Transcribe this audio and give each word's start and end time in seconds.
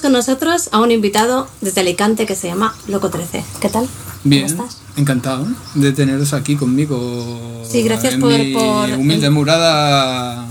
Tenemos 0.00 0.24
con 0.24 0.34
nosotros 0.34 0.68
a 0.72 0.80
un 0.80 0.90
invitado 0.90 1.46
desde 1.60 1.82
Alicante 1.82 2.24
que 2.24 2.34
se 2.34 2.48
llama 2.48 2.74
Loco 2.88 3.10
13. 3.10 3.44
¿Qué 3.60 3.68
tal? 3.68 3.86
Bien, 4.24 4.48
¿Cómo 4.48 4.64
estás? 4.64 4.80
encantado 4.96 5.46
de 5.74 5.92
teneros 5.92 6.32
aquí 6.32 6.56
conmigo. 6.56 7.62
Sí, 7.70 7.82
gracias 7.82 8.14
en 8.14 8.20
por- 8.20 8.32
mi 8.32 8.52
por- 8.54 8.90
humilde 8.98 9.28
morada 9.30 10.46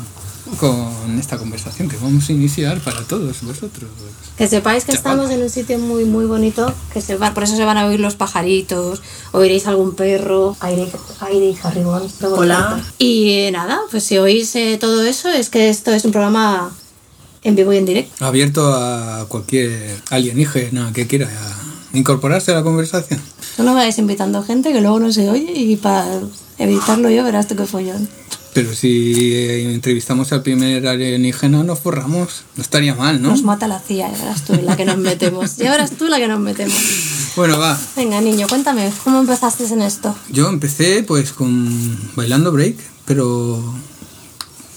con 0.59 1.17
esta 1.19 1.37
conversación 1.37 1.89
que 1.89 1.97
vamos 1.97 2.29
a 2.29 2.31
iniciar 2.31 2.79
para 2.81 3.01
todos 3.03 3.41
vosotros. 3.41 3.89
Que 4.37 4.47
sepáis 4.47 4.85
que 4.85 4.91
estamos 4.91 5.29
en 5.31 5.41
un 5.41 5.49
sitio 5.49 5.79
muy 5.79 6.05
muy 6.05 6.25
bonito, 6.25 6.71
que 6.93 7.01
se 7.01 7.17
va, 7.17 7.33
por 7.33 7.43
eso 7.43 7.55
se 7.55 7.65
van 7.65 7.77
a 7.77 7.85
oír 7.87 7.99
los 7.99 8.15
pajaritos, 8.15 9.01
oiréis 9.31 9.65
algún 9.67 9.95
perro, 9.95 10.55
aire, 10.59 10.91
aire 11.21 11.45
y 11.51 12.23
Hola. 12.23 12.83
Y 12.99 13.31
eh, 13.31 13.51
nada, 13.51 13.79
pues 13.89 14.03
si 14.03 14.17
oís 14.19 14.55
eh, 14.55 14.77
todo 14.79 15.03
eso 15.03 15.29
es 15.29 15.49
que 15.49 15.69
esto 15.69 15.91
es 15.91 16.05
un 16.05 16.11
programa 16.11 16.71
en 17.43 17.55
vivo 17.55 17.73
y 17.73 17.77
en 17.77 17.85
directo. 17.85 18.25
Abierto 18.25 18.73
a 18.73 19.25
cualquier 19.27 20.01
alienígena 20.09 20.91
que 20.93 21.07
quiera 21.07 21.29
incorporarse 21.93 22.51
a 22.51 22.55
la 22.55 22.63
conversación. 22.63 23.21
No 23.57 23.65
me 23.65 23.73
vayáis 23.73 23.97
invitando 23.97 24.43
gente 24.43 24.71
que 24.71 24.81
luego 24.81 24.99
no 24.99 25.11
se 25.11 25.29
oye 25.29 25.51
y 25.53 25.75
para 25.75 26.05
evitarlo 26.57 27.09
yo 27.09 27.23
verás 27.23 27.47
tú 27.47 27.55
qué 27.55 27.65
follón. 27.65 28.07
Pero 28.53 28.73
si 28.73 29.33
eh, 29.35 29.73
entrevistamos 29.73 30.31
al 30.33 30.41
primer 30.41 30.87
alienígena 30.87 31.63
nos 31.63 31.79
forramos. 31.79 32.43
No 32.55 32.63
estaría 32.63 32.95
mal, 32.95 33.21
¿no? 33.21 33.29
Nos 33.29 33.43
mata 33.43 33.67
la 33.67 33.79
CIA, 33.79 34.11
ya 34.11 34.17
verás 34.17 34.43
tú 34.43 34.53
la 34.63 34.75
que 34.75 34.85
nos 34.85 34.97
metemos. 34.97 35.57
Ya 35.57 35.71
verás 35.71 35.91
tú 35.91 36.07
la 36.07 36.17
que 36.17 36.27
nos 36.27 36.39
metemos. 36.39 36.75
Bueno, 37.35 37.59
va. 37.59 37.79
Venga, 37.95 38.19
niño, 38.21 38.47
cuéntame, 38.47 38.91
¿cómo 39.03 39.19
empezaste 39.19 39.65
en 39.65 39.81
esto? 39.81 40.15
Yo 40.31 40.49
empecé 40.49 41.03
pues 41.03 41.31
con 41.31 41.97
bailando 42.15 42.51
break, 42.51 42.75
pero 43.05 43.63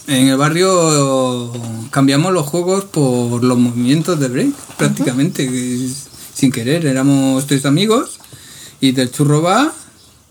en 0.07 0.29
el 0.29 0.37
barrio 0.37 1.53
cambiamos 1.91 2.33
los 2.33 2.47
juegos 2.47 2.85
por 2.85 3.43
los 3.43 3.59
movimientos 3.59 4.19
de 4.19 4.29
break, 4.29 4.55
prácticamente, 4.77 5.49
sin 6.35 6.51
querer. 6.51 6.87
Éramos 6.87 7.47
tres 7.47 7.67
amigos 7.67 8.19
y 8.81 8.93
del 8.93 9.11
churro 9.11 9.43
va 9.43 9.73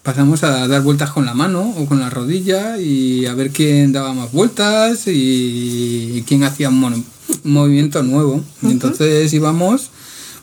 pasamos 0.03 0.43
a 0.43 0.67
dar 0.67 0.81
vueltas 0.81 1.11
con 1.11 1.25
la 1.25 1.33
mano 1.33 1.75
o 1.77 1.85
con 1.85 1.99
la 1.99 2.09
rodilla 2.09 2.77
y 2.79 3.25
a 3.25 3.33
ver 3.33 3.51
quién 3.51 3.91
daba 3.91 4.13
más 4.13 4.31
vueltas 4.31 5.03
y 5.05 6.23
quién 6.27 6.43
hacía 6.43 6.69
un 6.69 7.05
movimiento 7.43 8.01
nuevo. 8.03 8.43
Y 8.61 8.71
entonces 8.71 9.31
íbamos 9.33 9.89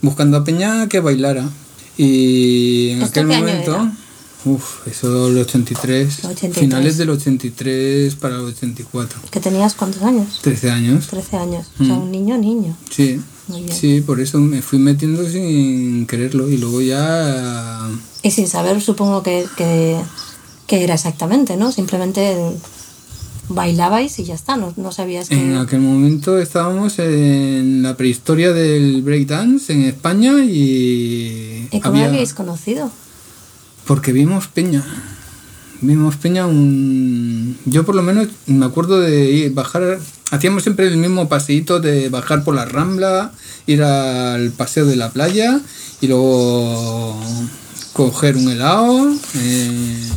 buscando 0.01 0.37
a 0.37 0.45
Peña 0.45 0.89
que 0.89 1.01
bailara. 1.01 1.49
Y 1.97 2.91
en 2.91 3.03
¿Esto 3.03 3.21
aquel 3.21 3.27
momento, 3.27 3.75
era? 3.75 3.93
Uff, 4.45 4.87
eso 4.87 5.29
el 5.29 5.39
83, 5.39 6.25
83. 6.25 6.59
finales 6.59 6.97
del 6.97 7.11
83 7.11 8.15
para 8.17 8.37
el 8.37 8.43
84. 8.43 9.21
¿Que 9.31 9.41
tenías 9.41 9.75
cuántos 9.75 10.03
años? 10.03 10.41
13 10.43 10.71
años. 10.71 11.07
13 11.09 11.37
años. 11.37 11.67
O 11.81 11.85
sea, 11.85 11.95
Mm. 11.95 12.03
un 12.03 12.11
niño, 12.13 12.39
niño. 12.39 12.77
Sí. 12.91 13.21
Muy 13.49 13.63
bien. 13.63 13.75
Sí, 13.77 14.01
por 14.03 14.21
eso 14.21 14.39
me 14.39 14.61
fui 14.63 14.79
metiendo 14.79 15.27
sin 15.29 16.07
quererlo 16.07 16.51
y 16.51 16.59
luego 16.59 16.83
ya 16.83 17.89
Y 18.23 18.31
sin 18.31 18.47
saber, 18.47 18.81
supongo 18.83 19.23
que, 19.23 19.47
que, 19.57 19.97
que 20.67 20.85
era 20.85 20.95
exactamente, 20.95 21.57
¿no? 21.57 21.73
Simplemente 21.73 22.37
bailabais 23.49 24.19
y 24.19 24.25
ya 24.25 24.35
está, 24.35 24.57
no, 24.59 24.75
no 24.77 24.93
sabías 24.93 25.31
que... 25.31 25.35
En 25.41 25.57
aquel 25.57 25.81
momento 25.81 26.39
estábamos 26.39 26.99
en 26.99 27.83
la 27.83 27.97
prehistoria 27.97 28.53
del 28.53 29.01
breakdance 29.03 29.73
en 29.73 29.85
España 29.85 30.45
y... 30.45 31.67
¿Y 31.71 31.81
cómo 31.81 31.95
había- 31.97 32.09
habíais 32.09 32.35
conocido? 32.35 32.91
Porque 33.89 34.13
vimos 34.13 34.47
Peña. 34.49 34.85
Vimos 35.81 36.17
Peña 36.17 36.47
un... 36.47 37.59
Yo 37.65 37.85
por 37.87 37.95
lo 37.95 38.03
menos 38.03 38.29
me 38.47 38.67
acuerdo 38.67 39.01
de 39.01 39.31
ir, 39.31 39.55
bajar... 39.55 39.99
Hacíamos 40.31 40.63
siempre 40.63 40.87
el 40.87 40.99
mismo 40.99 41.29
paseíto 41.29 41.81
de 41.81 42.11
bajar 42.11 42.45
por 42.45 42.55
la 42.55 42.67
Rambla, 42.67 43.33
ir 43.67 43.83
al 43.83 44.51
paseo 44.51 44.85
de 44.85 44.97
la 44.97 45.11
playa 45.11 45.61
y 46.03 46.07
luego 46.07 47.19
coger 47.95 48.37
un 48.37 48.51
helado 48.51 49.11
eh, 49.35 50.09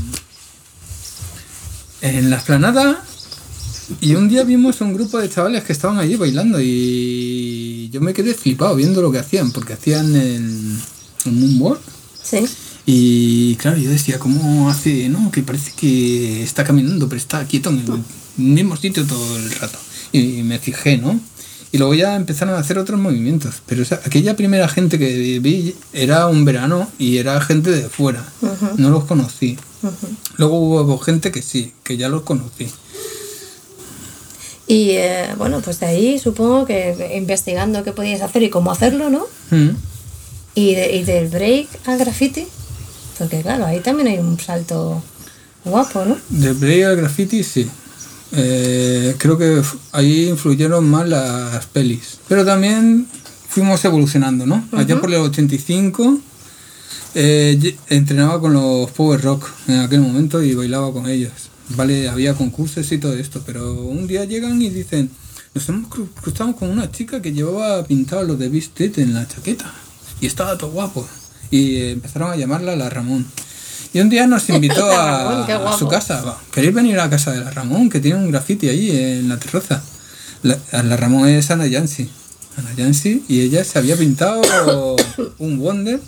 en 2.01 2.29
la 2.29 2.35
esplanada 2.35 3.01
y 3.99 4.15
un 4.15 4.29
día 4.29 4.43
vimos 4.43 4.81
un 4.81 4.93
grupo 4.93 5.17
de 5.17 5.29
chavales 5.29 5.63
que 5.63 5.73
estaban 5.73 5.97
allí 5.97 6.15
bailando 6.15 6.59
y 6.61 7.89
yo 7.91 7.99
me 8.01 8.13
quedé 8.13 8.33
flipado 8.33 8.75
viendo 8.75 9.01
lo 9.01 9.11
que 9.11 9.19
hacían, 9.19 9.51
porque 9.51 9.73
hacían 9.73 10.15
el, 10.15 10.77
el 11.25 11.31
moonwalk. 11.31 11.81
Sí. 12.21 12.45
Y 12.93 13.55
claro, 13.55 13.77
yo 13.77 13.89
decía, 13.89 14.19
¿cómo 14.19 14.69
hace? 14.69 15.07
No, 15.07 15.31
que 15.31 15.43
parece 15.43 15.71
que 15.71 16.43
está 16.43 16.65
caminando, 16.65 17.07
pero 17.07 17.19
está 17.19 17.45
quieto 17.45 17.69
en 17.69 17.79
el 17.87 18.03
mismo 18.35 18.75
sitio 18.75 19.05
todo 19.07 19.37
el 19.37 19.49
rato. 19.51 19.79
Y 20.11 20.43
me 20.43 20.59
fijé, 20.59 20.97
¿no? 20.97 21.17
Y 21.71 21.77
luego 21.77 21.93
ya 21.93 22.17
empezaron 22.17 22.53
a 22.55 22.57
hacer 22.57 22.77
otros 22.77 22.99
movimientos. 22.99 23.61
Pero 23.65 23.85
aquella 24.05 24.35
primera 24.35 24.67
gente 24.67 24.99
que 24.99 25.39
vi 25.39 25.73
era 25.93 26.27
un 26.27 26.43
verano 26.43 26.89
y 26.99 27.15
era 27.15 27.39
gente 27.39 27.71
de 27.71 27.87
fuera. 27.87 28.25
No 28.75 28.89
los 28.89 29.05
conocí. 29.05 29.57
Luego 30.35 30.59
hubo 30.59 30.97
gente 30.97 31.31
que 31.31 31.41
sí, 31.41 31.71
que 31.85 31.95
ya 31.95 32.09
los 32.09 32.23
conocí. 32.23 32.67
Y 34.67 34.91
eh, 34.91 35.29
bueno, 35.37 35.61
pues 35.61 35.79
de 35.79 35.85
ahí 35.85 36.19
supongo 36.19 36.65
que 36.65 37.13
investigando 37.17 37.85
qué 37.85 37.93
podías 37.93 38.21
hacer 38.21 38.43
y 38.43 38.49
cómo 38.49 38.69
hacerlo, 38.69 39.09
¿no? 39.09 39.25
Mm. 39.49 39.69
Y, 40.55 40.75
de- 40.75 40.95
y 40.97 41.03
del 41.03 41.29
break 41.29 41.67
al 41.85 41.97
graffiti, 41.97 42.45
porque 43.21 43.41
claro, 43.41 43.65
ahí 43.65 43.79
también 43.81 44.07
hay 44.07 44.17
un 44.19 44.39
salto 44.39 45.01
guapo, 45.63 46.03
¿no? 46.05 46.17
De 46.29 46.53
break 46.53 46.85
al 46.85 46.95
graffiti, 46.95 47.43
sí. 47.43 47.67
Eh, 48.33 49.15
creo 49.19 49.37
que 49.37 49.61
ahí 49.91 50.29
influyeron 50.29 50.89
más 50.89 51.07
las 51.07 51.65
pelis. 51.67 52.17
Pero 52.27 52.43
también 52.45 53.05
fuimos 53.49 53.83
evolucionando, 53.85 54.45
¿no? 54.45 54.65
Allá 54.71 54.99
por 54.99 55.09
el 55.09 55.17
85 55.17 56.19
eh, 57.13 57.77
entrenaba 57.89 58.39
con 58.39 58.53
los 58.53 58.89
Power 58.91 59.21
Rock 59.21 59.49
en 59.67 59.79
aquel 59.79 59.99
momento 60.01 60.41
y 60.41 60.55
bailaba 60.55 60.91
con 60.93 61.07
ellos. 61.09 61.31
Vale, 61.69 62.09
había 62.09 62.33
concursos 62.33 62.91
y 62.91 62.97
todo 62.97 63.13
esto, 63.13 63.43
pero 63.45 63.73
un 63.73 64.07
día 64.07 64.25
llegan 64.25 64.61
y 64.61 64.69
dicen, 64.69 65.09
nos 65.53 65.67
hemos 65.69 65.89
cru- 65.89 66.07
cruzado 66.21 66.55
con 66.55 66.69
una 66.69 66.91
chica 66.91 67.21
que 67.21 67.33
llevaba 67.33 67.83
pintado 67.83 68.23
lo 68.23 68.35
de 68.35 68.49
Beast 68.49 68.79
en 68.81 69.13
la 69.13 69.27
chaqueta 69.27 69.71
y 70.19 70.25
estaba 70.25 70.57
todo 70.57 70.71
guapo. 70.71 71.07
Y 71.51 71.91
empezaron 71.91 72.31
a 72.31 72.35
llamarla 72.35 72.75
la 72.75 72.89
Ramón. 72.89 73.27
Y 73.93 73.99
un 73.99 74.09
día 74.09 74.25
nos 74.25 74.47
invitó 74.49 74.89
Ramón, 74.89 75.67
a, 75.67 75.77
su 75.77 75.87
casa. 75.87 76.37
¿Queréis 76.53 76.73
venir 76.73 76.97
a 76.99 77.03
la 77.03 77.09
casa 77.09 77.31
de 77.31 77.41
la 77.41 77.51
Ramón? 77.51 77.89
Que 77.89 77.99
tiene 77.99 78.17
un 78.17 78.31
graffiti 78.31 78.69
allí 78.69 78.91
en 78.91 79.29
la 79.29 79.37
terraza. 79.37 79.83
La, 80.43 80.57
la 80.71 80.97
Ramón 80.97 81.27
es 81.27 81.51
Ana 81.51 81.67
Yancy. 81.67 82.09
Ana 82.57 82.73
Yancy. 82.75 83.23
Y 83.27 83.41
ella 83.41 83.63
se 83.63 83.77
había 83.77 83.97
pintado 83.97 84.95
un 85.39 85.59
Wonder 85.59 85.99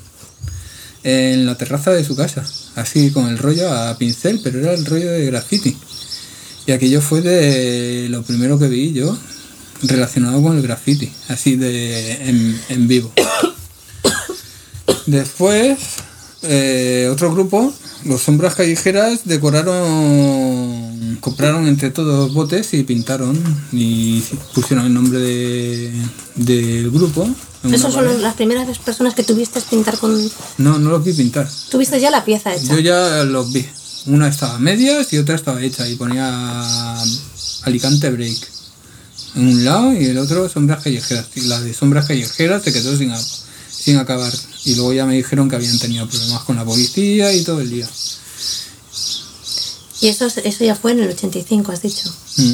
en 1.04 1.46
la 1.46 1.56
terraza 1.56 1.92
de 1.92 2.04
su 2.04 2.16
casa. 2.16 2.44
Así 2.76 3.12
con 3.12 3.28
el 3.28 3.38
rollo 3.38 3.72
a 3.72 3.98
pincel, 3.98 4.40
pero 4.44 4.60
era 4.60 4.74
el 4.74 4.86
rollo 4.86 5.12
de 5.12 5.26
graffiti. 5.26 5.78
Y 6.66 6.72
aquello 6.72 7.02
fue 7.02 7.22
de 7.22 8.08
lo 8.10 8.24
primero 8.24 8.58
que 8.58 8.70
vi 8.70 8.94
yo 8.94 9.18
relacionado 9.82 10.42
con 10.42 10.56
el 10.56 10.64
graffiti. 10.64 11.12
Así 11.28 11.58
de 11.58 12.30
en, 12.30 12.62
en 12.70 12.88
vivo. 12.88 13.12
Después, 15.06 15.78
eh, 16.44 17.10
otro 17.12 17.32
grupo, 17.34 17.74
los 18.06 18.22
sombras 18.22 18.56
callejeras, 18.56 19.22
decoraron, 19.26 21.18
compraron 21.20 21.68
entre 21.68 21.90
todos 21.90 22.34
botes 22.34 22.74
y 22.74 22.84
pintaron 22.84 23.42
y 23.72 24.22
pusieron 24.54 24.86
el 24.86 24.94
nombre 24.94 25.20
de, 25.20 25.92
del 26.36 26.92
grupo. 26.92 27.24
en 27.24 27.36
una 27.64 27.76
Esas 27.76 27.94
son 27.94 28.22
las 28.22 28.36
primeras 28.36 28.78
personas 28.80 29.14
que 29.14 29.24
tuviste 29.24 29.62
pintar 29.62 29.98
con... 29.98 30.18
No, 30.58 30.80
no 30.80 30.90
los 30.90 31.04
vi 31.04 31.14
pintar. 31.14 31.50
Tuviste 31.70 32.00
ya 32.00 32.12
la 32.12 32.26
pieza 32.26 32.54
hecha. 32.54 32.74
Yo 32.74 32.80
ya 32.80 33.24
los 33.24 33.52
vi. 33.52 33.66
Una 34.06 34.28
estaba 34.28 34.56
a 34.56 34.60
medias 34.60 35.14
y 35.14 35.18
otra 35.18 35.36
estaba 35.36 35.62
hecha 35.62 35.88
y 35.88 35.96
ponía 35.96 37.02
Alicante 37.64 38.10
Break 38.10 38.54
en 39.36 39.48
un 39.48 39.66
lado 39.66 39.94
y 39.94 40.06
el 40.06 40.18
otro 40.18 40.50
sombras 40.50 40.84
callejeras. 40.84 41.28
Y 41.36 41.42
la 41.42 41.60
de 41.62 41.74
sombras 41.74 42.08
callejeras 42.08 42.64
se 42.64 42.74
quedó 42.74 42.98
sin, 42.98 43.14
sin 43.70 43.98
acabar. 43.98 44.34
Y 44.66 44.76
luego 44.76 44.94
ya 44.94 45.06
me 45.06 45.16
dijeron 45.16 45.50
que 45.50 45.56
habían 45.58 45.78
tenido 45.80 46.08
problemas 46.08 46.44
con 46.44 46.56
la 46.56 46.64
policía 46.66 47.34
y 47.34 47.44
todo 47.44 47.60
el 47.62 47.70
día. 47.70 47.88
Y 50.02 50.08
eso, 50.08 50.26
es- 50.26 50.38
eso 50.38 50.64
ya 50.64 50.76
fue 50.76 50.92
en 50.94 51.02
el 51.02 51.10
85, 51.10 51.72
has 51.72 51.82
dicho. 51.82 52.10
Mm. 52.38 52.52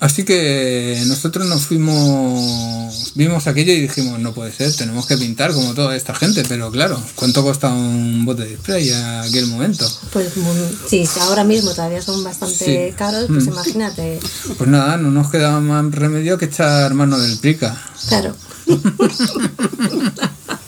Así 0.00 0.24
que 0.24 1.02
nosotros 1.06 1.46
nos 1.48 1.62
fuimos, 1.62 3.12
vimos 3.16 3.48
aquello 3.48 3.72
y 3.72 3.80
dijimos, 3.80 4.20
no 4.20 4.32
puede 4.32 4.52
ser, 4.52 4.72
tenemos 4.74 5.06
que 5.06 5.16
pintar 5.16 5.52
como 5.52 5.74
toda 5.74 5.96
esta 5.96 6.14
gente, 6.14 6.44
pero 6.48 6.70
claro, 6.70 7.00
¿cuánto 7.16 7.42
cuesta 7.42 7.68
un 7.68 8.24
bote 8.24 8.44
de 8.44 8.56
spray 8.56 8.90
a 8.90 9.22
aquel 9.22 9.46
momento? 9.46 9.90
Pues 10.12 10.36
muy- 10.36 10.78
sí, 10.88 11.04
si 11.04 11.18
ahora 11.20 11.42
mismo 11.42 11.70
todavía 11.72 12.00
son 12.00 12.22
bastante 12.22 12.90
Sí. 12.90 12.94
caros, 12.96 13.24
pues 13.26 13.46
Mm. 13.46 13.48
imagínate. 13.48 14.20
Pues 14.56 14.70
nada, 14.70 14.96
no 14.98 15.10
nos 15.10 15.30
quedaba 15.32 15.60
más 15.60 15.84
remedio 15.92 16.38
que 16.38 16.44
echar 16.44 16.94
mano 16.94 17.18
del 17.18 17.36
prica. 17.38 17.76
Claro. 18.08 18.36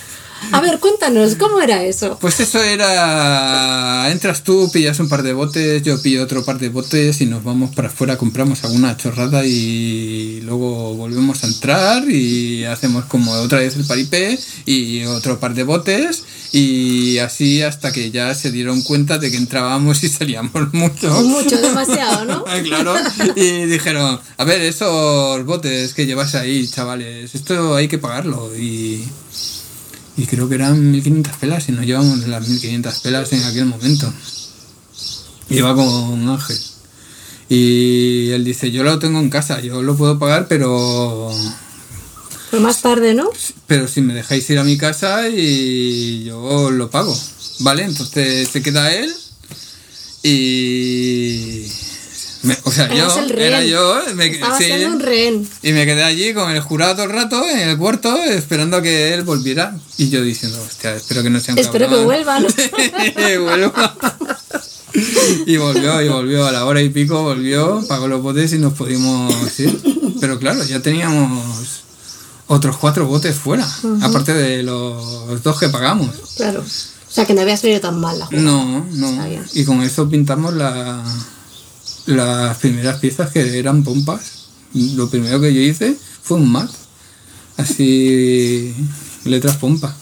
A 0.51 0.61
ver, 0.61 0.79
cuéntanos, 0.79 1.35
¿cómo 1.35 1.61
era 1.61 1.83
eso? 1.83 2.17
Pues 2.19 2.39
eso 2.39 2.61
era. 2.61 4.11
Entras 4.11 4.43
tú, 4.43 4.69
pillas 4.71 4.99
un 4.99 5.09
par 5.09 5.23
de 5.23 5.33
botes, 5.33 5.81
yo 5.83 6.01
pillo 6.01 6.23
otro 6.23 6.43
par 6.43 6.59
de 6.59 6.69
botes 6.69 7.21
y 7.21 7.25
nos 7.25 7.43
vamos 7.43 7.73
para 7.75 7.87
afuera, 7.87 8.17
compramos 8.17 8.63
alguna 8.63 8.97
chorrada 8.97 9.45
y 9.45 10.41
luego 10.41 10.95
volvemos 10.95 11.43
a 11.43 11.47
entrar 11.47 12.09
y 12.09 12.65
hacemos 12.65 13.05
como 13.05 13.31
otra 13.33 13.59
vez 13.59 13.75
el 13.75 13.85
paripé 13.85 14.37
y 14.65 15.05
otro 15.05 15.39
par 15.39 15.53
de 15.53 15.63
botes 15.63 16.23
y 16.51 17.17
así 17.19 17.61
hasta 17.61 17.93
que 17.93 18.11
ya 18.11 18.35
se 18.35 18.51
dieron 18.51 18.81
cuenta 18.81 19.17
de 19.17 19.31
que 19.31 19.37
entrábamos 19.37 20.03
y 20.03 20.09
salíamos 20.09 20.51
mucho. 20.73 21.09
Mucho, 21.23 21.57
demasiado, 21.57 22.25
¿no? 22.25 22.43
claro. 22.63 22.95
Y 23.35 23.65
dijeron, 23.65 24.19
a 24.37 24.43
ver, 24.43 24.61
esos 24.61 25.45
botes 25.45 25.93
que 25.93 26.05
llevas 26.05 26.35
ahí, 26.35 26.67
chavales, 26.67 27.33
esto 27.33 27.75
hay 27.75 27.87
que 27.87 27.97
pagarlo. 27.97 28.51
Y, 28.57 29.05
y 30.17 30.25
creo 30.25 30.49
que 30.49 30.55
eran 30.55 30.91
1500 30.91 31.37
pelas 31.37 31.69
y 31.69 31.71
nos 31.71 31.85
llevamos 31.85 32.27
las 32.27 32.47
1500 32.47 32.99
pelas 32.99 33.31
en 33.33 33.43
aquel 33.43 33.65
momento. 33.65 34.11
Iba 35.49 35.75
con 35.75 36.29
Ángel. 36.29 36.57
Y 37.49 38.29
él 38.29 38.45
dice, 38.45 38.71
yo 38.71 38.83
lo 38.83 38.97
tengo 38.99 39.19
en 39.19 39.29
casa, 39.29 39.59
yo 39.59 39.81
lo 39.81 39.97
puedo 39.97 40.17
pagar, 40.17 40.47
pero... 40.47 41.29
Pero 42.49 42.63
más 42.63 42.81
tarde, 42.81 43.13
¿no? 43.13 43.29
Pero 43.67 43.87
si 43.87 44.01
me 44.01 44.13
dejáis 44.13 44.49
ir 44.49 44.59
a 44.59 44.63
mi 44.63 44.77
casa 44.77 45.27
y 45.27 46.23
yo 46.23 46.71
lo 46.71 46.89
pago. 46.89 47.17
¿Vale? 47.59 47.83
Entonces 47.83 48.47
se 48.47 48.61
queda 48.61 48.93
él 48.93 49.13
y... 50.23 51.65
me- 52.43 52.57
o 52.63 52.71
sea, 52.71 52.85
Eras 52.85 53.15
yo 53.15 53.19
el 53.21 53.29
rehén. 53.29 53.47
era 53.53 53.63
yo, 53.63 54.01
me, 54.15 54.27
Estabas 54.27 54.57
sí, 54.57 54.65
siendo 54.65 54.87
un 54.95 54.99
rehén. 54.99 55.47
y 55.61 55.71
me 55.73 55.85
quedé 55.85 56.03
allí 56.03 56.33
con 56.33 56.51
el 56.51 56.59
jurado 56.61 56.95
todo 56.95 57.05
el 57.05 57.11
rato 57.11 57.47
en 57.49 57.69
el 57.69 57.77
cuarto 57.77 58.15
esperando 58.23 58.77
a 58.77 58.81
que 58.81 59.13
él 59.13 59.23
volviera. 59.23 59.75
Y 59.97 60.09
yo 60.09 60.21
diciendo, 60.23 60.59
hostia, 60.61 60.95
espero 60.95 61.23
que 61.23 61.29
no 61.29 61.39
sea 61.39 61.53
un 61.53 61.59
Espero 61.59 61.85
que 61.85 61.89
cabrón". 61.95 62.05
vuelva, 62.05 62.39
¿no? 62.39 62.47
Que 63.15 63.37
vuelva. 63.37 63.95
y 65.45 65.57
volvió, 65.57 66.01
y 66.01 66.09
volvió 66.09 66.45
a 66.47 66.51
la 66.51 66.65
hora 66.65 66.81
y 66.81 66.89
pico, 66.89 67.21
volvió, 67.23 67.83
pagó 67.87 68.07
los 68.07 68.21
botes 68.21 68.51
y 68.53 68.57
nos 68.57 68.73
pudimos 68.73 69.59
ir. 69.59 69.79
Pero 70.19 70.37
claro, 70.39 70.63
ya 70.63 70.81
teníamos 70.81 71.83
otros 72.47 72.75
cuatro 72.77 73.05
botes 73.07 73.35
fuera, 73.35 73.65
aparte 74.01 74.33
de 74.33 74.63
los 74.63 75.41
dos 75.43 75.57
que 75.59 75.69
pagamos. 75.69 76.09
Claro. 76.35 76.59
O 76.61 77.13
sea, 77.13 77.25
que 77.25 77.33
no 77.33 77.41
había 77.41 77.57
salido 77.57 77.79
tan 77.81 77.99
mal 77.99 78.17
la 78.19 78.25
jugada. 78.25 78.43
No, 78.43 78.85
no. 78.91 79.27
Y 79.53 79.63
con 79.65 79.81
eso 79.81 80.09
pintamos 80.09 80.53
la, 80.53 81.01
las 82.05 82.57
primeras 82.57 82.99
piezas 82.99 83.31
que 83.31 83.59
eran 83.59 83.83
pompas. 83.83 84.47
Lo 84.73 85.09
primero 85.09 85.41
que 85.41 85.53
yo 85.53 85.61
hice 85.61 85.95
fue 86.23 86.37
un 86.37 86.51
mat. 86.51 86.69
Así, 87.57 88.73
letras 89.25 89.57
pompa. 89.57 89.95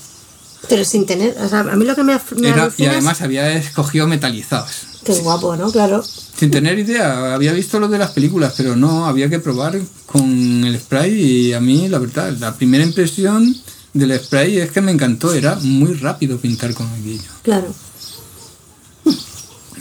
Pero 0.67 0.85
sin 0.85 1.05
tener. 1.05 1.35
O 1.39 1.49
sea, 1.49 1.61
a 1.61 1.75
mí 1.75 1.85
lo 1.85 1.95
que 1.95 2.03
me, 2.03 2.19
me 2.37 2.49
Era, 2.49 2.71
y 2.77 2.85
además 2.85 3.21
había 3.21 3.51
escogido 3.53 4.07
metalizados. 4.07 4.69
Qué 5.03 5.13
guapo, 5.13 5.55
¿no? 5.55 5.71
Claro. 5.71 6.03
Sin 6.03 6.51
tener 6.51 6.77
idea, 6.77 7.33
había 7.33 7.53
visto 7.53 7.79
lo 7.79 7.87
de 7.87 7.97
las 7.97 8.11
películas, 8.11 8.53
pero 8.55 8.75
no, 8.75 9.05
había 9.05 9.29
que 9.29 9.39
probar 9.39 9.79
con 10.05 10.63
el 10.63 10.79
spray 10.79 11.13
y 11.13 11.53
a 11.53 11.59
mí, 11.59 11.87
la 11.87 11.99
verdad, 11.99 12.35
la 12.37 12.55
primera 12.55 12.83
impresión 12.83 13.55
del 13.93 14.17
spray 14.19 14.59
es 14.59 14.71
que 14.71 14.81
me 14.81 14.91
encantó, 14.91 15.33
era 15.33 15.55
muy 15.55 15.93
rápido 15.93 16.37
pintar 16.37 16.73
con 16.73 16.87
aquello. 16.87 17.29
Claro. 17.41 17.73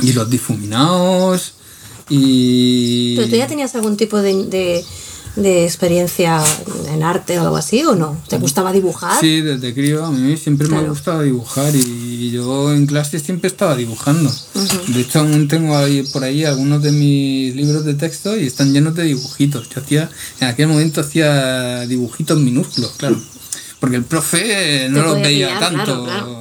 Y 0.00 0.12
los 0.12 0.30
difuminados 0.30 1.54
y... 2.08 3.16
¿Pero 3.16 3.28
tú 3.28 3.36
ya 3.36 3.46
tenías 3.46 3.74
algún 3.74 3.96
tipo 3.96 4.18
de, 4.18 4.44
de, 4.46 4.84
de 5.36 5.64
experiencia 5.64 6.42
en 6.92 7.02
arte 7.02 7.38
o 7.38 7.42
algo 7.42 7.56
así 7.56 7.82
o 7.84 7.94
no? 7.94 8.16
¿Te 8.28 8.38
gustaba 8.38 8.72
dibujar? 8.72 9.20
Sí, 9.20 9.40
desde 9.40 9.74
crío 9.74 10.04
a 10.04 10.10
mí 10.10 10.36
siempre 10.36 10.66
me 10.66 10.72
Claro. 10.74 10.86
ha 10.86 10.90
gustado 10.90 11.22
dibujar 11.22 11.74
y 11.74 12.30
yo 12.30 12.72
en 12.72 12.86
clase 12.86 13.18
siempre 13.18 13.48
estaba 13.48 13.76
dibujando. 13.76 14.32
De 14.88 15.00
hecho, 15.00 15.20
aún 15.20 15.48
tengo 15.48 15.76
ahí, 15.76 16.02
por 16.12 16.24
ahí 16.24 16.44
algunos 16.44 16.82
de 16.82 16.92
mis 16.92 17.54
libros 17.54 17.84
de 17.84 17.94
texto 17.94 18.36
y 18.36 18.46
están 18.46 18.72
llenos 18.72 18.94
de 18.94 19.04
dibujitos. 19.04 19.68
Yo 19.68 19.80
hacía, 19.80 20.10
en 20.40 20.48
aquel 20.48 20.68
momento 20.68 21.00
hacía 21.00 21.86
dibujitos 21.86 22.38
minúsculos, 22.38 22.92
claro. 22.96 23.20
Porque 23.80 23.94
el 23.96 24.02
profe 24.04 24.88
no 24.90 25.02
los 25.02 25.14
veía 25.22 25.46
pillar, 25.54 25.60
tanto. 25.60 26.04
claro, 26.04 26.04
claro. 26.04 26.37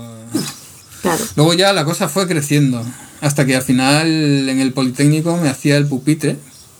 Claro. 1.01 1.23
Luego 1.35 1.53
ya 1.53 1.73
la 1.73 1.85
cosa 1.85 2.07
fue 2.09 2.27
creciendo, 2.27 2.83
hasta 3.21 3.45
que 3.45 3.55
al 3.55 3.61
final 3.61 4.07
en 4.49 4.59
el 4.59 4.73
Politécnico 4.73 5.38
me 5.38 5.49
hacía 5.49 5.77
el 5.77 5.88
pupitre. 5.88 6.38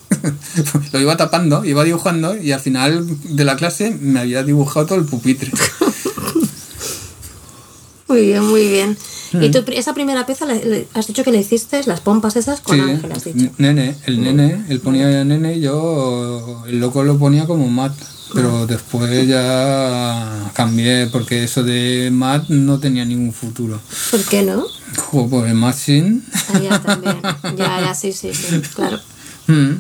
Lo 0.94 1.00
iba 1.02 1.18
tapando, 1.18 1.66
iba 1.66 1.84
dibujando 1.84 2.38
y 2.38 2.52
al 2.54 2.60
final 2.62 3.06
de 3.24 3.44
la 3.44 3.56
clase 3.58 3.92
me 4.00 4.22
había 4.22 4.44
dibujado 4.44 4.86
todo 4.86 5.00
el 5.00 5.06
pupitre. 5.06 5.52
Muy 8.08 8.22
bien, 8.22 8.44
muy 8.44 8.68
bien. 8.70 8.98
Mm. 9.34 9.44
¿Y 9.44 9.52
tú, 9.52 9.64
esa 9.74 9.94
primera 9.94 10.26
pieza, 10.26 10.46
has 10.94 11.08
dicho 11.08 11.24
que 11.26 11.32
le 11.32 11.40
hiciste 11.40 11.82
las 11.86 12.00
pompas 12.00 12.38
esas 12.38 12.62
con 12.62 12.78
Sí, 12.78 12.82
Ángel, 12.82 13.12
has 13.12 13.24
dicho? 13.26 13.52
nene, 13.58 13.98
el 14.06 14.22
nene, 14.22 14.64
él 14.70 14.80
ponía 14.80 15.22
el 15.22 15.28
nene 15.28 15.58
y 15.58 15.62
yo, 15.62 16.64
el 16.68 16.80
loco 16.80 17.04
lo 17.04 17.18
ponía 17.18 17.46
como 17.46 17.68
mat, 17.68 17.94
pero 18.34 18.66
después 18.68 19.28
ya 19.28 20.52
cambié 20.54 21.08
porque 21.08 21.44
eso 21.44 21.64
de 21.64 22.10
mat 22.12 22.48
no 22.50 22.80
tenía 22.80 23.06
ningún 23.06 23.34
futuro. 23.34 23.80
¿Por 24.12 24.24
qué 24.26 24.44
no? 24.44 24.66
Juego 24.98 25.30
por 25.30 25.48
el 25.48 25.54
matching. 25.56 26.24
Ah, 26.54 26.60
ya 26.60 26.82
también. 26.82 27.22
Ya, 27.58 27.82
ya, 27.82 27.94
sí, 27.94 28.12
sí, 28.14 28.34
sí, 28.34 28.62
claro. 28.76 29.00
Mm. 29.48 29.76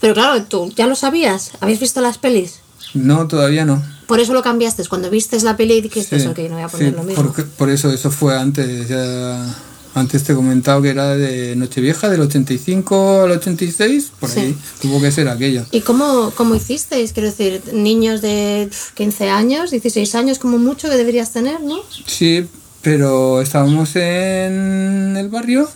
Pero 0.00 0.14
claro, 0.14 0.42
tú 0.44 0.70
ya 0.76 0.86
lo 0.86 0.94
sabías. 0.96 1.52
¿Habéis 1.60 1.80
visto 1.80 2.00
las 2.00 2.18
pelis? 2.18 2.60
No, 2.94 3.26
todavía 3.28 3.64
no. 3.64 3.82
Por 4.06 4.20
eso 4.20 4.34
lo 4.34 4.42
cambiaste. 4.42 4.84
Cuando 4.86 5.08
vistes 5.10 5.42
la 5.42 5.56
peli 5.56 5.80
dijiste, 5.80 6.20
Sí, 6.20 6.26
ok, 6.26 6.38
no 6.50 6.54
voy 6.56 6.62
a 6.62 6.68
poner 6.68 6.90
sí, 6.90 6.96
lo 6.96 7.02
mismo. 7.02 7.22
porque- 7.24 7.42
por 7.44 7.70
eso, 7.70 7.90
eso 7.90 8.10
fue 8.10 8.38
antes. 8.38 8.88
Ya, 8.88 9.46
antes 9.94 10.24
te 10.24 10.32
he 10.32 10.34
comentado 10.34 10.82
que 10.82 10.90
era 10.90 11.16
de 11.16 11.54
Nochevieja, 11.56 12.08
del 12.08 12.20
85 12.22 13.22
al 13.22 13.30
86, 13.32 14.12
por 14.18 14.28
Sí. 14.28 14.40
ahí 14.40 14.56
tuvo 14.82 15.00
que 15.00 15.10
ser 15.12 15.28
aquello. 15.28 15.64
¿Y 15.70 15.80
cómo, 15.82 16.32
cómo 16.36 16.54
hicisteis? 16.54 17.12
Quiero 17.12 17.28
decir, 17.30 17.62
niños 17.72 18.20
de 18.22 18.66
pf, 18.70 18.92
15 18.94 19.30
años, 19.30 19.70
16 19.70 20.14
años 20.14 20.38
como 20.38 20.58
mucho 20.58 20.88
que 20.90 20.96
deberías 20.96 21.30
tener, 21.32 21.60
¿no? 21.60 21.78
Sí, 22.06 22.46
pero 22.82 23.40
estábamos 23.40 23.94
en 23.96 25.16
el 25.16 25.28
barrio 25.28 25.70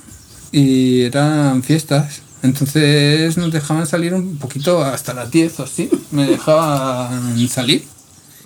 y 0.53 1.03
eran 1.03 1.63
fiestas. 1.63 2.23
Entonces 2.43 3.37
nos 3.37 3.53
dejaban 3.53 3.87
salir 3.87 4.15
un 4.15 4.37
poquito 4.39 4.83
hasta 4.85 5.13
las 5.15 5.31
10 5.31 5.59
o 5.61 5.63
así. 5.65 5.91
Me 6.13 6.27
dejaban 6.27 7.49
salir. 7.49 7.85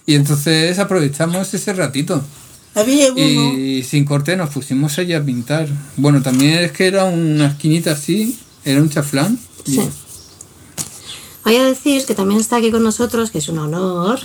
Y 0.07 0.15
entonces 0.15 0.79
aprovechamos 0.79 1.53
ese 1.55 1.73
ratito. 1.75 2.23
Había 2.75 3.13
uno, 3.13 3.59
Y 3.59 3.83
sin 3.83 4.05
corte 4.05 4.37
nos 4.37 4.51
pusimos 4.51 4.99
allí 4.99 5.13
a 5.13 5.25
pintar. 5.25 5.69
Bueno, 5.97 6.23
también 6.23 6.55
es 6.59 6.73
que 6.73 6.87
era 6.87 7.05
una 7.05 7.49
esquinita 7.49 7.93
así, 7.93 8.39
era 8.65 8.81
un 8.81 8.89
chaflán. 8.91 9.39
y- 9.67 9.73
Sí. 9.73 9.81
Voy 11.45 11.57
a 11.57 11.65
decir 11.65 12.05
que 12.07 12.15
también 12.15 12.41
está 12.41 12.57
aquí 12.57 12.71
con 12.71 12.83
nosotros, 12.85 13.31
que 13.31 13.39
es 13.39 13.49
un 13.49 13.59
honor, 13.59 14.21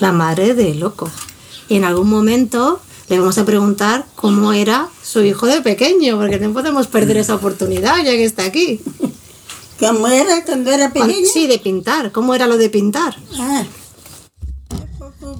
la 0.00 0.10
madre 0.12 0.54
de 0.54 0.74
Loco. 0.74 1.10
Y 1.68 1.76
en 1.76 1.84
algún 1.84 2.08
momento 2.08 2.80
le 3.08 3.18
vamos 3.18 3.36
a 3.38 3.44
preguntar 3.44 4.06
cómo 4.16 4.52
era 4.54 4.88
su 5.02 5.22
hijo 5.22 5.46
de 5.46 5.60
pequeño, 5.60 6.16
porque 6.16 6.38
no 6.38 6.52
podemos 6.52 6.86
perder 6.86 7.18
esa 7.18 7.34
oportunidad 7.34 7.96
ya 7.98 8.12
que 8.12 8.24
está 8.24 8.44
aquí. 8.44 8.80
¿cómo 9.80 10.06
era 10.08 10.44
cuando 10.44 10.70
era 10.70 10.92
pequeña? 10.92 11.26
Sí, 11.32 11.46
de 11.46 11.58
pintar. 11.58 12.10
¿Cómo 12.12 12.34
era 12.34 12.46
lo 12.46 12.56
de 12.58 12.68
pintar? 12.70 13.16
Ah, 13.38 13.64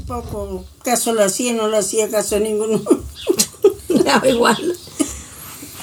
poco, 0.07 0.23
poco 0.23 0.65
caso 0.83 1.13
lo 1.13 1.25
hacía, 1.25 1.53
no 1.53 1.69
lo 1.69 1.79
hacía 1.79 2.09
caso 2.11 2.37
a 2.37 2.41
ninguno. 2.41 2.81
Daba 4.05 4.29
igual. 4.29 4.77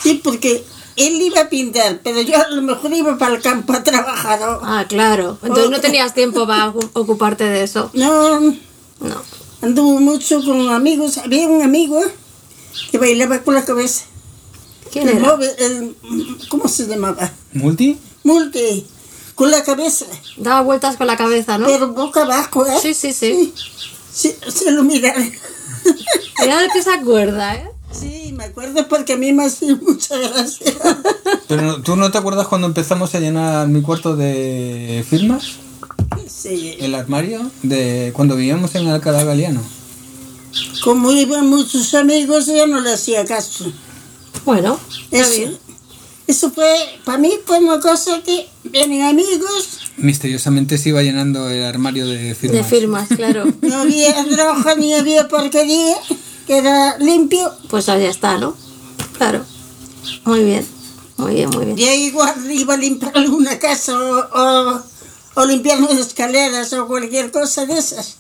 Sí, 0.02 0.22
porque 0.24 0.64
él 0.96 1.22
iba 1.22 1.42
a 1.42 1.50
pintar, 1.50 2.00
pero 2.04 2.22
yo 2.22 2.38
a 2.38 2.48
lo 2.50 2.62
mejor 2.62 2.94
iba 2.94 3.18
para 3.18 3.36
el 3.36 3.42
campo 3.42 3.74
a 3.74 3.84
trabajar. 3.84 4.40
¿no? 4.40 4.60
Ah, 4.64 4.86
claro. 4.88 5.38
Entonces 5.44 5.70
no 5.70 5.80
tenías 5.82 6.14
tiempo 6.14 6.48
para 6.48 6.74
ocu- 6.74 6.90
ocuparte 6.94 7.44
de 7.44 7.64
eso. 7.64 7.90
No, 7.94 8.40
No. 8.40 9.22
anduvo 9.62 10.00
mucho 10.00 10.44
con 10.44 10.70
amigos. 10.70 11.18
Había 11.18 11.48
un 11.48 11.62
amigo 11.62 12.02
que 12.92 12.98
bailaba 12.98 13.42
con 13.44 13.54
la 13.56 13.66
cabeza. 13.66 14.06
¿Quién 14.92 15.10
El 15.10 15.18
era? 15.18 15.38
el- 15.60 15.96
¿Cómo 16.50 16.68
se 16.68 16.88
llamaba? 16.88 17.32
¿Multi? 17.54 17.98
Multe, 18.24 18.86
con 19.36 19.52
la 19.52 19.64
cabeza, 19.64 20.06
Daba 20.38 20.62
vueltas 20.62 20.96
con 20.98 21.08
la 21.08 21.16
cabeza, 21.18 21.58
¿no? 21.58 21.68
pero 21.68 21.90
boca 21.90 22.24
abajo, 22.24 22.66
¿eh? 22.66 22.78
Sí, 22.82 22.94
sí, 22.94 23.14
sí. 23.14 23.54
Sí, 23.54 23.54
se 24.18 24.72
lo 24.72 24.84
miraron. 24.84 25.32
Era 26.44 26.64
el 26.64 26.72
que 26.72 26.82
se 26.82 26.90
acuerda, 26.92 27.56
¿eh? 27.56 27.70
Sí, 27.92 28.34
me 28.36 28.46
acuerdo 28.46 28.88
porque 28.88 29.14
a 29.14 29.18
mí 29.18 29.32
me 29.34 29.46
hacía 29.46 29.76
mucha 29.76 30.18
gracia. 30.18 30.74
Pero 31.48 31.62
no- 31.62 31.82
tú 31.82 31.96
no 31.96 32.12
te 32.12 32.18
acuerdas 32.18 32.48
cuando 32.48 32.68
empezamos 32.68 33.14
a 33.16 33.20
llenar 33.20 33.68
mi 33.68 33.82
cuarto 33.82 34.16
de 34.16 35.06
firmas? 35.10 35.54
Sí, 36.30 36.76
El 36.80 36.94
armario 36.96 37.50
de 37.64 38.12
cuando 38.14 38.36
vivíamos 38.36 38.76
en 38.76 38.88
Alcalá 38.88 39.24
Galiano. 39.24 39.62
como 40.84 41.12
iban 41.12 41.48
muchos 41.48 41.94
amigos, 41.94 42.48
yo 42.48 42.68
no 42.68 42.82
le 42.82 42.94
hacía 42.94 43.24
caso. 43.26 43.72
Bueno, 44.46 44.80
está 45.12 45.18
Eso, 45.20 45.32
bien. 45.40 45.58
Eso 46.28 46.52
fue, 46.52 46.76
para 47.06 47.18
mí 47.18 47.32
fue 47.46 47.60
una 47.60 47.80
cosa 47.80 48.22
que 48.24 48.48
vienen 48.64 49.04
amigos, 49.04 49.80
Misteriosamente 49.98 50.78
se 50.78 50.90
iba 50.90 51.02
llenando 51.02 51.50
el 51.50 51.64
armario 51.64 52.06
de 52.06 52.36
firmas. 52.36 52.58
De 52.58 52.64
firmas, 52.64 53.08
claro. 53.10 53.46
no 53.62 53.76
había 53.78 54.24
droga 54.26 54.76
ni 54.76 54.94
había 54.94 55.28
porquería. 55.28 55.96
queda 56.46 56.98
limpio. 57.00 57.52
Pues 57.68 57.90
allá 57.90 58.08
está, 58.08 58.38
¿no? 58.38 58.56
Claro. 59.18 59.44
Muy 60.26 60.44
bien. 60.44 60.64
Muy 61.18 61.34
bien, 61.34 61.50
muy 61.50 61.66
bien. 61.66 61.80
Y 61.80 61.84
ahí 61.86 62.04
igual 62.06 62.36
iba 62.52 62.76
a 62.76 62.78
limpiar 62.78 63.12
alguna 63.18 63.58
casa 63.58 63.98
o, 64.00 64.20
o, 64.40 64.84
o 65.34 65.46
limpiar 65.46 65.80
las 65.80 65.98
escaleras 65.98 66.72
o 66.74 66.86
cualquier 66.86 67.32
cosa 67.32 67.66
de 67.66 67.80
esas. 67.80 68.18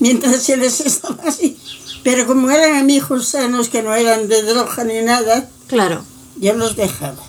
Mientras 0.00 0.42
se 0.42 0.56
les 0.56 0.80
estaba 0.80 1.22
así. 1.24 1.56
Pero 2.02 2.26
como 2.26 2.50
eran 2.50 2.74
amigos 2.78 3.28
sanos 3.28 3.68
que 3.68 3.82
no 3.82 3.94
eran 3.94 4.26
de 4.26 4.42
droga 4.42 4.82
ni 4.82 5.02
nada, 5.02 5.48
Claro. 5.68 6.04
Yo 6.40 6.54
los 6.54 6.76
dejaba. 6.76 7.22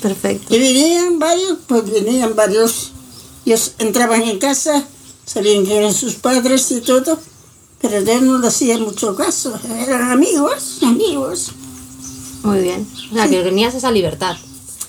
Perfecto. 0.00 0.54
Y 0.54 0.58
venían 0.58 1.18
varios, 1.18 1.58
pues 1.66 1.90
venían 1.90 2.34
varios. 2.36 2.92
Ellos 3.44 3.72
entraban 3.78 4.22
en 4.22 4.38
casa, 4.38 4.84
sabían 5.24 5.64
que 5.64 5.76
eran 5.76 5.92
sus 5.92 6.14
padres 6.14 6.70
y 6.70 6.80
todo, 6.80 7.18
pero 7.80 8.00
yo 8.02 8.20
no 8.20 8.38
le 8.38 8.48
hacía 8.48 8.78
mucho 8.78 9.14
caso. 9.14 9.58
Eran 9.86 10.10
amigos, 10.10 10.78
amigos. 10.82 11.52
Muy 12.42 12.60
bien. 12.60 12.86
O 13.10 13.14
sea, 13.14 13.28
que 13.28 13.42
tenías 13.42 13.74
esa 13.74 13.90
libertad. 13.90 14.36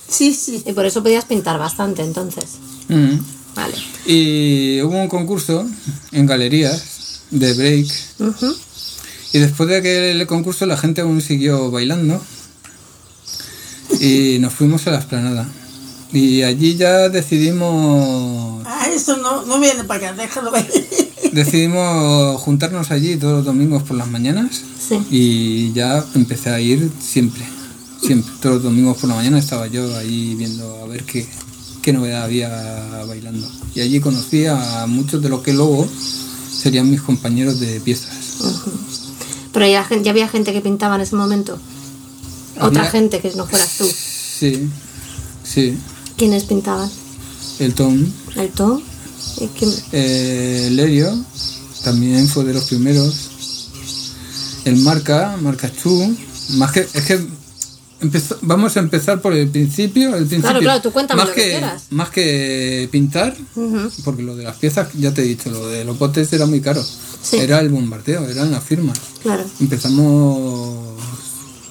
Sí, 0.08 0.34
sí. 0.34 0.64
Y 0.66 0.74
por 0.74 0.86
eso 0.86 1.04
podías 1.04 1.26
pintar 1.26 1.60
bastante, 1.60 2.02
entonces. 2.02 2.46
Mm. 2.88 3.18
Vale. 3.56 3.76
Y 4.06 4.82
hubo 4.84 4.96
un 4.96 5.08
concurso 5.08 5.68
en 6.12 6.26
galerías 6.26 7.22
de 7.32 7.54
break. 7.54 7.88
Y 9.34 9.40
después 9.40 9.68
de 9.70 9.78
aquel 9.78 10.28
concurso 10.28 10.66
la 10.66 10.78
gente 10.78 11.02
aún 11.02 11.22
siguió 11.22 11.72
bailando. 11.72 12.22
Y 14.00 14.40
nos 14.40 14.54
fuimos 14.54 14.88
a 14.88 14.92
la 14.92 15.00
esplanada. 15.00 15.48
Y 16.14 16.44
allí 16.44 16.76
ya 16.76 17.10
decidimos 17.10 18.64
Ah, 18.66 18.88
eso 18.94 19.18
no, 19.18 19.46
no 19.46 19.60
viene 19.60 19.84
para 19.84 20.12
acá, 20.12 20.22
déjalo 20.22 20.52
decidimos 21.38 22.42
juntarnos 22.42 22.92
allí 22.92 23.16
todos 23.16 23.38
los 23.38 23.46
domingos 23.46 23.84
por 23.84 23.98
las 23.98 24.10
mañanas. 24.10 24.62
Sí. 24.80 25.00
Y 25.10 25.74
ya 25.74 26.04
empecé 26.16 26.50
a 26.50 26.60
ir 26.60 26.92
siempre. 27.00 27.44
Siempre. 28.02 28.32
Todos 28.42 28.56
los 28.56 28.64
domingos 28.64 28.98
por 28.98 29.10
la 29.10 29.16
mañana 29.16 29.40
estaba 29.40 29.68
yo 29.68 29.96
ahí 29.98 30.36
viendo 30.36 30.84
a 30.84 30.88
ver 30.88 31.04
qué, 31.04 31.28
qué 31.82 31.94
novedad 31.94 32.24
había 32.24 32.50
bailando. 33.08 33.48
Y 33.76 33.82
allí 33.82 34.00
conocí 34.00 34.46
a 34.46 34.86
muchos 34.88 35.22
de 35.22 35.30
los 35.30 35.42
que 35.42 35.54
luego 35.54 35.88
serían 36.52 36.90
mis 36.90 37.02
compañeros 37.02 37.60
de 37.60 37.80
piezas. 37.82 38.38
Pero 39.54 39.68
ya, 39.68 39.88
ya 40.02 40.12
había 40.12 40.28
gente 40.28 40.54
que 40.54 40.62
pintaba 40.62 40.96
en 40.96 41.02
ese 41.02 41.16
momento. 41.16 41.60
Otra 42.60 42.82
Había- 42.82 42.92
gente 42.92 43.20
que 43.22 43.32
no 43.36 43.46
fueras 43.46 43.78
tú. 43.78 43.86
Sí, 43.86 44.68
sí. 45.44 45.78
¿Quiénes 46.18 46.44
pintaban? 46.46 46.90
El 47.60 47.74
Tom, 47.74 48.06
¿El 48.36 48.50
Tom? 48.50 48.82
¿Y 49.40 49.48
quién? 49.48 49.72
eh, 49.92 50.70
Lerio, 50.72 51.16
también 51.84 52.28
fue 52.28 52.44
de 52.44 52.54
los 52.54 52.66
primeros. 52.66 53.14
El 54.66 54.78
Marca, 54.78 55.38
Marca 55.42 55.72
Chu. 55.74 56.16
Más 56.52 56.72
que, 56.72 56.82
es 56.82 57.04
que 57.06 57.20
empezó- 58.02 58.38
vamos 58.42 58.76
a 58.78 58.80
empezar 58.80 59.22
por 59.22 59.34
el 59.34 59.48
principio. 59.50 60.16
El 60.16 60.26
principio 60.26 60.60
claro, 60.60 60.82
tú 60.82 60.92
cuéntame 60.92 61.20
más 61.22 61.30
lo 61.30 61.36
que 61.36 61.42
que, 61.44 61.50
quieras. 61.52 61.84
Más 61.92 62.10
que 62.10 62.90
pintar, 62.92 63.36
porque 64.04 64.24
lo 64.24 64.36
de 64.36 64.44
las 64.44 64.58
piezas, 64.58 64.90
ya 64.94 65.14
te 65.14 65.22
he 65.22 65.26
dicho, 65.26 65.50
lo 65.50 65.68
de 65.68 65.84
los 65.86 65.98
botes 65.98 66.32
era 66.34 66.46
muy 66.46 66.62
caro. 66.62 66.84
Sí. 67.24 67.38
Era 67.38 67.60
el 67.60 67.70
bombardeo, 67.70 68.28
eran 68.30 68.52
las 68.52 68.64
firmas. 68.64 68.98
Claro. 69.24 69.44
Empezamos 69.60 70.98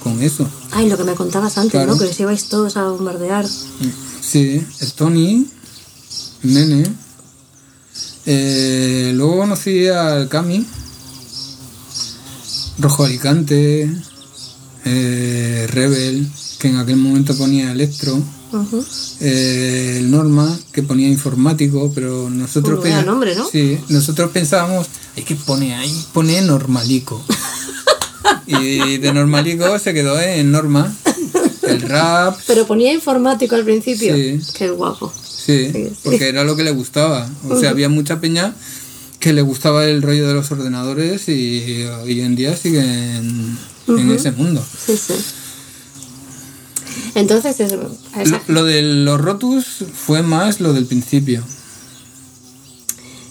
con 0.07 0.23
eso. 0.23 0.49
Ay, 0.71 0.89
lo 0.89 0.97
que 0.97 1.03
me 1.03 1.15
contabas 1.15 1.59
antes, 1.59 1.73
Claro. 1.73 1.95
¿no? 1.95 1.99
Que 1.99 2.05
os 2.05 2.21
ibais 2.21 2.45
todos 2.45 2.77
a 2.77 2.85
bombardear. 2.85 3.45
Sí, 4.21 4.65
el 4.81 4.93
Tony, 4.93 5.49
el 6.45 6.55
Nene. 6.55 6.93
Eh, 8.25 9.11
luego 9.17 9.39
conocí 9.39 9.89
al 9.89 10.29
Cami, 10.29 10.65
Rojo 12.79 13.05
Alicante, 13.05 13.91
eh, 14.85 15.67
Rebel, 15.71 16.31
que 16.61 16.69
en 16.69 16.77
aquel 16.77 16.97
momento 16.97 17.37
ponía 17.37 17.73
Electro, 17.73 18.23
eh, 19.21 19.97
el 19.99 20.09
Norma, 20.09 20.57
que 20.71 20.85
ponía 20.85 21.09
informático, 21.09 21.91
pero 21.93 22.31
nosotros, 22.31 22.85
nombre, 23.05 23.35
¿no? 23.35 23.49
sí, 23.51 23.81
nosotros 23.89 24.31
pensábamos, 24.31 24.87
hay 25.17 25.25
que 25.25 25.35
pone 25.35 25.75
ahí, 25.75 26.07
pone 26.13 26.41
normalico. 26.43 27.25
y 28.47 28.99
de 28.99 29.13
normalico 29.13 29.79
se 29.79 29.93
quedó 29.95 30.21
en 30.21 30.51
Norma. 30.53 30.95
El 31.63 31.81
rap, 31.83 32.39
Pero 32.47 32.67
ponía 32.67 32.93
informático 32.93 33.55
al 33.57 33.65
principio. 33.65 34.15
Sí. 34.15 34.41
Qué 34.57 34.71
guapo. 34.71 35.13
Sí, 35.25 35.73
porque 36.05 36.29
era 36.29 36.45
lo 36.45 36.57
que 36.57 36.63
le 36.65 36.71
gustaba. 36.71 37.29
O 37.49 37.59
sea, 37.59 37.71
había 37.71 37.89
mucha 37.89 38.21
peña 38.21 38.55
que 39.19 39.33
le 39.33 39.43
gustaba 39.43 39.85
el 39.87 40.03
rollo 40.03 40.27
de 40.29 40.35
los 40.35 40.51
ordenadores 40.53 41.29
y 41.29 41.83
hoy 42.03 42.21
en 42.21 42.37
día 42.37 42.57
siguen 42.57 43.57
en 43.89 44.11
ese 44.13 44.31
mundo. 44.33 44.65
Sí, 44.87 44.97
sí. 44.97 45.15
Entonces, 47.15 47.59
es- 47.61 47.75
lo 48.49 48.65
de 48.65 48.83
los 48.83 49.21
rotus 49.21 49.85
fue 49.95 50.23
más 50.23 50.61
lo 50.61 50.73
del 50.73 50.87
principio. 50.87 51.43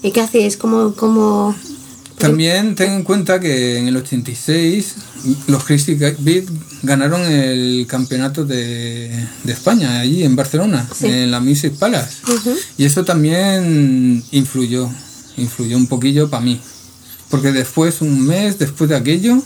¿y 0.01 0.11
qué 0.11 0.21
hacéis? 0.21 0.55
¿Cómo, 0.57 0.93
cómo... 0.95 1.55
También 2.17 2.75
ten 2.75 2.91
en 2.93 3.03
cuenta 3.03 3.39
que 3.39 3.77
en 3.77 3.87
el 3.87 3.97
86 3.97 4.95
los 5.47 5.63
Crazy 5.63 5.95
Beat 5.95 6.45
ganaron 6.83 7.21
el 7.21 7.85
campeonato 7.87 8.45
de, 8.45 9.09
de 9.43 9.53
España 9.53 9.99
allí 9.99 10.23
en 10.23 10.35
Barcelona, 10.35 10.87
Sí. 10.97 11.07
en 11.07 11.31
la 11.31 11.39
Music 11.39 11.73
Palace. 11.77 12.17
Y 12.77 12.85
eso 12.85 13.03
también 13.03 14.23
influyó, 14.31 14.89
influyó 15.37 15.75
un 15.77 15.87
poquillo 15.87 16.29
para 16.29 16.43
mí. 16.43 16.59
Porque 17.29 17.51
después, 17.51 18.01
un 18.01 18.25
mes 18.25 18.59
después 18.59 18.89
de 18.89 18.95
aquello, 18.95 19.41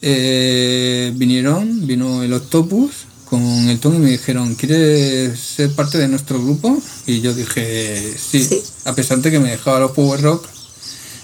eh, 0.00 1.12
vinieron, 1.16 1.86
vino 1.86 2.22
el 2.22 2.32
Octopus 2.32 2.90
con 3.28 3.42
el 3.42 3.78
Tom 3.78 3.94
y 3.96 3.98
me 3.98 4.10
dijeron, 4.10 4.54
¿quieres 4.54 5.38
ser 5.38 5.70
parte 5.74 5.98
de 5.98 6.08
nuestro 6.08 6.42
grupo? 6.42 6.80
Y 7.06 7.20
yo 7.20 7.32
dije, 7.34 8.14
sí, 8.18 8.42
Sí. 8.44 8.62
a 8.84 8.94
pesar 8.94 9.18
de 9.20 9.30
que 9.30 9.38
me 9.40 9.50
dejaba 9.50 9.80
los 9.80 9.92
Power 9.92 10.20
Rock, 10.20 10.46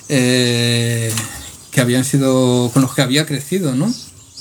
eh, 0.09 1.13
que 1.71 1.81
habían 1.81 2.05
sido 2.05 2.71
con 2.73 2.83
los 2.83 2.95
que 2.95 3.03
había 3.03 3.27
crecido, 3.27 3.75
¿no? 3.75 3.93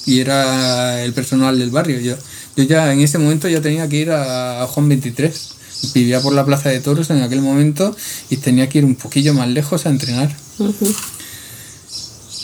Y 0.06 0.20
era 0.20 1.04
el 1.04 1.14
personal 1.14 1.60
del 1.60 1.70
barrio. 1.72 2.00
Yo, 2.00 2.16
yo 2.56 2.64
ya 2.64 2.94
en 2.94 3.02
ese 3.02 3.18
momento 3.18 3.48
ya 3.50 3.62
tenía 3.62 3.88
que 3.90 3.98
ir 3.98 4.12
a, 4.12 4.64
a 4.64 4.68
Juan 4.68 4.88
23. 4.90 5.50
Vivía 5.94 6.22
por 6.22 6.34
la 6.34 6.46
Plaza 6.46 6.70
de 6.70 6.80
Toros 6.80 7.10
en 7.12 7.22
aquel 7.22 7.42
momento 7.42 7.96
y 8.30 8.38
tenía 8.38 8.68
que 8.68 8.80
ir 8.80 8.86
un 8.86 8.96
poquillo 8.96 9.34
más 9.34 9.48
lejos 9.50 9.86
a 9.86 9.90
entrenar. 9.90 10.36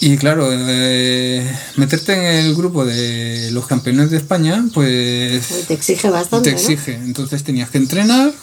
Y 0.01 0.17
claro, 0.17 0.49
eh, 0.51 1.49
meterte 1.77 2.13
en 2.13 2.45
el 2.45 2.55
grupo 2.55 2.83
de 2.83 3.49
los 3.51 3.65
campeones 3.67 4.11
de 4.11 4.17
España, 4.17 4.65
pues 4.73 5.65
Te 5.67 5.73
exige 5.73 6.09
bastante, 6.09 6.49
te 6.49 6.55
¿no? 6.55 6.61
exige. 6.61 6.95
Entonces 6.95 7.43
tenías 7.43 7.69
que 7.69 7.77
entrenar 7.77 8.33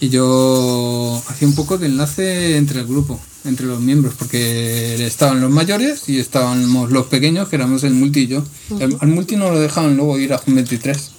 y 0.00 0.08
yo 0.08 1.22
hacía 1.28 1.46
un 1.46 1.54
poco 1.54 1.78
de 1.78 1.86
enlace 1.86 2.56
entre 2.56 2.80
el 2.80 2.86
grupo, 2.86 3.20
entre 3.46 3.66
los 3.66 3.80
miembros, 3.80 4.14
porque 4.18 5.04
estaban 5.06 5.40
los 5.40 5.50
mayores 5.50 6.08
y 6.08 6.18
estábamos 6.18 6.90
los 6.90 7.06
pequeños, 7.06 7.48
que 7.48 7.56
éramos 7.56 7.84
el 7.84 7.94
multi 7.94 8.20
y 8.20 8.26
yo. 8.28 8.44
El- 8.80 8.96
al 9.00 9.08
multi 9.08 9.36
no 9.36 9.50
lo 9.50 9.60
dejaban 9.60 9.96
luego 9.96 10.18
ir 10.18 10.32
a 10.32 10.38
Jun 10.38 10.54
23. 10.56 11.10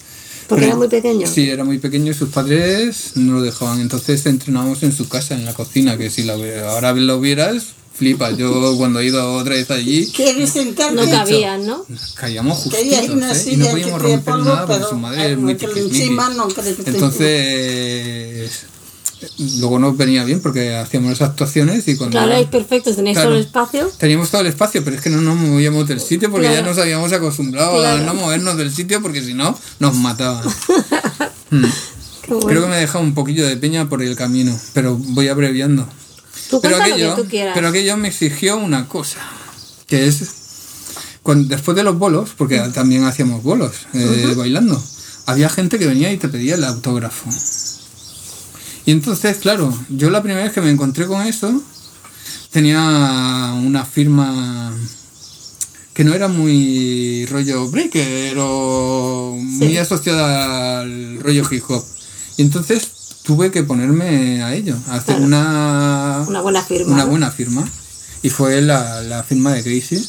Porque 0.48 0.62
Pero- 0.62 0.68
era 0.68 0.76
muy 0.78 0.88
pequeño. 0.88 1.28
Sí, 1.28 1.50
era 1.50 1.64
muy 1.66 1.78
pequeño 1.78 2.12
y 2.12 2.14
sus 2.14 2.30
padres 2.30 3.12
no 3.16 3.34
lo 3.34 3.42
dejaban. 3.42 3.82
Entonces 3.82 4.26
entrenábamos 4.26 4.82
en 4.84 4.94
su 4.94 5.10
casa, 5.10 5.36
en 5.36 5.44
la 5.46 5.54
cocina, 5.54 5.98
que 5.98 6.10
si 6.10 6.24
la, 6.24 6.36
ahora 6.70 6.94
lo 6.94 7.20
vieras, 7.20 7.64
flipas. 7.94 8.38
Yo 8.38 8.76
cuando 8.78 9.00
he 9.00 9.08
ido 9.08 9.34
otra 9.34 9.56
vez 9.56 9.70
allí, 9.72 10.08
¿Quieres 10.16 10.52
sentarte? 10.52 10.96
No 10.96 11.10
cabían, 11.10 11.66
¿no? 11.66 11.86
caíamos 12.16 12.66
una 12.68 13.34
¿eh? 13.34 13.44
Y 13.52 13.58
no 13.58 13.68
podíamos 13.68 14.02
romper 14.02 14.36
nada 14.38 14.66
porque 14.66 14.84
su 14.90 14.96
madre 14.96 15.32
es 15.34 15.38
muy. 15.38 15.58
Entonces, 16.86 18.66
luego 19.60 19.80
nos 19.80 19.98
venía 19.98 20.24
bien 20.24 20.42
porque 20.42 20.76
hacíamos 20.76 21.12
las 21.12 21.22
actuaciones 21.30 21.88
y 21.88 21.96
cuando... 21.96 22.18
Claro, 22.18 22.34
es 22.34 22.48
perfecto, 22.48 22.94
tenéis 22.96 23.16
Claro. 23.16 23.30
todo 23.30 23.38
el 23.40 23.46
espacio. 23.46 23.92
Teníamos 23.98 24.30
todo 24.30 24.42
el 24.42 24.48
espacio, 24.48 24.84
pero 24.84 24.96
es 24.96 25.02
que 25.02 25.10
no 25.10 25.22
nos 25.22 25.36
movíamos 25.36 25.88
del 25.88 26.00
sitio 26.00 26.30
porque 26.32 26.48
Claro. 26.48 26.62
ya 26.62 26.68
nos 26.70 26.78
habíamos 26.78 27.12
acostumbrado 27.14 27.78
Claro. 27.80 28.02
a 28.02 28.06
no 28.06 28.14
movernos 28.14 28.58
del 28.58 28.74
sitio 28.74 29.02
porque 29.02 29.24
si 29.24 29.34
no, 29.34 29.58
nos 29.80 29.96
mataban. 29.96 30.44
Mm. 31.50 31.64
Bueno. 32.28 32.46
Creo 32.48 32.62
que 32.64 32.68
me 32.68 32.76
he 32.76 32.82
dejado 32.82 33.02
un 33.06 33.14
poquillo 33.14 33.48
de 33.48 33.56
peña 33.56 33.88
por 33.88 34.04
el 34.04 34.18
camino, 34.18 34.60
pero 34.74 34.98
voy 34.98 35.30
abreviando. 35.30 35.88
Tú 36.50 36.60
Pero 36.62 36.76
aquello, 36.76 37.16
que 37.16 37.22
tú 37.24 37.30
quieras. 37.30 37.54
pero 37.56 37.70
aquello 37.70 37.96
me 37.96 38.10
exigió 38.10 38.58
una 38.58 38.88
cosa, 38.90 39.20
que 39.88 40.08
es 40.08 40.24
cuando, 41.24 41.48
después 41.48 41.78
de 41.78 41.84
los 41.84 41.98
bolos, 41.98 42.32
porque 42.38 42.60
también 42.74 43.06
hacíamos 43.06 43.44
bolos 43.44 43.74
eh, 43.94 44.34
bailando, 44.36 44.82
había 45.26 45.48
gente 45.50 45.80
que 45.80 45.88
venía 45.88 46.12
y 46.12 46.18
te 46.18 46.28
pedía 46.28 46.56
el 46.56 46.66
autógrafo. 46.66 47.30
Y 48.88 48.92
entonces, 48.92 49.38
claro, 49.38 49.78
yo 49.90 50.10
la 50.10 50.22
primera 50.24 50.44
vez 50.46 50.54
que 50.54 50.62
me 50.62 50.72
encontré 50.72 51.06
con 51.08 51.22
eso, 51.28 51.62
tenía 52.52 53.54
una 53.62 53.84
firma 53.86 54.74
que 55.94 56.06
no 56.06 56.14
era 56.14 56.30
muy 56.30 57.26
rollo 57.26 57.70
breaker 57.70 58.38
o 58.40 59.36
muy 59.38 59.68
Sí. 59.72 59.78
asociada 59.78 60.80
al 60.80 61.20
rollo 61.22 61.44
hip 61.52 61.64
hop. 61.68 61.84
Y 62.38 62.44
entonces 62.44 62.88
tuve 63.24 63.52
que 63.52 63.64
ponerme 63.64 64.42
a 64.42 64.54
ello, 64.56 64.78
a 64.88 64.96
hacer 64.96 65.18
Claro. 65.18 65.24
una, 65.26 66.26
Una 66.26 66.42
buena 66.42 66.64
firma. 66.64 66.94
una 66.94 67.04
buena 67.06 67.30
firma. 67.32 67.68
Y 68.24 68.30
fue 68.30 68.62
la, 68.62 69.02
la 69.02 69.22
firma 69.24 69.52
de 69.54 69.64
Crazy. 69.64 70.08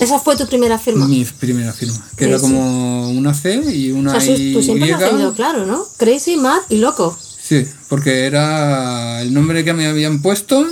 Esa 0.00 0.18
fue 0.20 0.36
tu 0.36 0.46
primera 0.46 0.78
firma. 0.78 1.06
Mi 1.08 1.24
primera 1.24 1.72
firma, 1.72 1.98
que 2.16 2.26
era 2.26 2.38
como 2.38 3.10
una 3.10 3.34
C 3.34 3.60
y 3.74 3.90
una 3.90 4.16
o 4.16 4.20
sea, 4.20 4.36
Y. 4.36 4.52
tú 4.52 4.62
siempre 4.62 4.92
has 4.92 5.10
tenido 5.10 5.34
claro, 5.34 5.66
¿no? 5.66 5.84
Crazy, 5.96 6.36
Mad 6.36 6.60
y 6.68 6.76
Loco. 6.78 7.16
Sí, 7.40 7.66
porque 7.88 8.26
era 8.26 9.22
el 9.22 9.32
nombre 9.34 9.64
que 9.64 9.72
me 9.72 9.86
habían 9.86 10.20
puesto 10.22 10.66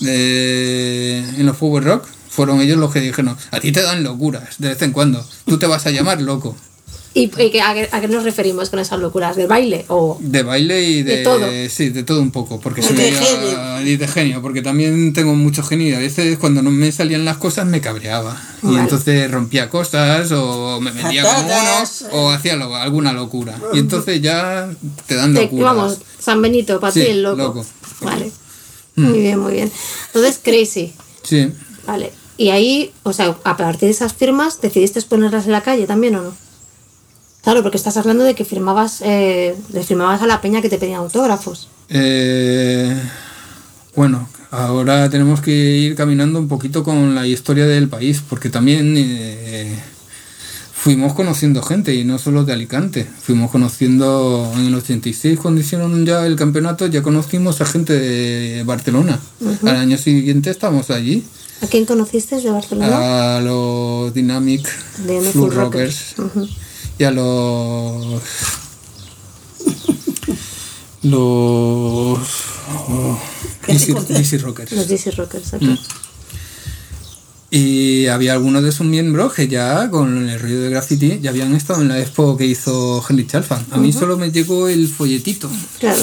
de- 0.00 1.18
en 1.36 1.46
los 1.46 1.56
Power 1.56 1.84
Rock. 1.84 2.06
Fueron 2.28 2.60
ellos 2.60 2.78
los 2.78 2.92
que 2.92 3.00
dijeron, 3.00 3.36
a 3.50 3.60
ti 3.60 3.72
te 3.72 3.82
dan 3.82 4.02
locuras 4.04 4.54
de 4.58 4.68
vez 4.68 4.80
en 4.82 4.92
cuando. 4.92 5.24
Tú 5.46 5.58
te 5.58 5.66
vas 5.66 5.86
a 5.86 5.90
llamar 5.90 6.22
loco. 6.22 6.56
¿Y, 7.12 7.22
y 7.42 7.50
que- 7.50 7.60
a, 7.60 7.74
qué, 7.74 7.88
a 7.90 8.00
qué 8.00 8.06
nos 8.06 8.22
referimos 8.22 8.70
con 8.70 8.78
esas 8.78 9.00
locuras? 9.00 9.34
¿Del 9.34 9.48
baile? 9.48 9.84
O... 9.88 10.16
De 10.20 10.44
baile 10.44 10.80
y 10.84 11.02
de, 11.02 11.16
De 11.18 11.22
todo. 11.24 11.46
Sí, 11.68 11.88
de 11.88 12.04
todo 12.04 12.20
un 12.22 12.30
poco. 12.30 12.60
Porque 12.60 12.82
soy 12.82 12.94
de 12.96 13.10
genio. 13.10 13.80
y 13.84 13.96
de 13.96 14.06
genio. 14.06 14.40
Porque 14.42 14.62
también 14.62 15.12
tengo 15.12 15.34
mucho 15.34 15.64
genio. 15.64 15.88
Y 15.88 15.94
a 15.94 15.98
veces 15.98 16.38
cuando 16.38 16.62
no 16.62 16.70
me 16.70 16.92
salían 16.92 17.24
las 17.24 17.38
cosas 17.38 17.66
me 17.66 17.80
cabreaba. 17.80 18.40
Y 18.62 18.76
entonces 18.76 19.28
rompía 19.28 19.68
cosas 19.68 20.30
o 20.32 20.80
me 20.80 20.92
metía 20.92 21.22
como 21.24 21.38
uno 21.40 21.48
Patadas. 21.48 22.04
o 22.12 22.30
hacía 22.30 22.54
lo- 22.54 22.76
alguna 22.76 23.12
locura. 23.12 23.58
Y 23.74 23.80
entonces 23.80 24.20
ya 24.22 24.70
te 25.06 25.16
dan 25.16 25.34
locuras. 25.34 25.64
vamos, 25.74 25.98
San 26.20 26.40
Benito, 26.40 26.78
para 26.78 26.92
Sí, 26.92 27.00
ti 27.02 27.06
el 27.10 27.22
loco. 27.24 27.36
loco. 27.42 27.66
Vale. 28.02 28.30
Muy 28.94 29.18
bien, 29.18 29.38
muy 29.40 29.54
bien. 29.54 29.72
Entonces, 30.08 30.38
Crazy. 30.42 30.92
Sí. 31.24 31.48
Vale. 31.86 32.12
Y 32.36 32.50
ahí, 32.50 32.92
o 33.02 33.12
sea, 33.12 33.36
a 33.44 33.56
partir 33.56 33.88
de 33.88 33.90
esas 33.90 34.14
firmas, 34.14 34.60
¿decidiste 34.60 35.02
ponerlas 35.02 35.46
en 35.46 35.52
la 35.52 35.62
calle 35.62 35.86
también 35.86 36.14
o 36.16 36.22
no? 36.22 36.49
Claro, 37.42 37.62
porque 37.62 37.76
estás 37.76 37.96
hablando 37.96 38.24
de 38.24 38.34
que 38.34 38.44
firmabas, 38.44 39.00
eh, 39.02 39.56
le 39.72 39.82
firmabas 39.82 40.22
a 40.22 40.26
la 40.26 40.40
peña 40.40 40.60
que 40.60 40.68
te 40.68 40.78
pedían 40.78 41.00
autógrafos. 41.00 41.68
Eh, 41.88 42.94
bueno, 43.96 44.28
ahora 44.50 45.08
tenemos 45.08 45.40
que 45.40 45.50
ir 45.50 45.94
caminando 45.94 46.38
un 46.38 46.48
poquito 46.48 46.84
con 46.84 47.14
la 47.14 47.26
historia 47.26 47.66
del 47.66 47.88
país, 47.88 48.22
porque 48.28 48.50
también 48.50 48.94
eh, 48.96 49.74
fuimos 50.72 51.14
conociendo 51.14 51.62
gente, 51.62 51.94
y 51.94 52.04
no 52.04 52.18
solo 52.18 52.44
de 52.44 52.52
Alicante. 52.52 53.04
Fuimos 53.04 53.50
conociendo 53.50 54.52
en 54.54 54.66
el 54.66 54.74
86, 54.74 55.38
cuando 55.40 55.62
hicieron 55.62 56.04
ya 56.04 56.26
el 56.26 56.36
campeonato, 56.36 56.86
ya 56.88 57.02
conocimos 57.02 57.60
a 57.62 57.66
gente 57.66 57.94
de 57.94 58.62
Barcelona. 58.64 59.18
Al 59.62 59.76
año 59.76 59.96
siguiente 59.96 60.50
estamos 60.50 60.90
allí, 60.90 61.24
¿A 61.62 61.66
quién 61.66 61.84
conociste 61.84 62.40
de 62.40 62.50
Barcelona? 62.50 63.36
a 63.36 63.40
los 63.40 64.14
Dynamic 64.14 64.66
Full 65.32 65.50
Rockers 65.50 66.14
Rockers. 66.16 66.50
Y 67.00 67.04
a 67.04 67.10
los 67.10 68.22
los 71.02 72.18
oh, 72.88 73.18
¿Qué 73.64 73.74
te 73.74 74.12
DC, 74.14 74.38
Rockers 74.38 74.72
Los 74.72 74.86
DC 74.88 75.10
Rockers. 75.12 75.52
Mm. 75.60 75.74
y 77.50 78.06
había 78.08 78.34
algunos 78.34 78.62
de 78.62 78.70
sus 78.72 78.86
miembros 78.86 79.32
que 79.32 79.48
ya 79.48 79.88
con 79.90 80.28
el 80.28 80.38
rollo 80.38 80.60
de 80.60 80.70
graffiti 80.70 81.18
ya 81.22 81.30
habían 81.30 81.54
estado 81.54 81.80
en 81.80 81.88
la 81.88 81.98
expo 81.98 82.36
que 82.36 82.44
hizo 82.44 83.02
Henry 83.08 83.26
Chalfan 83.26 83.64
a 83.70 83.78
mí 83.78 83.92
solo 83.94 84.18
me 84.18 84.30
llegó 84.30 84.68
el 84.68 84.86
folletito 84.86 85.50
Claro. 85.78 86.02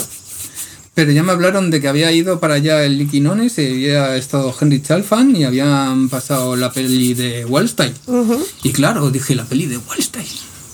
pero 0.94 1.12
ya 1.12 1.22
me 1.22 1.30
hablaron 1.30 1.70
de 1.70 1.80
que 1.80 1.86
había 1.86 2.10
ido 2.10 2.40
para 2.40 2.54
allá 2.54 2.84
el 2.84 2.98
Liquinones 2.98 3.56
y 3.58 3.66
había 3.66 4.16
estado 4.16 4.52
Henry 4.60 4.82
Chalfan 4.82 5.36
y 5.36 5.44
habían 5.44 6.08
pasado 6.08 6.56
la 6.56 6.72
peli 6.72 7.14
de 7.14 7.44
Wallstein 7.44 7.94
Ujú. 8.08 8.44
y 8.64 8.72
claro, 8.72 9.10
dije, 9.12 9.36
la 9.36 9.44
peli 9.44 9.66
de 9.66 9.78
Wallstein. 9.78 10.26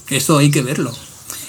Eso 0.08 0.38
hay 0.38 0.50
que 0.50 0.62
verlo. 0.62 0.92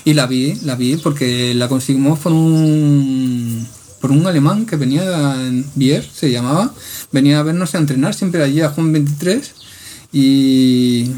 Y 0.04 0.14
la 0.14 0.28
vi, 0.28 0.56
la 0.64 0.76
vi 0.76 0.98
porque 0.98 1.54
la 1.54 1.68
conseguimos 1.68 2.20
por 2.20 2.32
un 2.32 3.68
por 4.00 4.12
un 4.12 4.28
alemán 4.28 4.68
que 4.68 4.76
venía 4.76 5.36
en 5.48 5.66
Bier, 5.74 6.08
se 6.08 6.30
llamaba, 6.30 6.72
venía 7.12 7.40
a 7.40 7.44
vernos 7.44 7.74
a 7.74 7.80
entrenar 7.80 8.14
siempre 8.14 8.44
allí 8.44 8.62
a 8.62 8.70
Juan 8.70 8.94
23 8.94 9.52
y 10.14 11.12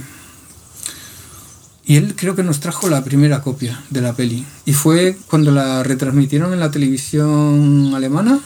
y 1.86 1.96
él 1.96 2.16
creo 2.18 2.36
que 2.36 2.44
nos 2.44 2.60
trajo 2.60 2.90
la 2.90 3.04
primera 3.04 3.42
copia 3.42 3.82
de 3.90 4.02
la 4.02 4.14
peli 4.14 4.46
y 4.66 4.74
fue 4.74 5.18
cuando 5.30 5.52
la 5.52 5.84
retransmitieron 5.84 6.52
en 6.52 6.60
la 6.60 6.70
televisión 6.70 7.94
alemana. 7.96 8.40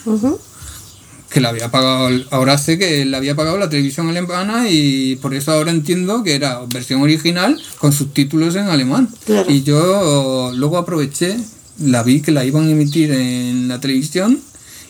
Que 1.31 1.39
la 1.39 1.49
había 1.49 1.71
pagado, 1.71 2.09
ahora 2.31 2.57
sé 2.57 2.77
que 2.77 3.05
la 3.05 3.17
había 3.17 3.35
pagado 3.35 3.57
la 3.57 3.69
televisión 3.69 4.09
alemana 4.09 4.69
y 4.69 5.15
por 5.15 5.33
eso 5.33 5.51
ahora 5.53 5.71
entiendo 5.71 6.23
que 6.23 6.35
era 6.35 6.59
versión 6.67 7.01
original 7.01 7.59
con 7.79 7.93
subtítulos 7.93 8.55
en 8.55 8.67
alemán. 8.67 9.07
Claro. 9.25 9.49
Y 9.49 9.63
yo 9.63 10.51
luego 10.53 10.77
aproveché, 10.77 11.37
la 11.79 12.03
vi 12.03 12.21
que 12.21 12.31
la 12.31 12.43
iban 12.45 12.67
a 12.67 12.71
emitir 12.71 13.11
en 13.11 13.67
la 13.69 13.79
televisión 13.79 14.39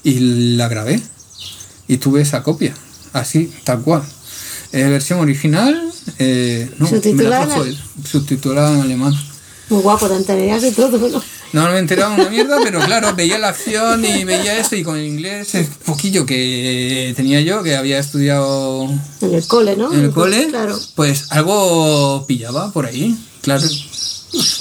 y 0.04 0.56
la 0.58 0.67
grabé. 0.67 0.99
Y 1.88 1.97
tuve 1.97 2.21
esa 2.21 2.41
copia, 2.41 2.73
así, 3.13 3.51
tal 3.63 3.82
cual. 3.82 4.01
Eh, 4.71 4.86
versión 4.86 5.19
original, 5.19 5.80
eh, 6.19 6.69
no, 6.80 6.86
me 6.86 6.91
Subtitulada 6.97 7.39
la 7.41 7.45
trajo 7.47 7.63
en- 7.65 7.69
él, 7.69 7.77
subtitulada 8.10 8.73
en 8.75 8.82
alemán. 8.82 9.13
Muy 9.71 9.81
guapo, 9.81 10.07
te 10.10 10.15
enterarías 10.15 10.62
de 10.62 10.71
todo, 10.73 10.97
¿no? 10.97 11.23
No 11.53 11.71
me 11.71 11.79
enteraba 11.79 12.13
una 12.13 12.29
mierda, 12.29 12.57
pero 12.62 12.81
claro, 12.81 13.15
veía 13.15 13.38
la 13.39 13.47
acción 13.49 14.03
y 14.03 14.25
veía 14.25 14.57
eso 14.57 14.75
y 14.75 14.84
con 14.84 14.97
el 14.97 15.05
inglés 15.05 15.55
el 15.55 15.65
poquillo 15.65 16.25
que 16.25 17.13
tenía 17.15 17.39
yo, 17.39 17.63
que 17.63 17.77
había 17.77 17.97
estudiado 17.99 18.84
En 19.21 19.34
el 19.34 19.47
cole, 19.47 19.77
¿no? 19.77 19.93
en 19.93 20.01
el 20.01 20.12
cole, 20.12 20.47
Claro. 20.49 20.77
pues 20.95 21.25
algo 21.31 22.25
pillaba 22.27 22.71
por 22.71 22.86
ahí, 22.86 23.17
claro. 23.41 23.65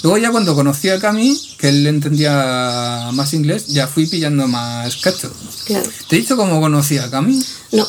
Luego 0.04 0.18
ya 0.18 0.30
cuando 0.30 0.54
conocí 0.54 0.88
a 0.88 1.00
Cami, 1.00 1.40
que 1.58 1.70
él 1.70 1.86
entendía 1.88 3.10
más 3.12 3.34
inglés, 3.34 3.66
ya 3.68 3.88
fui 3.88 4.06
pillando 4.06 4.46
más 4.46 4.96
cacho. 4.98 5.32
Claro. 5.66 5.88
¿Te 6.08 6.16
he 6.16 6.18
dicho 6.20 6.36
cómo 6.36 6.60
conocí 6.60 6.98
a 6.98 7.10
Cami? 7.10 7.40
No. 7.72 7.86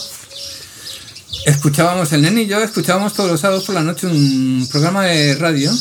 Escuchábamos, 1.45 2.11
el 2.13 2.21
nene 2.21 2.43
y 2.43 2.47
yo 2.47 2.61
escuchábamos 2.61 3.13
todos 3.13 3.31
los 3.31 3.39
sábados 3.41 3.63
por 3.65 3.73
la 3.75 3.81
noche 3.81 4.05
un 4.07 4.67
programa 4.71 5.05
de 5.05 5.35
radio 5.35 5.71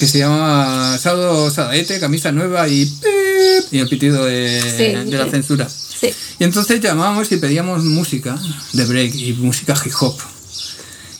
que 0.00 0.06
se 0.06 0.18
llama 0.18 0.96
Sábado 0.98 1.50
Sadaete, 1.50 2.00
camisa 2.00 2.32
nueva 2.32 2.66
y 2.66 2.86
pip, 2.86 3.64
y 3.70 3.78
el 3.80 3.86
pitido 3.86 4.24
de, 4.24 4.62
Sí, 4.62 5.10
de 5.10 5.18
la 5.18 5.30
censura. 5.30 5.68
Sí. 5.68 6.10
Y 6.38 6.44
entonces 6.44 6.80
llamábamos 6.80 7.30
y 7.30 7.36
pedíamos 7.36 7.84
música 7.84 8.38
de 8.72 8.86
break 8.86 9.14
y 9.14 9.34
música 9.34 9.74
hip 9.84 9.92
hop. 10.00 10.16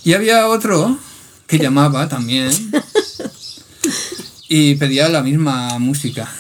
Y 0.03 0.15
había 0.15 0.49
otro 0.49 0.99
que 1.47 1.59
llamaba 1.59 2.09
también 2.09 2.51
y 4.49 4.77
pedía 4.77 5.11
la 5.11 5.23
misma 5.23 5.79
música. 5.79 6.33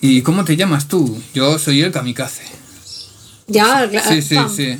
¿Y 0.00 0.22
cómo 0.22 0.46
te 0.46 0.56
llamas 0.56 0.88
tú? 0.88 1.22
Yo 1.34 1.58
soy 1.58 1.82
el 1.82 1.92
kamikaze. 1.92 2.44
Ya, 3.48 3.86
claro. 3.86 4.10
Sí, 4.10 4.22
sí, 4.22 4.34
pam. 4.34 4.56
sí. 4.56 4.78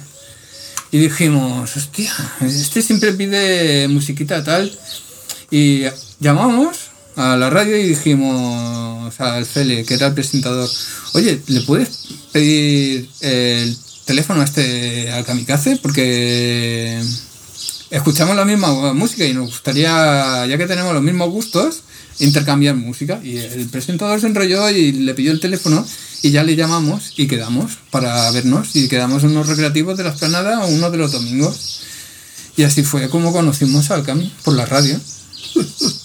Y 0.93 0.99
dijimos, 0.99 1.77
hostia, 1.77 2.11
este 2.40 2.81
siempre 2.81 3.12
pide 3.12 3.87
musiquita 3.88 4.43
tal. 4.43 4.73
Y 5.51 5.85
llamamos 6.20 6.90
a 7.16 7.37
la 7.37 7.50
radio 7.50 7.76
y 7.76 7.88
dijimos 7.88 9.18
al 9.20 9.44
Fele, 9.46 9.85
que 9.85 9.94
era 9.94 10.09
el 10.09 10.14
presentador, 10.14 10.68
oye, 11.14 11.42
¿le 11.46 11.61
puedes 11.62 12.09
pedir 12.33 13.09
el 13.20 13.76
teléfono 14.04 14.42
a 14.42 14.44
este 14.44 15.11
al 15.11 15.24
kamikaze? 15.24 15.78
Porque 15.83 17.02
escuchamos 17.90 18.37
la 18.37 18.44
misma 18.44 18.94
música 18.94 19.24
y 19.24 19.35
nos 19.35 19.46
gustaría, 19.46 20.46
ya 20.46 20.59
que 20.59 20.66
tenemos 20.66 20.94
los 20.94 21.02
mismos 21.02 21.30
gustos, 21.30 21.83
intercambiar 22.20 22.76
música. 22.76 23.20
Y 23.24 23.38
el 23.38 23.68
presentador 23.68 24.20
se 24.20 24.28
enrolló 24.28 24.70
y 24.70 24.92
le 24.92 25.14
pidió 25.14 25.33
el 25.33 25.40
teléfono 25.40 25.85
y 26.22 26.30
ya 26.30 26.44
le 26.44 26.54
llamamos 26.54 27.14
y 27.16 27.26
quedamos 27.26 27.78
para 27.90 28.30
vernos 28.30 28.76
y 28.76 28.88
quedamos 28.88 29.24
en 29.24 29.30
unos 29.30 29.48
recreativos 29.48 29.96
de 29.96 30.04
la 30.04 30.11
esplanada 30.11 30.64
uno 30.66 30.90
de 30.90 30.98
los 30.98 31.12
domingos. 31.12 31.80
Y 32.56 32.64
así 32.64 32.83
fue 32.83 33.09
como 33.09 33.33
conocimos 33.33 33.90
al 33.90 34.04
Cami 34.04 34.33
por 34.44 34.54
la 34.54 34.66
radio. 34.66 35.00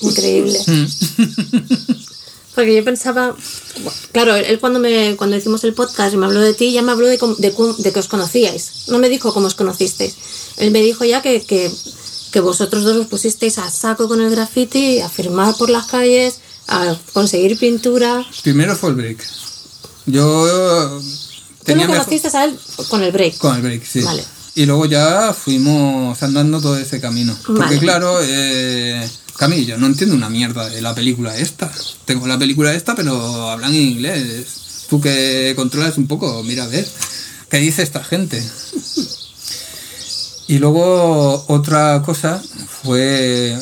Increíble. 0.01 0.59
Mm. 0.67 0.85
Porque 2.55 2.73
yo 2.73 2.85
pensaba, 2.85 3.35
claro, 4.13 4.35
él 4.35 4.59
cuando 4.59 4.79
me 4.79 5.15
cuando 5.17 5.35
hicimos 5.35 5.63
el 5.65 5.73
podcast 5.73 6.13
y 6.13 6.17
me 6.17 6.25
habló 6.25 6.39
de 6.39 6.53
ti, 6.53 6.71
ya 6.71 6.81
me 6.81 6.93
habló 6.93 7.07
de, 7.07 7.17
de, 7.17 7.53
de 7.79 7.91
que 7.93 7.99
os 7.99 8.07
conocíais. 8.07 8.87
No 8.87 8.97
me 8.97 9.09
dijo 9.09 9.33
cómo 9.33 9.47
os 9.47 9.55
conocisteis. 9.55 10.15
Él 10.57 10.71
me 10.71 10.79
dijo 10.81 11.03
ya 11.03 11.21
que, 11.21 11.41
que, 11.43 11.69
que 12.31 12.39
vosotros 12.39 12.83
dos 12.85 12.95
os 12.95 13.07
pusisteis 13.07 13.57
a 13.57 13.69
saco 13.69 14.07
con 14.07 14.21
el 14.21 14.29
graffiti, 14.31 14.99
a 15.01 15.09
firmar 15.09 15.53
por 15.57 15.69
las 15.69 15.87
calles, 15.87 16.35
a 16.67 16.95
conseguir 17.11 17.59
pintura. 17.59 18.25
Primero 18.41 18.73
fue 18.77 18.91
el 18.91 18.95
break. 18.95 19.17
Yo 20.05 20.99
Tú 21.01 21.65
tenía 21.65 21.87
lo 21.87 21.91
mejor- 21.91 22.05
conociste 22.05 22.37
a 22.37 22.45
él 22.45 22.57
con 22.87 23.03
el 23.03 23.11
break. 23.11 23.37
Con 23.37 23.53
el 23.57 23.61
break, 23.63 23.85
sí. 23.85 23.99
Vale. 24.01 24.23
Y 24.55 24.65
luego 24.65 24.85
ya 24.85 25.33
fuimos 25.33 26.23
andando 26.23 26.61
todo 26.61 26.77
ese 26.77 27.01
camino. 27.01 27.35
Porque 27.45 27.59
Vale. 27.59 27.79
claro, 27.79 28.19
eh, 28.21 29.09
Cami, 29.37 29.65
yo 29.65 29.77
no 29.77 29.87
entiendo 29.87 30.15
una 30.15 30.29
mierda 30.29 30.69
de 30.69 30.81
la 30.81 30.95
película 30.95 31.35
esta. 31.37 31.71
Tengo 32.05 32.25
la 32.25 32.39
película 32.39 32.73
esta, 32.73 32.95
pero 32.95 33.49
hablan 33.49 33.73
en 33.73 33.81
inglés. 33.81 34.85
Tú 34.89 35.01
que 35.01 35.53
controlas 35.55 35.97
un 35.97 36.07
poco, 36.07 36.41
mira 36.43 36.63
a 36.63 36.67
ver, 36.67 36.87
¿qué 37.49 37.57
dice 37.57 37.83
esta 37.83 38.03
gente? 38.03 38.41
Y 40.47 40.59
luego 40.59 41.43
otra 41.47 42.03
cosa 42.05 42.39
fue 42.83 43.57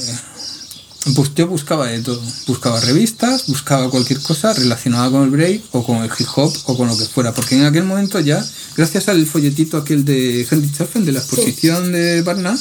pues 1.16 1.32
yo 1.36 1.48
buscaba 1.48 1.88
de 1.88 2.00
todo. 2.00 2.22
Buscaba 2.48 2.80
revistas, 2.80 3.48
buscaba 3.48 3.90
cualquier 3.90 4.20
cosa 4.22 4.54
relacionada 4.54 5.12
con 5.12 5.24
el 5.24 5.30
break 5.32 5.62
o 5.72 5.84
con 5.86 5.98
el 5.98 6.10
hip 6.18 6.28
hop 6.36 6.54
o 6.66 6.78
con 6.78 6.88
lo 6.88 6.98
que 6.98 7.06
fuera. 7.06 7.34
Porque 7.34 7.56
en 7.56 7.66
aquel 7.66 7.84
momento 7.84 8.20
ya, 8.22 8.44
gracias 8.78 9.10
al 9.10 9.26
folletito 9.26 9.78
aquel 9.78 10.06
de 10.06 10.48
Henry 10.50 10.72
Chaffin 10.72 11.04
de 11.04 11.12
la 11.12 11.20
exposición 11.20 11.92
de 11.92 12.22
Barna, 12.22 12.58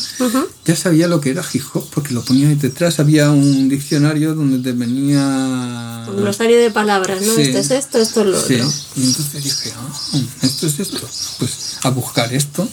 ya 0.65 0.75
sabía 0.77 1.07
lo 1.07 1.21
que 1.21 1.31
era 1.31 1.45
hip 1.53 1.63
hop 1.73 1.89
porque 1.95 2.15
lo 2.15 2.23
ponía 2.25 2.49
ahí 2.49 2.57
detrás. 2.57 2.99
Había 2.99 3.31
un 3.31 3.69
diccionario 3.69 4.35
donde 4.35 4.59
te 4.59 4.77
venía. 4.77 6.05
Un 6.09 6.17
glosario 6.17 6.59
de 6.59 6.71
palabras, 6.71 7.23
¿no? 7.23 7.35
Sí. 7.37 7.43
Esto 7.43 7.59
es 7.59 7.71
esto, 7.71 7.99
esto 7.99 8.21
es 8.23 8.27
lo 8.27 8.41
Sí. 8.41 8.55
otro. 8.55 8.73
Y 8.97 9.05
entonces 9.05 9.45
dije, 9.45 9.73
ah, 9.77 10.19
esto 10.43 10.67
es 10.67 10.81
esto. 10.81 11.09
Pues 11.39 11.53
a 11.83 11.91
buscar 11.91 12.33
esto. 12.35 12.69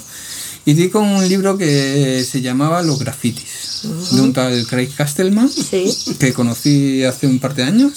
Y 0.66 0.74
di 0.74 0.90
con 0.90 1.04
un 1.08 1.28
libro 1.28 1.58
que 1.58 2.24
se 2.30 2.42
llamaba 2.42 2.82
Los 2.84 3.00
grafitis, 3.00 3.82
de 4.12 4.22
un 4.22 4.34
tal 4.34 4.66
Craig 4.68 4.90
Castelman 4.96 5.50
Sí. 5.50 5.86
que 6.20 6.34
conocí 6.34 7.04
hace 7.04 7.26
un 7.28 7.40
par 7.40 7.56
de 7.56 7.64
años 7.64 7.94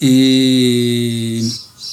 y 0.00 1.48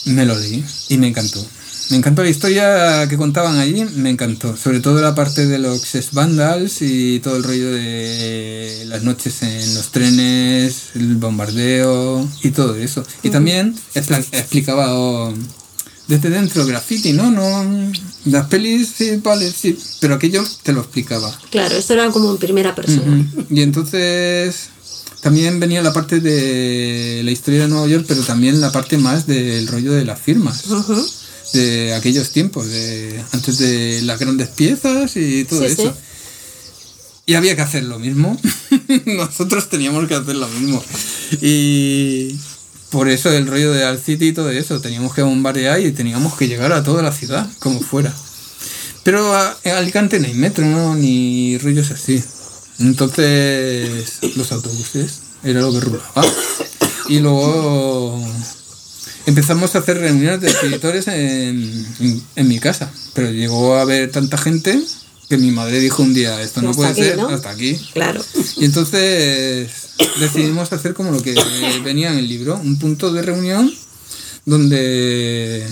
me 0.06 0.26
lo 0.26 0.38
leí 0.38 0.64
y 0.90 0.98
me 0.98 1.08
encantó. 1.08 1.46
Me 1.92 1.98
encantó 1.98 2.24
la 2.24 2.30
historia 2.30 3.08
que 3.10 3.18
contaban 3.18 3.58
allí, 3.58 3.84
me 3.96 4.12
encantó. 4.12 4.56
Sobre 4.56 4.80
todo 4.80 5.02
la 5.02 5.16
parte 5.16 5.48
de 5.48 5.58
los 5.58 5.82
sex 5.82 6.12
vandals 6.14 6.82
y 6.84 7.20
todo 7.20 7.36
el 7.38 7.44
rollo 7.44 7.72
de 7.72 8.84
las 8.88 9.02
noches 9.04 9.42
en 9.42 9.74
los 9.76 9.92
trenes, 9.92 10.90
el 10.96 11.16
bombardeo 11.16 12.28
y 12.44 12.52
todo 12.52 12.76
eso. 12.76 13.04
Y 13.24 13.30
también 13.32 13.76
expla- 13.96 14.20
explicaba 14.34 14.94
oh, 14.94 15.34
desde 16.10 16.30
dentro 16.32 16.66
graffiti, 16.66 17.14
¿no? 17.14 17.30
no 17.32 17.92
Las 18.26 18.48
pelis, 18.48 18.90
sí, 18.98 19.18
vale, 19.24 19.50
sí, 19.52 19.78
pero 20.02 20.16
aquello 20.16 20.44
te 20.64 20.74
lo 20.74 20.82
explicaba. 20.82 21.32
Claro, 21.52 21.78
esto 21.78 21.94
era 21.94 22.10
como 22.10 22.32
en 22.32 22.38
primera 22.38 22.74
persona. 22.76 23.26
Y 23.50 23.62
entonces 23.62 24.70
también 25.22 25.60
venía 25.60 25.82
la 25.84 25.94
parte 25.94 26.20
de 26.20 27.22
la 27.24 27.32
historia 27.32 27.62
de 27.62 27.68
Nueva 27.68 27.88
York, 27.88 28.06
pero 28.08 28.22
también 28.24 28.60
la 28.60 28.72
parte 28.72 28.98
más 28.98 29.28
del 29.28 29.68
rollo 29.68 29.92
de 29.94 30.04
las 30.04 30.20
firmas, 30.20 30.64
de 31.54 31.94
aquellos 31.94 32.32
tiempos, 32.32 32.68
de 32.68 33.24
antes 33.32 33.60
de 33.60 34.02
las 34.02 34.20
grandes 34.20 34.48
piezas 34.50 35.16
y 35.16 35.46
todo 35.46 35.60
Sí, 35.60 35.66
eso. 35.68 35.84
sí. 35.84 35.92
Y 37.28 37.36
había 37.36 37.56
que 37.56 37.62
hacer 37.62 37.84
lo 37.84 38.00
mismo. 38.00 38.36
Nosotros 39.06 39.70
teníamos 39.70 40.08
que 40.08 40.16
hacer 40.16 40.36
lo 40.36 40.48
mismo. 40.48 40.84
Y 41.42 42.36
por 42.92 43.10
eso 43.10 43.32
el 43.32 43.48
rollo 43.48 43.72
de 43.72 43.84
Al 43.84 44.00
City 44.00 44.28
y 44.30 44.34
todo 44.34 44.50
eso, 44.52 44.82
teníamos 44.82 45.14
que 45.14 45.22
bombardear 45.22 45.80
y 45.80 45.92
teníamos 45.92 46.36
que 46.36 46.48
llegar 46.48 46.72
a 46.74 46.84
toda 46.84 47.04
la 47.04 47.12
ciudad, 47.12 47.48
como 47.60 47.80
fuera. 47.82 48.14
Pero 49.04 49.34
a- 49.36 49.58
en 49.64 49.76
Alicante 49.76 50.20
no 50.20 50.26
hay 50.28 50.34
metro, 50.34 50.66
¿no? 50.66 50.96
Ni 50.96 51.58
rollos 51.60 51.92
así. 51.92 52.22
Entonces, 52.80 54.20
los 54.36 54.52
autobuses 54.52 55.20
era 55.44 55.62
lo 55.62 55.72
que 55.72 55.80
rulaba. 55.80 56.26
Y 57.08 57.20
luego 57.20 58.22
empezamos 59.26 59.76
a 59.76 59.80
hacer 59.80 59.98
reuniones 60.00 60.42
de 60.42 60.50
escritores 60.50 61.08
en, 61.08 61.86
en- 62.00 62.24
en 62.36 62.48
mi 62.48 62.60
casa. 62.60 62.92
Pero 63.14 63.32
llegó 63.32 63.76
a 63.76 63.82
haber 63.82 64.12
tanta 64.12 64.38
gente 64.38 64.80
que 65.30 65.38
mi 65.38 65.52
madre 65.52 65.80
dijo 65.80 66.02
un 66.02 66.14
día, 66.14 66.42
esto 66.42 66.62
no 66.62 66.72
puede 66.74 66.90
aquí, 66.90 67.04
ser, 67.04 67.18
¿no? 67.18 67.30
hasta 67.30 67.52
aquí. 67.52 67.80
Claro. 67.94 68.20
Y 68.58 68.66
entonces 68.66 69.70
decidimos 70.20 70.74
hacer 70.74 70.94
como 70.96 71.12
lo 71.12 71.22
que 71.22 71.36
venía 71.84 72.12
en 72.12 72.18
el 72.18 72.28
libro, 72.28 72.60
un 72.62 72.80
punto 72.80 73.14
de 73.14 73.22
reunión 73.22 73.72
donde 74.46 75.68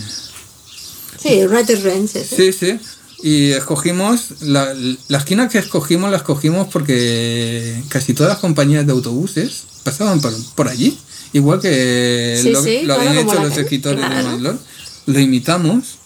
Sí, 1.21 1.45
Writer's 1.47 1.83
Range. 1.83 2.19
ese. 2.21 2.35
Sí, 2.35 2.53
sí. 2.53 2.79
Y 3.23 3.49
escogimos, 3.51 4.41
la, 4.41 4.75
la 5.07 5.17
esquina 5.17 5.49
que 5.49 5.57
escogimos 5.57 6.11
la 6.11 6.17
escogimos 6.17 6.67
porque 6.71 7.81
casi 7.89 8.13
todas 8.13 8.33
las 8.33 8.39
compañías 8.39 8.85
de 8.85 8.91
autobuses 8.91 9.63
pasaban 9.83 10.21
por, 10.21 10.31
por 10.53 10.67
allí. 10.67 10.95
Igual 11.33 11.59
que 11.59 12.39
Sí, 12.41 12.51
lo, 12.51 12.63
sí, 12.63 12.79
lo 12.83 12.95
claro, 12.95 13.09
habían 13.09 13.27
hecho 13.27 13.41
los 13.41 13.57
escritores 13.57 14.07
de 14.07 14.43
York. 14.43 14.59
Lo 15.07 15.19
imitamos 15.19 15.97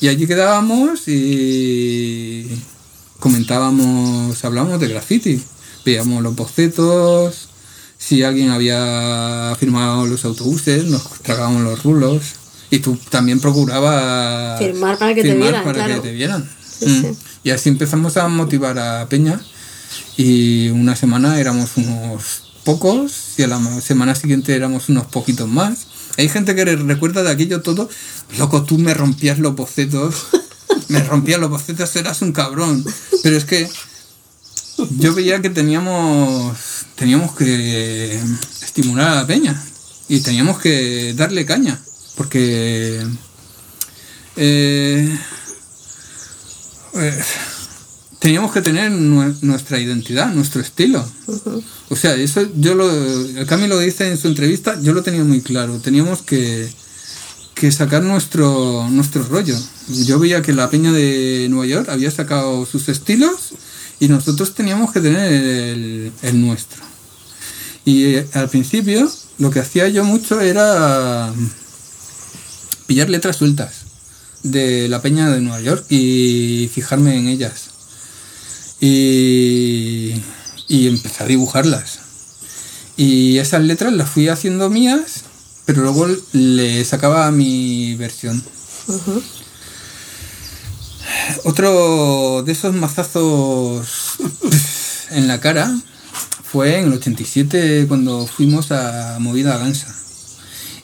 y 0.00 0.08
allí 0.08 0.26
quedábamos 0.26 1.06
y 1.06 2.46
comentábamos, 3.18 4.44
hablábamos 4.44 4.80
de 4.80 4.88
graffiti. 4.88 5.42
Veíamos 5.84 6.22
los 6.22 6.34
bocetos, 6.36 7.48
si 7.98 8.22
alguien 8.22 8.50
había 8.50 9.56
firmado 9.58 10.06
los 10.06 10.24
autobuses, 10.24 10.84
nos 10.84 11.02
tragábamos 11.22 11.62
los 11.62 11.82
rulos. 11.82 12.22
Y 12.70 12.80
tú 12.80 12.98
también 13.10 13.40
procurabas 13.40 14.58
Firmar 14.58 14.98
para 14.98 15.14
que 15.14 15.22
te 15.22 15.34
vieran, 15.34 15.64
para 15.64 15.84
claro. 15.86 16.02
que 16.02 16.08
te 16.08 16.14
vieran. 16.14 16.48
Sí, 16.78 16.86
Mm. 16.86 17.00
sí. 17.02 17.18
Y 17.44 17.50
así 17.50 17.68
empezamos 17.70 18.16
a 18.18 18.28
motivar 18.28 18.78
a 18.78 19.08
Peña. 19.08 19.40
Y 20.16 20.68
una 20.70 20.94
semana 20.96 21.40
éramos 21.40 21.76
unos 21.76 22.42
pocos 22.64 23.38
y 23.38 23.42
a 23.42 23.46
la 23.48 23.58
ma- 23.58 23.80
semana 23.80 24.14
siguiente 24.14 24.54
éramos 24.54 24.88
unos 24.90 25.06
poquitos 25.06 25.48
más. 25.48 25.86
Hay 26.18 26.28
gente 26.28 26.54
que 26.54 26.64
re- 26.64 26.76
recuerda 26.76 27.22
de 27.22 27.30
aquello 27.30 27.62
todo. 27.62 27.88
Loco, 28.38 28.64
tú 28.64 28.76
me 28.78 28.92
rompías 28.92 29.38
los 29.38 29.54
bocetos. 29.56 30.14
Me 30.88 31.02
rompías 31.02 31.40
los 31.40 31.50
bocetos, 31.50 31.94
eras 31.96 32.22
un 32.22 32.32
cabrón. 32.32 32.84
Pero 33.22 33.36
es 33.36 33.44
que 33.44 33.68
yo 34.98 35.14
veía 35.14 35.42
que 35.42 35.50
teníamos, 35.50 36.56
teníamos 36.94 37.34
que 37.34 38.20
estimular 38.62 39.08
a 39.08 39.14
la 39.16 39.26
peña 39.26 39.60
y 40.08 40.20
teníamos 40.20 40.58
que 40.60 41.14
darle 41.14 41.44
caña, 41.44 41.78
porque 42.16 43.04
eh, 44.36 45.18
eh, 46.94 47.22
teníamos 48.18 48.52
que 48.52 48.62
tener 48.62 48.90
nue- 48.92 49.36
nuestra 49.42 49.78
identidad, 49.78 50.32
nuestro 50.32 50.60
estilo. 50.60 51.06
O 51.90 51.96
sea, 51.96 52.14
eso 52.14 52.46
yo 52.56 52.74
lo, 52.74 52.88
el 52.90 53.46
Cami 53.46 53.66
lo 53.66 53.78
dice 53.78 54.08
en 54.10 54.16
su 54.18 54.28
entrevista, 54.28 54.80
yo 54.80 54.92
lo 54.92 55.02
tenía 55.02 55.24
muy 55.24 55.40
claro, 55.40 55.78
teníamos 55.78 56.22
que, 56.22 56.70
que 57.54 57.70
sacar 57.72 58.02
nuestro, 58.02 58.88
nuestro 58.90 59.22
rollo. 59.24 59.58
Yo 59.88 60.18
veía 60.18 60.42
que 60.42 60.52
la 60.52 60.68
peña 60.68 60.92
de 60.92 61.46
Nueva 61.48 61.66
York 61.66 61.88
había 61.88 62.10
sacado 62.10 62.66
sus 62.66 62.88
estilos 62.88 63.54
y 64.00 64.08
nosotros 64.08 64.54
teníamos 64.54 64.92
que 64.92 65.00
tener 65.00 65.32
el, 65.32 66.40
nuestro. 66.40 66.82
Y 67.84 68.04
eh, 68.04 68.28
al 68.34 68.48
principio 68.48 69.10
lo 69.38 69.50
que 69.50 69.60
hacía 69.60 69.88
yo 69.88 70.04
mucho 70.04 70.40
era 70.40 71.32
pillar 72.86 73.08
letras 73.08 73.36
sueltas 73.36 73.86
de 74.42 74.88
la 74.88 75.00
peña 75.02 75.30
de 75.30 75.40
Nueva 75.40 75.60
York 75.60 75.86
y 75.88 76.70
fijarme 76.72 77.16
en 77.16 77.28
ellas. 77.28 77.70
Y, 78.80 80.14
y 80.68 81.00
a 81.18 81.24
dibujarlas. 81.24 82.00
Y 82.96 83.38
esas 83.38 83.62
letras 83.62 83.92
las 83.92 84.10
fui 84.10 84.28
haciendo 84.28 84.70
mías, 84.70 85.24
pero 85.64 85.82
luego 85.82 86.06
le 86.32 86.84
sacaba 86.84 87.30
mi 87.30 87.94
versión. 87.96 88.42
Otro 91.44 92.42
de 92.44 92.52
esos 92.52 92.74
mazazos 92.74 94.16
en 95.10 95.28
la 95.28 95.40
cara 95.40 95.74
fue 96.42 96.78
en 96.78 96.86
el 96.86 96.94
87 96.94 97.86
cuando 97.88 98.26
fuimos 98.26 98.72
a 98.72 99.18
Movida 99.20 99.58
Gansa. 99.58 99.94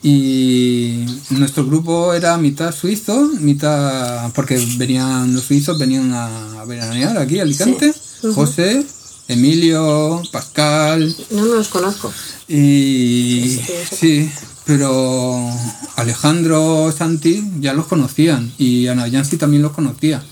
Y 0.02 1.06
nuestro 1.30 1.64
grupo 1.64 2.12
era 2.12 2.36
mitad 2.36 2.74
suizo, 2.74 3.30
mitad. 3.40 4.30
porque 4.32 4.62
venían 4.76 5.32
los 5.32 5.44
suizos, 5.44 5.78
venían 5.78 6.12
a 6.12 6.62
veranear 6.66 7.16
aquí 7.16 7.38
a 7.38 7.42
Alicante. 7.42 7.92
Sí. 7.92 8.26
Ujú. 8.26 8.34
José, 8.34 8.84
Emilio, 9.28 10.20
Pascal. 10.30 11.16
No, 11.30 11.46
no 11.46 11.54
los 11.54 11.68
conozco. 11.68 12.12
Y 12.48 13.58
sí, 13.90 14.30
pero 14.66 15.50
Alejandro 15.96 16.92
Santi 16.96 17.42
ya 17.60 17.72
los 17.72 17.86
conocían 17.86 18.52
y 18.58 18.86
Ana 18.88 19.08
Yancy 19.08 19.38
también 19.38 19.62
los 19.62 19.72
conocía. 19.72 20.22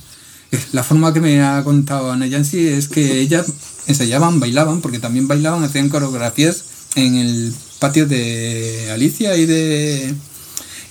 Eh, 0.53 0.61
La 0.73 0.85
forma 0.85 1.12
que 1.12 1.21
me 1.21 1.43
ha 1.43 1.65
contado 1.65 2.12
Ana 2.12 2.27
Yancy 2.27 2.69
es 2.69 2.88
que 2.88 3.21
ellas 3.21 3.47
ensayaban, 3.87 4.38
bailaban, 4.38 4.81
porque 4.81 4.99
también 4.99 5.27
bailaban, 5.27 5.65
hacían 5.65 5.88
coreografías 5.88 6.65
en 6.95 7.17
el 7.17 7.55
patio 7.79 8.07
de 8.07 8.91
Alicia 8.93 9.37
y 9.37 9.47
de, 9.47 10.15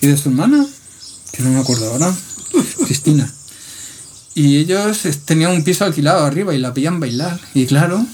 y 0.01 0.07
de 0.07 0.17
su 0.17 0.29
hermana, 0.29 0.65
que 1.31 1.43
no 1.43 1.51
me 1.51 1.59
acuerdo 1.59 1.91
ahora, 1.91 2.13
Cristina. 2.85 3.31
Y 4.33 4.57
ellos 4.57 5.05
eh, 5.05 5.13
tenían 5.25 5.51
un 5.51 5.63
piso 5.63 5.85
alquilado 5.85 6.25
arriba 6.25 6.53
y 6.53 6.57
la 6.57 6.71
veían 6.71 6.99
bailar. 6.99 7.39
Y 7.53 7.65
claro, 7.65 8.05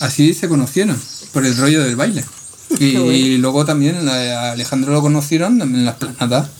así 0.00 0.32
se 0.34 0.48
conocieron, 0.48 1.00
por 1.32 1.44
el 1.44 1.56
rollo 1.56 1.82
del 1.82 1.96
baile. 1.96 2.24
Y, 2.78 2.94
bueno. 2.96 3.38
luego 3.38 3.64
también 3.64 4.08
a 4.08 4.52
Alejandro 4.52 4.92
lo 4.92 5.02
conocieron 5.02 5.60
en 5.60 5.84
las 5.84 5.96
planadas 5.96 6.50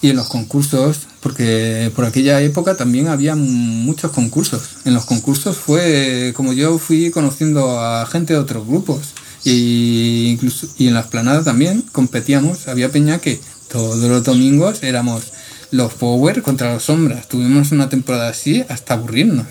y 0.00 0.10
en 0.10 0.16
los 0.16 0.28
concursos, 0.28 1.00
porque 1.20 1.90
por 1.94 2.04
aquella 2.04 2.40
época 2.40 2.76
también 2.76 3.08
había 3.08 3.34
muchos 3.34 4.12
concursos. 4.12 4.62
En 4.84 4.94
los 4.94 5.04
concursos 5.04 5.56
fue 5.56 6.32
como 6.36 6.52
yo 6.52 6.78
fui 6.78 7.10
conociendo 7.10 7.80
a 7.80 8.06
gente 8.06 8.34
de 8.34 8.38
otros 8.38 8.66
grupos. 8.66 9.14
Y, 9.44 10.30
incluso, 10.32 10.68
y 10.78 10.88
en 10.88 10.94
las 10.94 11.06
planadas 11.06 11.44
también 11.44 11.82
competíamos. 11.92 12.68
Había 12.68 12.90
peña 12.90 13.18
que 13.18 13.40
todos 13.68 13.98
los 13.98 14.24
domingos 14.24 14.82
éramos 14.82 15.32
los 15.70 15.94
Power 15.94 16.42
contra 16.42 16.72
los 16.72 16.84
Sombras. 16.84 17.28
Tuvimos 17.28 17.72
una 17.72 17.88
temporada 17.88 18.28
así 18.28 18.64
hasta 18.68 18.94
aburrirnos. 18.94 19.46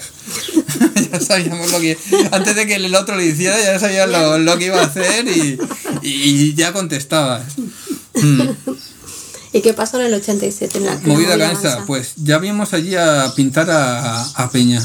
ya 1.12 1.20
sabíamos 1.20 1.72
lo 1.72 1.80
que. 1.80 1.98
Antes 2.32 2.56
de 2.56 2.68
que 2.68 2.76
el 2.76 2.94
otro 2.96 3.16
lo 3.16 3.22
hiciera, 3.22 3.60
ya 3.62 3.80
sabías 3.80 4.10
lo, 4.10 4.38
lo 4.40 4.58
que 4.58 4.66
iba 4.66 4.80
a 4.80 4.86
hacer 4.86 5.28
y, 5.28 5.58
y 6.02 6.54
ya 6.54 6.74
contestabas. 6.74 7.44
Mm. 8.16 8.42
¿Y 9.58 9.62
qué 9.62 9.74
pasó 9.74 10.00
en 10.00 10.06
el 10.06 10.14
87 10.14 10.78
en 10.78 10.86
la 10.86 11.00
Movida 11.04 11.36
Gansa, 11.36 11.84
pues 11.88 12.14
ya 12.16 12.38
vimos 12.38 12.74
allí 12.74 12.94
a 12.94 13.34
pintar 13.36 13.68
a, 13.72 14.22
a 14.22 14.52
Peña. 14.52 14.80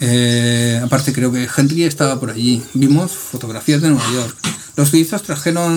Eh, 0.00 0.78
aparte 0.84 1.14
creo 1.14 1.32
que 1.32 1.48
Henry 1.56 1.84
estaba 1.84 2.20
por 2.20 2.30
allí. 2.30 2.62
Vimos 2.74 3.12
fotografías 3.12 3.80
de 3.80 3.88
Nueva 3.88 4.04
York. 4.12 4.36
Los 4.76 4.90
suizos 4.90 5.22
trajeron 5.22 5.72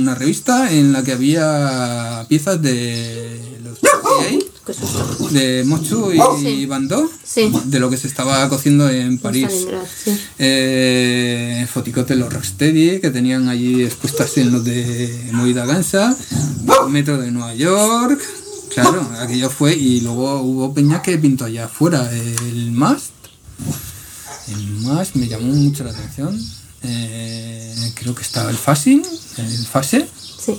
una 0.00 0.14
revista 0.14 0.72
en 0.72 0.94
la 0.94 1.04
que 1.04 1.12
había 1.12 2.24
piezas 2.26 2.62
de 2.62 3.58
los 3.62 3.78
Qué 4.68 4.74
susto. 4.74 5.28
de 5.30 5.64
Mochu 5.64 6.12
y 6.12 6.18
Sí. 6.42 6.66
Bandó, 6.66 7.10
Sí. 7.24 7.50
de 7.64 7.80
lo 7.80 7.88
que 7.90 7.96
se 7.96 8.06
estaba 8.06 8.48
cociendo 8.48 8.88
en 8.90 9.18
París. 9.18 9.48
Sí. 10.04 10.10
Eh, 10.38 11.66
los 12.16 12.32
Rocksteady 12.32 13.00
que 13.00 13.10
tenían 13.10 13.48
allí 13.48 13.82
expuestas 13.84 14.36
en 14.38 14.52
los 14.52 14.64
de 14.64 15.30
Movida 15.32 15.64
Gansa, 15.66 16.16
Metro 16.88 17.18
de 17.18 17.30
Nueva 17.30 17.54
York, 17.54 18.20
claro, 18.74 19.00
aquello 19.20 19.48
fue, 19.50 19.74
y 19.74 20.00
luego 20.00 20.42
hubo 20.42 20.74
Peña 20.74 21.00
que 21.02 21.16
pintó 21.18 21.44
allá 21.46 21.64
afuera, 21.66 22.10
el 22.12 22.70
Mast, 22.72 23.12
el 24.48 24.64
Mast 24.82 25.14
me 25.16 25.28
llamó 25.28 25.46
mucho 25.46 25.84
la 25.84 25.90
atención, 25.90 26.38
Eh, 26.82 27.74
creo 27.96 28.14
que 28.14 28.22
estaba 28.22 28.50
el 28.50 28.56
Fasing, 28.56 29.02
el 29.38 29.66
Fase, 29.66 30.06
Sí. 30.44 30.56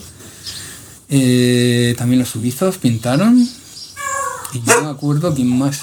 Eh, 1.10 1.96
también 1.98 2.20
los 2.20 2.30
suizos 2.30 2.78
pintaron. 2.78 3.48
Y 4.54 4.62
yo 4.62 4.82
me 4.82 4.90
acuerdo 4.90 5.34
quién 5.34 5.58
más 5.58 5.80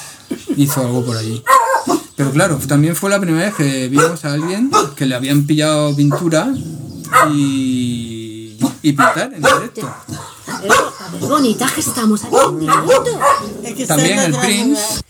hizo 0.56 0.80
algo 0.80 1.04
por 1.04 1.16
allí. 1.16 1.42
Pero 2.16 2.30
claro, 2.30 2.58
también 2.66 2.96
fue 2.96 3.10
la 3.10 3.20
primera 3.20 3.46
vez 3.46 3.54
que 3.54 3.88
vimos 3.88 4.24
a 4.24 4.32
alguien 4.32 4.70
que 4.96 5.06
le 5.06 5.14
habían 5.14 5.46
pillado 5.46 5.94
pintura 5.94 6.52
y, 7.30 8.56
y 8.82 8.92
pintar 8.92 9.32
en 9.34 9.42
directo. 9.42 9.88
A 10.48 10.60
ver, 10.60 10.72
a 10.72 11.10
ver, 11.10 11.20
bonita 11.20 11.70
que 11.74 11.80
estamos 11.80 12.24
aquí 12.24 12.34
en 12.48 12.58
directo. 12.60 13.04
Es 13.62 13.74
que 13.74 13.82
está 13.82 13.96
También 13.96 14.18
el 14.18 14.34
Prince. 14.36 15.02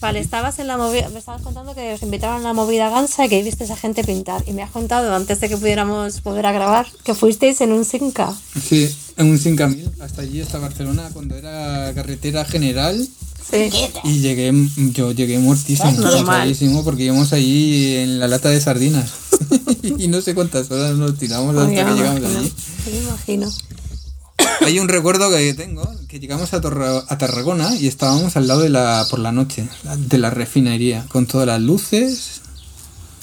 Vale, 0.00 0.18
estabas 0.18 0.58
en 0.58 0.66
la 0.66 0.78
movida, 0.78 1.10
me 1.10 1.18
estabas 1.18 1.42
contando 1.42 1.74
que 1.74 1.92
os 1.92 2.02
invitaron 2.02 2.40
a 2.40 2.48
la 2.48 2.52
movida 2.54 2.88
Gansa 2.88 3.26
y 3.26 3.28
que 3.28 3.42
viste 3.42 3.64
a 3.64 3.66
esa 3.66 3.76
gente 3.76 4.02
pintar. 4.02 4.42
Y 4.46 4.52
me 4.52 4.62
has 4.62 4.70
contado, 4.70 5.14
antes 5.14 5.40
de 5.40 5.48
que 5.50 5.58
pudiéramos 5.58 6.22
volver 6.22 6.46
a 6.46 6.52
grabar, 6.52 6.86
que 7.04 7.14
fuisteis 7.14 7.60
en 7.60 7.72
un 7.72 7.84
Sinca. 7.84 8.32
Sí, 8.66 8.88
en 9.18 9.26
un 9.26 9.38
5000 9.38 9.90
hasta 10.00 10.22
allí, 10.22 10.40
hasta 10.40 10.58
Barcelona, 10.58 11.10
cuando 11.12 11.36
era 11.36 11.92
carretera 11.94 12.46
general. 12.46 13.06
Sí. 13.50 13.70
Y 14.04 14.20
llegué, 14.20 14.52
yo 14.92 15.12
llegué 15.12 15.38
muertísimo, 15.38 15.94
cansadísimo, 15.94 16.82
porque 16.82 17.04
íbamos 17.04 17.34
allí 17.34 17.96
en 17.96 18.20
la 18.20 18.28
lata 18.28 18.48
de 18.48 18.60
sardinas. 18.60 19.10
y 19.82 20.08
no 20.08 20.22
sé 20.22 20.34
cuántas 20.34 20.70
horas 20.70 20.96
nos 20.96 21.18
tiramos 21.18 21.54
hasta 21.54 21.68
que 21.68 21.74
llegamos 21.74 22.20
imagino, 22.20 22.38
allí. 22.38 22.52
me 22.90 22.98
imagino. 22.98 23.52
Hay 24.64 24.78
un 24.78 24.88
recuerdo 24.88 25.30
que 25.30 25.54
tengo, 25.54 25.90
que 26.08 26.20
llegamos 26.20 26.52
a, 26.54 26.60
Torra- 26.60 27.04
a 27.08 27.18
Tarragona 27.18 27.74
y 27.76 27.86
estábamos 27.86 28.36
al 28.36 28.46
lado 28.46 28.60
de 28.60 28.68
la, 28.68 29.06
por 29.10 29.18
la 29.18 29.32
noche, 29.32 29.68
de 29.96 30.18
la 30.18 30.30
refinería, 30.30 31.04
con 31.08 31.26
todas 31.26 31.46
las 31.46 31.60
luces, 31.60 32.40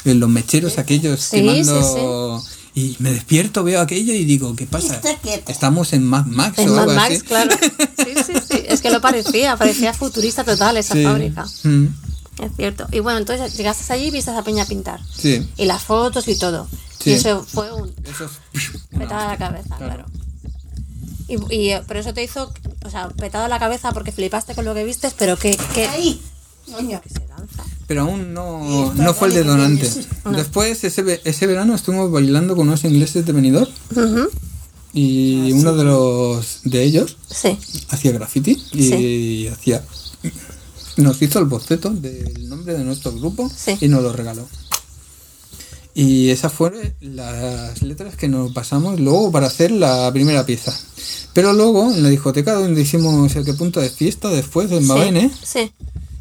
eh, 0.06 0.14
los 0.14 0.30
mecheros 0.30 0.78
aquellos 0.78 1.22
Sí, 1.22 1.38
quemando... 1.42 2.44
Y 2.74 2.96
me 3.00 3.12
despierto, 3.12 3.64
veo 3.64 3.82
aquello 3.82 4.14
y 4.14 4.24
digo, 4.24 4.56
¿qué 4.56 4.68
pasa? 4.68 5.02
Estamos 5.48 5.94
en 5.94 6.04
Mad 6.04 6.26
Max 6.28 6.60
En 6.60 6.70
o 6.70 6.74
Mad 6.74 6.82
algo 6.84 6.94
Max, 6.94 7.16
así. 7.16 7.22
claro. 7.22 7.56
Sí, 7.98 8.14
sí, 8.24 8.34
sí. 8.52 8.64
Es 8.68 8.82
que 8.82 8.92
lo 8.92 9.02
parecía, 9.02 9.58
parecía 9.58 9.94
futurista 9.96 10.44
total 10.44 10.78
esa 10.78 10.94
Sí. 10.94 11.04
fábrica. 11.04 11.46
Mm, 11.64 11.86
Es 12.44 12.52
cierto. 12.56 12.86
Y 12.92 13.00
bueno, 13.00 13.18
entonces 13.18 13.58
llegaste 13.58 13.92
allí 13.92 14.06
y 14.06 14.12
viste 14.12 14.30
a 14.30 14.34
esa 14.36 14.44
peña 14.44 14.64
pintar. 14.66 15.00
sí, 15.12 15.50
Y 15.58 15.66
las 15.66 15.82
fotos 15.84 16.28
y 16.28 16.38
todo. 16.38 16.68
Sí. 17.00 17.10
Y 17.10 17.14
eso 17.14 17.44
fue 17.52 17.74
un 17.74 17.92
eso 18.06 18.26
es... 18.26 18.70
petada 18.96 19.30
la 19.30 19.38
cabeza, 19.38 19.76
claro. 19.78 20.06
Y, 21.28 21.36
y, 21.54 21.70
eh, 21.72 21.82
pero 21.88 22.00
eso 22.00 22.14
te 22.14 22.24
hizo, 22.24 22.52
o 22.86 22.90
sea, 22.90 23.10
petado 23.10 23.46
a 23.46 23.48
la 23.50 23.60
cabeza 23.60 23.92
porque 23.92 24.12
flipaste 24.12 24.56
con 24.56 24.66
lo 24.66 24.74
que 24.74 24.84
vistes, 24.84 25.14
pero 25.18 25.36
que, 25.38 25.58
que 25.74 25.86
Ahí, 25.88 26.22
coño. 26.72 27.02
se 27.06 27.20
lanza. 27.28 27.64
Pero 27.88 28.02
aún 28.04 28.34
no, 28.34 28.94
no 28.94 29.14
fue 29.14 29.28
el 29.30 29.34
detonante. 29.34 29.90
sí. 29.90 30.06
Después, 30.36 30.84
ese, 30.84 31.02
ve- 31.04 31.22
ese 31.26 31.48
verano 31.48 31.76
estuvimos 31.76 32.12
bailando 32.12 32.56
con 32.56 32.68
unos 32.68 32.84
ingleses 32.86 33.26
de 33.26 33.32
Benidorm 33.34 33.70
Ujú. 33.92 34.30
y 34.94 35.52
uno 35.54 35.74
de 35.74 35.84
los 35.84 36.60
de 36.64 36.84
ellos 36.84 37.18
Sí, 37.30 37.58
hacía 37.90 38.12
graffiti 38.12 38.62
y 38.74 39.48
hacía 39.48 39.84
nos 40.98 41.22
hizo 41.22 41.40
el 41.40 41.46
boceto 41.46 41.92
del 41.92 42.50
nombre 42.50 42.74
de 42.74 42.84
nuestro 42.84 43.12
grupo 43.14 43.52
Sí. 43.56 43.78
y 43.82 43.88
nos 43.88 44.02
lo 44.02 44.12
regaló 44.14 44.48
y 45.98 46.30
esas 46.30 46.54
fueron 46.54 46.94
las 47.02 47.82
letras 47.82 48.16
que 48.16 48.28
nos 48.28 48.52
pasamos 48.54 49.00
luego 49.00 49.32
para 49.32 49.48
hacer 49.48 49.72
la 49.72 50.12
primera 50.14 50.46
pieza 50.46 50.72
pero 51.34 51.54
luego 51.54 51.92
en 51.92 52.04
la 52.04 52.10
discoteca 52.10 52.54
donde 52.54 52.82
hicimos 52.82 53.36
el 53.36 53.44
que 53.44 53.56
punto 53.56 53.82
de 53.82 53.90
fiesta 53.90 54.30
después 54.30 54.72
en 54.72 54.88
Babene 54.88 55.32
sí, 55.44 55.72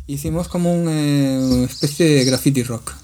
hicimos 0.07 0.49
como 0.49 0.71
eh, 0.71 1.39
una 1.43 1.67
especie 1.67 2.07
de 2.07 2.25
graffiti 2.25 2.63
rock 2.63 2.95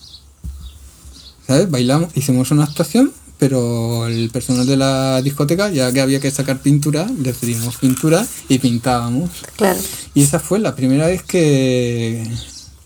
¿sabes? 1.46 1.70
bailamos 1.70 2.08
hicimos 2.14 2.50
una 2.52 2.64
actuación 2.64 3.12
pero 3.36 4.06
el 4.06 4.30
personal 4.30 4.66
de 4.66 4.78
la 4.78 5.20
discoteca 5.20 5.68
ya 5.68 5.92
que 5.92 6.00
había 6.00 6.20
que 6.20 6.30
sacar 6.30 6.62
pintura 6.62 7.06
le 7.22 7.34
pedimos 7.34 7.76
pintura 7.76 8.26
y 8.48 8.58
pintábamos 8.60 9.28
claro. 9.56 9.78
y 10.14 10.22
esa 10.22 10.40
fue 10.40 10.58
la 10.58 10.74
primera 10.74 11.06
vez 11.08 11.22
que, 11.22 12.26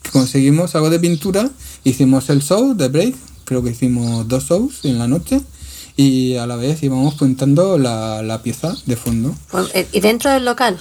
que 0.02 0.10
conseguimos 0.10 0.74
algo 0.74 0.90
de 0.90 0.98
pintura. 0.98 1.50
Hicimos 1.84 2.30
el 2.30 2.42
show 2.42 2.74
de 2.74 2.88
break, 2.88 3.14
creo 3.46 3.62
que 3.62 3.70
hicimos 3.70 4.28
dos 4.28 4.44
shows 4.44 4.84
en 4.84 4.98
la 4.98 5.08
noche. 5.08 5.40
Y 5.96 6.36
a 6.36 6.46
la 6.46 6.56
vez 6.56 6.82
íbamos 6.82 7.14
pintando 7.14 7.78
la, 7.78 8.22
la 8.22 8.42
pieza 8.42 8.76
de 8.84 8.96
fondo. 8.96 9.34
Pues, 9.50 9.70
eh, 9.72 9.88
¿Y 9.92 10.00
dentro 10.00 10.30
del 10.30 10.44
local? 10.44 10.78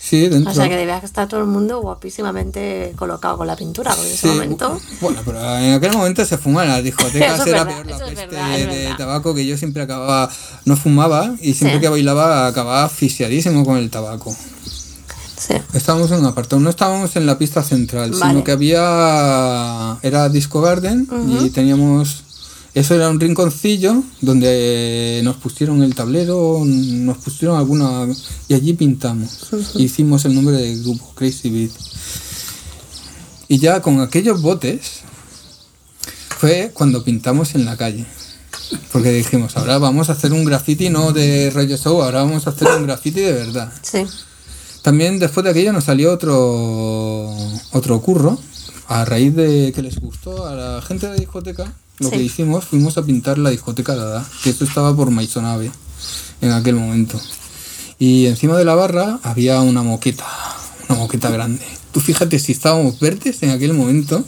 Sí, 0.00 0.28
dentro. 0.28 0.50
O 0.50 0.54
sea, 0.54 0.68
que 0.68 0.76
debía 0.76 0.98
estar 0.98 1.28
todo 1.28 1.40
el 1.40 1.46
mundo 1.46 1.80
guapísimamente 1.80 2.92
colocado 2.96 3.36
con 3.36 3.46
la 3.46 3.54
pintura, 3.56 3.92
porque 3.94 4.08
en 4.08 4.14
ese 4.14 4.26
momento... 4.28 4.80
Bueno, 5.00 5.20
pero 5.24 5.38
en 5.58 5.74
aquel 5.74 5.92
momento 5.92 6.24
se 6.24 6.38
fumaba 6.38 6.64
en 6.64 6.70
las 6.72 6.82
discotecas, 6.84 7.40
era 7.46 7.64
verdad, 7.64 7.84
peor 7.84 8.00
la 8.00 8.06
peste 8.06 8.26
verdad, 8.26 8.56
de 8.56 8.94
tabaco 8.96 9.34
que 9.34 9.46
yo 9.46 9.56
siempre 9.56 9.82
acababa, 9.82 10.28
no 10.64 10.76
fumaba 10.76 11.34
y 11.40 11.54
siempre 11.54 11.78
Sí. 11.78 11.82
que 11.82 11.88
bailaba 11.88 12.46
acababa 12.48 12.84
asfixiadísimo 12.84 13.64
con 13.64 13.76
el 13.76 13.90
tabaco. 13.90 14.36
Sí, 15.38 15.54
Estábamos 15.72 16.10
en 16.10 16.18
un 16.18 16.26
apartado, 16.26 16.60
no 16.60 16.68
estábamos 16.68 17.14
en 17.14 17.24
la 17.24 17.38
pista 17.38 17.62
central, 17.62 18.10
Vale. 18.10 18.32
sino 18.32 18.44
que 18.44 18.52
había. 18.52 19.98
Era 20.02 20.28
Disco 20.28 20.60
Garden 20.60 21.08
y 21.40 21.50
teníamos. 21.50 22.24
Eso 22.74 22.94
era 22.94 23.08
un 23.08 23.18
rinconcillo 23.18 24.02
donde 24.20 25.20
nos 25.24 25.36
pusieron 25.36 25.82
el 25.82 25.94
tablero, 25.94 26.62
nos 26.64 27.18
pusieron 27.18 27.56
alguna. 27.56 28.06
y 28.48 28.54
allí 28.54 28.72
pintamos. 28.74 29.38
Hicimos 29.74 30.24
el 30.24 30.34
nombre 30.34 30.56
del 30.56 30.82
grupo, 30.82 31.12
Crazy 31.14 31.50
Beat. 31.50 31.70
Y 33.48 33.58
ya 33.58 33.80
con 33.80 34.00
aquellos 34.00 34.42
botes 34.42 35.00
fue 36.38 36.70
cuando 36.74 37.02
pintamos 37.02 37.54
en 37.54 37.64
la 37.64 37.76
calle. 37.76 38.04
Porque 38.92 39.10
dijimos, 39.12 39.56
ahora 39.56 39.78
vamos 39.78 40.08
a 40.10 40.12
hacer 40.12 40.32
un 40.32 40.44
graffiti 40.44 40.90
no 40.90 41.12
de 41.12 41.50
rollo 41.50 41.76
show, 41.76 42.02
ahora 42.02 42.22
vamos 42.22 42.46
a 42.46 42.50
hacer 42.50 42.68
un 42.68 42.86
graffiti 42.86 43.20
de 43.20 43.32
verdad. 43.32 43.72
sí. 43.82 44.04
También 44.82 45.18
después 45.18 45.44
de 45.44 45.50
aquello 45.50 45.72
nos 45.72 45.84
salió 45.84 46.12
otro 46.12 47.34
otro 47.72 48.00
curro. 48.00 48.38
A 48.88 49.04
raíz 49.04 49.34
de 49.34 49.72
que 49.74 49.82
les 49.82 49.98
gustó 50.00 50.46
a 50.46 50.54
la 50.54 50.80
gente 50.82 51.06
de 51.06 51.12
la 51.12 51.18
discoteca, 51.18 51.74
lo 51.98 52.08
Sí. 52.08 52.16
que 52.16 52.22
hicimos 52.22 52.64
fuimos 52.64 52.96
a 52.96 53.02
pintar 53.02 53.36
la 53.36 53.50
discoteca 53.50 53.94
Dada, 53.94 54.26
que 54.42 54.48
esto 54.48 54.64
estaba 54.64 54.96
por 54.96 55.10
Maisonave 55.10 55.70
en 56.40 56.52
aquel 56.52 56.76
momento. 56.76 57.20
Y 57.98 58.26
encima 58.26 58.56
de 58.56 58.64
la 58.64 58.74
barra 58.74 59.20
había 59.24 59.60
una 59.60 59.82
moqueta, 59.82 60.24
una 60.88 60.98
moqueta 61.00 61.28
grande. 61.28 61.66
Tú 61.92 62.00
fíjate 62.00 62.38
si 62.38 62.52
estábamos 62.52 62.98
verdes 62.98 63.42
en 63.42 63.50
aquel 63.50 63.74
momento, 63.74 64.24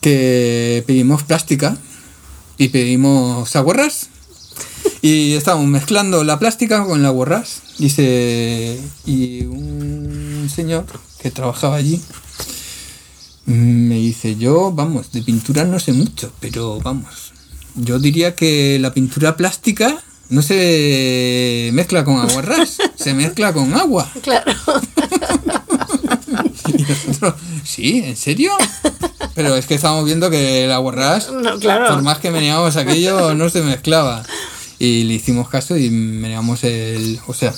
que 0.00 0.82
pedimos 0.86 1.22
plástica 1.24 1.76
y 2.56 2.68
pedimos 2.68 3.54
aguarras 3.54 4.08
y 5.02 5.34
estábamos 5.34 5.66
mezclando 5.68 6.24
la 6.24 6.38
plástica 6.38 6.84
con 6.84 7.02
la 7.02 7.10
borras 7.10 7.62
se 7.90 8.78
y 9.06 9.42
un 9.46 10.50
señor 10.54 10.84
que 11.22 11.30
trabajaba 11.30 11.76
allí 11.76 12.00
me 13.46 13.94
dice 13.96 14.36
yo 14.36 14.72
vamos 14.72 15.12
de 15.12 15.22
pintura 15.22 15.64
no 15.64 15.78
sé 15.78 15.92
mucho 15.92 16.30
pero 16.40 16.80
vamos 16.80 17.32
yo 17.76 17.98
diría 17.98 18.34
que 18.34 18.78
la 18.80 18.92
pintura 18.92 19.36
plástica 19.36 20.02
no 20.30 20.42
se 20.42 21.70
mezcla 21.72 22.04
con 22.04 22.18
aguarrás 22.18 22.78
se 22.96 23.14
mezcla 23.14 23.52
con 23.52 23.72
agua 23.74 24.10
Claro. 24.22 24.52
y 26.76 26.82
nosotros 26.82 27.34
sí 27.64 28.02
en 28.04 28.16
serio 28.16 28.52
pero 29.34 29.54
es 29.56 29.66
que 29.66 29.74
estábamos 29.76 30.04
viendo 30.04 30.30
que 30.30 30.64
el 30.64 30.72
aguarrás 30.72 31.30
No, 31.30 31.58
claro. 31.58 31.94
por 31.94 32.02
más 32.02 32.18
que 32.18 32.30
meneábamos 32.32 32.76
aquello, 32.76 33.34
no 33.34 33.48
se 33.48 33.62
mezclaba. 33.62 34.24
Y 34.78 35.04
le 35.04 35.14
hicimos 35.14 35.48
caso 35.48 35.76
y 35.76 35.90
meneamos 35.90 36.64
el. 36.64 37.18
O 37.26 37.34
sea, 37.34 37.54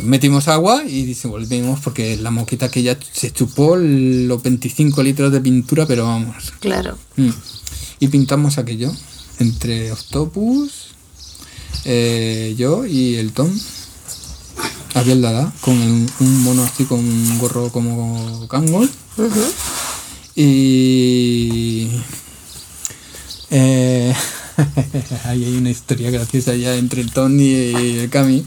Metimos 0.00 0.46
agua 0.48 0.84
y 0.86 1.06
desenvolvimos 1.06 1.80
porque 1.80 2.16
la 2.18 2.30
moqueta 2.30 2.70
que 2.70 2.82
ya 2.82 2.96
se 3.12 3.32
chupó 3.32 3.74
los 3.76 4.40
25 4.42 5.02
litros 5.02 5.32
de 5.32 5.40
pintura, 5.40 5.86
pero 5.86 6.04
vamos. 6.04 6.52
Claro. 6.60 6.96
Mm. 7.16 7.30
Y 8.00 8.08
pintamos 8.08 8.58
aquello 8.58 8.92
entre 9.40 9.90
Octopus, 9.90 10.88
eh, 11.84 12.54
yo 12.56 12.84
y 12.86 13.16
el 13.16 13.32
Tom. 13.32 13.50
Aquel 14.94 15.20
Dada, 15.22 15.52
con 15.62 15.74
el- 15.80 16.08
un 16.20 16.42
mono 16.42 16.62
así 16.64 16.84
con 16.84 17.00
un 17.00 17.38
gorro 17.38 17.70
como 17.72 18.46
Kangol. 18.46 18.88
Y. 20.36 21.88
Eh, 23.50 24.14
ahí 25.24 25.44
hay 25.44 25.56
una 25.56 25.70
historia 25.70 26.10
graciosa 26.10 26.54
ya 26.54 26.74
entre 26.76 27.00
el 27.00 27.12
Tom 27.12 27.38
y 27.38 27.52
el 27.54 28.10
Cami. 28.10 28.44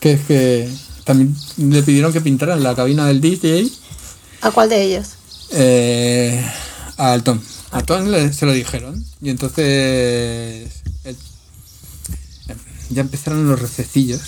Que 0.00 0.12
es 0.12 0.20
que 0.22 0.68
también 1.04 1.34
le 1.56 1.82
pidieron 1.82 2.12
que 2.12 2.20
pintaran 2.20 2.62
la 2.62 2.74
cabina 2.76 3.06
del 3.06 3.20
DJ 3.20 3.68
¿A 4.42 4.50
cuál 4.50 4.68
de 4.68 4.82
ellos? 4.82 5.08
eh, 5.52 6.44
al 6.96 7.22
Tom. 7.24 7.40
A 7.70 7.82
Tom 7.82 8.06
le- 8.08 8.32
se 8.32 8.46
lo 8.46 8.52
dijeron. 8.52 9.04
Y 9.20 9.30
entonces 9.30 10.68
el- 11.04 11.16
ya 12.90 13.00
empezaron 13.02 13.48
los 13.48 13.60
rececillos. 13.60 14.20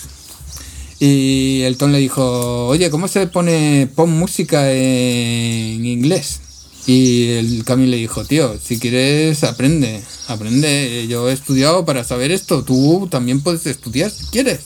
Y 0.98 1.62
el 1.62 1.76
Tom 1.78 1.92
le 1.92 1.98
dijo, 1.98 2.66
oye, 2.66 2.90
¿cómo 2.90 3.08
se 3.08 3.26
pone 3.26 3.88
pon 3.94 4.10
música 4.10 4.70
en 4.72 5.86
inglés? 5.86 6.40
Y 6.86 7.30
el 7.32 7.64
Cami 7.64 7.86
le 7.86 7.98
dijo, 7.98 8.24
tío, 8.24 8.58
si 8.62 8.78
quieres 8.78 9.44
aprende, 9.44 10.02
aprende. 10.28 11.06
Yo 11.08 11.28
he 11.28 11.32
estudiado 11.32 11.84
para 11.84 12.04
saber 12.04 12.30
esto, 12.32 12.64
tú 12.64 13.08
también 13.10 13.42
puedes 13.42 13.66
estudiar 13.66 14.10
si 14.10 14.24
quieres. 14.26 14.60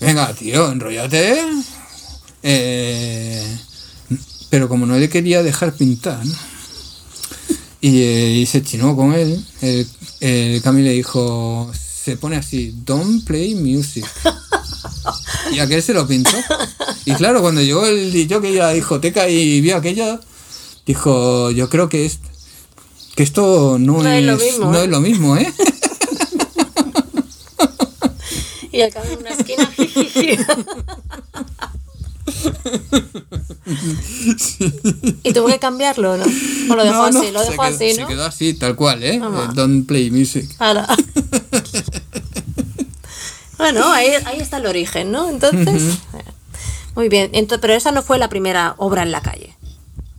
Venga, 0.00 0.32
tío, 0.34 0.70
enrollate. 0.70 1.40
Eh, 2.42 3.58
pero 4.50 4.68
como 4.68 4.86
no 4.86 4.98
le 4.98 5.08
quería 5.08 5.42
dejar 5.42 5.74
pintar, 5.74 6.24
¿no? 6.24 6.34
y, 7.80 8.02
eh, 8.02 8.30
y 8.40 8.46
se 8.46 8.62
chinó 8.62 8.94
con 8.94 9.14
él, 9.14 9.42
el, 9.62 9.86
el 10.20 10.62
Cami 10.62 10.82
le 10.82 10.92
dijo, 10.92 11.70
se 11.74 12.16
pone 12.16 12.36
así, 12.36 12.74
don't 12.84 13.24
play 13.24 13.54
music. 13.54 14.04
Y 15.52 15.58
aquel 15.58 15.82
se 15.82 15.92
lo 15.92 16.06
pintó. 16.06 16.36
Y 17.04 17.12
claro, 17.14 17.42
cuando 17.42 17.60
llegó 17.60 17.86
el 17.86 18.26
yo 18.26 18.40
que 18.40 18.50
iba 18.50 18.64
a 18.64 18.68
la 18.68 18.74
discoteca 18.74 19.28
y 19.28 19.60
vio 19.60 19.76
aquello, 19.76 20.18
dijo, 20.86 21.50
yo 21.50 21.68
creo 21.70 21.88
que 21.88 22.06
es 22.06 22.18
que 23.14 23.22
esto 23.22 23.76
no, 23.78 24.02
No 24.02 24.08
es 24.08 24.20
es, 24.20 24.26
lo 24.26 24.36
mismo, 24.36 24.70
no 24.72 24.78
¿eh? 24.78 24.84
es 24.84 24.90
lo 24.90 25.00
mismo, 25.00 25.36
¿eh? 25.36 25.52
Y 28.72 28.80
al 28.80 28.92
cabo 28.92 29.06
en 29.08 29.18
una 29.20 29.30
esquina. 29.30 29.70
¿Y 35.22 35.32
tuvo 35.32 35.46
que 35.46 35.58
cambiarlo 35.58 36.12
o 36.12 36.16
no? 36.16 36.24
¿O 36.24 36.76
lo 36.76 36.84
dejó 36.84 36.96
No, 36.96 37.10
no, 37.10 37.20
así? 37.20 37.30
Lo 37.30 37.40
se 37.44 37.50
dejó 37.50 37.62
quedó- 37.62 37.74
así, 37.74 37.94
Se 37.94 38.00
¿no? 38.02 38.08
quedó 38.08 38.24
así, 38.26 38.54
tal 38.54 38.74
cual, 38.76 39.02
¿eh? 39.02 39.14
Eh, 39.16 39.48
Don't 39.54 39.86
play 39.86 40.10
music. 40.10 40.50
Ahora. 40.58 40.86
bueno, 43.58 43.88
ahí, 43.92 44.08
ahí 44.24 44.40
está 44.40 44.56
el 44.58 44.66
origen, 44.66 45.12
¿no? 45.12 45.28
Entonces. 45.28 45.98
Muy 46.94 47.08
bien. 47.08 47.30
Ento- 47.32 47.58
pero 47.60 47.74
esa 47.74 47.90
no 47.92 48.02
fue 48.02 48.18
la 48.18 48.28
primera 48.28 48.74
obra 48.78 49.02
en 49.02 49.12
la 49.12 49.20
calle. 49.20 49.54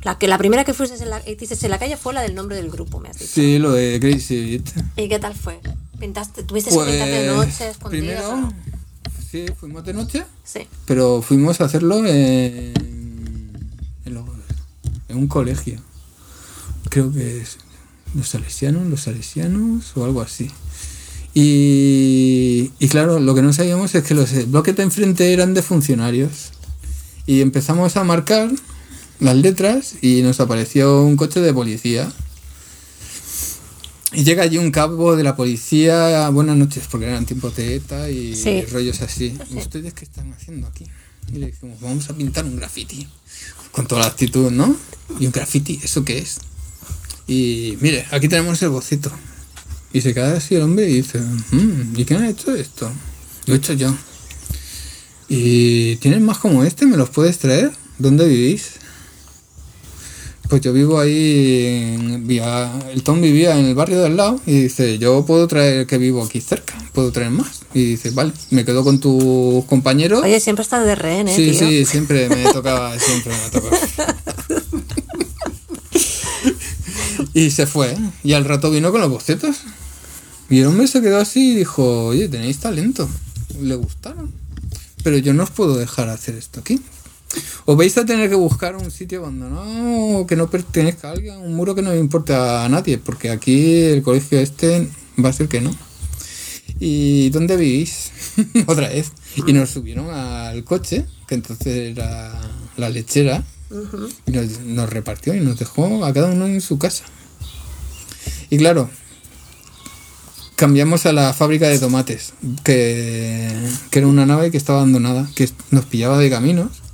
La, 0.05 0.17
que, 0.17 0.27
la 0.27 0.37
primera 0.37 0.63
que 0.63 0.73
fuiste 0.73 1.01
en 1.03 1.09
la, 1.09 1.19
hiciste 1.27 1.65
en 1.65 1.71
la 1.71 1.79
calle 1.79 1.97
fue 1.97 2.13
la 2.13 2.21
del 2.21 2.35
nombre 2.35 2.55
del 2.55 2.69
grupo, 2.69 2.99
me 2.99 3.09
has 3.09 3.17
dicho. 3.19 3.31
Sí, 3.33 3.57
lo 3.59 3.71
de 3.73 3.99
Crazy 3.99 4.61
Beat. 4.63 4.87
¿Y 4.97 5.09
qué 5.09 5.19
tal 5.19 5.33
fue? 5.35 5.59
¿Pintaste, 5.99 6.43
¿Tuviste 6.43 6.69
que 6.69 6.75
pintar 6.77 7.07
de 7.07 7.25
Pues, 7.33 7.47
noche, 7.47 7.69
escondidas 7.69 8.21
primero, 8.23 8.37
no? 8.37 8.53
sí, 9.31 9.45
fuimos 9.59 9.83
de 9.83 9.93
noche, 9.93 10.23
Sí. 10.43 10.67
pero 10.85 11.21
fuimos 11.21 11.59
a 11.59 11.65
hacerlo 11.65 11.97
en, 12.05 12.05
en, 12.05 12.73
en 14.05 15.17
un 15.17 15.27
colegio. 15.27 15.79
Creo 16.89 17.11
que 17.11 17.41
es 17.41 17.57
los 18.13 18.29
salesianos, 18.29 18.85
los 18.87 19.01
salesianos 19.01 19.91
o 19.97 20.05
algo 20.05 20.21
así. 20.21 20.51
Y, 21.33 22.71
y 22.79 22.87
claro, 22.89 23.19
lo 23.19 23.35
que 23.35 23.41
no 23.41 23.51
sabíamos 23.53 23.93
es 23.95 24.03
que 24.03 24.13
los 24.13 24.49
bloques 24.49 24.75
de 24.75 24.83
enfrente 24.83 25.33
eran 25.33 25.53
de 25.53 25.61
funcionarios. 25.61 26.51
Y 27.25 27.41
empezamos 27.41 27.97
a 27.97 28.03
marcar 28.03 28.49
las 29.19 29.35
letras 29.35 29.95
y 30.01 30.21
nos 30.21 30.39
apareció 30.39 31.03
un 31.03 31.15
coche 31.17 31.39
de 31.41 31.53
policía. 31.53 32.11
Y 34.13 34.23
llega 34.23 34.43
allí 34.43 34.57
un 34.57 34.71
cabo 34.71 35.15
de 35.15 35.23
la 35.23 35.35
policía, 35.35 36.29
buenas 36.29 36.55
noches, 36.55 36.83
porque 36.89 37.05
eran 37.07 37.25
tiempos 37.25 37.55
de 37.55 37.75
ETA 37.75 38.09
y 38.09 38.35
Sí. 38.35 38.61
rollos 38.71 39.01
así. 39.01 39.37
¿Ustedes 39.55 39.93
qué 39.93 40.05
están 40.05 40.31
haciendo 40.33 40.67
aquí? 40.67 40.85
Y 41.33 41.37
le 41.39 41.47
dijimos, 41.47 41.79
vamos 41.81 42.09
a 42.09 42.13
pintar 42.15 42.45
un 42.45 42.55
graffiti. 42.55 43.07
Con 43.71 43.87
toda 43.87 44.01
la 44.01 44.07
actitud, 44.07 44.51
¿no? 44.51 44.75
¿Y 45.19 45.25
un 45.25 45.31
graffiti? 45.33 45.81
¿Eso 45.83 46.05
qué 46.05 46.19
es? 46.19 46.37
Y 47.27 47.77
mire, 47.81 48.05
aquí 48.11 48.29
tenemos 48.29 48.61
el 48.61 48.69
boceto. 48.69 49.11
Y 49.91 50.01
se 50.01 50.13
queda 50.13 50.37
así 50.37 50.55
el 50.55 50.61
hombre 50.61 50.89
y 50.89 50.95
dice, 50.95 51.19
"Mm, 51.19 51.93
¿y 51.99 52.05
quién 52.05 52.21
ha 52.21 52.29
hecho 52.29 52.55
esto? 52.55 52.89
Lo 53.47 53.53
he 53.53 53.57
hecho 53.57 53.73
yo. 53.73 53.93
¿Y 55.27 55.95
tienes 55.97 56.21
más 56.21 56.37
como 56.37 56.63
este? 56.63 56.85
¿Me 56.85 56.95
los 56.97 57.09
puedes 57.09 57.39
traer? 57.39 57.71
¿Dónde 57.97 58.27
vivís? 58.27 58.73
Pues 60.49 60.61
yo 60.61 60.71
vivo 60.73 60.99
ahí, 60.99 61.95
en, 61.95 62.27
vía- 62.27 62.71
el 62.93 63.01
Tom 63.03 63.19
vivía 63.19 63.57
en 63.59 63.65
el 63.65 63.75
barrio 63.75 63.99
de 63.99 64.05
al 64.07 64.15
lado 64.17 64.39
y 64.45 64.61
dice, 64.63 64.97
yo 64.99 65.25
puedo 65.25 65.47
traer 65.47 65.87
que 65.87 65.97
vivo 65.97 66.23
aquí 66.23 66.39
cerca, 66.39 66.75
puedo 66.93 67.11
traer 67.11 67.31
más. 67.31 67.61
Y 67.73 67.83
dice, 67.83 68.11
vale, 68.11 68.31
me 68.51 68.63
quedo 68.63 68.83
con 68.83 68.99
tus 68.99 69.65
compañeros. 69.65 70.21
Oye, 70.23 70.39
siempre 70.39 70.61
estás 70.63 70.85
de 70.85 70.93
rehén, 70.95 71.27
¿eh, 71.27 71.35
sí, 71.35 71.49
tío? 71.51 71.59
sí, 71.67 71.85
siempre 71.85 72.29
me 72.29 72.43
tocaba, 72.53 72.97
siempre 72.99 73.33
me 73.33 73.49
tocaba. 73.59 73.77
y 77.33 77.49
se 77.51 77.65
fue, 77.65 77.97
y 78.23 78.33
al 78.33 78.45
rato 78.45 78.71
vino 78.71 78.91
con 78.91 79.01
los 79.01 79.09
bocetos. 79.09 79.57
Y 80.49 80.59
el 80.59 80.67
hombre 80.67 80.87
se 80.87 81.01
quedó 81.01 81.17
así 81.19 81.53
y 81.53 81.55
dijo, 81.55 82.05
oye, 82.05 82.27
tenéis 82.29 82.59
talento, 82.59 83.09
le 83.61 83.75
gustaron. 83.75 84.31
Pero 85.03 85.17
yo 85.17 85.33
no 85.33 85.43
os 85.43 85.49
puedo 85.49 85.75
dejar 85.75 86.09
hacer 86.09 86.35
esto 86.35 86.59
aquí. 86.59 86.79
Os 87.65 87.75
vais 87.77 87.97
a 87.97 88.05
tener 88.05 88.29
que 88.29 88.35
buscar 88.35 88.75
un 88.75 88.91
sitio 88.91 89.19
abandonado 89.21 90.27
que 90.27 90.35
no 90.35 90.49
pertenezca 90.49 91.09
a 91.09 91.11
alguien, 91.11 91.37
un 91.37 91.55
muro 91.55 91.73
que 91.75 91.81
no 91.81 91.95
importa 91.95 92.63
a 92.63 92.69
nadie, 92.69 92.97
porque 92.97 93.31
aquí 93.31 93.81
el 93.83 94.03
colegio 94.03 94.39
este 94.39 94.87
va 95.23 95.29
a 95.29 95.33
ser 95.33 95.47
que 95.47 95.61
no. 95.61 95.75
¿Y 96.79 97.29
dónde 97.29 97.55
vivís? 97.57 98.11
Otra 98.67 98.89
vez. 98.89 99.11
Y 99.47 99.53
nos 99.53 99.69
subieron 99.69 100.09
al 100.09 100.63
coche, 100.63 101.05
que 101.27 101.35
entonces 101.35 101.97
era 101.97 102.39
la 102.77 102.89
lechera, 102.89 103.43
y 104.25 104.31
nos, 104.31 104.59
nos 104.59 104.89
repartió 104.89 105.33
y 105.33 105.39
nos 105.39 105.57
dejó 105.57 106.05
a 106.05 106.13
cada 106.13 106.31
uno 106.31 106.45
en 106.45 106.61
su 106.61 106.77
casa. 106.77 107.05
Y 108.49 108.57
claro, 108.57 108.89
cambiamos 110.55 111.05
a 111.05 111.13
la 111.13 111.33
fábrica 111.33 111.67
de 111.67 111.79
tomates, 111.79 112.33
que, 112.63 113.51
que 113.89 113.99
era 113.99 114.07
una 114.07 114.25
nave 114.25 114.51
que 114.51 114.57
estaba 114.57 114.79
abandonada, 114.79 115.29
que 115.35 115.49
nos 115.71 115.85
pillaba 115.85 116.17
de 116.17 116.29
caminos. 116.29 116.84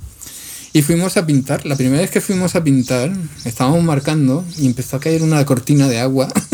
Y 0.74 0.80
fuimos 0.82 1.16
a 1.18 1.26
pintar. 1.26 1.66
La 1.66 1.76
primera 1.76 2.00
vez 2.00 2.10
que 2.10 2.22
fuimos 2.22 2.54
a 2.54 2.64
pintar, 2.64 3.12
estábamos 3.44 3.82
marcando 3.82 4.44
y 4.58 4.66
empezó 4.66 4.96
a 4.96 5.00
caer 5.00 5.22
una 5.22 5.44
cortina 5.44 5.86
de 5.86 6.00
agua. 6.00 6.28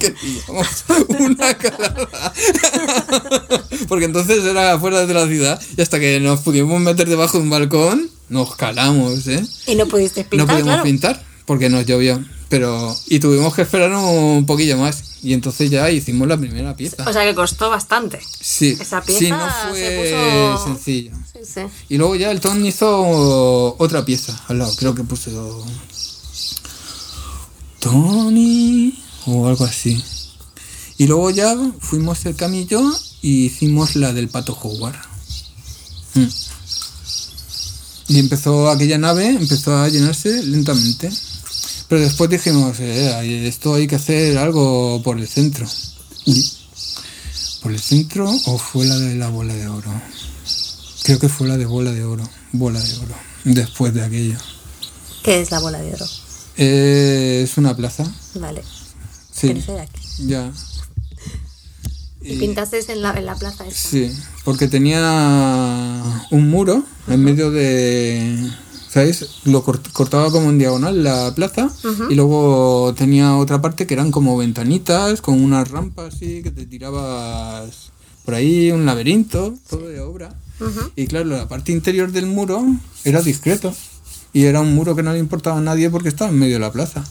que 0.00 0.10
pillamos 0.12 0.84
una 1.20 1.54
calada. 1.58 2.32
Porque 3.86 4.06
entonces 4.06 4.44
era 4.44 4.78
fuera 4.78 5.04
de 5.04 5.12
la 5.12 5.26
ciudad 5.26 5.60
y 5.76 5.82
hasta 5.82 6.00
que 6.00 6.20
nos 6.20 6.40
pudimos 6.40 6.80
meter 6.80 7.08
debajo 7.08 7.36
de 7.36 7.44
un 7.44 7.50
balcón, 7.50 8.08
nos 8.30 8.56
calamos, 8.56 9.26
¿eh? 9.26 9.44
Y 9.66 9.74
no 9.74 9.86
pudiste 9.86 10.22
no 10.22 10.30
pintar, 10.30 10.46
pudimos 10.46 10.64
claro. 10.64 10.82
pintar 10.84 11.22
porque 11.44 11.68
nos 11.68 11.84
llovió. 11.84 12.24
Pero. 12.48 12.96
Y 13.06 13.18
tuvimos 13.20 13.54
que 13.54 13.62
esperar 13.62 13.92
un 13.92 14.46
poquillo 14.46 14.76
más. 14.78 15.04
Y 15.22 15.32
entonces 15.32 15.68
ya 15.70 15.90
hicimos 15.90 16.28
la 16.28 16.36
primera 16.36 16.76
pieza. 16.76 17.04
O 17.08 17.12
sea 17.12 17.24
que 17.24 17.34
costó 17.34 17.68
bastante. 17.70 18.20
Sí, 18.40 18.76
esa 18.80 19.02
sí, 19.02 19.12
pieza 19.18 19.36
no 19.36 19.74
se 19.74 19.80
fue 19.80 20.54
puso- 20.54 20.64
sencillo. 20.64 21.10
Sí, 21.32 21.38
sí. 21.54 21.60
Y 21.88 21.98
luego 21.98 22.14
ya 22.14 22.30
el 22.30 22.40
Tom 22.40 22.64
hizo 22.64 23.74
otra 23.78 24.04
pieza 24.04 24.40
al 24.48 24.58
lado, 24.58 24.72
creo 24.76 24.94
que 24.94 25.02
puso 25.02 25.64
Tony 27.80 28.98
o 29.26 29.46
algo 29.48 29.64
así. 29.64 30.02
Y 30.96 31.06
luego 31.06 31.30
ya 31.30 31.54
fuimos 31.80 32.24
el 32.26 32.34
camillo 32.34 32.82
y 33.22 33.46
hicimos 33.46 33.96
la 33.96 34.12
del 34.12 34.28
pato 34.28 34.56
Howard. 34.60 34.96
Mm. 36.14 36.26
Y 38.08 38.18
empezó 38.18 38.70
aquella 38.70 38.98
nave, 38.98 39.28
empezó 39.28 39.76
a 39.76 39.88
llenarse 39.88 40.42
lentamente. 40.44 41.10
Pero 41.88 42.00
después 42.02 42.28
dijimos, 42.30 42.78
eh, 42.80 43.48
esto 43.48 43.74
hay 43.74 43.86
que 43.86 43.96
hacer 43.96 44.36
algo 44.38 45.00
por 45.02 45.18
el 45.18 45.26
centro. 45.26 45.66
Y- 46.26 46.52
¿Por 47.62 47.72
el 47.72 47.80
centro 47.80 48.30
o 48.46 48.58
fue 48.58 48.86
la 48.86 48.96
de 48.98 49.14
la 49.16 49.28
bola 49.30 49.52
de 49.54 49.66
oro? 49.68 49.90
Creo 51.02 51.18
que 51.18 51.28
fue 51.28 51.48
la 51.48 51.56
de 51.56 51.66
bola 51.66 51.90
de 51.92 52.04
oro. 52.04 52.22
Bola 52.52 52.80
de 52.80 52.94
oro. 52.98 53.14
Después 53.44 53.92
de 53.94 54.04
aquello. 54.04 54.36
¿Qué 55.24 55.40
es 55.40 55.50
la 55.50 55.58
bola 55.58 55.78
de 55.80 55.92
oro? 55.94 56.06
Eh, 56.56 57.40
es 57.44 57.56
una 57.58 57.74
plaza. 57.76 58.04
Vale. 58.34 58.62
Sí. 59.32 59.52
De 59.54 59.80
aquí. 59.80 60.00
Ya. 60.26 60.52
Y 62.20 62.36
pintasteis 62.36 62.88
en 62.90 63.00
la, 63.02 63.12
en 63.14 63.26
la 63.26 63.34
plaza 63.36 63.66
esta. 63.66 63.88
Sí, 63.90 64.12
porque 64.44 64.68
tenía 64.68 65.00
un 66.30 66.50
muro 66.50 66.84
en 67.08 67.24
medio 67.24 67.50
de... 67.50 68.50
¿Sabéis? 68.92 69.26
Lo 69.44 69.62
cort- 69.64 69.92
cortaba 69.92 70.30
como 70.30 70.48
en 70.50 70.58
diagonal 70.58 71.04
la 71.04 71.32
plaza 71.34 71.70
y 72.10 72.14
luego 72.14 72.94
tenía 72.96 73.36
otra 73.36 73.60
parte 73.60 73.86
que 73.86 73.94
eran 73.94 74.10
como 74.10 74.36
ventanitas 74.36 75.20
con 75.20 75.40
unas 75.42 75.70
rampas 75.70 76.14
así 76.14 76.42
que 76.42 76.50
te 76.50 76.64
tirabas 76.66 77.90
por 78.24 78.34
ahí, 78.34 78.70
un 78.72 78.86
laberinto, 78.86 79.54
todo 79.68 79.88
de 79.88 80.00
obra. 80.00 80.34
Y 80.96 81.06
claro, 81.06 81.26
la 81.26 81.48
parte 81.48 81.70
interior 81.72 82.10
del 82.12 82.26
muro 82.26 82.64
era 83.04 83.20
discreto 83.22 83.74
y 84.32 84.44
era 84.44 84.60
un 84.60 84.74
muro 84.74 84.96
que 84.96 85.02
no 85.02 85.12
le 85.12 85.18
importaba 85.18 85.58
a 85.58 85.62
nadie 85.62 85.88
porque 85.90 86.08
estaba 86.08 86.30
en 86.30 86.38
medio 86.38 86.54
de 86.54 86.60
la 86.60 86.72
plaza 86.72 87.04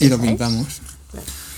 Y 0.00 0.08
lo 0.08 0.16
y 0.16 0.18
pintamos. 0.18 0.66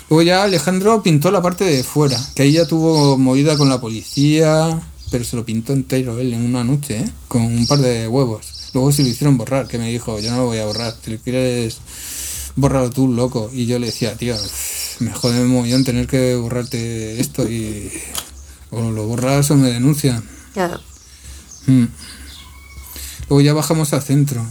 Luego 0.08 0.22
ya 0.22 0.42
Alejandro 0.44 1.02
pintó 1.02 1.30
la 1.30 1.40
parte 1.42 1.64
de 1.64 1.82
fuera, 1.84 2.18
que 2.34 2.42
ahí 2.42 2.52
ya 2.52 2.66
tuvo 2.66 3.16
movida 3.18 3.56
con 3.56 3.68
la 3.68 3.80
policía, 3.80 4.80
pero 5.12 5.24
se 5.24 5.36
lo 5.36 5.44
pintó 5.44 5.74
entero 5.74 6.18
él 6.18 6.32
en 6.32 6.42
una 6.42 6.64
noche, 6.64 7.00
¿eh? 7.00 7.10
con 7.28 7.42
un 7.42 7.66
par 7.66 7.78
de 7.78 8.08
huevos. 8.08 8.70
Luego 8.72 8.90
se 8.90 9.02
lo 9.02 9.08
hicieron 9.08 9.36
borrar, 9.36 9.68
que 9.68 9.78
me 9.78 9.90
dijo, 9.90 10.18
yo 10.18 10.30
no 10.30 10.38
lo 10.38 10.46
voy 10.46 10.58
a 10.58 10.64
borrar, 10.64 10.96
si 11.04 11.10
lo 11.10 11.18
quieres 11.18 11.78
borrarlo 12.56 12.90
tú, 12.90 13.08
loco. 13.08 13.50
Y 13.52 13.66
yo 13.66 13.78
le 13.78 13.86
decía, 13.86 14.16
tío, 14.16 14.34
me 15.00 15.12
jode 15.12 15.44
mogollón 15.44 15.84
tener 15.84 16.06
que 16.06 16.34
borrarte 16.34 17.20
esto 17.20 17.48
y 17.48 17.92
o 18.70 18.90
lo 18.90 19.06
borras 19.06 19.50
o 19.50 19.56
me 19.56 19.70
denuncian. 19.70 20.24
Claro. 20.54 20.80
Mm. 21.66 21.84
Luego 23.28 23.40
ya 23.42 23.52
bajamos 23.52 23.92
al 23.92 24.02
centro. 24.02 24.44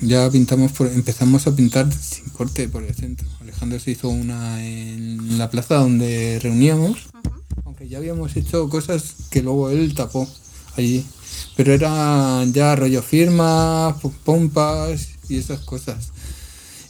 Ya 0.00 0.28
pintamos 0.30 0.72
por, 0.72 0.88
empezamos 0.88 1.46
a 1.46 1.54
pintar 1.54 1.92
sin 1.92 2.28
corte 2.30 2.68
por 2.68 2.82
el 2.82 2.92
centro. 2.92 3.28
Alejandro 3.40 3.78
se 3.78 3.92
hizo 3.92 4.08
una 4.08 4.66
en 4.66 5.38
la 5.38 5.48
plaza 5.48 5.76
donde 5.76 6.40
reuníamos, 6.42 7.08
ya 7.88 7.98
habíamos 7.98 8.36
hecho 8.36 8.68
cosas 8.68 9.02
que 9.30 9.42
luego 9.42 9.70
él 9.70 9.94
tapó 9.94 10.28
allí. 10.76 11.04
Pero 11.56 11.72
era 11.72 12.44
ya 12.46 12.76
rollo 12.76 13.02
firmas, 13.02 13.94
po- 14.00 14.12
pompas 14.24 15.08
y 15.28 15.38
esas 15.38 15.60
cosas. 15.60 16.08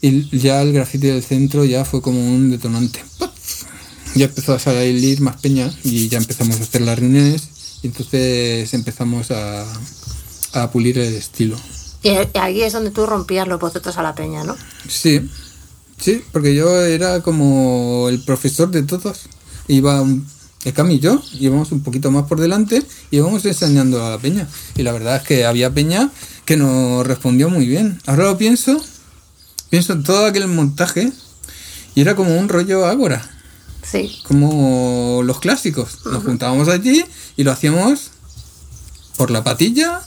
Y 0.01 0.37
ya 0.39 0.63
el 0.63 0.73
grafiti 0.73 1.07
del 1.09 1.23
centro 1.23 1.65
ya 1.65 1.85
fue 1.85 2.03
como 2.03 2.21
un 2.21 2.51
detonante. 2.51 3.03
Ya 4.15 4.27
empezó 4.27 4.53
a 4.55 4.59
salir 4.59 5.21
más 5.21 5.37
peña 5.41 5.73
y 5.85 6.09
ya 6.09 6.19
empezamos 6.19 6.61
a 6.61 6.65
hacer 6.65 6.83
las 6.83 6.99
reuniones 6.99 7.49
y 7.83 7.87
entonces 7.87 8.75
empezamos 8.75 9.31
a, 9.31 9.65
a 10.53 10.71
pulir 10.71 10.99
el 10.99 11.15
estilo. 11.15 11.57
Y 12.03 12.11
aquí 12.11 12.63
es 12.63 12.73
donde 12.73 12.91
tú 12.91 13.07
rompías 13.07 13.47
los 13.49 13.61
bocetos 13.61 13.97
a 13.97 14.03
la 14.03 14.15
peña, 14.15 14.45
¿no? 14.45 14.57
Sí, 14.89 15.31
sí, 15.99 16.23
porque 16.33 16.55
yo 16.55 16.83
era 16.85 17.23
como 17.23 18.09
el 18.09 18.23
profesor 18.25 18.71
de 18.71 18.83
todos. 18.83 19.21
Iba 19.69 20.03
un, 20.03 20.27
el 20.65 20.73
Cami 20.73 20.95
y 20.95 21.01
yo, 21.01 21.21
íbamos 21.41 21.73
un 21.73 21.83
poquito 21.83 22.11
más 22.11 22.25
por 22.27 22.41
delante 22.41 22.83
y 23.11 23.17
íbamos 23.17 23.45
enseñando 23.45 24.05
a 24.05 24.11
la 24.11 24.19
peña. 24.19 24.49
Y 24.77 24.83
la 24.83 24.93
verdad 24.93 25.17
es 25.17 25.23
que 25.23 25.45
había 25.45 25.71
peña 25.75 26.11
que 26.45 26.57
nos 26.57 27.07
respondió 27.07 27.49
muy 27.51 27.67
bien. 27.67 28.01
Ahora 28.07 28.25
lo 28.25 28.39
pienso, 28.39 28.81
pienso 29.71 29.93
en 29.95 30.03
todo 30.05 30.27
aquel 30.27 30.47
montaje 30.49 31.13
y 31.95 32.01
era 32.01 32.15
como 32.15 32.37
un 32.39 32.49
rollo 32.49 32.87
ágora, 32.87 33.29
Sí. 33.83 34.19
como 34.25 35.23
los 35.25 35.41
clásicos. 35.41 36.05
Nos 36.07 36.23
juntábamos 36.25 36.69
allí 36.69 37.05
y 37.37 37.43
lo 37.45 37.51
hacíamos 37.53 38.11
por 39.17 39.31
la 39.31 39.43
patilla 39.45 40.01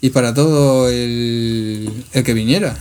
y 0.00 0.10
para 0.10 0.34
todo 0.34 0.88
el, 0.88 2.04
el 2.12 2.24
que 2.24 2.34
viniera. 2.34 2.76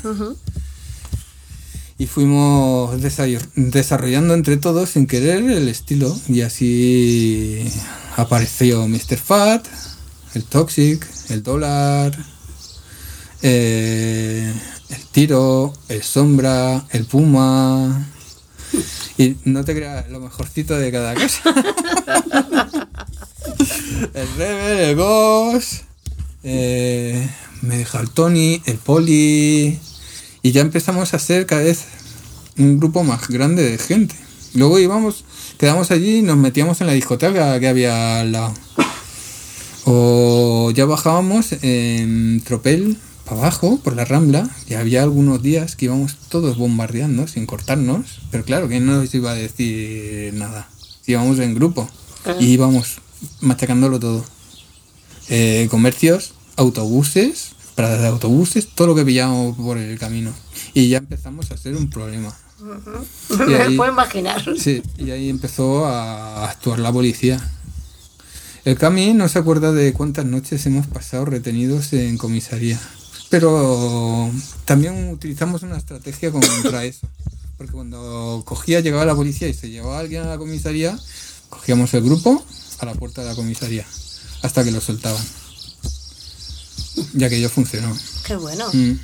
Y 2.02 2.08
fuimos 2.08 3.00
desa- 3.00 3.28
desarrollando 3.54 4.34
entre 4.34 4.58
todos 4.58 4.90
sin 4.90 5.06
querer 5.06 5.44
el 5.44 5.68
estilo. 5.68 6.18
Y 6.28 6.42
así 6.42 7.64
apareció 8.18 8.88
Mr. 8.88 9.18
Fat, 9.18 9.68
el 10.34 10.44
Toxic, 10.44 11.08
el 11.30 11.44
Dólar, 11.44 12.18
eh, 13.44 14.52
el 14.90 15.06
Tiro, 15.12 15.74
el 15.90 16.02
Sombra, 16.02 16.88
el 16.90 17.06
Puma. 17.06 18.10
Y 19.20 19.36
no 19.46 19.64
te 19.64 19.76
creas, 19.76 20.10
lo 20.10 20.22
mejorcito 20.22 20.74
de 20.80 20.92
cada 20.92 21.14
casa. 21.14 21.54
el 24.16 24.28
Rebel, 24.38 24.80
el 24.90 24.96
Ghost, 24.96 25.84
eh, 26.42 27.30
me 27.62 27.78
deja 27.78 28.00
el 28.00 28.10
Tony, 28.10 28.60
el 28.66 28.78
Poli. 28.80 29.80
Y 30.44 30.52
ya 30.52 30.62
empezamos 30.62 31.14
a 31.14 31.20
ser 31.20 31.46
cada 31.46 31.64
vez 31.64 31.86
un 32.58 32.80
grupo 32.80 33.04
más 33.04 33.28
grande 33.28 33.64
de 33.64 33.78
gente. 33.78 34.16
Luego 34.54 34.80
íbamos, 34.80 35.24
quedamos 35.58 35.92
allí 35.92 36.18
y 36.18 36.22
nos 36.22 36.38
metíamos 36.38 36.82
en 36.82 36.88
la 36.88 36.94
discoteca 36.94 37.60
que 37.60 37.68
había 37.68 38.22
al 38.22 38.32
lado. 38.32 38.54
O 39.86 40.72
ya 40.74 40.86
bajábamos 40.86 41.54
en 41.62 42.42
tropel 42.46 42.98
para 43.26 43.42
abajo, 43.42 43.80
por 43.84 43.96
la 43.96 44.04
rambla, 44.04 44.50
y 44.68 44.74
había 44.74 45.04
algunos 45.04 45.42
días 45.42 45.76
que 45.76 45.86
íbamos 45.86 46.18
todos 46.30 46.58
bombardeando 46.58 47.28
sin 47.28 47.46
cortarnos. 47.46 48.20
Pero 48.30 48.44
claro, 48.44 48.68
que 48.68 48.80
no 48.80 48.96
nos 48.96 49.14
iba 49.14 49.32
a 49.32 49.36
decir 49.36 50.34
nada. 50.34 50.68
Íbamos 51.08 51.40
en 51.40 51.56
grupo 51.56 51.90
y 52.40 52.46
íbamos 52.48 52.98
machacándolo 53.40 54.00
todo. 54.00 54.26
Eh, 55.30 55.68
comercios, 55.72 56.34
autobuses, 56.58 57.51
paradas 57.76 58.02
de 58.02 58.08
autobuses, 58.08 58.68
todo 58.68 58.88
lo 58.88 58.96
que 58.96 59.06
pillamos 59.06 59.56
por 59.58 59.78
el 59.78 59.98
camino. 60.00 60.34
Y 60.74 60.90
ya 60.90 60.98
empezamos 61.00 61.52
a 61.52 61.58
ser 61.58 61.76
un 61.76 61.90
problema. 61.90 62.36
Y 63.30 63.34
Me 63.48 63.56
ahí- 63.56 63.78
puedo 63.78 63.92
imaginar. 63.92 64.44
Sí, 64.58 64.82
y 64.98 65.12
ahí 65.12 65.30
empezó 65.30 65.86
a 65.86 66.50
actuar 66.50 66.80
la 66.80 66.92
policía. 66.92 67.40
El 68.64 68.78
Cami 68.78 69.14
no 69.14 69.28
se 69.28 69.40
acuerda 69.40 69.72
de 69.72 69.92
cuántas 69.94 70.26
noches 70.26 70.64
hemos 70.68 70.86
pasado 70.86 71.26
retenidos 71.26 71.94
en 71.94 72.18
comisaría. 72.18 72.80
Pero 73.30 74.30
también 74.66 75.10
utilizamos 75.10 75.64
una 75.64 75.78
estrategia 75.78 76.32
contra 76.32 76.84
eso. 76.86 77.08
Porque 77.58 77.74
cuando 77.74 78.44
cogía, 78.46 78.80
llegaba 78.82 79.06
la 79.06 79.16
policía 79.16 79.48
y 79.48 79.54
se 79.54 79.70
llevaba 79.70 79.98
a 79.98 80.00
alguien 80.02 80.24
a 80.24 80.28
la 80.28 80.38
comisaría, 80.38 80.98
cogíamos 81.50 81.94
el 81.94 82.04
grupo 82.04 82.44
a 82.80 82.86
la 82.86 82.94
puerta 82.94 83.22
de 83.22 83.30
la 83.30 83.36
comisaría. 83.36 83.86
Hasta 84.44 84.64
que 84.64 84.72
lo 84.72 84.82
soltaban. 84.82 85.22
Ya 87.14 87.30
que 87.30 87.38
ello 87.38 87.50
funcionó. 87.50 87.96
Qué 88.26 88.36
bueno. 88.36 88.68
Mm. 88.74 89.00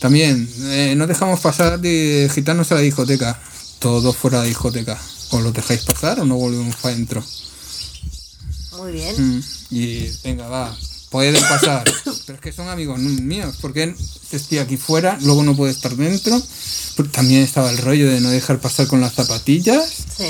También, 0.00 0.48
eh, 0.62 0.94
no 0.96 1.06
dejamos 1.06 1.40
pasar 1.40 1.80
de 1.80 2.30
gitanos 2.32 2.72
a 2.72 2.76
la 2.76 2.80
discoteca. 2.80 3.40
Todos 3.78 4.16
fuera 4.16 4.38
de 4.38 4.44
la 4.44 4.48
discoteca. 4.48 4.98
O 5.30 5.40
los 5.40 5.52
dejáis 5.52 5.82
pasar 5.82 6.20
o 6.20 6.24
no 6.24 6.36
volvemos 6.36 6.76
para 6.76 6.94
adentro. 6.94 7.24
Muy 8.76 8.92
bien. 8.92 9.36
Mm. 9.36 9.42
Y 9.70 10.10
venga, 10.24 10.48
va, 10.48 10.76
pueden 11.10 11.40
pasar. 11.42 11.84
Pero 12.26 12.36
es 12.36 12.40
que 12.40 12.52
son 12.52 12.68
amigos 12.68 12.98
míos. 12.98 13.56
¿Por 13.60 13.72
qué 13.72 13.94
estoy 14.32 14.58
aquí 14.58 14.76
fuera? 14.76 15.18
Luego 15.22 15.44
no 15.44 15.56
puedo 15.56 15.70
estar 15.70 15.94
dentro. 15.94 16.42
También 17.12 17.42
estaba 17.42 17.70
el 17.70 17.78
rollo 17.78 18.10
de 18.10 18.20
no 18.20 18.30
dejar 18.30 18.58
pasar 18.58 18.86
con 18.86 19.00
las 19.00 19.14
zapatillas. 19.14 19.88
Sí. 20.16 20.24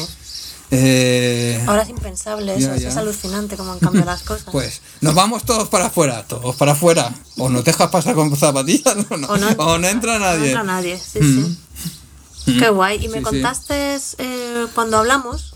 Eh, 0.75 1.63
Ahora 1.67 1.83
es 1.83 1.91
impensable 1.91 2.55
eso. 2.57 2.75
ya. 2.77 2.89
Es 2.89 2.97
alucinante 2.97 3.57
cómo 3.59 3.73
han 3.73 3.79
cambiado 3.79 4.07
las 4.11 4.23
cosas. 4.25 4.47
Pues 4.51 4.81
nos 5.03 5.15
vamos 5.15 5.45
todos 5.45 5.69
para 5.69 5.87
afuera, 5.87 6.25
todos 6.27 6.57
para 6.57 6.73
afuera. 6.73 7.13
O 7.37 7.51
nos 7.51 7.63
dejas 7.65 7.91
pasar 7.91 8.15
con 8.15 8.35
zapatillas 8.37 8.97
o 9.11 9.17
no, 9.19 9.27
O 9.29 9.37
no- 9.37 9.49
o 9.59 9.79
no 9.79 9.87
entra 9.89 10.15
No 10.19 10.25
nadie. 10.25 10.47
entra 10.47 10.63
nadie, 10.65 10.99
sí, 10.99 11.21
Mm. 11.21 11.57
sí. 12.47 12.59
Qué 12.59 12.71
guay. 12.71 13.05
Y 13.05 13.09
me 13.09 13.19
Sí, 13.19 13.19
sí. 13.19 13.23
contaste 13.25 13.99
eh, 14.19 14.67
cuando 14.75 14.97
hablamos 14.97 15.55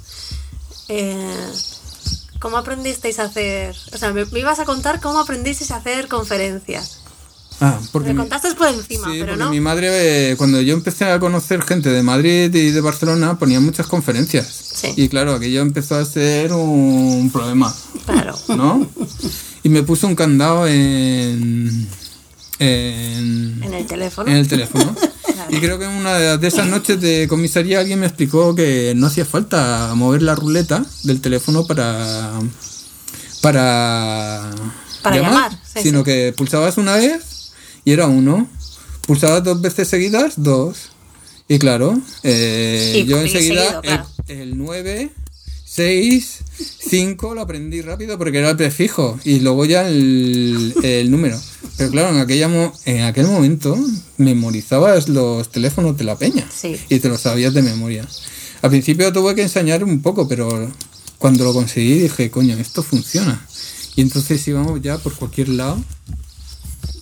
eh, 0.89 1.51
cómo 2.39 2.59
aprendisteis 2.59 3.19
a 3.19 3.25
hacer. 3.25 3.75
O 3.95 3.99
sea, 3.99 4.12
me, 4.12 4.27
me 4.27 4.39
ibas 4.41 4.59
a 4.61 4.64
contar 4.67 5.01
cómo 5.01 5.19
aprendisteis 5.19 5.71
a 5.71 5.77
hacer 5.77 6.09
conferencias. 6.09 7.01
Ah, 7.61 7.79
porque 7.93 8.11
Me 8.13 8.17
contaste 8.17 8.55
por 8.55 8.69
encima, 8.69 9.07
Sí, 9.11 9.19
pero 9.21 9.33
porque 9.33 9.45
no. 9.45 9.51
mi 9.51 9.61
madre, 9.61 10.31
eh, 10.33 10.37
cuando 10.37 10.61
yo 10.61 10.75
empecé 10.75 11.07
a 11.07 11.19
conocer 11.19 11.63
gente 11.63 11.89
de 11.91 12.03
Madrid 12.03 12.55
y 12.55 12.71
de 12.71 12.81
Barcelona, 12.83 13.39
ponía 13.39 13.61
muchas 13.61 13.87
conferencias. 13.87 14.47
Sí. 14.75 14.89
Y 14.97 15.09
claro, 15.09 15.35
aquello 15.35 15.63
empezó 15.63 15.95
a 15.97 16.05
ser 16.05 16.53
un 16.53 17.31
problema, 17.33 17.75
Claro. 18.05 18.37
¿no? 18.49 18.87
y 19.63 19.69
me 19.71 19.83
puso 19.83 20.07
un 20.07 20.15
candado 20.15 20.67
en, 20.67 21.89
en, 22.59 23.63
En 23.65 23.75
el 23.75 23.87
teléfono. 23.87 24.31
en 24.31 24.37
el 24.37 24.49
teléfono. 24.49 24.95
Y 25.49 25.59
creo 25.61 25.79
que 25.79 25.85
en 25.87 25.93
una 25.93 26.37
de 26.39 26.49
esas 26.49 26.67
noches 26.67 27.01
de 27.01 27.27
comisaría 27.29 27.81
alguien 27.81 28.01
me 28.01 28.07
explicó 28.07 28.55
que 28.55 28.93
no 28.97 29.07
hacía 29.07 29.25
falta 29.25 29.93
mover 29.95 30.23
la 30.23 30.35
ruleta 30.35 30.85
del 31.05 31.21
teléfono 31.21 31.67
para 31.67 32.33
para, 33.43 34.51
Para 35.03 35.17
llamar, 35.17 35.53
sí, 35.73 35.83
sino 35.85 36.03
que 36.03 36.35
pulsabas 36.37 36.79
una 36.79 36.97
vez 36.97 37.23
y 37.87 37.93
era 37.93 38.07
uno. 38.07 38.47
Pulsabas 39.07 39.43
dos 39.45 39.62
veces 39.62 39.89
seguidas, 39.89 40.34
dos. 40.37 40.91
Y 41.49 41.59
claro, 41.59 41.99
eh, 42.24 43.03
Y- 43.03 43.07
yo 43.07 43.18
enseguida 43.22 43.62
seguido, 43.64 43.80
claro. 43.82 44.07
el, 44.26 44.39
el 44.41 44.59
9, 44.59 45.11
6, 45.64 46.39
5 46.91 47.34
lo 47.34 47.41
aprendí 47.43 47.82
rápido 47.82 48.18
porque 48.18 48.39
era 48.39 48.51
el 48.51 48.57
prefijo 48.57 49.18
y 49.24 49.39
luego 49.41 49.64
ya 49.64 49.87
el, 49.89 50.74
el 50.82 51.11
número. 51.11 51.41
Pero 51.76 51.91
claro, 51.91 52.11
en, 52.14 52.20
aquella 52.20 52.49
mo- 52.49 52.72
en 52.84 53.03
aquel 53.03 53.26
momento 53.28 53.78
memorizabas 54.16 55.09
los 55.09 55.51
teléfonos 55.53 55.97
de 55.97 56.05
la 56.05 56.16
peña 56.18 56.49
Sí. 56.53 56.76
y 56.89 56.99
te 56.99 57.09
los 57.09 57.20
sabías 57.20 57.55
de 57.55 57.62
memoria. 57.62 58.07
Al 58.62 58.70
principio 58.70 59.12
tuve 59.12 59.34
que 59.37 59.43
enseñar 59.43 59.84
un 59.84 60.01
poco, 60.03 60.26
pero 60.26 60.68
cuando 61.18 61.45
lo 61.45 61.53
conseguí 61.53 61.99
dije, 62.01 62.30
coño, 62.30 62.57
esto 62.59 62.82
funciona. 62.82 63.47
Y 63.95 64.01
entonces 64.01 64.47
íbamos 64.49 64.80
ya 64.82 64.99
por 64.99 65.14
cualquier 65.14 65.51
lado 65.51 65.78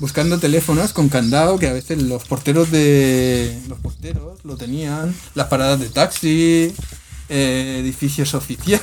buscando 0.01 0.39
teléfonos 0.39 0.93
con 0.93 1.09
candado 1.09 1.59
que 1.59 1.69
a 1.69 1.73
veces 1.73 2.03
los 2.03 2.25
porteros 2.25 2.71
de 2.71 3.59
los 3.69 3.79
porteros 3.79 4.45
lo 4.45 4.57
tenían, 4.57 5.15
las 5.35 5.49
paradas 5.49 5.81
de 5.81 5.89
taxi, 5.89 6.75
eh, 7.29 7.79
edificios 7.81 8.35
oficiales. 8.35 8.83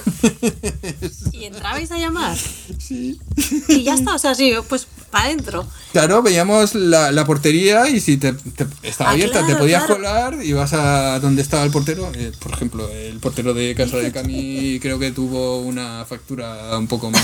¿Y 1.32 1.46
entrabais 1.46 1.92
a 1.92 1.98
llamar? 1.98 2.38
Sí. 2.80 3.20
Y 3.68 3.84
ya 3.84 3.94
está, 3.94 4.16
o 4.16 4.20
sea, 4.20 4.36
sí, 4.36 4.54
pues 4.70 4.88
para 5.12 5.26
adentro. 5.26 5.68
Claro, 5.92 6.22
veíamos 6.22 6.74
la, 6.74 7.12
la 7.12 7.26
portería 7.26 7.90
y 7.90 8.00
si 8.00 8.18
te, 8.18 8.34
te- 8.34 8.66
estaba 8.84 9.10
Ah, 9.10 9.14
abierta, 9.14 9.46
te 9.46 9.56
podías 9.56 9.84
claro. 9.84 9.96
colar 9.98 10.38
y 10.44 10.54
vas 10.54 10.74
a 10.74 11.20
donde 11.20 11.42
estaba 11.42 11.64
el 11.64 11.72
portero. 11.72 12.12
Eh, 12.16 12.32
por 12.40 12.54
ejemplo, 12.54 12.90
el 12.90 13.20
portero 13.20 13.54
de 13.54 13.76
Casa 13.76 13.98
de 13.98 14.12
Cami 14.12 14.80
creo 14.82 14.98
que 15.00 15.12
tuvo 15.12 15.60
una 15.62 16.06
factura 16.06 16.78
un 16.78 16.88
poco 16.88 17.12
más 17.12 17.24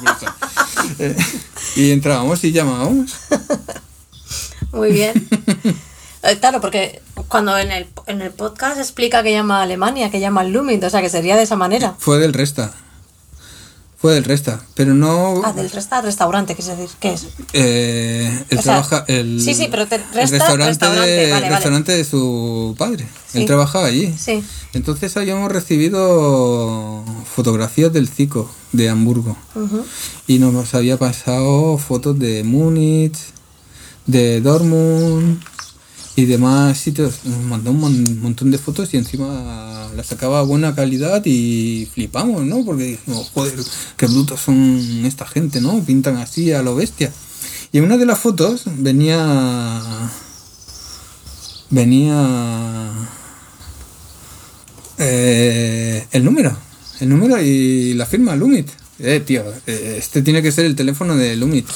gruesa. 0.00 0.36
Eh, 0.98 1.16
y 1.76 1.90
entrábamos 1.90 2.42
y 2.44 2.52
llamábamos. 2.52 3.12
Muy 4.72 4.92
bien. 4.92 5.28
Eh, 6.28 6.38
Claro, 6.38 6.60
porque 6.60 7.00
cuando 7.28 7.56
en 7.58 7.70
el, 7.72 7.86
en 8.06 8.20
el 8.22 8.30
podcast 8.30 8.78
explica 8.78 9.22
que 9.22 9.32
llama 9.32 9.60
a 9.60 9.62
Alemania, 9.62 10.10
que 10.10 10.20
llama 10.20 10.42
al 10.42 10.52
Lumit, 10.52 10.82
o 10.84 10.90
sea 10.90 11.00
que 11.02 11.08
sería 11.08 11.36
de 11.36 11.42
esa 11.42 11.56
manera. 11.56 11.94
Fue 11.98 12.18
del 12.18 12.32
Resta. 12.32 12.72
Fue 13.98 14.12
del 14.14 14.24
Resta. 14.24 14.60
Pero 14.74 14.92
no. 14.94 15.40
Ah, 15.42 15.52
del 15.54 15.70
resta 15.70 16.02
restaurante, 16.02 16.54
¿qué 16.54 16.60
es 16.60 16.68
decir? 16.68 16.90
¿Qué 17.00 17.14
es? 17.14 17.26
Eh, 17.54 18.44
él 18.50 18.58
O 18.58 18.62
sea, 18.62 18.74
trabaja. 18.82 19.04
El, 19.08 19.40
sí, 19.40 19.54
sí, 19.54 19.68
pero 19.70 19.86
te- 19.88 19.96
el 19.96 20.02
resta, 20.12 20.36
restaurante, 20.36 20.66
restaurante, 20.68 21.10
de, 21.10 21.30
vale, 21.30 21.32
vale. 21.44 21.48
restaurante 21.54 21.92
de 21.92 22.04
su 22.04 22.74
padre. 22.78 23.06
Sí. 23.32 23.38
Él 23.40 23.46
trabajaba 23.46 23.86
allí. 23.86 24.14
Sí. 24.18 24.44
Entonces 24.74 25.16
habíamos 25.16 25.50
recibido 25.50 27.02
fotografías 27.34 27.90
del 27.92 28.08
Zico 28.08 28.50
de 28.72 28.90
Hamburgo. 28.90 29.36
Y 30.26 30.38
nos 30.40 30.74
había 30.74 30.98
pasado 30.98 31.78
fotos 31.78 32.18
de 32.18 32.44
Múnich, 32.44 33.16
de 34.06 34.42
Dortmund 34.42 35.40
y 36.16 36.24
demás 36.24 36.78
sitios. 36.78 37.20
Nos 37.24 37.38
mandó 37.42 37.70
un 37.70 37.80
mon- 37.80 38.20
montón 38.22 38.50
de 38.50 38.58
fotos 38.58 38.92
y 38.94 38.96
encima 38.96 39.90
las 39.94 40.06
sacaba 40.06 40.40
a 40.40 40.42
buena 40.42 40.74
calidad 40.74 41.22
y 41.24 41.88
flipamos, 41.92 42.44
¿no? 42.44 42.64
Porque 42.64 42.84
dijimos, 42.84 43.30
joder, 43.34 43.54
qué 43.96 44.06
brutos 44.06 44.40
son 44.40 45.04
esta 45.04 45.26
gente, 45.26 45.60
¿no? 45.60 45.78
Pintan 45.84 46.16
así 46.16 46.52
a 46.52 46.62
lo 46.62 46.74
bestia. 46.74 47.12
Y 47.72 47.78
en 47.78 47.84
una 47.84 47.96
de 47.98 48.06
las 48.06 48.18
fotos 48.18 48.62
venía. 48.78 49.82
venía. 51.70 52.90
eh, 54.98 56.06
el 56.12 56.24
número. 56.24 56.56
El 57.00 57.08
número 57.10 57.40
y 57.42 57.92
la 57.94 58.06
firma 58.06 58.34
Lumit. 58.36 58.68
Eh, 58.98 59.20
tío, 59.20 59.44
eh, 59.66 59.96
este 59.98 60.22
tiene 60.22 60.40
que 60.42 60.52
ser 60.52 60.64
el 60.64 60.74
teléfono 60.74 61.16
de 61.16 61.36
Lumit. 61.36 61.66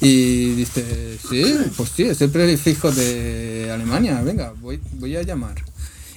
Y 0.00 0.54
dice, 0.54 1.18
sí, 1.28 1.42
pues 1.76 1.90
sí, 1.96 2.04
es 2.04 2.20
el 2.20 2.30
prefijo 2.30 2.92
de 2.92 3.70
Alemania. 3.72 4.20
Venga, 4.22 4.54
voy, 4.60 4.80
voy 4.92 5.16
a 5.16 5.22
llamar. 5.22 5.56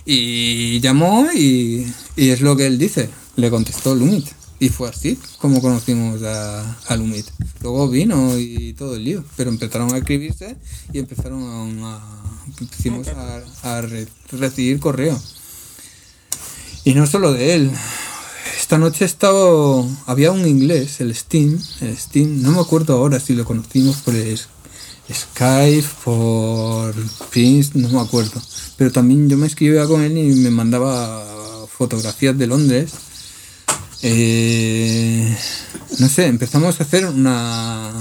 Y 0.05 0.79
llamó 0.79 1.27
y, 1.33 1.87
y 2.15 2.29
es 2.29 2.41
lo 2.41 2.55
que 2.55 2.67
él 2.67 2.77
dice. 2.77 3.09
Le 3.37 3.49
contestó 3.49 3.95
Lumit. 3.95 4.27
Y 4.59 4.69
fue 4.69 4.89
así 4.89 5.17
como 5.39 5.59
conocimos 5.61 6.21
a, 6.21 6.77
a 6.87 6.95
Lumit. 6.95 7.25
Luego 7.61 7.89
vino 7.89 8.37
y 8.37 8.73
todo 8.73 8.95
el 8.95 9.03
lío. 9.03 9.23
Pero 9.35 9.49
empezaron 9.49 9.91
a 9.93 9.97
escribirse 9.97 10.57
y 10.93 10.99
empezaron 10.99 11.83
a... 11.83 11.95
a, 13.63 13.77
a 13.77 13.81
re- 13.81 14.07
recibir 14.31 14.79
correo. 14.79 15.19
Y 16.83 16.93
no 16.93 17.07
solo 17.07 17.33
de 17.33 17.55
él. 17.55 17.71
Esta 18.57 18.77
noche 18.77 19.05
estaba. 19.05 19.83
Había 20.05 20.31
un 20.31 20.47
inglés, 20.47 21.01
el 21.01 21.13
Steam. 21.15 21.59
El 21.81 21.97
Steam, 21.97 22.41
no 22.41 22.51
me 22.51 22.59
acuerdo 22.59 22.93
ahora 22.93 23.19
si 23.19 23.33
lo 23.33 23.45
conocimos 23.45 23.97
por 23.97 24.13
Skype, 25.13 25.87
por 26.03 26.93
Prince, 27.29 27.71
no 27.75 27.89
me 27.89 27.99
acuerdo. 27.99 28.41
Pero 28.77 28.91
también 28.91 29.29
yo 29.29 29.37
me 29.37 29.47
escribía 29.47 29.85
con 29.85 30.01
él 30.01 30.17
y 30.17 30.35
me 30.35 30.49
mandaba 30.49 31.67
fotografías 31.67 32.37
de 32.37 32.47
Londres. 32.47 32.91
Eh, 34.03 35.37
no 35.99 36.09
sé, 36.09 36.25
empezamos 36.25 36.79
a 36.79 36.83
hacer 36.83 37.05
una, 37.05 37.91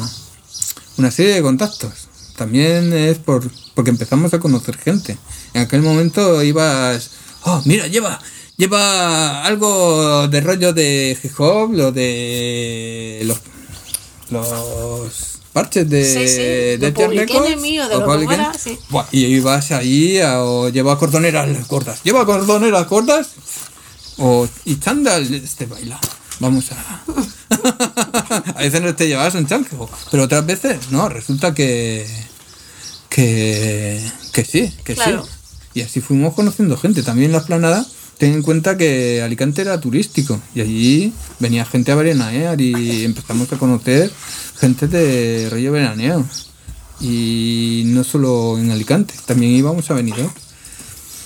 una 0.97 1.11
serie 1.11 1.35
de 1.35 1.43
contactos. 1.43 2.09
También 2.37 2.93
es 2.93 3.19
por, 3.19 3.51
porque 3.75 3.91
empezamos 3.91 4.33
a 4.33 4.39
conocer 4.39 4.77
gente. 4.79 5.19
En 5.53 5.63
aquel 5.63 5.83
momento 5.83 6.43
ibas, 6.43 7.11
oh, 7.43 7.61
mira, 7.67 7.87
lleva, 7.87 8.21
lleva 8.61 9.45
algo 9.45 10.29
de 10.29 10.41
rollo 10.41 10.73
de 10.73 11.19
hip 11.23 11.33
hop, 11.41 11.73
lo 11.73 11.91
de 11.93 13.23
los, 13.25 13.41
los 14.31 15.41
parches 15.53 15.89
de, 15.89 16.05
Sí, 16.05 16.29
sí, 16.29 16.43
de 16.79 16.93
Records, 17.19 17.47
Enemy 17.49 17.81
o 17.81 17.89
de 17.89 17.95
o 17.97 17.99
lo 18.01 18.05
que 18.07 18.13
Public 18.13 18.27
fuera, 18.29 18.43
Enemy. 18.45 18.59
sí. 18.63 18.79
Buah, 18.91 19.07
y 19.11 19.25
ibas 19.27 19.73
ahí 19.73 20.19
a- 20.21 20.43
o 20.45 20.69
lleva 20.69 20.99
cordoneras 20.99 21.49
cortas, 21.67 22.03
lleva 22.05 22.25
cordoneras 22.25 22.87
cortas 22.87 23.29
o 24.19 24.47
y 24.65 24.77
chándal 24.79 25.33
este 25.35 25.67
baila. 25.67 25.99
Vamos 26.39 26.67
a. 26.73 27.03
a 28.57 28.59
veces 28.63 28.81
no 28.81 28.95
te 28.95 29.09
llevabas 29.09 29.35
un 29.35 29.47
chanco, 29.47 29.91
pero 30.11 30.23
otras 30.25 30.47
veces 30.47 30.91
no, 30.91 31.09
resulta 31.09 31.53
que. 31.55 32.07
que. 33.09 34.01
que 34.33 34.45
sí, 34.45 34.73
que 34.85 34.95
Claro. 34.95 35.25
sí. 35.25 35.31
Y 35.75 35.83
así 35.83 36.01
fuimos 36.01 36.35
conociendo 36.35 36.77
gente. 36.79 37.03
También 37.03 37.27
en 37.27 37.33
la 37.33 37.39
esplanada, 37.39 37.85
ten 38.21 38.35
en 38.35 38.43
cuenta 38.43 38.77
que 38.77 39.23
Alicante 39.23 39.63
era 39.63 39.81
turístico 39.81 40.39
y 40.55 40.61
allí 40.61 41.13
venía 41.39 41.65
gente 41.65 41.91
a 41.91 41.95
veranear 41.95 42.61
y 42.61 43.05
empezamos 43.07 43.51
a 43.51 43.57
conocer 43.57 44.13
gente 44.59 44.87
de 44.89 45.49
rollo 45.51 45.73
veraneo. 45.73 46.27
Y 47.01 47.85
no 47.87 48.05
solo 48.05 48.59
en 48.59 48.71
Alicante, 48.71 49.15
también 49.25 49.53
íbamos 49.53 49.91
a 49.91 49.95
Benidorm. 49.95 50.31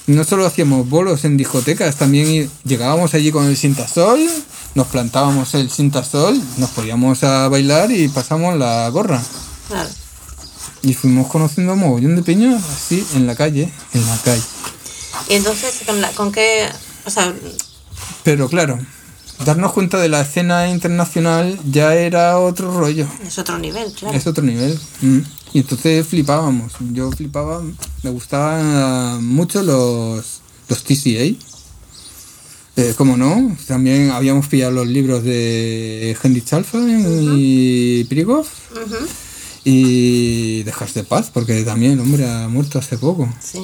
No 0.07 0.23
solo 0.23 0.47
hacíamos 0.47 0.89
bolos 0.89 1.25
en 1.25 1.37
discotecas, 1.37 1.97
también 1.97 2.49
llegábamos 2.65 3.13
allí 3.15 3.33
con 3.33 3.47
el 3.47 3.57
cintasol, 3.57 4.21
nos 4.77 4.87
plantábamos 4.87 5.53
el 5.55 5.71
cintasol, 5.71 6.41
nos 6.59 6.71
podíamos 6.71 7.25
a 7.25 7.49
bailar 7.49 7.91
y 7.91 8.07
pasamos 8.07 8.57
la 8.57 8.89
gorra. 8.91 9.21
Claro. 9.67 9.89
Y 10.83 10.95
fuimos 10.95 11.27
conociendo 11.27 11.73
a 11.73 11.75
mogollón 11.75 12.15
de 12.15 12.23
peñas 12.23 12.63
así 12.63 13.05
en 13.15 13.27
la 13.27 13.35
calle, 13.35 13.69
en 13.95 14.07
la 14.07 14.17
calle. 14.19 14.43
Y 15.29 15.35
entonces, 15.35 15.83
¿con, 15.87 16.01
la- 16.01 16.11
con 16.13 16.31
qué...? 16.31 16.69
O 17.07 17.11
sea, 17.11 17.35
Pero 18.23 18.49
claro, 18.49 18.79
darnos 19.45 19.73
cuenta 19.73 19.99
de 19.99 20.09
la 20.09 20.21
escena 20.21 20.69
internacional 20.69 21.59
ya 21.71 21.95
era 21.95 22.39
otro 22.39 22.73
rollo, 22.79 23.07
es 23.27 23.39
otro 23.39 23.59
nivel, 23.59 23.93
claro. 23.93 24.17
es 24.17 24.27
otro 24.27 24.45
nivel. 24.45 24.79
Mm. 25.03 25.19
Y 25.53 25.59
entonces 25.61 26.07
flipábamos, 26.07 26.73
yo 26.93 27.11
flipaba, 27.13 27.63
me 28.03 28.11
gustaban 28.11 29.25
mucho 29.25 29.63
los, 29.63 30.41
los 30.69 30.85
TCA. 30.85 31.37
Eh, 32.77 32.93
como 32.97 33.17
no, 33.17 33.57
también 33.69 34.11
habíamos 34.11 34.49
pillado 34.49 34.73
los 34.73 34.89
libros 34.89 35.23
de 35.23 36.17
Henry 36.21 36.43
Chalfan 36.43 37.05
y 37.39 38.03
Prigov 38.05 38.45
Ujú, 38.73 39.07
y 39.63 40.65
Dejas 40.65 40.93
de 40.95 41.05
Paz, 41.05 41.31
porque 41.33 41.63
también 41.63 41.93
el 41.93 42.01
hombre 42.01 42.29
ha 42.29 42.49
muerto 42.49 42.81
hace 42.81 42.99
poco. 42.99 43.33
Sí. 43.41 43.61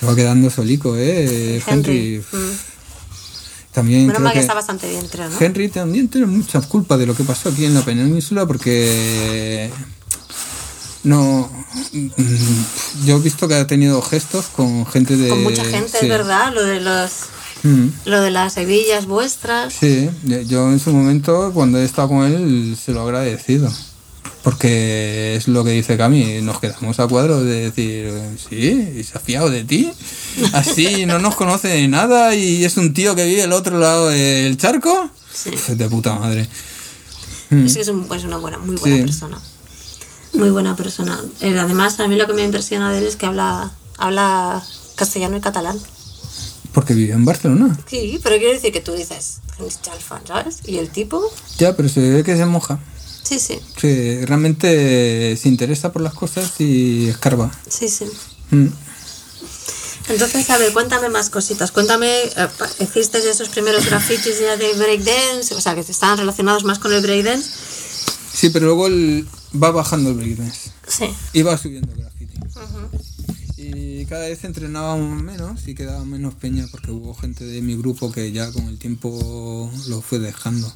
Se 0.00 0.06
va 0.06 0.16
quedando 0.16 0.48
solico, 0.50 0.96
¿eh? 0.96 1.62
Henry. 1.66 2.14
Henry. 2.16 2.24
mm. 2.32 2.50
También 3.72 4.06
Menos 4.06 4.16
creo 4.16 4.28
que 4.30 4.34
que 4.34 4.40
está 4.40 4.54
bastante 4.54 4.88
bien, 4.90 5.06
creo, 5.06 5.28
¿no? 5.28 5.36
Henry 5.38 5.68
también 5.68 6.08
tiene 6.08 6.26
mucha 6.26 6.60
culpa 6.60 6.96
de 6.96 7.06
lo 7.06 7.14
que 7.14 7.22
pasó 7.22 7.50
aquí 7.50 7.64
en 7.66 7.74
la 7.74 7.82
península 7.82 8.44
porque 8.46 9.70
no 11.04 11.48
mm, 11.92 12.08
yo 13.06 13.16
he 13.16 13.20
visto 13.20 13.46
que 13.46 13.54
ha 13.54 13.66
tenido 13.66 14.02
gestos 14.02 14.46
con 14.46 14.84
gente 14.86 15.16
de 15.16 15.28
Con 15.28 15.42
mucha 15.44 15.64
gente, 15.64 15.90
sí. 15.90 15.98
es 16.02 16.08
verdad, 16.08 16.52
lo 16.52 16.64
de 16.64 16.80
los... 16.80 17.10
Mm, 17.62 17.88
Lo 18.06 18.22
de 18.22 18.30
las 18.30 18.56
hebillas 18.56 19.04
vuestras. 19.04 19.74
sí 19.74 20.08
yo 20.46 20.70
en 20.72 20.80
su 20.80 20.92
momento 20.94 21.52
cuando 21.52 21.78
he 21.78 21.84
estado 21.84 22.08
con 22.08 22.24
él 22.24 22.74
se 22.82 22.92
lo 22.92 23.00
he 23.00 23.02
agradecido 23.04 23.70
porque 24.42 25.36
es 25.36 25.48
lo 25.48 25.64
que 25.64 25.70
dice 25.72 25.96
Cami 25.96 26.40
nos 26.42 26.60
quedamos 26.60 26.98
a 27.00 27.06
cuadro 27.06 27.42
de 27.42 27.70
decir 27.70 28.12
sí 28.48 28.94
y 28.98 29.02
se 29.04 29.18
ha 29.18 29.20
fiado 29.20 29.50
de 29.50 29.64
ti 29.64 29.90
así 30.52 31.04
no 31.06 31.18
nos 31.18 31.34
conoce 31.36 31.68
de 31.68 31.88
nada 31.88 32.34
y 32.34 32.64
es 32.64 32.76
un 32.76 32.94
tío 32.94 33.14
que 33.14 33.26
vive 33.26 33.42
al 33.42 33.52
otro 33.52 33.78
lado 33.78 34.08
del 34.08 34.56
charco 34.56 35.10
Sí. 35.32 35.50
Pues 35.50 35.78
de 35.78 35.88
puta 35.88 36.14
madre 36.18 36.48
Es 37.50 37.74
que 37.74 37.80
es, 37.80 37.88
un- 37.88 38.06
es 38.14 38.24
una 38.24 38.36
buena, 38.38 38.58
muy 38.58 38.76
buena 38.76 38.96
Sí. 38.96 39.02
persona. 39.02 39.40
Muy 40.34 40.50
buena 40.50 40.76
persona. 40.76 41.20
Eh, 41.40 41.58
además, 41.58 41.98
a 41.98 42.06
mí 42.06 42.14
lo 42.16 42.26
que 42.28 42.32
me 42.34 42.44
impresiona 42.44 42.92
de 42.92 42.98
él 42.98 43.04
es 43.06 43.16
que 43.16 43.26
habla, 43.26 43.72
habla 43.98 44.62
castellano 44.94 45.36
y 45.36 45.40
catalán. 45.40 45.76
Porque 46.72 46.94
vive 46.94 47.12
en 47.14 47.24
Barcelona. 47.24 47.76
Sí, 47.88 48.20
pero 48.22 48.36
quiero 48.38 48.52
decir 48.52 48.72
que 48.72 48.80
tú 48.80 48.92
dices, 48.92 49.38
Chalfan, 49.82 50.24
¿sabes? 50.26 50.58
Y 50.64 50.78
el 50.78 50.90
tipo, 50.90 51.22
Ya, 51.58 51.74
pero 51.76 51.88
se 51.88 52.00
ve 52.00 52.22
que 52.22 52.36
se 52.36 52.46
moja. 52.46 52.78
Sí, 53.22 53.38
sí, 53.38 53.58
Que 53.76 54.24
realmente 54.26 55.36
se 55.36 55.48
interesa 55.48 55.92
por 55.92 56.02
las 56.02 56.14
cosas 56.14 56.52
y 56.60 57.08
escarba. 57.08 57.50
sí, 57.68 57.88
sí. 57.88 58.04
Mm. 58.50 58.66
Entonces, 60.08 60.50
a 60.50 60.58
ver, 60.58 60.72
cuéntame 60.72 61.08
más 61.08 61.30
cositas. 61.30 61.70
Cuéntame, 61.70 62.22
eh, 62.24 62.48
hiciste 62.80 63.18
esos 63.18 63.48
primeros 63.48 63.86
grafitis 63.86 64.40
ya 64.40 64.56
de 64.56 64.72
breakdance, 64.74 65.54
o 65.54 65.60
sea, 65.60 65.74
que 65.76 65.80
estaban 65.82 66.18
relacionados 66.18 66.64
más 66.64 66.80
con 66.80 66.92
el 66.92 67.00
breakdance. 67.00 67.48
Sí, 68.32 68.50
pero 68.50 68.66
luego 68.66 68.88
el- 68.88 69.28
va 69.62 69.70
bajando 69.70 70.10
el 70.10 70.16
breakdance. 70.16 70.72
Sí. 70.88 71.04
Y 71.32 71.42
va 71.42 71.56
subiendo 71.56 71.92
el 71.92 71.98
graffiti. 72.00 72.34
Y 74.00 74.06
cada 74.06 74.28
vez 74.28 74.44
entrenábamos 74.44 75.22
menos 75.22 75.68
y 75.68 75.74
quedaba 75.74 76.06
menos 76.06 76.32
peña 76.34 76.66
porque 76.70 76.90
hubo 76.90 77.12
gente 77.14 77.44
de 77.44 77.60
mi 77.60 77.76
grupo 77.76 78.10
que 78.10 78.32
ya 78.32 78.50
con 78.50 78.64
el 78.68 78.78
tiempo 78.78 79.70
lo 79.88 80.00
fue 80.00 80.18
dejando. 80.18 80.72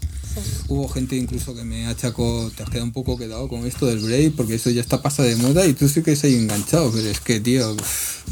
Hubo 0.68 0.88
gente 0.90 1.16
incluso 1.16 1.54
que 1.54 1.64
me 1.64 1.86
achacó, 1.86 2.52
te 2.54 2.62
has 2.62 2.68
quedado 2.68 2.84
un 2.84 2.92
poco 2.92 3.16
quedado 3.16 3.48
con 3.48 3.64
esto 3.64 3.86
del 3.86 4.00
break 4.00 4.34
porque 4.34 4.56
eso 4.56 4.68
ya 4.68 4.82
está 4.82 5.00
pasado 5.00 5.26
de 5.26 5.36
moda 5.36 5.66
y 5.66 5.72
tú 5.72 5.88
sí 5.88 6.02
que 6.02 6.16
se 6.16 6.26
ahí 6.26 6.34
enganchado, 6.34 6.92
pero 6.92 7.08
es 7.08 7.20
que, 7.20 7.40
tío, 7.40 7.74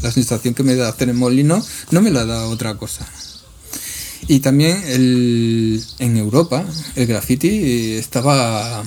la 0.03 0.11
sensación 0.11 0.53
que 0.53 0.61
me 0.61 0.75
da 0.75 0.89
hacer 0.89 1.09
en 1.09 1.15
molino 1.17 1.65
no 1.89 2.01
me 2.03 2.11
la 2.11 2.25
da 2.25 2.45
otra 2.45 2.75
cosa. 2.75 3.07
Y 4.27 4.41
también 4.41 4.79
el, 4.85 5.83
en 5.97 6.17
Europa 6.17 6.63
el 6.95 7.07
graffiti 7.07 7.93
estaba 7.93 8.83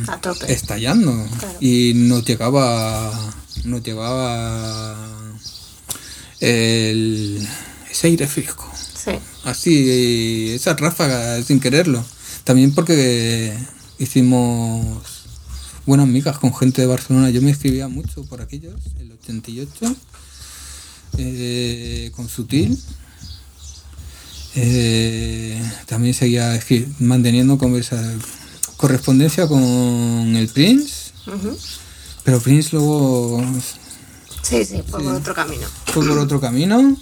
estallando 0.47 1.27
Claro. 1.41 1.59
y 1.61 1.95
nos 1.95 2.25
llegaba 2.25 3.35
nos 3.65 3.83
llegaba 3.83 5.36
el, 6.41 7.47
ese 7.91 8.07
aire 8.09 8.27
fresco. 8.27 8.71
Sí. 8.77 9.13
así 9.45 10.51
esa 10.55 10.75
ráfaga 10.75 11.43
sin 11.43 11.61
quererlo. 11.61 12.05
También 12.45 12.75
porque 12.75 13.57
hicimos 13.99 15.25
buenas 15.87 16.09
migas 16.09 16.39
con 16.39 16.55
gente 16.55 16.83
de 16.83 16.89
Barcelona. 16.89 17.31
Yo 17.31 17.41
me 17.43 17.51
escribía 17.51 17.89
mucho 17.89 18.25
por 18.25 18.43
aquellos 18.43 18.75
el 18.99 19.13
88 19.13 19.97
eh, 21.19 22.11
con 22.15 22.29
Sutil. 22.29 22.79
Eh, 24.55 25.61
también 25.87 26.15
seguía 26.15 26.59
manteniendo 26.99 27.59
conversa, 27.59 28.03
correspondencia 28.77 29.47
con 29.47 30.35
el 30.35 30.49
Prince, 30.49 31.13
pero 32.25 32.41
Prince 32.41 32.71
luego 32.73 33.45
Sí, 34.49 34.65
sí, 34.65 34.83
fue 34.89 35.03
por 35.03 35.15
otro 35.15 35.35
camino. 35.35 35.67
fue 35.87 36.07
por 36.07 36.19
otro 36.19 36.41
camino 36.41 36.97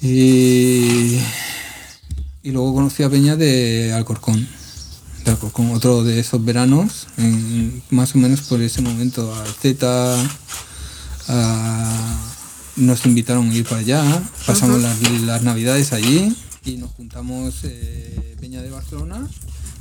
y, 0.00 1.18
y 2.42 2.50
luego 2.52 2.74
conocí 2.74 3.02
a 3.02 3.10
Peña 3.10 3.34
de 3.36 3.92
Alcorcón, 3.92 4.46
de 5.24 5.30
Alcorcón, 5.30 5.70
otro 5.74 6.04
de 6.04 6.20
esos 6.20 6.44
veranos, 6.44 7.08
en- 7.16 7.82
más 7.90 8.14
o 8.14 8.18
menos 8.18 8.42
por 8.42 8.60
ese 8.62 8.80
momento, 8.82 9.34
al 9.34 9.48
Z, 9.48 10.16
a- 11.28 12.16
nos 12.76 13.04
invitaron 13.06 13.50
a 13.50 13.54
ir 13.54 13.64
para 13.64 13.80
allá, 13.80 14.22
pasamos 14.46 14.80
las, 14.80 15.00
las 15.22 15.42
navidades 15.42 15.92
allí 15.92 16.32
y 16.64 16.76
nos 16.76 16.92
juntamos 16.92 17.54
eh, 17.64 18.36
Peña 18.40 18.62
de 18.62 18.70
Barcelona 18.70 19.26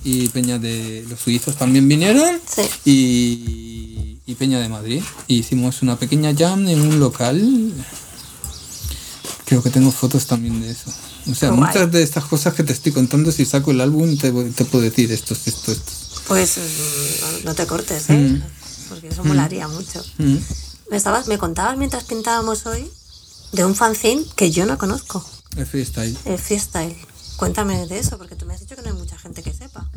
y 0.04 0.30
Peña 0.30 0.58
de 0.58 1.06
los 1.08 1.20
suizos 1.20 1.56
también 1.58 1.88
vinieron 1.88 2.40
Sí. 2.48 2.62
y, 2.86 4.07
y 4.28 4.36
Peña 4.36 4.60
de 4.60 4.70
Madrid. 4.70 5.02
Y 5.28 5.40
hicimos 5.40 5.82
una 5.82 5.98
pequeña 5.98 6.36
jam 6.38 6.68
en 6.68 6.82
un 6.82 7.00
local. 7.00 7.74
Creo 9.46 9.64
que 9.64 9.70
tengo 9.70 9.90
fotos 9.90 10.28
también 10.28 10.62
de 10.62 10.70
eso. 10.70 10.92
O 11.32 11.34
sea, 11.34 11.50
guay. 11.50 11.62
muchas 11.62 11.92
de 11.92 12.04
estas 12.04 12.26
cosas 12.26 12.54
que 12.54 12.64
te 12.64 12.74
estoy 12.74 12.92
contando, 12.92 13.32
si 13.32 13.46
saco 13.46 13.72
el 13.72 13.82
álbum, 13.82 14.18
te, 14.18 14.32
te 14.32 14.66
puedo 14.66 14.84
decir 14.84 15.12
esto, 15.12 15.34
esto, 15.34 15.72
esto. 15.72 15.92
Pues 16.28 16.58
mm, 16.58 17.46
no, 17.46 17.56
te 17.56 17.66
cortes, 17.66 18.10
¿eh? 18.10 18.14
Mm. 18.14 18.44
Porque 18.90 19.08
eso 19.08 19.24
molaría 19.24 19.68
mucho. 19.70 20.04
Mm. 20.18 20.36
Me, 20.92 20.98
estabas, 20.98 21.28
me 21.28 21.38
contabas 21.38 21.78
mientras 21.78 22.04
pintábamos 22.04 22.66
hoy 22.66 22.90
de 23.54 23.64
un 23.64 23.76
fanzine 23.76 24.26
que 24.36 24.52
yo 24.52 24.66
no 24.66 24.78
conozco, 24.78 25.26
El 25.56 25.66
freestyle. 25.66 26.18
el 26.26 26.38
freestyle. 26.38 26.96
Cuéntame 27.38 27.88
de 27.88 28.00
eso, 28.00 28.18
porque 28.18 28.36
tú 28.36 28.46
me 28.46 28.54
has 28.54 28.60
dicho 28.60 28.76
que 28.76 28.82
no 28.82 28.90
hay 28.90 28.94
mucha 28.96 29.18
gente 29.18 29.42
que 29.42 29.54
sepa 29.54 29.90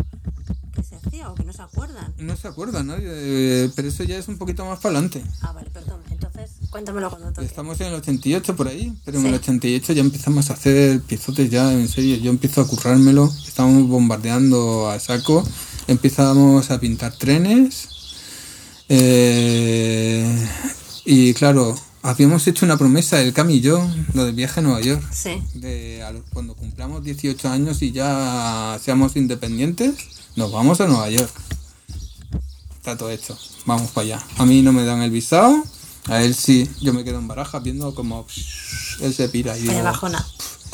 o 1.29 1.35
que 1.35 1.45
no 1.45 1.53
se 1.53 1.63
acuerdan. 1.63 2.13
No 2.19 2.37
se 2.37 2.49
acuerda 2.49 2.83
nadie, 2.83 3.07
eh, 3.09 3.71
pero 3.77 3.89
eso 3.89 4.03
ya 4.05 4.17
es 4.19 4.29
un 4.29 4.39
poquito 4.39 4.65
más 4.65 4.79
para 4.81 4.95
adelante. 4.99 5.23
Ah, 5.43 5.53
vale, 5.53 5.71
perdón. 5.71 6.01
Entonces, 6.11 6.51
cuéntamelo 6.71 7.11
cuando 7.11 7.33
toque. 7.33 7.47
Estamos 7.47 7.81
en 7.81 7.89
el 7.89 7.95
88 7.95 8.57
por 8.57 8.69
ahí, 8.69 8.93
pero 9.05 9.19
en 9.19 9.27
el 9.27 9.35
88 9.35 9.93
ya 9.93 10.01
empezamos 10.01 10.51
a 10.51 10.55
hacer 10.55 11.01
piezotes 11.03 11.51
ya, 11.51 11.73
en 11.73 11.89
serio, 11.89 12.17
yo 12.17 12.31
empiezo 12.31 12.61
a 12.61 12.67
currármelo, 12.67 13.33
estamos 13.47 13.89
bombardeando 13.89 14.89
a 14.91 14.99
saco, 15.01 15.47
empezamos 15.87 16.71
a 16.71 16.79
pintar 16.81 17.13
trenes, 17.17 17.89
eh, 18.89 20.49
y 21.05 21.33
claro, 21.35 21.75
habíamos 22.03 22.47
hecho 22.47 22.65
una 22.67 22.77
promesa, 22.77 23.21
el 23.21 23.33
Cami 23.33 23.55
y 23.55 23.61
yo, 23.61 23.89
lo 24.15 24.25
del 24.25 24.35
viaje 24.35 24.61
a 24.61 24.63
Nueva 24.63 24.81
York, 24.81 25.03
Sí. 25.13 25.43
de 25.55 26.03
a 26.03 26.11
lo- 26.13 26.25
cuando 26.33 26.55
cumplamos 26.55 27.03
18 27.05 27.49
años 27.49 27.83
y 27.83 27.93
ya 27.93 28.79
seamos 28.83 29.17
independientes, 29.17 29.95
nos 30.37 30.53
vamos 30.53 30.81
a 30.81 30.87
Nueva 30.87 31.11
York. 31.11 31.31
Está 32.77 32.97
todo 32.97 33.11
hecho, 33.11 33.39
vamos 33.67 33.91
para 33.91 34.05
allá. 34.05 34.27
A 34.39 34.47
mí 34.47 34.63
no 34.63 34.73
me 34.73 34.85
dan 34.85 35.03
el 35.03 35.11
visado, 35.11 35.63
a 36.07 36.23
él 36.23 36.35
sí, 36.35 36.69
yo 36.81 36.93
me 36.93 37.05
quedo 37.05 37.19
en 37.19 37.29
baraja 37.29 37.59
viendo 37.61 37.95
como 37.95 38.27
él 39.01 39.15
se 39.15 39.29
pira 39.29 39.57
y 39.57 39.63
digo, 39.63 39.83
bajona. 39.83 40.27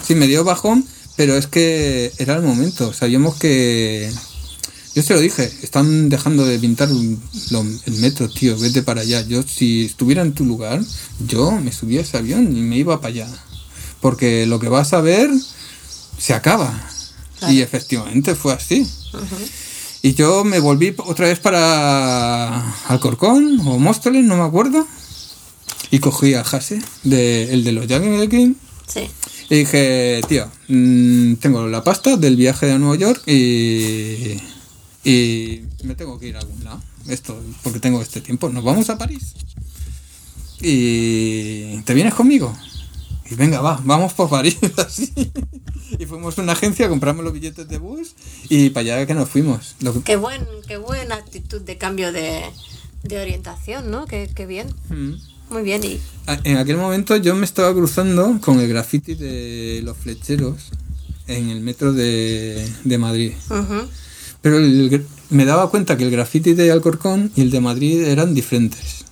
Sí, 0.02 0.14
me 0.14 0.26
dio 0.26 0.44
bajón, 0.44 0.86
pero 1.16 1.36
es 1.36 1.46
que 1.46 2.12
era 2.18 2.36
el 2.36 2.42
momento. 2.42 2.92
Sabíamos 2.92 3.36
que. 3.36 4.12
Yo 4.94 5.02
se 5.02 5.12
lo 5.12 5.20
dije, 5.20 5.52
están 5.62 6.08
dejando 6.08 6.46
de 6.46 6.58
pintar 6.58 6.88
el 6.88 7.92
metro, 7.98 8.30
tío, 8.30 8.56
vete 8.58 8.82
para 8.82 9.02
allá. 9.02 9.20
Yo, 9.22 9.42
si 9.42 9.84
estuviera 9.84 10.22
en 10.22 10.32
tu 10.32 10.46
lugar, 10.46 10.82
yo 11.26 11.50
me 11.50 11.70
subía 11.70 12.00
a 12.00 12.02
ese 12.02 12.16
avión 12.16 12.56
y 12.56 12.60
me 12.60 12.76
iba 12.78 12.98
para 13.00 13.08
allá. 13.08 13.28
Porque 14.00 14.46
lo 14.46 14.58
que 14.58 14.70
vas 14.70 14.94
a 14.94 15.02
ver 15.02 15.30
se 16.18 16.32
acaba. 16.32 16.88
Claro. 17.38 17.54
Y 17.54 17.60
efectivamente 17.60 18.34
fue 18.34 18.52
así. 18.52 18.86
Y 20.02 20.14
yo 20.14 20.44
me 20.44 20.60
volví 20.60 20.94
otra 20.98 21.26
vez 21.26 21.40
para 21.40 22.72
Alcorcón 22.86 23.60
o 23.66 23.78
Móstoles, 23.78 24.24
no 24.24 24.36
me 24.36 24.44
acuerdo. 24.44 24.86
Y 25.90 25.98
cogí 25.98 26.34
a 26.34 26.44
Jase, 26.44 26.80
de, 27.04 27.52
el 27.52 27.64
de 27.64 27.72
los 27.72 27.86
Jagged 27.86 28.28
King. 28.28 28.54
Sí. 28.86 29.08
Y 29.50 29.56
dije, 29.56 30.20
tío, 30.28 30.50
mm, 30.68 31.34
tengo 31.34 31.66
la 31.66 31.84
pasta 31.84 32.16
del 32.16 32.36
viaje 32.36 32.70
a 32.70 32.78
Nueva 32.78 32.96
York 32.96 33.22
y, 33.26 34.36
y 35.04 35.62
me 35.84 35.94
tengo 35.94 36.18
que 36.18 36.28
ir 36.28 36.36
a 36.36 36.40
algún 36.40 36.64
lado. 36.64 36.82
Esto, 37.08 37.40
porque 37.62 37.78
tengo 37.78 38.02
este 38.02 38.20
tiempo. 38.20 38.48
Nos 38.48 38.64
vamos 38.64 38.90
a 38.90 38.98
París. 38.98 39.34
Y 40.60 41.78
te 41.82 41.94
vienes 41.94 42.14
conmigo. 42.14 42.56
Y 43.30 43.34
venga, 43.34 43.60
va, 43.60 43.80
vamos 43.84 44.12
por 44.12 44.28
París, 44.30 44.58
así. 44.76 45.12
Y 45.98 46.06
fuimos 46.06 46.38
a 46.38 46.42
una 46.42 46.52
agencia, 46.52 46.88
compramos 46.88 47.24
los 47.24 47.32
billetes 47.32 47.68
de 47.68 47.78
bus 47.78 48.14
y 48.48 48.70
para 48.70 48.96
allá 48.96 49.06
que 49.06 49.14
nos 49.14 49.28
fuimos. 49.28 49.76
Lo 49.80 50.02
Qué, 50.02 50.16
buen, 50.16 50.46
qué 50.66 50.76
buena 50.76 51.16
actitud 51.16 51.60
de 51.60 51.78
cambio 51.78 52.12
de, 52.12 52.42
de 53.02 53.20
orientación, 53.20 53.90
¿no? 53.90 54.06
Qué, 54.06 54.30
qué 54.34 54.46
bien. 54.46 54.68
Mm. 54.88 55.14
Muy 55.50 55.62
bien. 55.62 55.84
Y 55.84 56.00
En 56.44 56.56
aquel 56.56 56.76
momento 56.76 57.16
yo 57.16 57.34
me 57.36 57.44
estaba 57.44 57.72
cruzando 57.72 58.38
con 58.40 58.60
el 58.60 58.68
graffiti 58.68 59.14
de 59.14 59.80
los 59.84 59.96
flecheros 59.96 60.70
en 61.28 61.50
el 61.50 61.60
metro 61.60 61.92
de, 61.92 62.68
de 62.84 62.98
Madrid. 62.98 63.32
Pero 64.42 64.58
el 64.58 65.06
me 65.30 65.44
daba 65.44 65.70
cuenta 65.70 65.96
que 65.96 66.04
el 66.04 66.10
graffiti 66.10 66.54
de 66.54 66.70
Alcorcón 66.70 67.32
y 67.34 67.42
el 67.42 67.50
de 67.50 67.60
Madrid 67.60 68.02
eran 68.02 68.34
diferentes. 68.34 69.05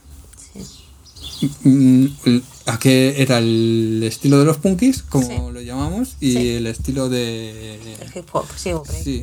Mm, 1.64 2.06
el- 2.24 2.44
Aquel 2.66 3.14
era 3.18 3.38
el 3.38 4.00
estilo 4.04 4.38
de 4.38 4.46
los 4.46 4.56
punkis, 4.56 5.02
como 5.02 5.26
Sí. 5.26 5.34
lo 5.52 5.60
llamamos, 5.60 6.16
y 6.18 6.32
Sí. 6.32 6.48
el 6.48 6.66
estilo 6.66 7.10
de... 7.10 7.74
el 8.00 8.08
hip 8.14 8.24
hop, 8.32 8.46
sí, 8.56 8.72
o 8.72 8.82
break, 8.82 9.04
Sí. 9.04 9.22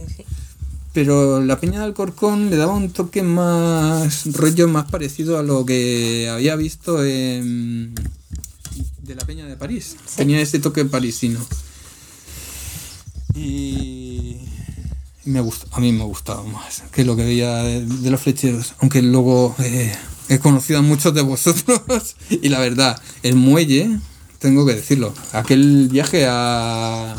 Pero 0.93 1.41
la 1.41 1.59
peña 1.59 1.79
de 1.79 1.85
Alcorcón 1.85 2.49
le 2.51 2.57
daba 2.57 2.73
un 2.73 2.91
toque 2.91 3.23
más 3.23 4.25
rollo, 4.33 4.67
más 4.67 4.91
parecido 4.91 5.39
a 5.39 5.43
lo 5.43 5.65
que 5.65 6.29
había 6.29 6.55
visto 6.55 7.03
en, 7.03 7.95
de 9.01 9.15
la 9.15 9.25
peña 9.25 9.45
de 9.47 9.55
París. 9.55 9.95
Tenía 10.15 10.39
ese 10.41 10.59
toque 10.59 10.85
parisino. 10.85 11.39
Y 13.33 14.37
me 15.25 15.39
gustó, 15.41 15.67
a 15.71 15.79
mí 15.79 15.91
me 15.93 16.03
gustaba 16.03 16.43
más 16.43 16.83
que 16.91 17.05
lo 17.05 17.15
que 17.15 17.23
veía 17.23 17.63
de, 17.63 17.85
de 17.85 18.11
los 18.11 18.21
flecheros. 18.21 18.73
Aunque 18.79 19.01
luego 19.01 19.55
eh, 19.59 19.93
he 20.33 20.39
conocido 20.39 20.79
a 20.79 20.81
muchos 20.81 21.13
de 21.13 21.21
vosotros 21.21 22.15
y 22.29 22.47
la 22.49 22.59
verdad, 22.59 22.99
el 23.21 23.35
muelle, 23.35 23.89
tengo 24.39 24.65
que 24.65 24.73
decirlo, 24.75 25.13
aquel 25.33 25.89
viaje 25.91 26.25
a, 26.27 27.13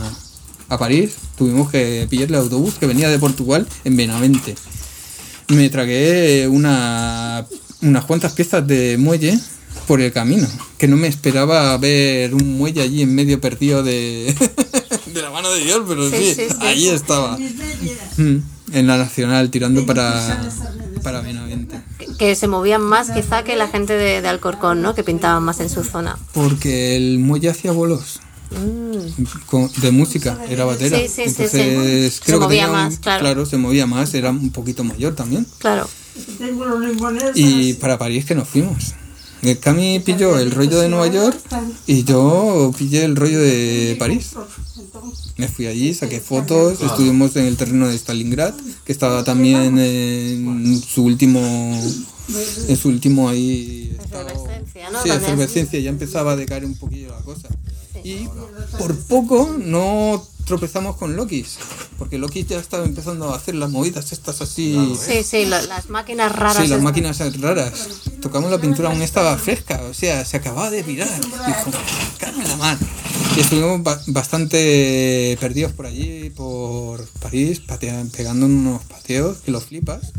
a 0.68 0.78
París 0.78 1.12
tuvimos 1.36 1.70
que 1.70 2.06
pillar 2.08 2.28
el 2.30 2.36
autobús 2.36 2.74
que 2.80 2.86
venía 2.86 3.10
de 3.10 3.18
Portugal 3.18 3.66
en 3.84 3.96
Benavente. 3.96 4.54
Me 5.48 5.68
tragué 5.68 6.48
una, 6.48 7.46
unas 7.82 8.04
cuantas 8.06 8.32
piezas 8.32 8.66
de 8.66 8.96
muelle 8.98 9.38
por 9.86 10.00
el 10.00 10.10
camino, 10.12 10.48
que 10.78 10.88
no 10.88 10.96
me 10.96 11.08
esperaba 11.08 11.76
ver 11.76 12.34
un 12.34 12.56
muelle 12.56 12.80
allí 12.80 13.02
en 13.02 13.14
medio 13.14 13.40
perdido 13.42 13.82
de, 13.82 14.34
de 15.12 15.22
la 15.22 15.30
mano 15.30 15.50
de 15.52 15.64
Dios, 15.64 15.82
pero 15.86 16.08
Sí, 16.08 16.16
sí, 16.16 16.34
sí, 16.34 16.42
sí. 16.48 16.66
allí 16.66 16.88
estaba. 16.88 17.36
Mm, 18.16 18.36
En 18.72 18.86
la 18.86 18.96
nacional, 18.96 19.50
tirando 19.50 19.84
para... 19.84 20.40
Para 21.02 21.20
Benavente. 21.20 21.80
Que, 21.98 22.06
que 22.16 22.34
se 22.36 22.46
movían 22.48 22.80
más 22.82 23.10
quizá 23.10 23.42
que 23.44 23.56
la 23.56 23.68
gente 23.68 23.94
de, 23.94 24.22
de 24.22 24.28
Alcorcón, 24.28 24.82
¿no? 24.82 24.94
Que 24.94 25.02
pintaban 25.04 25.42
más 25.42 25.60
en 25.60 25.68
su 25.70 25.82
zona. 25.84 26.16
Porque 26.32 26.96
el 26.96 27.18
muelle 27.18 27.50
hacía 27.50 27.72
bolos 27.72 28.20
Mm. 28.54 29.80
de 29.80 29.90
música, 29.92 30.36
era 30.46 30.66
batera. 30.66 30.98
Sí, 30.98 31.08
sí, 31.08 31.22
sí, 31.30 31.48
sí. 31.48 31.58
Entonces, 31.58 32.14
Se 32.16 32.20
creo 32.24 32.38
que 32.38 32.44
movía 32.44 32.64
tenía 32.66 32.66
un- 32.80 32.84
más, 32.84 32.98
claro. 32.98 33.46
se 33.46 33.56
movía 33.56 33.86
más, 33.86 34.12
era 34.12 34.28
un 34.28 34.50
poquito 34.52 34.84
mayor 34.84 35.14
también. 35.14 35.46
Claro. 35.56 35.88
Y 37.34 37.72
para 37.74 37.98
París 37.98 38.24
que 38.26 38.34
nos 38.34 38.48
fuimos. 38.48 38.94
El 39.42 39.58
Cami 39.58 39.98
pilló 39.98 40.38
el 40.38 40.52
rollo 40.52 40.78
de 40.78 40.88
Nueva 40.88 41.08
York 41.08 41.36
y 41.86 42.04
yo 42.04 42.72
pillé 42.78 43.04
el 43.04 43.16
rollo 43.16 43.40
de 43.40 43.96
París. 43.98 44.30
Me 45.36 45.48
fui 45.48 45.66
allí, 45.66 45.94
saqué 45.94 46.20
fotos, 46.20 46.80
estuvimos 46.80 47.34
en 47.34 47.46
el 47.46 47.56
terreno 47.56 47.88
de 47.88 47.96
Stalingrad, 47.96 48.54
que 48.84 48.92
estaba 48.92 49.24
también 49.24 49.78
en 49.78 50.80
su 50.80 51.04
último, 51.04 51.40
en 52.68 52.76
su 52.76 52.88
último 52.88 53.28
ahí. 53.28 53.96
Efervescencia, 54.04 54.90
¿no? 54.90 55.02
Sí, 55.02 55.10
efervescencia, 55.10 55.80
ya 55.80 55.90
empezaba 55.90 56.32
a 56.32 56.36
decaer 56.36 56.64
un 56.64 56.76
poquillo 56.76 57.08
la 57.08 57.22
cosa. 57.22 57.48
Y 58.04 58.28
por 58.78 58.96
poco 58.96 59.56
no 59.58 60.24
tropezamos 60.44 60.96
con 60.96 61.16
Lokis, 61.16 61.58
porque 61.98 62.18
Lokis 62.18 62.46
ya 62.48 62.58
estaba 62.58 62.84
empezando 62.84 63.32
a 63.32 63.36
hacer 63.36 63.54
las 63.54 63.70
movidas 63.70 64.12
estas 64.12 64.40
así. 64.40 64.94
Sí, 65.00 65.22
sí, 65.22 65.44
lo- 65.46 65.60
las 65.62 65.88
máquinas 65.90 66.32
raras. 66.32 66.54
Sí, 66.56 66.62
las 66.62 66.70
estas. 66.70 66.82
máquinas 66.82 67.40
raras. 67.40 67.72
Tocamos 68.20 68.50
la 68.50 68.58
pintura 68.60 68.90
aún 68.90 69.02
estaba 69.02 69.36
fresca, 69.38 69.82
o 69.90 69.94
sea, 69.94 70.24
se 70.24 70.36
acababa 70.36 70.70
de 70.70 70.82
virar. 70.82 71.08
Dijo, 71.20 71.70
"Cago 72.18 72.40
en 72.40 72.48
la 72.48 72.56
mar. 72.56 72.78
Y 73.36 73.40
estuvimos 73.40 73.82
ba- 73.82 74.00
bastante 74.08 75.36
perdidos 75.40 75.72
por 75.72 75.86
allí, 75.86 76.30
por 76.30 77.06
París, 77.20 77.60
pegando 78.10 78.46
unos 78.46 78.82
pateos 78.84 79.38
que 79.38 79.50
los 79.50 79.64
flipas. 79.64 80.12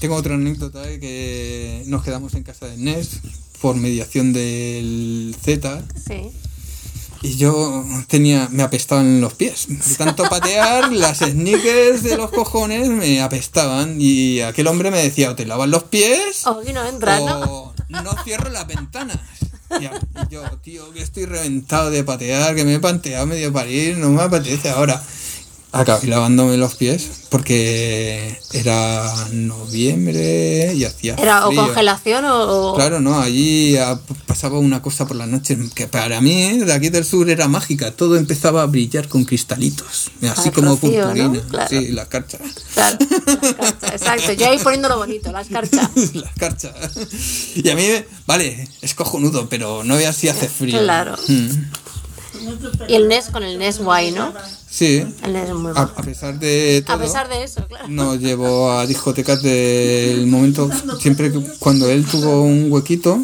Tengo 0.00 0.16
otra 0.16 0.34
anécdota 0.34 0.82
de 0.82 1.00
que 1.00 1.82
nos 1.86 2.02
quedamos 2.02 2.34
en 2.34 2.42
casa 2.42 2.66
de 2.66 2.76
Nes 2.76 3.20
por 3.62 3.76
mediación 3.76 4.32
del 4.34 5.34
Z 5.42 5.82
Sí. 6.06 6.30
Y 7.26 7.36
yo 7.36 7.84
tenía, 8.06 8.48
me 8.52 8.62
apestaban 8.62 9.20
los 9.20 9.34
pies. 9.34 9.66
De 9.68 9.94
tanto 9.96 10.22
patear, 10.24 10.92
las 10.92 11.18
sneakers 11.18 12.04
de 12.04 12.16
los 12.16 12.30
cojones 12.30 12.88
me 12.88 13.20
apestaban. 13.20 13.96
Y 14.00 14.40
aquel 14.42 14.68
hombre 14.68 14.92
me 14.92 15.02
decía, 15.02 15.32
o 15.32 15.34
te 15.34 15.44
lavas 15.44 15.68
los 15.68 15.84
pies 15.84 16.46
aquí 16.46 16.72
no 16.72 16.86
entra, 16.86 17.20
o 17.20 17.74
no 17.88 18.14
cierro 18.22 18.50
las 18.50 18.66
ventanas. 18.68 19.18
Y 19.80 19.84
yo, 20.30 20.40
tío, 20.62 20.92
que 20.92 21.02
estoy 21.02 21.24
reventado 21.26 21.90
de 21.90 22.04
patear, 22.04 22.54
que 22.54 22.64
me 22.64 22.74
he 22.74 22.78
panteado 22.78 23.26
medio 23.26 23.52
París, 23.52 23.96
no 23.98 24.10
me 24.10 24.22
apetece 24.22 24.70
ahora. 24.70 25.02
Acabé 25.80 26.06
lavándome 26.08 26.56
los 26.56 26.74
pies 26.74 27.08
porque 27.28 28.38
era 28.52 29.12
noviembre 29.32 30.72
y 30.74 30.84
hacía 30.84 31.14
Era 31.14 31.46
o 31.48 31.54
congelación 31.54 32.24
o. 32.26 32.74
Claro, 32.74 33.00
no, 33.00 33.20
allí 33.20 33.76
ah, 33.76 33.98
pasaba 34.26 34.58
una 34.58 34.80
cosa 34.82 35.06
por 35.06 35.16
la 35.16 35.26
noche 35.26 35.58
que 35.74 35.86
para 35.86 36.20
mí, 36.20 36.42
eh, 36.44 36.64
de 36.64 36.72
aquí 36.72 36.88
del 36.88 37.04
sur, 37.04 37.28
era 37.28 37.48
mágica. 37.48 37.90
Todo 37.90 38.16
empezaba 38.16 38.62
a 38.62 38.66
brillar 38.66 39.08
con 39.08 39.24
cristalitos, 39.24 40.10
así 40.30 40.48
Ah, 40.48 40.52
como 40.54 40.70
rocío, 40.70 40.90
¿no? 40.90 41.14
purpurina. 41.14 41.42
Claro. 41.48 41.68
Sí, 41.68 41.88
la 41.88 42.06
carcha. 42.06 42.38
Claro, 42.74 42.98
la 43.26 43.48
escarcha, 43.48 43.88
exacto. 43.94 44.32
Yo 44.32 44.46
ahí 44.48 44.58
poniéndolo 44.58 44.96
bonito, 44.98 45.32
la 45.32 45.40
escarcha. 45.40 45.90
la 46.14 46.32
carcha. 46.38 46.72
Y 47.54 47.68
a 47.68 47.74
mí, 47.74 47.86
vale, 48.26 48.68
es 48.82 48.94
cojonudo, 48.94 49.48
pero 49.48 49.84
no 49.84 49.96
veas 49.96 50.16
si 50.16 50.28
hace 50.28 50.48
frío. 50.48 50.78
Claro. 50.80 51.16
Mm. 51.28 51.48
Y 52.88 52.94
el 52.94 53.08
NES 53.08 53.26
con 53.30 53.42
el 53.42 53.58
NES 53.58 53.78
guay, 53.78 54.12
¿no? 54.12 54.32
Sí, 54.68 55.04
El 55.22 55.32
NES 55.32 55.48
es 55.48 55.54
muy 55.54 55.72
a, 55.74 55.82
a 55.82 56.02
pesar 56.02 56.38
de 56.38 56.82
todo. 56.84 56.96
A 56.96 57.00
pesar 57.00 57.28
de 57.28 57.42
eso, 57.44 57.66
claro. 57.66 57.88
Nos 57.88 58.18
llevó 58.20 58.70
a 58.72 58.86
discotecas 58.86 59.42
del 59.42 60.26
momento, 60.26 60.68
siempre 61.00 61.32
que 61.32 61.40
cuando 61.58 61.88
él 61.88 62.04
tuvo 62.04 62.42
un 62.42 62.70
huequito, 62.70 63.20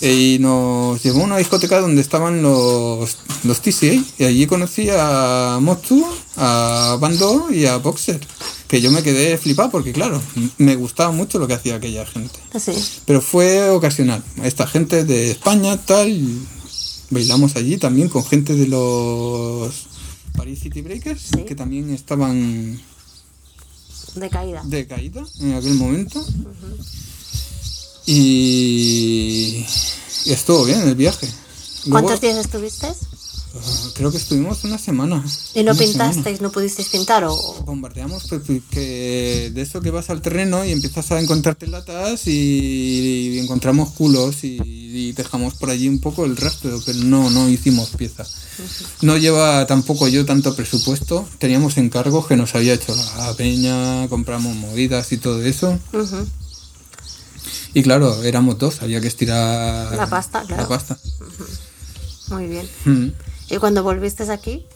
y 0.00 0.38
nos 0.40 1.02
llevó 1.02 1.20
a 1.22 1.24
una 1.24 1.36
discoteca 1.38 1.80
donde 1.80 2.00
estaban 2.00 2.42
los, 2.42 3.16
los 3.44 3.60
TCA 3.60 3.94
y 4.18 4.24
allí 4.24 4.46
conocí 4.46 4.88
a 4.90 5.58
Motsu, 5.60 6.06
a 6.36 6.96
Bando 7.00 7.48
y 7.50 7.66
a 7.66 7.76
Boxer 7.78 8.20
que 8.68 8.80
yo 8.80 8.90
me 8.90 9.02
quedé 9.02 9.38
flipado 9.38 9.70
porque 9.70 9.92
claro, 9.92 10.20
me 10.58 10.74
gustaba 10.74 11.12
mucho 11.12 11.38
lo 11.38 11.46
que 11.46 11.54
hacía 11.54 11.76
aquella 11.76 12.04
gente 12.04 12.34
Sí. 12.58 12.72
pero 13.04 13.20
fue 13.20 13.70
ocasional 13.70 14.24
esta 14.42 14.66
gente 14.66 15.04
de 15.04 15.30
España 15.30 15.76
tal 15.76 16.10
bailamos 17.10 17.56
allí 17.56 17.76
también 17.76 18.08
con 18.08 18.24
gente 18.24 18.54
de 18.54 18.66
los 18.68 19.74
Paris 20.36 20.60
City 20.60 20.82
Breakers 20.82 21.22
Sí. 21.34 21.44
que 21.44 21.54
también 21.54 21.90
estaban 21.90 22.80
De 24.14 24.28
caída. 24.30 24.62
de 24.64 24.86
caída 24.86 25.24
en 25.40 25.54
aquel 25.54 25.74
momento. 25.74 26.24
Y, 28.06 29.64
y 30.24 30.32
estuvo 30.32 30.64
bien 30.64 30.80
el 30.82 30.94
viaje. 30.94 31.26
Luego, 31.86 31.90
¿Cuántos 32.06 32.20
días 32.20 32.36
estuviste? 32.38 32.86
ah, 32.86 33.90
creo 33.94 34.10
que 34.10 34.16
estuvimos 34.18 34.62
una 34.64 34.78
semana. 34.78 35.24
¿Y 35.54 35.62
no 35.64 35.74
semana. 35.74 35.78
pintasteis? 36.12 36.40
¿No 36.40 36.52
pudisteis 36.52 36.88
pintar? 36.88 37.24
O... 37.24 37.62
Bombardeamos 37.64 38.24
que 38.70 39.50
de 39.52 39.60
eso 39.62 39.80
que 39.80 39.90
vas 39.90 40.10
al 40.10 40.22
terreno 40.22 40.64
y 40.64 40.72
empiezas 40.72 41.10
a 41.12 41.20
encontrarte 41.20 41.66
latas 41.66 42.26
y, 42.26 43.32
y 43.34 43.38
encontramos 43.38 43.90
culos 43.90 44.44
y, 44.44 44.85
y 44.96 45.12
dejamos 45.12 45.54
por 45.54 45.70
allí 45.70 45.88
un 45.88 46.00
poco 46.00 46.24
el 46.24 46.36
rastro, 46.36 46.80
pero 46.84 46.98
no, 47.00 47.30
no 47.30 47.48
hicimos 47.48 47.90
pieza. 47.90 48.24
No 49.02 49.16
lleva 49.16 49.66
tampoco 49.66 50.08
yo 50.08 50.24
tanto 50.24 50.54
presupuesto. 50.56 51.28
Teníamos 51.38 51.76
encargos 51.76 52.26
que 52.26 52.36
nos 52.36 52.54
había 52.54 52.74
hecho 52.74 52.94
la 53.18 53.34
peña, 53.34 54.08
compramos 54.08 54.54
movidas 54.56 55.12
y 55.12 55.18
todo 55.18 55.42
eso. 55.42 55.78
Y 57.74 57.82
claro, 57.82 58.22
éramos 58.24 58.58
dos, 58.58 58.82
había 58.82 59.00
que 59.00 59.08
estirar 59.08 59.94
La 59.94 60.06
pasta, 60.08 60.42
claro. 60.46 60.62
la 60.62 60.68
pasta. 60.68 60.98
Muy 62.28 62.46
bien. 62.46 62.68
Mm. 62.84 63.08
¿Y 63.50 63.56
cuando 63.58 63.82
volviste 63.82 64.30
aquí? 64.32 64.66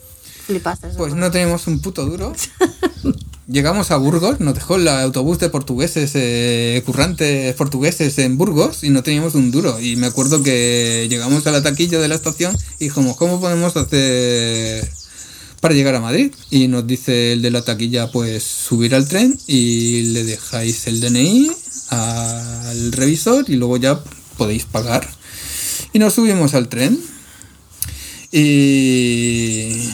Flipaste. 0.51 0.89
Pues 0.97 1.15
no 1.15 1.31
teníamos 1.31 1.67
un 1.67 1.79
puto 1.79 2.05
duro. 2.05 2.33
Llegamos 3.47 3.91
a 3.91 3.97
Burgos, 3.97 4.39
nos 4.39 4.53
dejó 4.53 4.75
el 4.75 4.87
autobús 4.87 5.39
de 5.39 5.49
portugueses, 5.49 6.11
eh, 6.13 6.81
currantes 6.85 7.53
portugueses 7.55 8.17
en 8.19 8.37
Burgos 8.37 8.83
y 8.83 8.89
no 8.91 9.03
teníamos 9.03 9.35
un 9.35 9.51
duro. 9.51 9.79
Y 9.79 9.97
me 9.97 10.07
acuerdo 10.07 10.41
que 10.41 11.07
llegamos 11.09 11.45
a 11.47 11.51
la 11.51 11.61
taquilla 11.61 11.99
de 11.99 12.07
la 12.07 12.15
estación 12.15 12.55
y 12.79 12.85
dijimos, 12.85 13.17
¿cómo 13.17 13.41
podemos 13.41 13.75
hacer 13.75 14.89
para 15.59 15.73
llegar 15.73 15.95
a 15.95 15.99
Madrid? 15.99 16.31
Y 16.49 16.67
nos 16.69 16.87
dice 16.87 17.33
el 17.33 17.41
de 17.41 17.51
la 17.51 17.63
taquilla, 17.63 18.09
pues 18.11 18.43
subir 18.43 18.95
al 18.95 19.07
tren 19.07 19.37
y 19.47 20.03
le 20.13 20.23
dejáis 20.23 20.87
el 20.87 21.01
DNI 21.01 21.51
al 21.89 22.91
revisor 22.93 23.49
y 23.49 23.55
luego 23.55 23.77
ya 23.77 24.01
podéis 24.37 24.65
pagar. 24.65 25.09
Y 25.91 25.99
nos 25.99 26.13
subimos 26.13 26.53
al 26.53 26.69
tren 26.69 27.01
y 28.31 29.89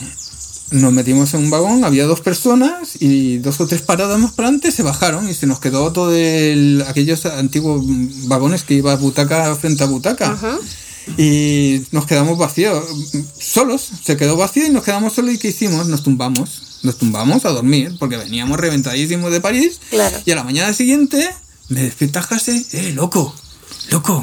nos 0.70 0.92
metimos 0.92 1.32
en 1.34 1.40
un 1.44 1.50
vagón, 1.50 1.84
había 1.84 2.04
dos 2.06 2.20
personas 2.20 2.90
y 3.00 3.38
dos 3.38 3.60
o 3.60 3.66
tres 3.66 3.82
paradas 3.82 4.18
más 4.18 4.32
para 4.32 4.48
adelante 4.48 4.70
se 4.70 4.82
bajaron 4.82 5.28
y 5.28 5.34
se 5.34 5.46
nos 5.46 5.60
quedó 5.60 5.92
todo 5.92 6.14
el, 6.14 6.84
aquellos 6.86 7.24
antiguos 7.26 7.82
vagones 8.28 8.64
que 8.64 8.74
iba 8.74 8.94
butaca 8.96 9.54
frente 9.56 9.82
a 9.82 9.86
butaca. 9.86 10.32
Ajá. 10.32 10.58
Y 11.16 11.82
nos 11.90 12.04
quedamos 12.04 12.36
vacíos, 12.36 12.84
solos, 13.40 13.88
se 14.04 14.16
quedó 14.18 14.36
vacío 14.36 14.66
y 14.66 14.70
nos 14.70 14.84
quedamos 14.84 15.14
solos 15.14 15.34
y 15.34 15.38
¿qué 15.38 15.48
hicimos? 15.48 15.86
Nos 15.88 16.02
tumbamos, 16.02 16.80
nos 16.82 16.98
tumbamos 16.98 17.46
a 17.46 17.50
dormir 17.50 17.96
porque 17.98 18.18
veníamos 18.18 18.58
reventadísimos 18.58 19.32
de 19.32 19.40
París 19.40 19.80
Claro. 19.88 20.18
y 20.26 20.30
a 20.30 20.34
la 20.36 20.44
mañana 20.44 20.72
siguiente 20.74 21.26
me 21.70 21.82
despierta 21.82 22.20
Jase, 22.22 22.64
eh, 22.72 22.92
loco, 22.94 23.34
loco, 23.90 24.22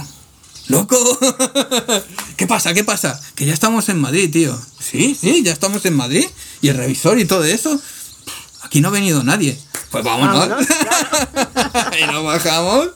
loco. 0.68 0.98
¿Qué 2.38 2.48
pasa? 2.48 2.74
¿Qué 2.74 2.84
pasa? 2.84 3.20
Que 3.36 3.46
ya 3.46 3.54
estamos 3.54 3.90
en 3.90 4.00
Madrid, 4.00 4.32
tío. 4.32 4.60
Sí, 4.80 5.18
sí, 5.20 5.44
ya 5.44 5.52
estamos 5.54 5.86
en 5.86 5.96
Madrid. 5.96 6.26
Y 6.62 6.70
el 6.70 6.78
revisor 6.78 7.20
y 7.20 7.26
todo 7.26 7.44
eso. 7.44 7.80
Aquí 8.62 8.82
no 8.82 8.88
ha 8.90 8.92
venido 8.92 9.24
nadie. 9.24 9.58
Pues 9.92 10.04
vámonos. 10.04 10.40
Vámonos, 10.50 10.68
y 12.02 12.12
nos 12.12 12.24
bajamos. 12.24 12.90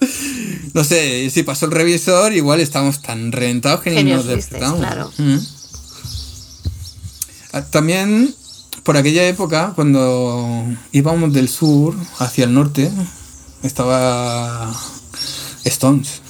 No 0.74 0.84
sé, 0.84 1.30
si 1.30 1.44
pasó 1.44 1.68
el 1.68 1.72
revisor, 1.72 2.34
igual 2.34 2.60
estamos 2.60 3.02
tan 3.02 3.32
reventados 3.32 3.82
que 3.82 3.92
Que 3.92 4.04
ni 4.04 4.12
nos 4.12 4.26
despertamos. 4.26 4.80
claro. 4.80 5.12
Mm. 5.18 5.38
Ah, 7.54 7.62
También, 7.64 8.36
por 8.84 8.98
aquella 8.98 9.28
época, 9.28 9.74
cuando 9.76 10.66
íbamos 10.92 11.34
del 11.34 11.50
sur 11.50 11.96
hacia 12.20 12.44
el 12.46 12.54
norte, 12.54 12.92
estaba 13.64 14.72
Stones. 15.64 16.22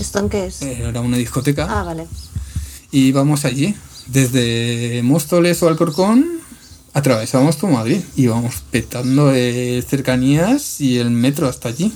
¿Esto 0.00 0.18
en 0.20 0.28
qué 0.28 0.46
es? 0.46 0.62
Era 0.62 1.00
una 1.00 1.16
discoteca. 1.16 1.66
Ah, 1.68 1.82
vale. 1.84 2.06
Y 2.90 3.06
íbamos 3.06 3.44
allí. 3.44 3.74
Desde 4.06 5.02
Móstoles 5.02 5.62
o 5.62 5.68
Alcorcón 5.68 6.40
atravesamos 6.94 7.58
todo 7.58 7.70
Madrid. 7.72 8.00
Íbamos 8.16 8.56
petando 8.70 9.32
eh, 9.34 9.84
cercanías 9.86 10.80
y 10.80 10.98
el 10.98 11.10
metro 11.10 11.48
hasta 11.48 11.68
allí. 11.68 11.92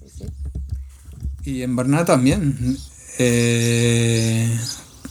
Sí, 0.00 0.06
sí. 0.18 1.50
Y 1.50 1.62
en 1.62 1.74
Barna 1.74 2.04
también. 2.04 2.78
Eh, 3.18 4.56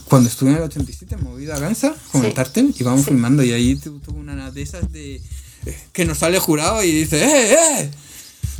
cuando 0.08 0.28
estuve 0.28 0.50
en 0.50 0.56
el 0.56 0.62
87 0.64 1.14
en 1.14 1.24
Movida 1.24 1.58
Gansa 1.58 1.94
con 2.10 2.20
Sí. 2.22 2.26
el 2.28 2.34
Tartel, 2.34 2.74
íbamos 2.78 3.00
Sí. 3.04 3.10
filmando 3.10 3.42
y 3.42 3.52
ahí 3.52 3.76
tu- 3.76 3.98
tuve 4.00 4.18
una 4.20 4.50
de 4.50 4.62
esas 4.62 4.90
de 4.92 5.16
eh, 5.64 5.78
que 5.92 6.04
nos 6.04 6.18
sale 6.18 6.38
jurado 6.40 6.82
y 6.82 6.90
dice, 6.90 7.22
¡eh, 7.24 7.54
eh! 7.54 7.90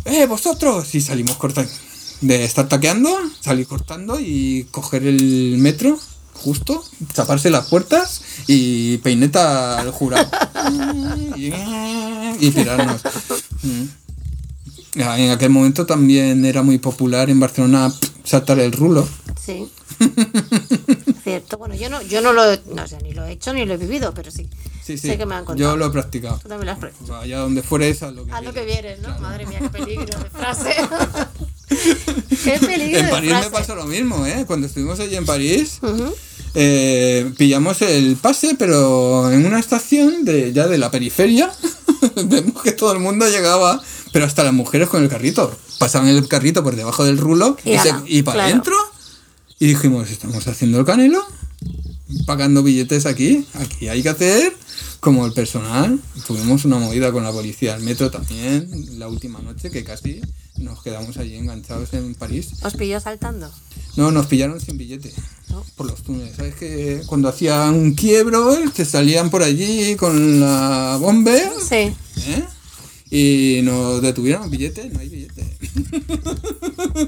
¡eh, 0.05 0.27
vosotros! 0.27 0.95
Y 0.95 1.01
salimos 1.01 1.37
cortando. 1.37 1.71
De 2.23 2.45
estar 2.45 2.69
taqueando, 2.69 3.11
salir 3.41 3.67
cortando 3.67 4.19
y 4.19 4.67
coger 4.71 5.07
el 5.07 5.59
metro 5.59 5.99
justo, 6.35 6.83
taparse 7.15 7.51
las 7.51 7.67
puertas 7.67 8.23
y 8.47 8.99
peineta 8.99 9.79
al 9.81 9.91
jurado. 9.91 10.27
y, 11.37 12.51
tirarnos. 12.51 13.03
Mm. 13.63 13.85
En 14.95 15.31
aquel 15.31 15.51
momento 15.51 15.87
también 15.87 16.45
era 16.45 16.63
muy 16.63 16.79
popular 16.79 17.31
en 17.31 17.41
Barcelona 17.41 17.93
saltar 18.25 18.59
el 18.61 18.73
rulo. 18.73 19.09
Sí. 19.41 19.71
Cierto. 21.25 21.57
Bueno, 21.59 21.75
yo 21.75 21.89
no, 21.89 22.03
yo 22.03 22.21
no 22.21 22.33
lo, 22.33 22.43
no 22.75 22.87
sé, 22.87 22.99
ni 23.03 23.13
lo 23.13 23.25
he 23.25 23.33
hecho 23.33 23.53
ni 23.53 23.65
lo 23.65 23.75
he 23.75 23.77
vivido, 23.77 24.13
pero 24.13 24.31
sí. 24.31 24.49
Sí, 24.83 24.99
sí. 24.99 25.09
Sé 25.09 25.19
que 25.19 25.27
me 25.27 25.37
han 25.37 25.45
contado. 25.45 25.71
Yo 25.71 25.77
lo 25.77 25.87
he 25.87 25.91
practicado. 25.91 26.39
Tú 26.43 26.49
también 26.49 26.67
lo 26.67 26.73
has 26.73 26.79
practicado. 26.79 27.21
Allá 27.21 27.39
donde 27.39 27.63
fueres, 27.63 28.03
a 28.03 28.11
lo 28.11 28.27
que 28.27 28.33
Haz 28.33 28.43
lo 28.43 28.53
que 28.53 28.65
vieres. 28.65 28.99
vieres, 28.99 29.01
¿no? 29.01 29.19
Madre 29.21 29.47
mía, 29.47 29.61
qué 29.61 29.69
peligro 29.71 30.19
de 30.19 30.31
frase. 30.31 30.75
qué 32.45 32.59
peligro 32.59 32.99
En 33.01 33.11
París 33.11 33.33
me 33.43 33.51
pasó 33.51 33.75
lo 33.75 33.87
mismo, 33.87 34.27
¿eh? 34.27 34.45
Cuando 34.47 34.67
estuvimos 34.67 34.99
allí 35.01 35.17
en 35.17 35.25
París, 35.27 35.79
eh, 36.55 37.31
pillamos 37.39 37.81
el 37.83 38.17
pase, 38.17 38.55
pero 38.59 39.31
en 39.33 39.47
una 39.47 39.59
estación 39.59 40.25
de 40.25 40.53
ya 40.53 40.67
de 40.69 40.79
la 40.79 40.91
periferia, 40.91 41.51
vemos 42.25 42.63
que 42.63 42.73
todo 42.73 42.93
el 42.93 42.99
mundo 42.99 43.27
llegaba, 43.29 43.83
pero 44.13 44.25
hasta 44.27 44.45
las 44.45 44.53
mujeres 44.53 44.89
con 44.89 45.03
el 45.03 45.09
carrito. 45.09 45.57
Pasaban 45.79 46.09
el 46.09 46.29
carrito 46.29 46.63
por 46.63 46.77
debajo 46.77 47.05
del 47.05 47.19
rulo 47.19 47.57
Y 47.65 47.73
y, 47.73 47.79
se- 47.79 47.91
ala, 47.91 48.05
y 48.07 48.23
para 48.23 48.35
claro. 48.37 48.51
adentro. 48.51 48.77
Y 49.59 49.67
dijimos, 49.67 50.11
estamos 50.11 50.47
haciendo 50.49 50.79
el 50.81 50.85
canelo, 50.85 51.25
pagando 52.27 52.63
billetes 52.63 53.07
aquí, 53.07 53.47
aquí 53.55 53.89
hay 53.89 54.03
que 54.03 54.09
hacer 54.09 54.53
como 55.01 55.27
el 55.27 55.33
personal. 55.33 56.01
Tuvimos 56.27 56.65
una 56.65 56.79
movida 56.79 57.13
con 57.13 57.25
la 57.25 57.33
policía 57.33 57.75
del 57.75 57.85
metro 57.85 58.11
también, 58.11 58.99
la 58.99 59.09
última 59.09 59.41
noche, 59.41 59.71
que 59.71 59.85
casi 59.85 60.21
nos 60.59 60.83
quedamos 60.83 61.17
allí 61.17 61.37
enganchados 61.37 61.93
en 61.95 62.15
París. 62.15 62.51
¿Os 62.63 62.75
pilló 62.75 63.01
saltando? 63.01 63.51
No, 63.97 64.11
nos 64.11 64.27
pillaron 64.27 64.61
sin 64.61 64.79
billete. 64.79 65.13
No. 65.51 65.65
Por 65.77 65.87
los 65.87 66.03
túneles. 66.03 66.37
¿Sabes 66.37 66.55
que 66.55 67.03
cuando 67.07 67.29
hacían 67.29 67.75
un 67.75 67.95
quiebro, 67.95 68.57
se 68.75 68.85
salían 68.85 69.31
por 69.31 69.43
allí 69.43 69.97
con 69.97 70.41
la 70.41 70.97
bomba 71.01 71.33
Sí. 71.69 71.95
¿eh? 72.27 72.45
Y 73.15 73.61
nos 73.63 74.01
detuvieron 74.01 74.49
billete? 74.49 74.89
No 74.89 75.01
hay 75.01 75.11
billete. 75.11 75.45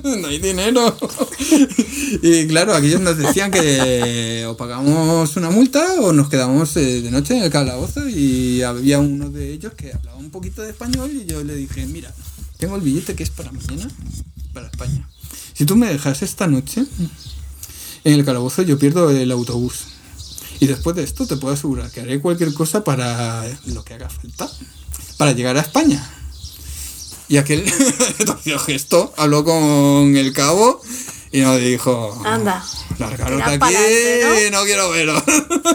no 0.21 0.29
hay 0.29 0.39
dinero. 0.39 0.95
y 2.23 2.47
claro, 2.47 2.75
aquellos 2.75 3.01
nos 3.01 3.17
decían 3.17 3.51
que 3.51 4.45
o 4.47 4.55
pagamos 4.55 5.35
una 5.39 5.49
multa 5.49 6.03
o 6.03 6.13
nos 6.13 6.29
quedamos 6.29 6.77
eh, 6.77 7.01
de 7.01 7.11
noche 7.11 7.39
en 7.39 7.45
el 7.45 7.51
calabozo 7.51 8.07
y 8.07 8.61
había 8.61 8.99
uno 8.99 9.31
de 9.31 9.55
ellos 9.55 9.73
que 9.73 9.95
hablaba 9.95 10.19
un 10.19 10.31
poquito 10.31 10.61
de 10.61 10.71
español 10.71 11.11
y 11.11 11.25
yo 11.25 11.43
le 11.43 11.55
dije, 11.55 11.87
mira, 11.87 12.13
tengo 12.59 12.77
el 12.77 12.83
billete 12.83 13.15
que 13.15 13.23
es 13.23 13.31
para 13.31 13.51
mañana, 13.51 13.91
para 14.53 14.67
España. 14.67 15.09
Si 15.55 15.65
tú 15.65 15.75
me 15.75 15.89
dejas 15.89 16.21
esta 16.21 16.47
noche 16.47 16.85
en 18.05 18.13
el 18.13 18.27
calabozo, 18.27 18.61
yo 18.61 18.79
pierdo 18.79 19.09
el 19.09 19.31
autobús. 19.31 19.87
Y 20.61 20.67
después 20.67 20.95
de 20.97 21.03
esto 21.03 21.27
te 21.27 21.39
puedo 21.39 21.55
asegurar 21.55 21.91
que 21.91 22.03
haré 22.03 22.21
cualquier 22.21 22.53
cosa 22.53 22.85
para 22.85 23.43
lo 23.67 23.83
que 23.85 23.95
haga 23.95 24.11
falta, 24.11 24.51
para 25.17 25.33
llegar 25.33 25.57
a 25.57 25.61
España. 25.61 26.11
Y 27.29 27.37
aquel 27.39 27.65
gesto, 28.67 29.13
habló 29.17 29.45
con 29.45 30.17
el 30.17 30.33
cabo 30.33 30.81
y 31.33 31.41
nos 31.41 31.59
dijo, 31.61 32.21
Anda. 32.25 32.65
largaros 32.99 33.39
de 33.39 33.55
aquí, 33.55 34.51
¿no? 34.53 34.63
quiero 34.65 34.91
veros. 34.91 35.23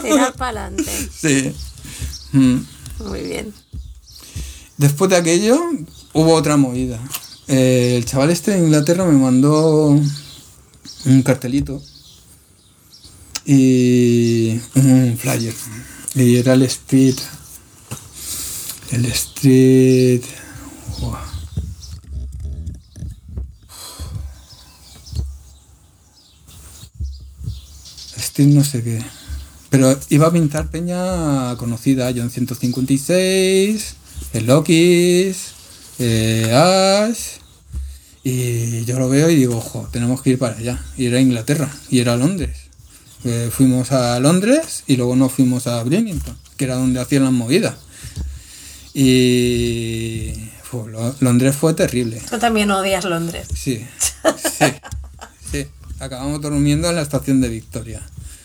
Tirar 0.02 0.32
para 0.34 0.66
adelante. 0.66 1.10
sí. 1.20 1.52
Mm. 2.32 2.58
Muy 3.00 3.20
bien. 3.22 3.52
Después 4.76 5.10
de 5.10 5.16
aquello, 5.16 5.60
hubo 6.12 6.34
otra 6.34 6.56
movida. 6.56 6.98
Eh, 7.48 7.96
el 7.96 8.04
chaval 8.04 8.30
este 8.30 8.52
de 8.52 8.58
Inglaterra 8.58 9.04
me 9.04 9.18
mandó 9.18 9.88
un 11.04 11.22
cartelito 11.22 11.82
y 13.44 14.60
un 14.76 15.18
flyer. 15.20 15.54
Y 16.14 16.36
era 16.36 16.54
el 16.54 16.62
Street. 16.62 17.16
El 18.92 19.06
Street. 19.06 20.22
Buah. 21.00 21.24
Street 28.16 28.48
no 28.48 28.64
sé 28.64 28.82
qué. 28.82 29.02
Pero 29.70 29.96
iba 30.08 30.26
a 30.26 30.32
pintar 30.32 30.68
peña 30.70 31.56
conocida, 31.56 32.12
John 32.14 32.30
156, 32.30 33.94
el 34.32 34.46
Lokis, 34.46 35.52
eh, 36.00 36.52
Ash. 36.52 37.38
Y 38.24 38.84
yo 38.84 38.98
lo 38.98 39.08
veo 39.08 39.30
y 39.30 39.36
digo, 39.36 39.56
ojo, 39.56 39.88
tenemos 39.92 40.22
que 40.22 40.30
ir 40.30 40.38
para 40.38 40.56
allá. 40.56 40.84
Y 40.96 41.06
era 41.06 41.20
Inglaterra, 41.20 41.72
y 41.88 42.00
era 42.00 42.16
Londres. 42.16 42.58
Eh, 43.22 43.50
fuimos 43.52 43.92
a 43.92 44.18
Londres 44.18 44.82
y 44.86 44.96
luego 44.96 45.14
nos 45.14 45.32
fuimos 45.32 45.66
a 45.66 45.82
Birmingham, 45.84 46.36
que 46.56 46.64
era 46.64 46.74
donde 46.74 47.00
hacían 47.00 47.22
las 47.24 47.32
movidas. 47.32 47.76
Y 48.94 50.32
Londres 51.20 51.56
fue 51.56 51.74
terrible. 51.74 52.20
Tú 52.28 52.38
también 52.38 52.70
odias 52.70 53.04
Londres. 53.04 53.48
Sí, 53.54 53.86
sí, 54.58 54.66
sí. 55.50 55.66
Acabamos 55.98 56.40
durmiendo 56.40 56.88
en 56.88 56.96
la 56.96 57.02
estación 57.02 57.40
de 57.40 57.48
Victoria. 57.48 58.00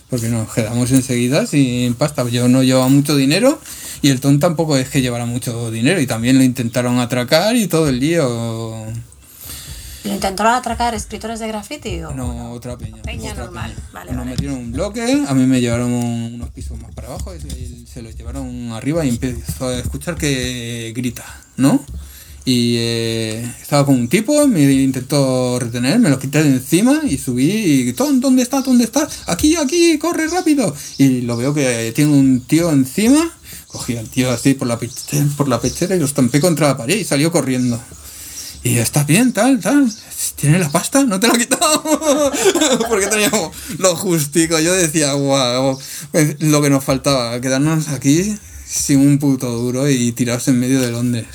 Porque 0.10 0.30
nos 0.30 0.54
quedamos 0.54 0.92
enseguida 0.92 1.48
sin 1.48 1.94
pasta. 1.96 2.28
Yo 2.30 2.48
no 2.48 2.64
llevaba 2.64 2.88
mucho 2.90 3.16
dinero 3.16 3.60
y 4.02 4.10
el 4.10 4.20
Tom 4.20 4.40
tampoco 4.40 4.78
es 4.78 4.90
que 4.90 5.02
llevara 5.02 5.26
mucho 5.26 5.72
dinero. 5.72 6.00
Y 6.00 6.08
también 6.08 6.38
lo 6.38 6.44
intentaron 6.44 7.00
atracar 7.00 7.56
y 7.56 7.68
todo 7.68 7.90
el 7.90 8.00
lío. 8.00 8.86
¿Lo 10.06 10.14
intentaron 10.14 10.54
atracar 10.54 10.94
escritores 10.94 11.40
de 11.40 11.48
graffiti 11.48 12.02
o 12.04 12.12
No, 12.14 12.52
otra 12.52 12.78
peña. 12.78 13.02
Peña 13.02 13.32
otra 13.32 13.46
normal. 13.46 13.74
peña. 13.74 13.88
Vale, 13.92 14.12
Nos 14.12 14.20
vale. 14.20 14.32
metieron 14.32 14.58
un 14.58 14.72
bloque, 14.72 15.24
a 15.28 15.34
mí 15.34 15.46
me 15.48 15.60
llevaron 15.62 15.92
unos 15.92 16.50
pisos 16.52 16.80
más 16.80 16.94
para 16.94 17.08
abajo, 17.08 17.34
y 17.36 17.86
se, 17.88 18.02
los 18.04 18.16
llevaron 18.16 18.72
arriba 18.72 19.04
y 19.06 19.10
empezó 19.10 19.68
a 19.68 19.80
escuchar 19.80 20.16
que 20.16 20.94
grita, 20.96 21.26
¿no? 21.58 21.84
Y 22.48 22.76
eh, 22.78 23.52
estaba 23.60 23.84
con 23.88 23.96
un 23.96 24.08
tipo, 24.08 24.46
me 24.48 24.62
intentó 24.72 25.58
retener, 25.58 25.98
me 25.98 26.12
lo 26.12 26.20
quité 26.20 26.44
de 26.44 26.50
encima 26.50 27.02
y 27.04 27.18
subí 27.18 27.90
y 27.90 27.94
Tom, 27.94 28.20
¿dónde 28.20 28.44
está? 28.44 28.62
¿Dónde 28.62 28.84
está? 28.84 29.08
Aquí, 29.26 29.56
aquí, 29.56 29.98
corre 29.98 30.28
rápido. 30.28 30.76
Y 31.00 31.22
lo 31.22 31.38
veo 31.38 31.56
que 31.56 31.92
tiene 31.96 32.12
un 32.12 32.42
tío 32.42 32.70
encima, 32.72 33.32
cogí 33.66 33.98
al 33.98 34.08
tío 34.10 34.30
así 34.30 34.54
por 34.54 34.68
la, 34.68 34.80
por 35.36 35.48
la 35.48 35.60
pechera 35.60 35.96
y 35.96 36.00
lo 36.00 36.06
estampé 36.06 36.40
contra 36.40 36.68
la 36.68 36.78
pared 36.78 36.96
y 36.98 37.04
salió 37.04 37.32
corriendo. 37.32 37.82
Y 38.66 38.80
estás 38.80 39.06
bien, 39.06 39.32
tal, 39.32 39.60
tal. 39.60 39.94
¿Tienes 40.38 40.60
la 40.60 40.70
pasta? 40.70 41.04
¿No 41.04 41.20
te 41.20 41.28
la 41.28 41.38
quitado? 41.38 41.84
Porque 42.90 43.06
teníamos 43.06 43.56
lo 43.78 43.96
justico. 43.96 44.60
Yo 44.60 44.74
decía, 44.74 45.14
guau, 45.14 45.80
pues, 46.12 46.42
lo 46.42 46.64
que 46.64 46.72
nos 46.72 46.84
faltaba, 46.84 47.40
quedarnos 47.40 47.90
aquí 47.90 48.36
sin 48.66 49.02
un 49.02 49.20
puto 49.20 49.52
duro 49.52 49.88
y 49.88 50.12
tirados 50.14 50.48
en 50.48 50.60
medio 50.60 50.82
de 50.82 50.90
Londres. 50.90 51.28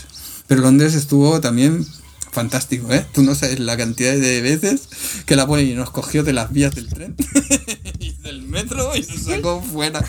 Pero 0.48 0.62
Londres 0.62 0.96
estuvo 0.96 1.40
también 1.40 1.86
fantástico, 2.32 2.92
¿eh? 2.92 3.06
Tú 3.12 3.22
no 3.22 3.36
sabes 3.36 3.60
la 3.60 3.76
cantidad 3.76 4.16
de 4.16 4.40
veces 4.40 4.88
que 5.24 5.36
la 5.36 5.46
poli 5.46 5.72
nos 5.74 5.92
cogió 5.92 6.24
de 6.24 6.32
las 6.32 6.52
vías 6.52 6.74
del 6.74 6.88
tren 6.88 7.14
y 8.00 8.10
del 8.22 8.42
metro 8.42 8.96
y 8.96 9.02
nos 9.02 9.22
sacó 9.22 9.62
fuera. 9.62 10.04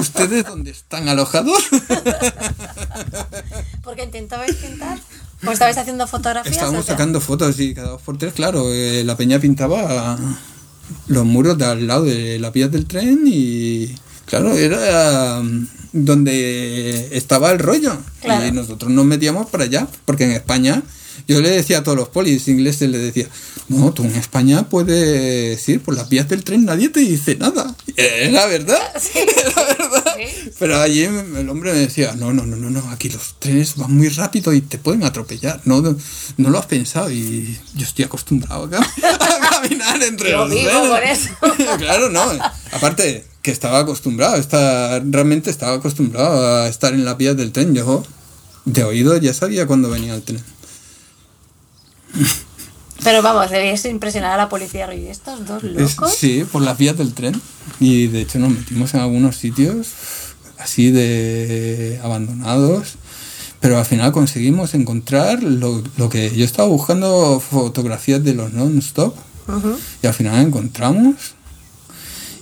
¿Ustedes 0.00 0.46
dónde 0.46 0.70
están 0.70 1.10
alojados? 1.10 1.64
porque 3.84 4.04
intentabais 4.04 4.56
pintar 4.56 4.98
o 5.46 5.52
estabais 5.52 5.78
haciendo 5.78 6.06
fotografías? 6.06 6.54
Estábamos 6.54 6.86
sacando 6.86 7.20
fotos 7.20 7.58
y 7.60 7.74
cada 7.74 7.90
dos 7.90 8.02
por 8.02 8.18
tres, 8.18 8.32
claro, 8.34 8.72
eh, 8.72 9.04
la 9.04 9.16
peña 9.16 9.38
pintaba 9.38 10.18
los 11.08 11.24
muros 11.24 11.58
de 11.58 11.64
al 11.64 11.86
lado 11.86 12.04
de 12.04 12.38
la 12.38 12.50
vía 12.50 12.68
del 12.68 12.86
tren 12.86 13.20
y 13.26 13.94
claro, 14.26 14.52
era 14.52 15.40
mm, 15.42 15.66
donde 15.92 17.08
estaba 17.16 17.50
el 17.52 17.58
rollo. 17.58 17.96
Claro. 18.20 18.46
Y 18.46 18.52
nosotros 18.52 18.90
nos 18.90 19.04
metíamos 19.04 19.48
para 19.48 19.64
allá, 19.64 19.86
porque 20.04 20.24
en 20.24 20.32
España, 20.32 20.82
yo 21.28 21.40
le 21.40 21.50
decía 21.50 21.78
a 21.78 21.82
todos 21.82 21.96
los 21.98 22.08
polis 22.08 22.46
ingleses, 22.48 22.88
le 22.90 22.98
decía, 22.98 23.28
no, 23.68 23.92
tú 23.92 24.04
en 24.04 24.14
España 24.14 24.68
puedes 24.68 25.68
ir 25.68 25.80
por 25.80 25.94
las 25.96 26.08
vías 26.08 26.28
del 26.28 26.44
tren, 26.44 26.64
nadie 26.64 26.88
te 26.88 27.00
dice 27.00 27.36
nada. 27.36 27.74
Era 27.96 28.46
verdad, 28.46 28.78
era 29.14 29.64
verdad. 29.78 30.14
Sí. 30.16 30.50
Pero 30.58 30.80
allí 30.80 31.02
el 31.02 31.48
hombre 31.48 31.72
me 31.72 31.78
decía, 31.80 32.14
no, 32.16 32.32
no, 32.32 32.46
no, 32.46 32.56
no, 32.56 32.70
no, 32.70 32.90
aquí 32.90 33.08
los 33.10 33.34
trenes 33.38 33.76
van 33.76 33.92
muy 33.94 34.08
rápido 34.08 34.52
y 34.52 34.60
te 34.60 34.78
pueden 34.78 35.02
atropellar. 35.04 35.60
No, 35.64 35.80
no, 35.82 35.96
no 36.36 36.50
lo 36.50 36.58
has 36.58 36.66
pensado 36.66 37.10
y 37.10 37.58
yo 37.74 37.84
estoy 37.84 38.04
acostumbrado 38.04 38.64
a, 38.64 38.70
cam- 38.70 38.86
a 39.04 39.50
caminar 39.50 40.02
entre 40.02 40.30
Yo 40.30 40.38
los 40.46 40.50
vivo 40.50 40.70
trenes. 40.96 41.28
con 41.40 41.50
eso. 41.50 41.76
claro, 41.78 42.08
no. 42.08 42.22
Aparte 42.72 43.24
que 43.42 43.50
estaba 43.50 43.80
acostumbrado, 43.80 44.36
está, 44.36 45.00
realmente 45.00 45.50
estaba 45.50 45.76
acostumbrado 45.76 46.62
a 46.62 46.68
estar 46.68 46.94
en 46.94 47.04
las 47.04 47.16
vías 47.16 47.36
del 47.36 47.52
tren. 47.52 47.74
Yo 47.74 48.04
de 48.64 48.82
oído 48.84 49.16
ya 49.18 49.32
sabía 49.34 49.66
cuándo 49.66 49.88
venía 49.90 50.14
el 50.14 50.22
tren. 50.22 50.40
Pero 53.04 53.22
vamos, 53.22 53.50
debíais 53.50 53.84
impresionar 53.84 54.32
a 54.32 54.36
la 54.36 54.48
policía. 54.48 54.92
¿Y 54.94 55.06
estos 55.06 55.46
dos 55.46 55.62
Es- 55.62 55.96
locos? 55.96 56.14
sí, 56.14 56.44
por 56.50 56.62
las 56.62 56.76
vías 56.78 56.96
del 56.96 57.12
tren. 57.12 57.40
Y 57.78 58.06
de 58.08 58.22
hecho 58.22 58.38
nos 58.38 58.50
metimos 58.50 58.94
en 58.94 59.00
algunos 59.00 59.36
sitios 59.36 59.88
así 60.58 60.90
de 60.90 62.00
abandonados. 62.02 62.94
Pero 63.60 63.78
al 63.78 63.84
final 63.86 64.12
conseguimos 64.12 64.74
encontrar 64.74 65.42
lo, 65.42 65.82
lo 65.96 66.08
que 66.08 66.34
yo 66.36 66.44
estaba 66.44 66.68
buscando 66.68 67.40
fotografías 67.40 68.22
de 68.24 68.34
los 68.34 68.52
non-stop. 68.52 69.14
Y 70.02 70.06
al 70.06 70.14
final 70.14 70.44
encontramos. 70.46 71.14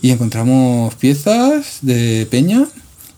Y 0.01 0.11
encontramos 0.11 0.95
piezas 0.97 1.79
de 1.83 2.27
peña. 2.31 2.67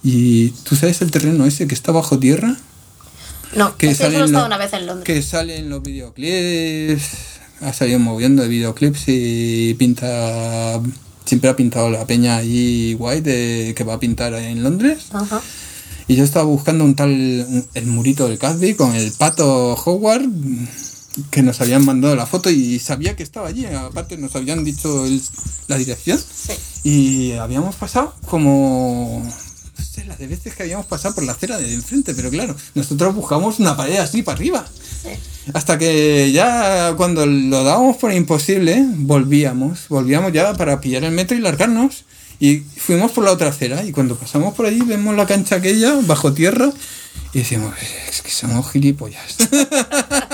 Y 0.02 0.50
tú 0.64 0.76
sabes 0.76 1.02
el 1.02 1.10
terreno 1.10 1.44
ese 1.46 1.66
que 1.66 1.74
está 1.74 1.92
bajo 1.92 2.18
tierra. 2.18 2.56
No, 3.54 3.76
Que 3.76 3.90
es 3.90 3.98
que 3.98 4.04
solo 4.04 4.18
he 4.18 4.26
estado 4.26 4.46
una 4.46 4.58
vez 4.58 4.72
en 4.72 4.86
Londres. 4.86 5.04
Que 5.06 5.22
salen 5.22 5.70
los 5.70 5.82
videoclips. 5.82 7.02
Ha 7.62 7.72
salido 7.72 7.98
moviendo 7.98 8.42
de 8.42 8.48
videoclips 8.48 9.04
y 9.06 9.74
pinta. 9.74 10.80
Siempre 11.24 11.50
ha 11.50 11.56
pintado 11.56 11.90
la 11.90 12.06
peña 12.06 12.36
allí 12.36 12.94
guay 12.94 13.20
de 13.20 13.72
que 13.76 13.82
va 13.84 13.94
a 13.94 14.00
pintar 14.00 14.34
en 14.34 14.62
Londres. 14.62 15.06
Ajá. 15.12 15.40
Y 16.08 16.14
yo 16.16 16.24
estaba 16.24 16.44
buscando 16.44 16.84
un 16.84 16.94
tal. 16.94 17.10
un- 17.10 17.66
el 17.74 17.86
murito 17.86 18.28
del 18.28 18.38
Casby 18.38 18.74
con 18.74 18.94
el 18.94 19.10
pato 19.12 19.74
Howard. 19.74 20.28
Que 21.30 21.42
nos 21.42 21.62
habían 21.62 21.82
mandado 21.84 22.14
la 22.14 22.26
foto 22.26 22.50
y 22.50 22.78
sabía 22.78 23.16
que 23.16 23.22
estaba 23.22 23.48
allí. 23.48 23.64
Aparte, 23.64 24.18
nos 24.18 24.36
habían 24.36 24.62
dicho 24.64 25.06
el- 25.06 25.22
la 25.66 25.78
dirección. 25.78 26.18
Sí. 26.18 26.52
Y 26.84 27.32
habíamos 27.32 27.74
pasado 27.76 28.14
como. 28.26 29.26
No 29.78 29.84
sé, 29.84 30.04
las 30.04 30.18
de 30.18 30.26
veces 30.26 30.54
que 30.54 30.62
habíamos 30.62 30.86
pasado 30.86 31.14
por 31.14 31.24
la 31.24 31.32
acera 31.32 31.58
de 31.58 31.72
enfrente, 31.74 32.14
pero 32.14 32.30
claro, 32.30 32.56
nosotros 32.74 33.14
buscamos 33.14 33.58
una 33.58 33.76
pared 33.76 33.98
así 33.98 34.22
para 34.22 34.36
arriba. 34.36 34.66
Hasta 35.52 35.78
que 35.78 36.32
ya 36.32 36.94
cuando 36.96 37.26
lo 37.26 37.62
dábamos 37.62 37.96
por 37.96 38.12
imposible, 38.12 38.84
volvíamos. 38.96 39.88
Volvíamos 39.88 40.32
ya 40.32 40.54
para 40.54 40.80
pillar 40.80 41.04
el 41.04 41.12
metro 41.12 41.36
y 41.36 41.40
largarnos. 41.40 42.04
Y 42.38 42.58
fuimos 42.58 43.12
por 43.12 43.24
la 43.24 43.32
otra 43.32 43.48
acera. 43.48 43.84
Y 43.84 43.92
cuando 43.92 44.16
pasamos 44.16 44.54
por 44.54 44.66
allí, 44.66 44.80
vemos 44.80 45.14
la 45.14 45.26
cancha 45.26 45.56
aquella, 45.56 45.94
bajo 46.02 46.32
tierra. 46.32 46.70
Y 47.32 47.38
decimos, 47.38 47.74
es 48.10 48.22
que 48.22 48.30
somos 48.30 48.70
gilipollas. 48.70 49.36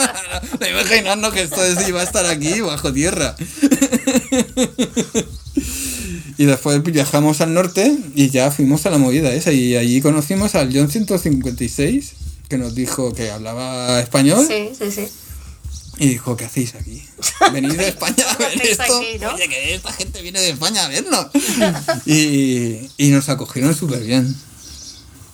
no 0.61 0.69
imaginarnos 0.69 1.33
que 1.33 1.43
esto 1.43 1.61
iba 1.87 2.01
a 2.01 2.05
estar 2.05 2.27
aquí, 2.27 2.61
bajo 2.61 2.93
tierra. 2.93 3.35
Y 6.39 6.45
después 6.47 6.83
viajamos 6.83 7.41
al 7.41 7.55
norte 7.55 7.95
y 8.15 8.31
ya 8.31 8.51
fuimos 8.51 8.87
a 8.87 8.91
la 8.91 8.99
movida 8.99 9.33
esa. 9.33 9.53
Y 9.53 9.77
allí 9.77 10.01
conocimos 10.01 10.55
al 10.55 10.73
John 10.75 10.91
156, 10.91 12.13
que 12.49 12.59
nos 12.59 12.75
dijo 12.75 13.13
que 13.13 13.31
hablaba 13.31 14.01
español. 14.01 14.45
Sí, 14.49 14.71
sí, 14.77 14.91
sí. 14.91 15.09
Y 15.99 16.09
dijo, 16.09 16.37
¿qué 16.37 16.47
hacéis 16.47 16.75
aquí? 16.75 17.03
¿Venís 17.53 17.77
de 17.77 17.89
España 17.89 18.25
a 18.29 18.37
ver 18.39 18.49
hacéis 18.49 18.71
esto? 18.71 18.83
aquí, 18.99 19.19
no? 19.21 19.35
Oye, 19.35 19.49
que 19.49 19.75
esta 19.75 19.93
gente 19.93 20.23
viene 20.23 20.41
de 20.41 20.51
España 20.51 20.85
a 20.87 20.89
vernos. 20.89 21.27
y, 22.07 22.89
y 22.97 23.11
nos 23.11 23.29
acogieron 23.29 23.75
súper 23.75 24.01
bien. 24.03 24.35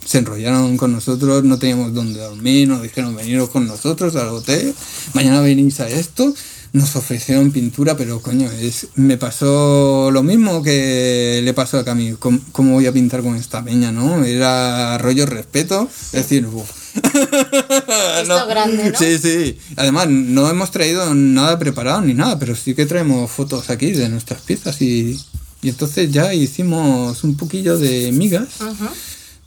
Se 0.09 0.16
enrollaron 0.16 0.78
con 0.78 0.90
nosotros, 0.92 1.44
no 1.44 1.59
teníamos 1.59 1.92
dónde 1.92 2.18
dormir, 2.18 2.66
nos 2.66 2.80
dijeron 2.80 3.14
veniros 3.14 3.50
con 3.50 3.66
nosotros 3.66 4.16
al 4.16 4.28
hotel, 4.28 4.74
mañana 5.12 5.42
venís 5.42 5.80
a 5.80 5.88
esto. 5.88 6.34
Nos 6.72 6.96
ofrecieron 6.96 7.50
pintura, 7.50 7.94
pero 7.94 8.20
coño, 8.22 8.50
es, 8.50 8.88
me 8.94 9.18
pasó 9.18 10.11
lo 10.11 10.22
mismo 10.22 10.62
que 10.62 11.42
le 11.44 11.52
pasó 11.52 11.78
a 11.78 11.84
Cami. 11.84 12.14
¿Cómo, 12.18 12.40
cómo 12.52 12.72
voy 12.72 12.86
a 12.86 12.92
pintar 12.92 13.22
con 13.22 13.36
esta 13.36 13.62
peña, 13.62 13.92
no? 13.92 14.24
Era 14.24 14.96
rollo 14.96 15.26
respeto, 15.26 15.90
es 16.06 16.12
decir, 16.12 16.46
uf. 16.46 16.70
Esto 18.22 18.46
grande, 18.46 18.90
¿no? 18.90 18.98
Sí, 18.98 19.18
sí. 19.18 19.59
Además, 19.76 20.09
no 20.09 20.48
hemos 20.48 20.70
traído 20.70 21.14
nada 21.14 21.59
preparado 21.59 22.00
ni 22.00 22.14
nada, 22.14 22.38
pero 22.38 22.56
sí 22.56 22.74
que 22.74 22.86
traemos 22.86 23.30
fotos 23.30 23.68
aquí 23.68 23.92
de 23.92 24.09
nuestras 24.09 24.40
piezas 24.40 24.80
y, 24.80 25.20
y 25.61 25.68
entonces 25.68 26.11
ya 26.11 26.32
hicimos 26.32 27.24
un 27.24 27.36
poquillo 27.36 27.76
de 27.76 28.11
migas. 28.12 28.61
Ujú. 28.62 28.88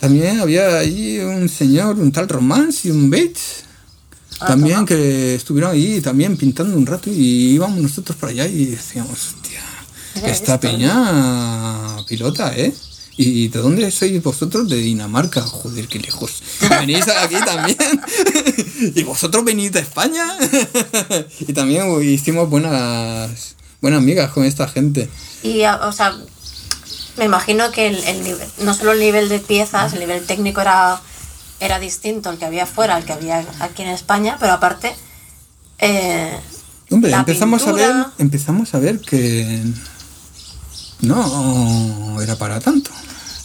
También 0.02 0.40
había 0.40 0.80
allí 0.80 1.20
un 1.20 1.48
señor, 1.48 2.00
un 2.00 2.12
tal 2.12 2.28
Romance 2.28 2.88
y 2.88 2.92
un 2.92 3.12
Bates. 3.12 3.66
Ah, 4.40 4.48
también 4.48 4.78
toma. 4.78 4.88
que 4.88 5.36
estuvieron 5.36 5.72
ahí 5.72 6.02
también 6.02 6.36
pintando 6.36 6.76
un 6.76 6.88
rato 6.88 7.12
y 7.12 7.54
íbamos 7.54 7.78
nosotros 7.78 8.18
para 8.18 8.32
allá 8.32 8.48
y 8.48 8.66
decíamos, 8.66 9.12
hostia, 9.12 9.62
esta 10.26 10.60
peña 10.60 12.04
pilota, 12.08 12.52
¿eh? 12.58 12.74
¿Y 13.16 13.50
de 13.50 13.60
dónde 13.60 13.92
sois 13.92 14.24
vosotros? 14.24 14.68
De 14.68 14.78
Dinamarca. 14.78 15.42
Joder, 15.42 15.88
qué 15.88 16.00
lejos. 16.00 16.42
Venís 16.68 17.08
aquí 17.08 17.36
también. 17.46 17.78
¿Y 18.96 19.04
vosotros 19.04 19.46
venís 19.46 19.72
de 19.72 19.82
España? 19.82 20.26
y 21.40 21.54
también 21.54 22.02
hicimos 22.02 22.50
buenas, 22.50 23.56
buenas 23.80 24.00
amigas 24.00 24.32
con 24.32 24.46
esta 24.46 24.68
gente. 24.68 25.08
Y, 25.44 25.62
o 25.64 25.92
sea, 25.92 26.18
me 27.22 27.26
imagino 27.28 27.70
que 27.70 27.86
el, 27.88 28.04
el 28.06 28.24
nivel, 28.24 28.48
no 28.64 28.74
solo 28.74 28.94
el 28.94 29.00
nivel 29.00 29.30
de 29.30 29.38
piezas, 29.38 29.94
el 29.94 30.00
nivel 30.00 30.26
técnico 30.26 30.60
era, 30.60 31.00
era 31.60 31.78
distinto 31.78 32.30
al 32.30 32.40
que 32.40 32.46
había 32.46 32.66
fuera, 32.66 32.96
al 32.96 33.06
que 33.06 33.14
había 33.14 33.46
aquí 33.60 33.84
en 33.84 33.90
España, 33.90 34.38
pero 34.40 34.54
aparte, 34.54 34.96
eh, 35.78 36.36
Hombre, 36.90 37.12
empezamos 37.12 37.68
a 37.68 37.74
ver, 37.74 37.94
empezamos 38.18 38.74
a 38.74 38.80
ver 38.80 39.00
que 39.02 39.62
no 41.02 42.20
era 42.22 42.36
para 42.38 42.60
tanto. 42.60 42.90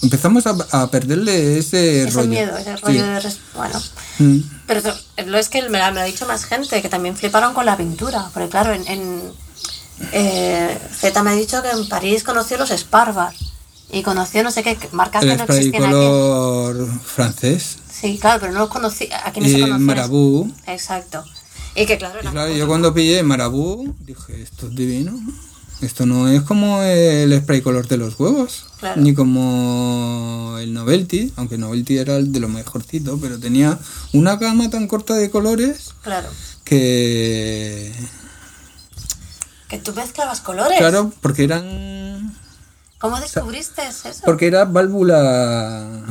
Empezamos 0.02 0.46
a, 0.46 0.56
a 0.72 0.90
perderle 0.90 1.58
ese, 1.58 2.04
ese 2.04 2.10
rollo. 2.12 2.28
miedo, 2.28 2.56
ese 2.56 2.76
Sí. 2.76 2.82
rollo 2.82 3.06
de... 3.06 3.20
res- 3.20 3.40
Bueno, 3.54 3.82
Mm. 4.18 4.38
pero 4.66 4.80
lo 5.26 5.36
es 5.38 5.50
que 5.50 5.60
me 5.68 5.78
lo, 5.78 5.84
me 5.86 5.92
lo 5.96 6.00
ha 6.00 6.04
dicho 6.04 6.26
más 6.26 6.44
gente, 6.46 6.80
que 6.80 6.88
también 6.88 7.14
fliparon 7.14 7.52
con 7.52 7.66
la 7.66 7.76
pintura, 7.76 8.30
porque 8.32 8.48
claro, 8.48 8.72
en... 8.72 8.86
en 8.88 9.32
eh, 10.12 10.78
Z 11.00 11.22
me 11.22 11.30
ha 11.30 11.34
dicho 11.34 11.62
que 11.62 11.70
en 11.70 11.88
París 11.88 12.22
conoció 12.24 12.56
los 12.58 12.70
Sparvar 12.70 13.32
y 13.92 14.02
conoció 14.02 14.42
no 14.42 14.50
sé 14.50 14.62
qué 14.62 14.76
marcas 14.92 15.22
El 15.22 15.30
que 15.30 15.36
no 15.36 15.42
spray 15.44 15.58
existían 15.58 15.84
aquí. 15.84 15.92
color 15.92 16.88
francés 17.04 17.78
Sí, 17.92 18.18
claro, 18.18 18.40
pero 18.40 18.52
no 18.52 18.58
los 18.60 18.68
conocí, 18.68 19.08
aquí 19.24 19.40
no 19.40 19.46
se 19.46 19.52
y 19.52 19.60
conocían. 19.60 19.82
marabú. 19.82 20.52
Exacto. 20.66 21.24
Y 21.74 21.86
que 21.86 21.96
claro, 21.98 22.18
Y 22.22 22.26
claro, 22.26 22.52
yo 22.52 22.66
cuando 22.66 22.92
pillé 22.92 23.22
marabú 23.22 23.94
dije, 24.00 24.42
esto 24.42 24.66
es 24.68 24.74
divino. 24.74 25.18
Esto 25.82 26.06
no 26.06 26.26
es 26.28 26.40
como 26.42 26.80
el 26.82 27.38
spray 27.40 27.60
color 27.60 27.86
de 27.86 27.98
los 27.98 28.18
huevos, 28.18 28.64
Claro. 28.80 29.00
ni 29.00 29.12
como 29.14 30.56
el 30.58 30.72
Novelty, 30.72 31.32
aunque 31.36 31.58
Novelty 31.58 31.98
era 31.98 32.16
el 32.16 32.32
de 32.32 32.40
lo 32.40 32.48
mejorcito, 32.48 33.18
pero 33.20 33.38
tenía 33.38 33.78
una 34.14 34.36
gama 34.36 34.70
tan 34.70 34.86
corta 34.88 35.14
de 35.14 35.28
colores 35.30 35.92
Claro. 36.02 36.28
que 36.64 37.92
Que 39.68 39.78
tú 39.78 39.92
mezclabas 39.94 40.40
colores. 40.40 40.78
Claro, 40.78 41.12
porque 41.20 41.44
eran. 41.44 42.34
¿Cómo 42.98 43.20
descubriste 43.20 43.82
eso? 43.86 44.08
Porque 44.24 44.46
era 44.46 44.64
válvula. 44.64 46.02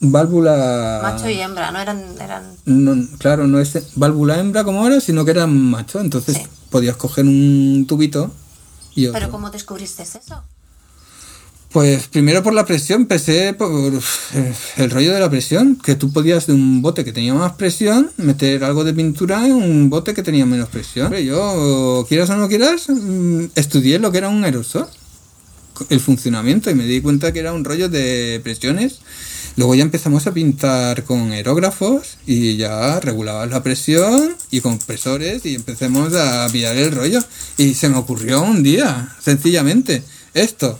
Válvula. 0.00 1.00
Macho 1.02 1.28
y 1.28 1.40
hembra, 1.40 1.70
¿no? 1.72 1.80
Eran, 1.80 2.04
eran... 2.20 2.44
no, 2.66 2.94
claro, 3.18 3.46
no 3.48 3.58
es 3.58 3.76
válvula 3.96 4.38
hembra 4.38 4.62
como 4.62 4.82
ahora, 4.82 5.00
sino 5.00 5.24
que 5.24 5.32
eran 5.32 5.50
macho. 5.70 6.00
Entonces 6.00 6.36
Sí. 6.36 6.42
podías 6.70 6.96
coger 6.96 7.24
un 7.24 7.84
tubito 7.88 8.30
y 8.94 9.06
otro. 9.06 9.18
Pero 9.18 9.32
¿cómo 9.32 9.50
descubriste 9.50 10.04
eso? 10.04 10.20
Pues 11.72 12.06
primero 12.06 12.42
por 12.42 12.54
la 12.54 12.64
presión, 12.64 13.02
empecé 13.02 13.52
por 13.52 13.70
eh, 14.34 14.54
el 14.76 14.90
rollo 14.90 15.12
de 15.12 15.20
la 15.20 15.28
presión, 15.28 15.76
que 15.76 15.96
tú 15.96 16.10
podías 16.12 16.46
de 16.46 16.54
un 16.54 16.80
bote 16.80 17.04
que 17.04 17.12
tenía 17.12 17.34
más 17.34 17.52
presión 17.52 18.10
meter 18.16 18.64
algo 18.64 18.84
de 18.84 18.94
pintura 18.94 19.44
en 19.46 19.52
un 19.52 19.90
bote 19.90 20.14
que 20.14 20.22
tenía 20.22 20.46
menos 20.46 20.70
presión. 20.70 21.12
Yo, 21.12 22.06
quieras 22.08 22.30
o 22.30 22.36
no 22.36 22.48
quieras, 22.48 22.88
mm, 22.88 23.46
estudié 23.54 23.98
lo 23.98 24.10
que 24.10 24.18
era 24.18 24.30
un 24.30 24.42
aerosol, 24.44 24.88
el 25.88 26.00
funcionamiento, 26.00 26.70
y 26.70 26.74
me 26.74 26.84
di 26.84 27.00
cuenta 27.00 27.32
que 27.32 27.40
era 27.40 27.52
un 27.52 27.64
rollo 27.64 27.88
de 27.88 28.40
presiones. 28.42 29.00
Luego 29.56 29.74
ya 29.74 29.82
empezamos 29.82 30.26
a 30.26 30.32
pintar 30.32 31.04
con 31.04 31.32
aerógrafos 31.32 32.18
y 32.26 32.56
ya 32.56 33.00
regulabas 33.00 33.50
la 33.50 33.62
presión 33.62 34.36
y 34.52 34.60
compresores 34.60 35.44
y 35.44 35.56
empecemos 35.56 36.14
a 36.14 36.48
pillar 36.52 36.76
el 36.76 36.92
rollo. 36.92 37.20
Y 37.56 37.74
se 37.74 37.88
me 37.88 37.96
ocurrió 37.96 38.40
un 38.42 38.62
día, 38.62 39.16
sencillamente, 39.20 40.04
esto 40.34 40.78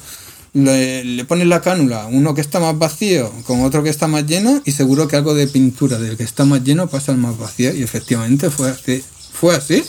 le, 0.64 1.24
pones 1.24 1.46
la 1.46 1.60
cánula, 1.60 2.06
uno 2.06 2.34
que 2.34 2.40
está 2.40 2.60
más 2.60 2.78
vacío 2.78 3.30
con 3.46 3.62
otro 3.62 3.82
que 3.82 3.90
está 3.90 4.08
más 4.08 4.26
lleno 4.26 4.62
y 4.64 4.72
seguro 4.72 5.08
que 5.08 5.16
algo 5.16 5.34
de 5.34 5.46
pintura 5.46 5.98
del 5.98 6.16
que 6.16 6.24
está 6.24 6.44
más 6.44 6.64
lleno 6.64 6.88
pasa 6.88 7.12
al 7.12 7.18
más 7.18 7.38
vacío 7.38 7.74
y 7.74 7.82
efectivamente 7.82 8.50
fue 8.50 8.70
así, 8.70 9.04
fue 9.32 9.54
así, 9.54 9.84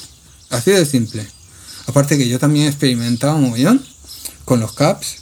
así 0.49 0.71
de 0.71 0.85
simple. 0.85 1.25
Aparte 1.87 2.17
que 2.17 2.27
yo 2.27 2.39
también 2.39 2.67
experimentaba 2.67 3.35
un 3.35 3.45
mogollón 3.45 3.83
con 4.49 4.59
los 4.59 4.73
caps, 4.73 5.17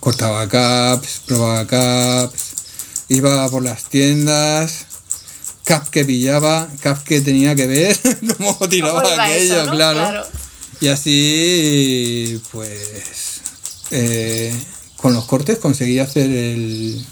cortaba 0.00 0.48
caps, 0.48 1.20
probaba 1.26 1.66
caps, 1.66 2.40
iba 3.10 3.46
por 3.50 3.62
las 3.62 3.84
tiendas, 3.84 4.86
cap 5.64 5.86
que 5.90 6.02
pillaba, 6.06 6.66
cap 6.80 7.04
que 7.04 7.20
tenía 7.20 7.54
que 7.54 7.66
ver 7.66 7.98
cómo 8.38 8.56
tiraba 8.70 9.02
¿Cómo 9.02 9.14
aquello, 9.22 9.54
eso, 9.60 9.66
no? 9.66 9.72
claro. 9.72 9.98
Claro. 10.00 10.26
Y 10.80 10.88
así, 10.88 12.40
pues, 12.52 13.40
eh, 13.90 14.50
con 14.96 15.12
los 15.12 15.26
cortes 15.26 15.58
conseguí 15.58 15.98
hacer 15.98 16.30
el, 16.30 17.04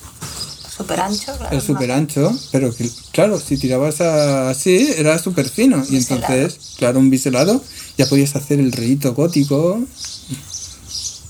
Súper 0.74 1.00
ancho, 1.00 1.36
claro. 1.36 1.54
el 1.54 1.60
super 1.60 1.92
ancho, 1.92 2.32
pero 2.50 2.74
que, 2.74 2.88
claro, 3.12 3.38
si 3.38 3.58
tirabas 3.58 4.00
a- 4.00 4.48
así 4.48 4.90
era 4.96 5.18
súper 5.18 5.50
fino. 5.50 5.84
Y 5.90 5.96
entonces, 5.98 6.56
claro, 6.78 6.98
un 6.98 7.10
biselado, 7.10 7.62
ya 7.98 8.06
podías 8.06 8.36
hacer 8.36 8.58
el 8.58 8.72
rayito 8.72 9.12
gótico. 9.12 9.82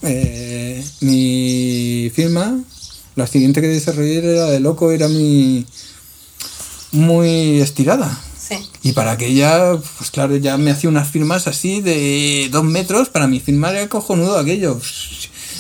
Eh, 0.03 0.85
mi 1.01 2.11
firma, 2.15 2.61
la 3.17 3.27
siguiente 3.27 3.61
que 3.61 3.69
desarrollé 3.69 4.19
era 4.19 4.47
de 4.47 4.61
loco, 4.61 4.93
era 4.93 5.09
mi 5.09 5.67
muy 6.93 7.61
estirada. 7.61 8.19
Sí. 8.39 8.57
Y 8.83 8.93
para 8.93 9.13
aquella, 9.13 9.77
pues 9.99 10.11
claro, 10.11 10.37
ya 10.37 10.57
me 10.57 10.71
hacía 10.71 10.89
unas 10.89 11.11
firmas 11.11 11.47
así 11.47 11.81
de 11.81 12.49
dos 12.51 12.65
metros. 12.65 13.09
Para 13.09 13.27
mi 13.27 13.41
firmar 13.41 13.75
era 13.75 13.89
cojonudo 13.89 14.39
aquello. 14.39 14.81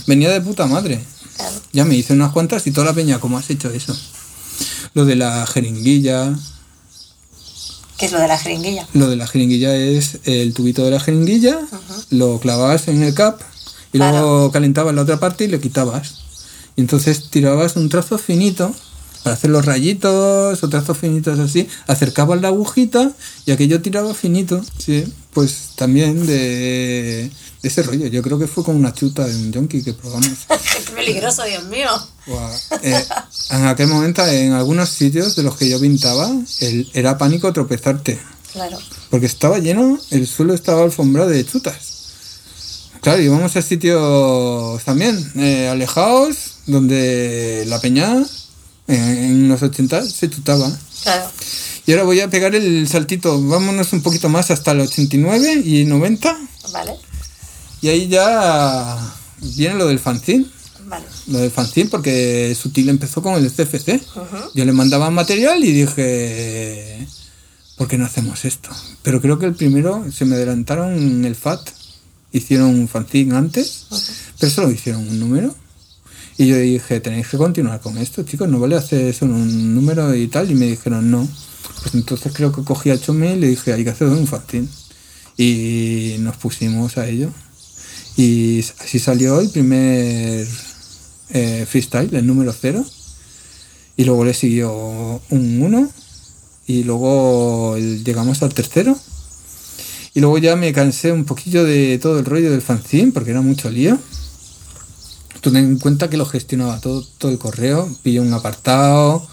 Venía 0.06 0.30
de 0.30 0.40
puta 0.40 0.66
madre. 0.66 1.00
Claro. 1.36 1.56
Ya 1.72 1.84
me 1.84 1.94
hice 1.94 2.14
unas 2.14 2.32
cuantas 2.32 2.66
y 2.66 2.70
toda 2.70 2.86
la 2.86 2.94
peña, 2.94 3.20
¿cómo 3.20 3.38
has 3.38 3.50
hecho 3.50 3.70
eso? 3.70 3.96
Lo 4.94 5.04
de 5.04 5.16
la 5.16 5.46
jeringuilla. 5.46 6.34
¿Qué 7.98 8.06
es 8.06 8.12
lo 8.12 8.20
de 8.20 8.28
la 8.28 8.38
jeringuilla? 8.38 8.88
Lo 8.94 9.08
de 9.08 9.16
la 9.16 9.26
jeringuilla 9.26 9.76
es 9.76 10.20
el 10.24 10.54
tubito 10.54 10.84
de 10.84 10.92
la 10.92 11.00
jeringuilla, 11.00 11.58
lo 12.10 12.38
clavabas 12.38 12.86
en 12.86 13.02
el 13.02 13.12
cap 13.12 13.40
y 13.92 13.98
Claro. 13.98 14.18
luego 14.18 14.52
calentabas 14.52 14.94
la 14.94 15.02
otra 15.02 15.18
parte 15.18 15.44
y 15.44 15.48
le 15.48 15.60
quitabas. 15.60 16.14
Y 16.76 16.80
entonces 16.82 17.28
tirabas 17.30 17.76
un 17.76 17.88
trazo 17.88 18.18
finito 18.18 18.74
para 19.24 19.34
hacer 19.34 19.50
los 19.50 19.64
rayitos 19.64 20.62
o 20.62 20.68
trazos 20.68 20.96
finitos 20.96 21.38
así, 21.40 21.66
acercabas 21.88 22.40
la 22.40 22.48
agujita 22.48 23.10
y 23.46 23.50
aquello 23.50 23.82
tiraba 23.82 24.14
finito. 24.14 24.62
Sí, 24.78 25.04
pues 25.32 25.70
también 25.76 26.24
de, 26.26 27.30
de 27.62 27.68
ese 27.68 27.82
rollo. 27.82 28.06
Yo 28.06 28.22
creo 28.22 28.38
que 28.38 28.46
fue 28.46 28.62
como 28.64 28.78
una 28.78 28.94
chuta 28.94 29.26
de 29.26 29.34
un 29.34 29.52
yonki 29.52 29.82
que 29.82 29.92
probamos. 29.92 30.28
Qué 30.48 30.92
peligroso, 30.94 31.42
Dios 31.44 31.64
mío. 31.64 31.90
Eh, 32.82 33.04
en 33.50 33.66
aquel 33.66 33.88
momento, 33.88 34.24
en 34.26 34.52
algunos 34.52 34.88
sitios 34.88 35.34
de 35.34 35.42
los 35.42 35.56
que 35.56 35.68
yo 35.68 35.80
pintaba, 35.80 36.30
el- 36.60 36.88
era 36.94 37.18
pánico 37.18 37.52
tropezarte. 37.52 38.18
Claro. 38.52 38.78
Porque 39.10 39.26
estaba 39.26 39.58
lleno, 39.58 39.98
el 40.10 40.26
suelo 40.26 40.54
estaba 40.54 40.82
alfombrado 40.84 41.28
de 41.30 41.44
chutas. 41.44 41.97
Claro, 43.00 43.22
íbamos 43.22 43.56
a 43.56 43.62
sitios 43.62 44.82
también 44.84 45.16
eh, 45.36 45.68
alejados, 45.68 46.58
donde 46.66 47.64
la 47.66 47.80
peña 47.80 48.22
eh, 48.88 49.26
en 49.28 49.48
los 49.48 49.62
80 49.62 50.04
se 50.04 50.30
chutaba. 50.30 50.70
Claro. 51.02 51.30
Y 51.86 51.92
ahora 51.92 52.04
voy 52.04 52.20
a 52.20 52.28
pegar 52.28 52.54
el 52.54 52.86
saltito, 52.86 53.42
vámonos 53.42 53.92
un 53.94 54.02
poquito 54.02 54.28
más 54.28 54.50
hasta 54.50 54.72
el 54.72 54.80
89 54.80 55.62
y 55.64 55.84
90. 55.84 56.38
Vale. 56.72 56.92
Y 57.80 57.88
ahí 57.88 58.08
ya 58.08 58.98
viene 59.56 59.76
lo 59.76 59.86
del 59.86 59.98
fanzine. 59.98 60.44
Vale. 60.86 61.06
Lo 61.28 61.38
del 61.38 61.50
fanzine 61.50 61.88
porque 61.88 62.54
Sutil 62.60 62.88
empezó 62.88 63.22
con 63.22 63.34
el 63.34 63.50
CFC. 63.50 64.02
Yo 64.54 64.64
le 64.64 64.72
mandaba 64.72 65.10
material 65.10 65.64
y 65.64 65.72
dije, 65.72 67.06
¿por 67.76 67.88
qué 67.88 67.96
no 67.96 68.04
hacemos 68.04 68.44
esto? 68.44 68.70
Pero 69.02 69.20
creo 69.20 69.38
que 69.38 69.46
el 69.46 69.54
primero 69.54 70.04
se 70.12 70.24
me 70.24 70.36
adelantaron 70.36 70.94
en 70.94 71.24
el 71.24 71.36
FAT. 71.36 71.70
Hicieron 72.38 72.68
un 72.68 72.88
fanzine 72.88 73.34
antes, 73.34 73.86
pero 74.38 74.50
solo 74.50 74.70
hicieron 74.70 75.06
un 75.08 75.18
número. 75.18 75.54
Y 76.36 76.46
yo 76.46 76.56
dije, 76.56 77.00
tenéis 77.00 77.26
que 77.26 77.36
continuar 77.36 77.80
con 77.80 77.98
esto, 77.98 78.22
chicos, 78.22 78.48
no 78.48 78.60
vale 78.60 78.76
hacer 78.76 79.12
solo 79.12 79.34
un 79.34 79.74
número 79.74 80.14
y 80.14 80.28
tal. 80.28 80.48
Y 80.48 80.54
me 80.54 80.66
dijeron, 80.66 81.10
no. 81.10 81.28
Pues 81.82 81.94
entonces 81.94 82.32
creo 82.32 82.52
que 82.52 82.62
cogí 82.62 82.90
a 82.90 83.00
Chome 83.00 83.34
y 83.34 83.40
le 83.40 83.48
dije, 83.48 83.72
hay 83.72 83.82
que 83.82 83.90
hacer 83.90 84.06
un 84.06 84.26
fanzine. 84.28 84.68
Y 85.36 86.16
nos 86.20 86.36
pusimos 86.36 86.96
a 86.96 87.08
ello. 87.08 87.30
Y 88.16 88.64
así 88.78 89.00
salió 89.00 89.40
el 89.40 89.50
primer 89.50 90.46
eh, 91.30 91.66
freestyle, 91.68 92.14
el 92.14 92.26
número 92.26 92.54
0. 92.58 92.84
Y 93.96 94.04
luego 94.04 94.24
le 94.24 94.32
siguió 94.32 95.20
un 95.30 95.60
1. 95.60 95.90
Y 96.68 96.84
luego 96.84 97.76
llegamos 97.78 98.42
al 98.44 98.54
tercero. 98.54 98.96
Y 100.18 100.20
luego 100.20 100.38
ya 100.38 100.56
me 100.56 100.72
cansé 100.72 101.12
un 101.12 101.24
poquillo 101.24 101.62
de 101.62 101.96
todo 102.02 102.18
el 102.18 102.24
rollo 102.24 102.50
del 102.50 102.60
fanzine, 102.60 103.12
porque 103.12 103.30
era 103.30 103.40
mucho 103.40 103.70
lío. 103.70 103.96
Tú 105.40 105.52
ten 105.52 105.64
en 105.64 105.78
cuenta 105.78 106.10
que 106.10 106.16
lo 106.16 106.26
gestionaba 106.26 106.80
todo, 106.80 107.06
todo 107.18 107.30
el 107.30 107.38
correo, 107.38 107.88
pillé 108.02 108.18
un 108.18 108.32
apartado 108.32 109.24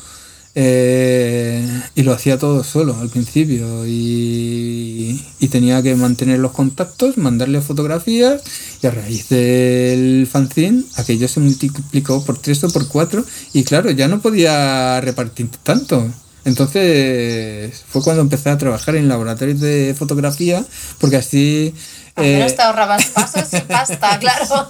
eh, 0.53 1.67
y 1.95 2.03
lo 2.03 2.13
hacía 2.13 2.37
todo 2.37 2.63
solo 2.63 2.95
al 3.01 3.09
principio. 3.09 3.87
Y, 3.87 5.25
y 5.39 5.47
tenía 5.47 5.81
que 5.81 5.95
mantener 5.95 6.37
los 6.37 6.51
contactos, 6.51 7.17
mandarle 7.17 7.61
fotografías 7.61 8.43
y 8.83 8.85
a 8.85 8.91
raíz 8.91 9.29
del 9.29 10.27
fanzine 10.31 10.83
aquello 10.97 11.27
se 11.27 11.39
multiplicó 11.39 12.23
por 12.23 12.37
tres 12.37 12.63
o 12.63 12.69
por 12.69 12.87
cuatro 12.87 13.25
y 13.53 13.63
claro, 13.63 13.89
ya 13.89 14.07
no 14.07 14.21
podía 14.21 15.01
repartir 15.01 15.49
tanto. 15.63 16.11
Entonces 16.45 17.83
fue 17.89 18.03
cuando 18.03 18.21
empecé 18.21 18.49
a 18.49 18.57
trabajar 18.57 18.95
en 18.95 19.09
laboratorios 19.09 19.59
de 19.59 19.95
fotografía 19.97 20.63
porque 20.99 21.17
así... 21.17 21.73
Eh, 22.17 22.37
menos 22.37 22.55
te 22.55 22.61
ahorrabas 22.61 23.07
pasos 23.07 23.47
y 23.51 23.59
pasta, 23.61 24.19
claro. 24.21 24.69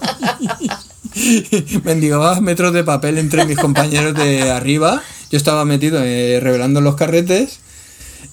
mendigaba 1.83 2.39
metros 2.41 2.73
de 2.73 2.83
papel 2.83 3.17
entre 3.17 3.45
mis 3.45 3.57
compañeros 3.59 4.15
de 4.15 4.49
arriba. 4.49 5.03
Yo 5.29 5.37
estaba 5.37 5.65
metido 5.65 6.01
eh, 6.01 6.39
revelando 6.41 6.81
los 6.81 6.95
carretes 6.95 7.59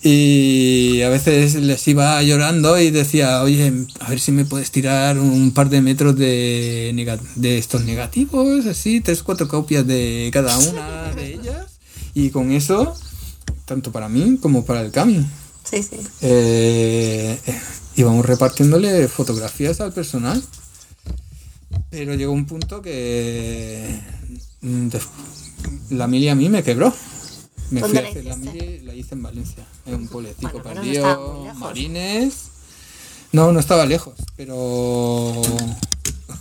y 0.03 1.03
a 1.03 1.09
veces 1.09 1.55
les 1.55 1.86
iba 1.86 2.20
llorando 2.22 2.78
y 2.78 2.90
decía, 2.90 3.43
oye, 3.43 3.72
a 4.01 4.09
ver 4.09 4.18
si 4.18 4.32
me 4.32 4.45
puedes 4.45 4.70
tirar 4.70 5.18
un 5.18 5.53
par 5.53 5.68
de 5.68 5.80
metros 5.80 6.16
de, 6.16 6.93
de 7.36 7.59
estos 7.59 7.84
negativos, 7.84 8.66
así, 8.66 9.01
tres, 9.01 9.22
cuatro 9.22 9.47
copias 9.47 9.86
de 9.86 10.30
cada 10.32 10.59
una 10.59 11.12
de 11.14 11.34
ellas. 11.34 11.66
Y 12.14 12.30
con 12.30 12.51
eso, 12.51 12.97
tanto 13.73 13.91
para 13.91 14.09
mí 14.09 14.37
como 14.41 14.64
para 14.66 14.83
el 14.83 14.91
Cami, 14.91 15.25
Sí, 15.64 15.83
sí. 15.83 15.97
eh, 16.20 17.39
íbamos 17.97 18.27
repartiéndole 18.27 19.09
fotografías 19.09 19.81
al 19.81 19.93
personal. 19.95 20.43
Pero 21.89 22.14
llegó 22.14 22.33
un 22.33 22.45
punto 22.45 22.83
que 22.83 23.99
mm, 24.61 24.89
la 25.91 26.07
mili 26.07 26.29
a 26.29 26.35
mí 26.35 26.51
me 26.51 26.62
quebró. 26.62 26.93
Me 27.70 27.81
¿Dónde 27.81 27.89
fui 27.89 27.99
a 27.99 28.03
la 28.03 28.09
hacer 28.11 28.25
la 28.27 28.31
hiciste? 28.35 28.53
mili, 28.53 28.81
la 28.81 28.95
hice 28.95 29.14
en 29.14 29.23
Valencia, 29.23 29.64
en 29.87 29.95
un 29.95 30.09
pueblecito 30.09 30.51
Bueno, 30.53 30.64
no 30.68 30.75
perdido, 30.75 31.45
lejos. 31.45 31.59
Marines. 31.59 32.35
No, 33.33 33.53
no 33.53 33.61
estaba 33.61 33.87
lejos, 33.87 34.14
pero 34.37 35.41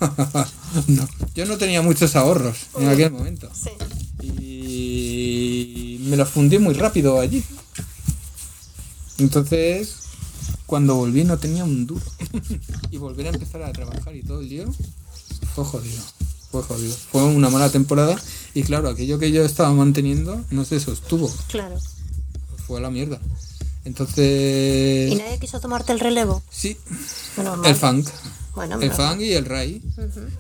no, 0.88 1.08
yo 1.34 1.46
no 1.46 1.58
tenía 1.58 1.82
muchos 1.82 2.18
ahorros 2.18 2.58
en 2.78 2.90
aquel 2.90 3.12
momento 3.12 3.50
Sí. 3.54 3.70
y 4.22 5.91
me 6.12 6.18
los 6.18 6.28
fundí 6.28 6.60
muy 6.60 6.74
rápido 6.74 7.22
allí. 7.22 7.42
Entonces, 9.18 9.96
cuando 10.66 10.96
volví 10.96 11.24
no 11.24 11.38
tenía 11.38 11.64
un 11.64 11.88
duro. 11.88 12.04
y 12.92 12.98
volver 12.98 13.28
a 13.28 13.30
empezar 13.30 13.64
a 13.64 13.72
trabajar 13.72 14.14
y 14.14 14.22
todo 14.22 14.42
el 14.42 14.50
día 14.50 14.66
fue 15.56 15.64
jodido. 15.64 16.04
Fue 16.52 16.64
jodido. 16.64 16.94
Fue 17.12 17.24
una 17.24 17.50
mala 17.50 17.70
temporada 17.70 18.22
y 18.54 18.64
claro, 18.64 18.90
aquello 18.90 19.20
que 19.20 19.32
yo 19.32 19.46
estaba 19.46 19.72
manteniendo 19.72 20.44
no 20.52 20.66
se 20.66 20.82
sostuvo. 20.82 21.34
Claro. 21.48 21.78
Fue 22.68 22.80
a 22.80 22.82
la 22.82 22.90
mierda. 22.90 23.22
¿Y 23.86 23.88
Entonces, 23.88 25.18
nadie 25.18 25.40
quiso 25.40 25.62
tomarte 25.62 25.94
el 25.94 26.02
relevo? 26.02 26.44
sí, 26.50 26.78
Bueno, 27.38 27.64
el 27.64 27.76
funk. 27.76 28.06
Bueno, 28.54 28.82
El 28.82 28.92
funk 28.92 29.22
y 29.22 29.32
el 29.32 29.46
RAI 29.46 29.82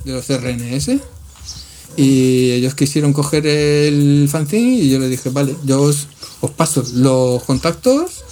de 0.03 0.11
los 0.11 0.27
RNS. 0.27 0.99
Y 1.97 2.51
ellos 2.51 2.73
quisieron 2.75 3.13
coger 3.13 3.45
el 3.47 4.27
fanzine 4.31 4.75
y 4.77 4.89
yo 4.89 4.99
les 4.99 5.09
dije, 5.09 5.29
vale, 5.29 5.55
yo 5.65 5.81
os, 5.81 6.07
os 6.41 6.51
paso 6.51 6.83
los 6.95 7.43
contactos, 7.43 8.23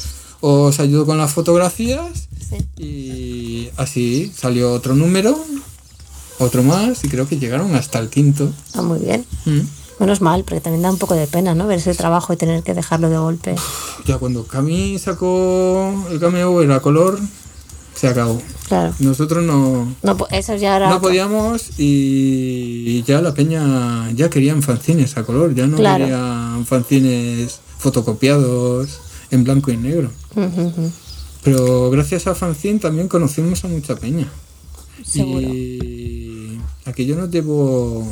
os 0.41 0.80
ayudo 0.80 1.06
con 1.06 1.18
las 1.18 1.31
fotografías 1.34 2.27
Sí. 2.49 2.84
y 2.84 3.69
así 3.77 4.31
salió 4.36 4.72
otro 4.73 4.95
número, 4.95 5.38
otro 6.40 6.64
más 6.64 7.03
y 7.03 7.10
creo 7.10 7.27
que 7.27 7.38
llegaron 7.38 7.76
hasta 7.76 7.99
el 7.99 8.10
quinto. 8.10 8.52
Ah, 8.73 8.81
muy 8.81 8.98
bien. 8.99 9.23
Mm. 9.45 9.60
Menos 9.99 10.22
mal, 10.22 10.44
porque 10.45 10.61
también 10.61 10.81
da 10.81 10.90
un 10.91 10.98
poco 10.98 11.14
de 11.14 11.27
pena, 11.27 11.53
¿no? 11.53 11.68
Ver 11.68 11.77
ese 11.80 11.94
trabajo 11.94 12.31
y 12.34 12.38
tener 12.38 12.64
que 12.64 12.73
dejarlo 12.73 13.10
de 13.10 13.18
golpe. 13.18 13.56
Ya 14.06 14.18
cuando 14.18 14.48
Cami 14.48 14.98
sacó 14.98 15.94
el 16.10 16.19
cameo 16.22 16.61
era 16.64 16.80
color, 16.80 17.19
se 17.94 18.07
acabó. 18.07 18.41
Claro. 18.69 18.93
Nosotros 18.99 19.43
no, 19.43 19.93
No, 20.03 20.17
eso 20.31 20.55
ya 20.55 20.75
era... 20.77 20.89
No 20.89 21.01
podíamos 21.01 21.71
y 21.79 23.01
ya 23.03 23.19
la 23.19 23.33
peña 23.33 24.11
ya 24.11 24.29
querían 24.29 24.61
fanzines 24.61 25.17
a 25.17 25.23
color, 25.23 25.53
ya 25.55 25.65
no 25.67 25.75
Claro. 25.77 26.05
querían 26.05 26.65
fanzines 26.67 27.59
fotocopiados 27.79 28.99
en 29.31 29.43
blanco 29.43 29.71
y 29.71 29.77
negro. 29.77 30.11
Pero 31.43 31.89
gracias 31.89 32.27
a 32.27 32.35
fanzine 32.35 32.79
también 32.79 33.07
conocimos 33.07 33.63
a 33.65 33.67
mucha 33.67 33.95
peña. 33.95 34.27
Seguro. 35.03 35.41
Y 35.41 36.59
aquello 36.85 37.15
nos 37.15 37.31
llevó 37.31 38.07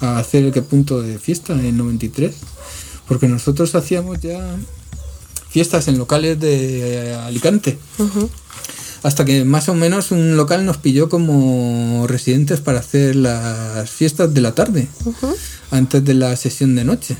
a 0.00 0.18
hacer 0.18 0.44
el 0.44 0.52
que 0.52 0.60
punto 0.62 1.00
de 1.00 1.18
fiesta 1.18 1.54
en 1.54 1.78
93, 1.78 2.34
porque 3.08 3.26
nosotros 3.28 3.74
hacíamos 3.74 4.20
ya 4.20 4.56
fiestas 5.48 5.88
en 5.88 5.96
locales 5.98 6.38
de 6.40 7.14
Alicante. 7.14 7.78
Hasta 9.04 9.24
que 9.24 9.44
más 9.44 9.68
o 9.68 9.74
menos 9.74 10.10
un 10.10 10.36
local 10.36 10.64
nos 10.66 10.78
pilló 10.78 11.08
como 11.08 12.06
residentes 12.08 12.60
para 12.60 12.80
hacer 12.80 13.14
las 13.14 13.88
fiestas 13.90 14.32
de 14.34 14.40
la 14.40 14.54
tarde, 14.54 14.88
antes 15.70 16.02
de 16.04 16.14
la 16.14 16.34
sesión 16.36 16.74
de 16.74 16.84
noche, 16.84 17.16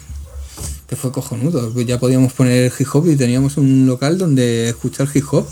que 0.89 0.97
fue 0.97 1.12
cojonudo. 1.12 1.73
Ya 1.82 2.01
podíamos 2.01 2.32
poner 2.32 2.73
hip 2.78 2.89
hop 2.93 3.09
y 3.11 3.16
teníamos 3.16 3.59
un 3.59 3.86
local 3.86 4.16
donde 4.16 4.70
escuchar 4.70 5.09
hip 5.15 5.27
hop. 5.31 5.47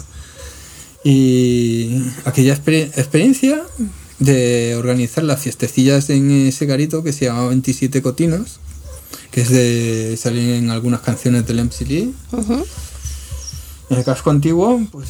Y 1.04 2.02
aquella 2.24 2.56
exper- 2.56 2.90
experiencia 2.96 3.62
de 4.18 4.76
organizar 4.78 5.24
las 5.24 5.40
fiestecillas 5.40 6.08
en 6.10 6.30
ese 6.30 6.64
garito 6.64 7.02
que 7.02 7.12
se 7.12 7.26
llamaba 7.26 7.48
27 7.48 8.00
Cotinos, 8.02 8.58
que 9.30 9.42
es 9.42 9.50
de 9.50 10.16
salir 10.16 10.50
en 10.54 10.70
algunas 10.70 11.00
canciones 11.00 11.46
del 11.46 11.58
MC 11.64 11.82
Lee. 11.86 12.14
Ujú. 12.32 12.64
En 13.90 13.98
el 13.98 14.04
casco 14.04 14.30
antiguo, 14.30 14.80
pues 14.92 15.08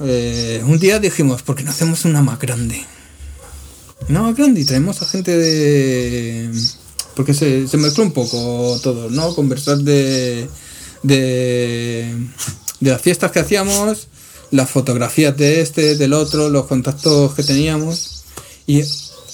eh, 0.00 0.62
un 0.66 0.78
día 0.78 0.98
dijimos, 0.98 1.42
¿por 1.42 1.56
qué 1.56 1.64
no 1.64 1.70
hacemos 1.70 2.04
una 2.04 2.22
más 2.22 2.38
grande? 2.38 2.84
Una 4.08 4.22
más 4.22 4.36
grande 4.36 4.60
y 4.60 4.64
traemos 4.64 5.02
a 5.02 5.06
gente 5.06 5.36
de... 5.36 6.50
Porque 7.14 7.34
se, 7.34 7.66
se 7.66 7.76
mezcló 7.76 8.04
un 8.04 8.12
poco 8.12 8.78
todo, 8.82 9.10
¿no? 9.10 9.34
Conversar 9.34 9.78
de, 9.78 10.48
de, 11.02 12.14
las 12.80 13.02
fiestas 13.02 13.32
que 13.32 13.40
hacíamos, 13.40 14.06
las 14.52 14.70
fotografías 14.70 15.36
de 15.36 15.60
este, 15.60 15.96
del 15.96 16.12
otro, 16.12 16.48
los 16.48 16.66
contactos 16.66 17.34
que 17.34 17.42
teníamos. 17.42 18.22
Y 18.66 18.82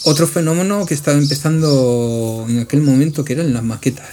otro 0.05 0.27
fenómeno 0.27 0.87
que 0.87 0.95
estaba 0.95 1.19
empezando 1.19 2.47
en 2.49 2.61
aquel 2.61 2.81
momento 2.81 3.25
que 3.25 3.35
eran 3.35 3.53
las 3.53 3.63
maquetas. 3.63 4.09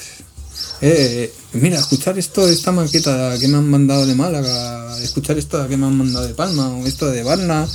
Eh, 0.81 1.31
mira, 1.53 1.77
escuchar 1.77 2.17
esto, 2.17 2.47
esta 2.49 2.71
maqueta 2.71 3.37
que 3.39 3.47
me 3.47 3.57
han 3.57 3.69
mandado 3.69 4.05
de 4.05 4.15
Málaga, 4.15 4.80
escuchar 5.03 5.37
esta 5.37 5.67
que 5.67 5.77
me 5.77 5.85
han 5.85 5.97
mandado 5.97 6.27
de 6.27 6.33
Palma 6.33 6.69
o 6.69 6.85
esto 6.87 7.09
de 7.09 7.23
Varna. 7.23 7.67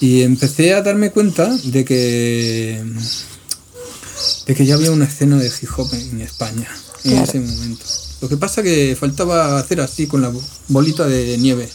Y 0.00 0.22
empecé 0.22 0.74
a 0.74 0.82
darme 0.82 1.10
cuenta 1.10 1.54
de 1.64 1.84
que 1.84 2.82
de 4.46 4.54
que 4.54 4.66
ya 4.66 4.74
había 4.74 4.90
una 4.90 5.04
escena 5.04 5.36
de 5.38 5.46
hip 5.48 5.68
hop 5.76 5.92
en 5.94 6.20
España 6.20 6.68
en 7.04 7.10
Claro. 7.12 7.24
ese 7.24 7.40
momento. 7.40 7.84
Lo 8.20 8.28
que 8.28 8.36
pasa 8.36 8.62
que 8.62 8.96
faltaba 8.98 9.58
hacer 9.58 9.80
así 9.80 10.06
con 10.06 10.20
la 10.22 10.32
bolita 10.68 11.06
de 11.06 11.38
nieve, 11.38 11.68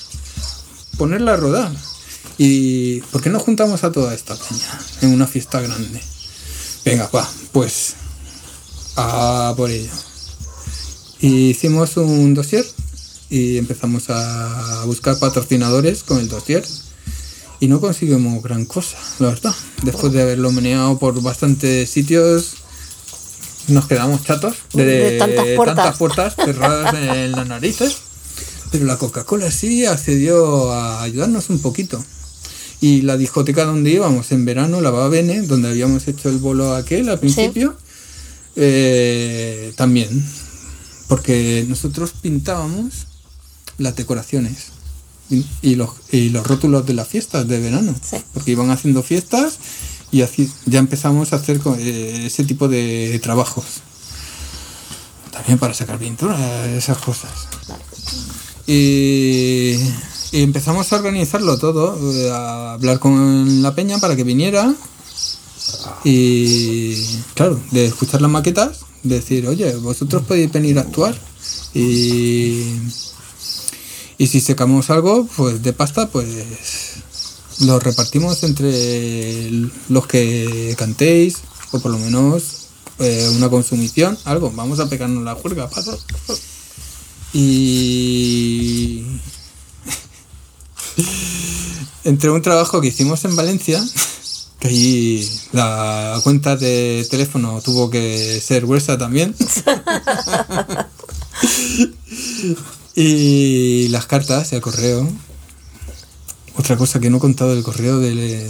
ponerla 0.98 1.34
a 1.34 1.38
rodar. 1.38 1.72
Y 2.38 3.02
¿por 3.12 3.22
qué 3.22 3.30
no 3.30 3.40
juntamos 3.40 3.84
a 3.84 3.92
toda 3.92 4.14
esta 4.14 4.36
peña 4.36 4.80
en 5.02 5.14
una 5.14 5.26
fiesta 5.26 5.62
grande? 5.62 6.02
Venga, 6.84 7.10
va, 7.14 7.28
pues 7.52 7.94
a 8.96 9.54
por 9.56 9.70
ello. 9.72 9.92
Y 11.20 11.50
hicimos 11.52 11.98
un 11.98 12.34
dossier 12.34 12.66
y 13.30 13.58
empezamos 13.58 14.10
a 14.10 14.84
buscar 14.86 15.18
patrocinadores 15.20 16.04
con 16.04 16.20
el 16.20 16.30
dossier 16.30 16.64
y 17.60 17.68
no 17.68 17.80
conseguimos 17.80 18.44
gran 18.44 18.66
cosa, 18.66 18.98
la 19.20 19.30
verdad. 19.30 19.56
Después 19.84 20.12
de 20.14 20.22
haberlo 20.22 20.52
meneado 20.52 21.00
por 21.00 21.22
bastantes 21.22 21.90
sitios, 21.90 22.56
nos 23.68 23.88
quedamos 23.88 24.24
chatos 24.24 24.58
de, 24.74 24.86
De 24.86 25.18
tantas 25.18 25.46
puertas. 25.56 25.76
tantas 25.76 25.98
puertas 25.98 26.36
cerradas 26.36 26.94
en 26.94 27.32
las 27.32 27.48
narices. 27.48 27.98
Pero 28.72 28.86
la 28.86 28.98
Coca-Cola 28.98 29.52
sí 29.52 29.86
accedió 29.86 30.72
a 30.72 31.02
ayudarnos 31.02 31.50
un 31.50 31.60
poquito. 31.60 32.04
Y 32.82 33.02
la 33.04 33.16
discoteca 33.16 33.64
donde 33.64 33.92
íbamos 33.92 34.32
en 34.32 34.44
verano, 34.44 34.82
la 34.82 34.92
Babene, 34.92 35.42
donde 35.44 35.70
habíamos 35.70 36.08
hecho 36.08 36.30
el 36.30 36.38
bolo 36.38 36.76
aquel 36.76 37.08
al 37.10 37.20
principio, 37.20 37.78
eh, 38.56 39.72
también. 39.76 40.26
Porque 41.08 41.66
nosotros 41.70 42.14
pintábamos 42.22 43.08
las 43.78 43.96
decoraciones 43.96 44.68
y, 45.30 45.46
y 45.62 45.76
los, 45.76 45.90
y 46.12 46.30
los 46.30 46.46
rótulos 46.46 46.86
de 46.86 46.94
las 46.94 47.08
fiestas 47.08 47.48
de 47.48 47.60
verano. 47.60 47.96
Sí. 48.02 48.18
Porque 48.34 48.52
iban 48.52 48.72
haciendo 48.72 49.04
fiestas 49.04 49.58
y 50.12 50.22
así 50.22 50.52
ya 50.66 50.80
empezamos 50.80 51.34
a 51.34 51.38
hacer 51.38 51.60
eh, 51.80 52.24
ese 52.28 52.44
tipo 52.44 52.68
de 52.68 53.20
trabajos. 53.22 53.66
También 55.32 55.58
para 55.58 55.74
sacar 55.74 56.00
pintura, 56.00 56.66
esas 56.68 56.98
cosas. 57.00 57.32
Y, 58.68 59.76
y 60.32 60.42
empezamos 60.42 60.92
a 60.92 60.96
organizarlo 60.96 61.58
todo, 61.58 61.98
eh, 62.14 62.32
a 62.32 62.74
hablar 62.74 63.00
con 63.00 63.62
la 63.62 63.76
peña 63.76 63.98
para 63.98 64.16
que 64.16 64.24
viniera. 64.24 64.74
Y 66.04 66.96
claro, 67.34 67.60
de 67.72 67.86
escuchar 67.86 68.22
las 68.22 68.32
maquetas, 68.32 68.80
decir, 69.04 69.48
oye, 69.48 69.76
vosotros 69.76 70.24
podéis 70.24 70.52
venir 70.52 70.78
a 70.78 70.82
actuar. 70.82 71.16
Y, 71.74 72.64
y 74.18 74.28
si 74.28 74.40
sacamos 74.40 74.90
algo, 74.90 75.28
pues 75.36 75.62
de 75.62 75.74
pasta, 75.74 76.08
pues 76.08 76.28
lo 77.60 77.80
repartimos 77.80 78.44
entre 78.44 79.52
los 79.90 80.08
que 80.08 80.76
cantéis, 80.78 81.38
o 81.72 81.80
por 81.80 81.92
lo 81.92 81.98
menos 81.98 82.68
eh, 83.00 83.30
una 83.36 83.50
consumición, 83.50 84.18
algo. 84.26 84.52
Vamos 84.52 84.80
a 84.80 84.88
pegarnos 84.90 85.24
la 85.24 85.36
juerga, 85.36 85.70
paso. 85.70 85.98
Y 87.34 89.04
entre 92.06 92.30
un 92.30 92.42
trabajo 92.42 92.80
que 92.80 92.88
hicimos 92.88 93.26
en 93.26 93.36
Valencia, 93.36 93.86
que 94.60 94.68
ahí 94.70 95.30
la 95.52 96.20
cuenta 96.24 96.56
de 96.56 97.06
teléfono 97.10 97.62
tuvo 97.62 97.90
que 97.90 98.42
ser 98.42 98.66
gruesa 98.66 98.98
también. 98.98 99.36
y 102.96 103.88
las 103.90 104.06
cartas, 104.06 104.54
el 104.54 104.62
correo. 104.62 105.08
Otra 106.58 106.78
cosa 106.78 107.00
que 107.02 107.10
no 107.10 107.18
he 107.18 107.20
contado 107.20 107.54
del 107.54 107.64
correo 107.64 108.00
de 108.00 108.50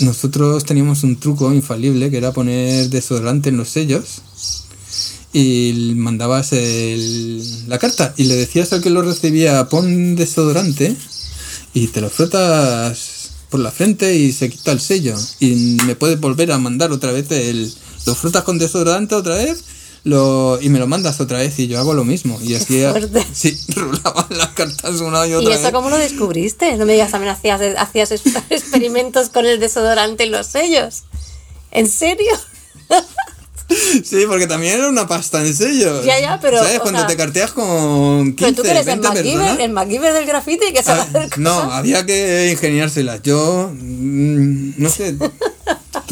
nosotros 0.00 0.64
teníamos 0.64 1.02
un 1.02 1.18
truco 1.18 1.52
infalible 1.52 2.10
que 2.10 2.18
era 2.18 2.32
poner 2.32 2.88
desodorante 2.88 3.48
en 3.48 3.56
los 3.56 3.68
sellos 3.68 4.22
y 5.32 5.92
mandabas 5.96 6.52
el- 6.52 7.68
la 7.68 7.78
carta 7.78 8.14
y 8.16 8.24
le 8.24 8.36
decías 8.36 8.72
al 8.72 8.80
que 8.82 8.90
lo 8.90 9.02
recibía 9.02 9.68
pon 9.68 10.14
desodorante 10.14 10.94
y 11.74 11.88
te 11.88 12.00
lo 12.00 12.10
frotas 12.10 13.30
por 13.50 13.58
la 13.60 13.72
frente 13.72 14.14
y 14.14 14.30
se 14.32 14.48
quita 14.48 14.70
el 14.70 14.80
sello 14.80 15.16
y 15.40 15.78
me 15.86 15.96
puedes 15.96 16.20
volver 16.20 16.52
a 16.52 16.58
mandar 16.58 16.92
otra 16.92 17.10
vez 17.12 17.28
el 17.32 17.74
lo 18.06 18.14
frotas 18.14 18.44
con 18.44 18.58
desodorante 18.58 19.14
otra 19.16 19.34
vez 19.36 19.64
lo, 20.04 20.58
y 20.60 20.68
me 20.68 20.78
lo 20.80 20.86
mandas 20.86 21.20
otra 21.20 21.38
vez 21.38 21.58
y 21.58 21.68
yo 21.68 21.78
hago 21.78 21.94
lo 21.94 22.04
mismo 22.04 22.38
y 22.42 22.54
así 22.54 22.82
fuerte. 22.82 23.24
sí 23.32 23.56
rulaban 23.76 24.26
las 24.30 24.48
cartas 24.48 25.00
una 25.00 25.26
y 25.26 25.30
¿Y 25.30 25.34
otra 25.34 25.54
eso 25.54 25.62
vez 25.64 25.72
cómo 25.72 25.90
lo 25.90 25.96
descubriste? 25.96 26.76
No 26.76 26.86
me 26.86 26.94
digas, 26.94 27.10
también 27.12 27.32
hacías, 27.32 27.60
hacías 27.78 28.10
experimentos 28.50 29.28
con 29.28 29.46
el 29.46 29.60
desodorante 29.60 30.24
y 30.26 30.28
los 30.30 30.46
sellos. 30.48 31.02
¿En 31.70 31.88
serio? 31.88 32.32
sí 34.04 34.24
porque 34.26 34.46
también 34.46 34.78
era 34.78 34.88
una 34.88 35.06
pasta 35.08 35.40
en 35.40 35.54
sello 35.54 36.02
Ya, 36.04 36.20
ya, 36.20 36.38
pero, 36.40 36.58
sabes 36.58 36.80
cuando 36.80 37.00
sea, 37.00 37.06
te 37.08 37.16
carteas 37.16 37.52
con 37.52 38.34
15 38.34 38.36
Pero 38.36 38.54
tú 38.56 38.62
que 38.62 38.70
eres 38.70 38.86
el 38.86 39.00
20 39.00 39.08
MacGyver, 39.08 39.38
personas 39.38 39.58
el 39.60 39.72
MacGyver 39.72 40.12
del 40.12 40.72
que 40.72 40.82
sabe 40.82 41.00
Ah, 41.00 41.02
hacer 41.04 41.38
no, 41.38 41.54
cosas. 41.54 41.72
había 41.72 42.04
que 42.04 42.50
ingeniárselas. 42.52 43.22
Yo, 43.22 43.70
mm, 43.72 44.72
no 44.76 44.90
sé, 44.90 45.16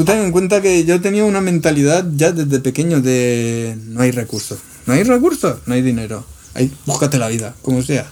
tú 0.01 0.06
ten 0.06 0.20
en 0.20 0.32
cuenta 0.32 0.62
que 0.62 0.86
yo 0.86 0.98
tenía 1.02 1.27
una 1.27 1.43
mentalidad 1.43 2.06
ya 2.16 2.32
desde 2.32 2.60
pequeño 2.60 3.02
de 3.02 3.77
no 3.89 4.01
hay 4.01 4.12
recursos. 4.12 4.59
No 4.86 4.94
hay 4.94 5.02
recursos, 5.02 5.59
no 5.66 5.74
hay 5.74 5.82
dinero. 5.82 6.24
Hay, 6.55 6.72
búscate 6.86 7.18
la 7.18 7.28
vida, 7.28 7.55
como 7.60 7.82
sea. 7.82 8.10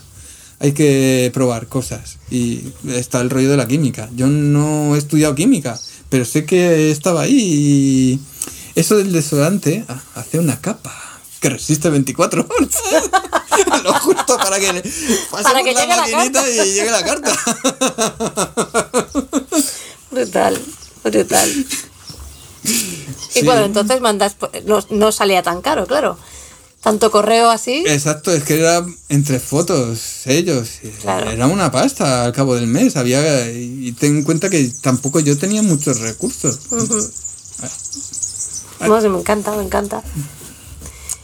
Hay 0.59 0.73
que 0.73 1.31
probar 1.33 1.67
cosas. 1.67 2.19
Y 2.31 2.75
está 2.89 3.23
el 3.23 3.31
rollo 3.31 3.51
de 3.51 3.57
la 3.57 3.67
química. 3.67 4.11
Yo 4.15 4.27
no 4.27 4.97
he 4.97 4.99
estudiado 4.99 5.35
química, 5.35 5.81
pero 6.11 6.27
sé 6.27 6.45
que 6.45 6.91
estaba 6.91 7.23
ahí 7.23 7.39
y 7.39 8.21
eso 8.79 8.99
del 8.99 9.11
desodorante 9.11 9.87
ah, 9.89 9.99
hace 10.15 10.39
una 10.39 10.61
capa 10.61 10.95
que 11.41 11.49
resiste 11.49 11.89
24 11.89 12.47
horas. 12.51 12.69
Lo 13.83 13.95
justo 13.95 14.37
para 14.37 14.61
que 14.61 14.83
pase 15.31 15.43
Para 15.43 15.63
que 15.63 15.73
la 15.73 15.81
llegue 15.81 15.97
la 15.97 16.11
carta. 16.11 16.51
y 16.51 16.75
llegue 16.75 16.91
la 16.91 17.03
carta. 17.03 17.33
Brutal, 20.11 20.61
brutal. 21.03 21.67
Y 23.35 23.45
bueno, 23.45 23.65
entonces 23.65 24.01
mandas, 24.01 24.37
no, 24.67 24.85
no 24.91 25.13
salía 25.13 25.43
tan 25.43 25.61
caro, 25.63 25.87
claro. 25.87 26.19
Tanto 26.83 27.11
correo 27.11 27.51
así. 27.51 27.85
Exacto, 27.87 28.33
es 28.33 28.45
que 28.45 28.61
era 28.61 28.85
entre 29.09 29.41
fotos, 29.41 29.99
sellos. 29.99 30.79
y 30.83 30.89
Claro. 30.89 31.31
Era 31.31 31.47
una 31.47 31.73
pasta 31.73 32.25
al 32.25 32.33
cabo 32.33 32.55
del 32.55 32.69
mes. 32.69 32.97
Había 32.97 33.51
y 33.51 33.93
ten 33.93 34.19
en 34.19 34.23
cuenta 34.23 34.49
que 34.49 34.71
tampoco 34.81 35.19
yo 35.21 35.37
tenía 35.37 35.63
muchos 35.63 36.01
recursos. 36.01 36.61
No, 38.81 39.01
sí, 39.01 39.09
me 39.09 39.19
encanta, 39.19 39.57
me 39.57 39.65
encanta. 39.65 40.03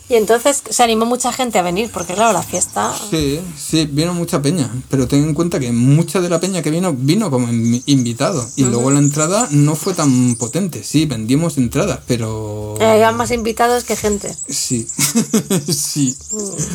Y 0.08 0.16
entonces 0.16 0.62
se 0.68 0.82
animó 0.82 1.06
mucha 1.06 1.32
gente 1.32 1.58
a 1.58 1.62
venir, 1.62 1.90
porque 1.92 2.12
claro, 2.14 2.32
la 2.34 2.42
fiesta. 2.42 2.94
Sí, 3.10 3.40
sí, 3.56 3.86
vino 3.90 4.12
mucha 4.12 4.42
peña, 4.42 4.70
pero 4.90 5.08
ten 5.08 5.24
en 5.24 5.32
cuenta 5.34 5.58
que 5.58 5.72
mucha 5.72 6.20
de 6.20 6.28
la 6.28 6.40
peña 6.40 6.60
que 6.60 6.70
vino 6.70 6.92
vino 6.92 7.30
como 7.30 7.48
invi- 7.48 7.82
invitado 7.86 8.46
y 8.56 8.64
luego 8.64 8.90
la 8.90 8.98
entrada 8.98 9.48
no 9.50 9.74
fue 9.76 9.94
tan 9.94 10.34
potente. 10.36 10.84
Sí, 10.84 11.06
vendimos 11.06 11.56
entradas, 11.56 12.00
pero 12.06 12.76
eh, 12.80 12.84
Había 12.84 13.12
más 13.12 13.30
invitados 13.30 13.84
que 13.84 13.96
gente. 13.96 14.34
sí, 14.46 14.86
sí, 15.72 16.16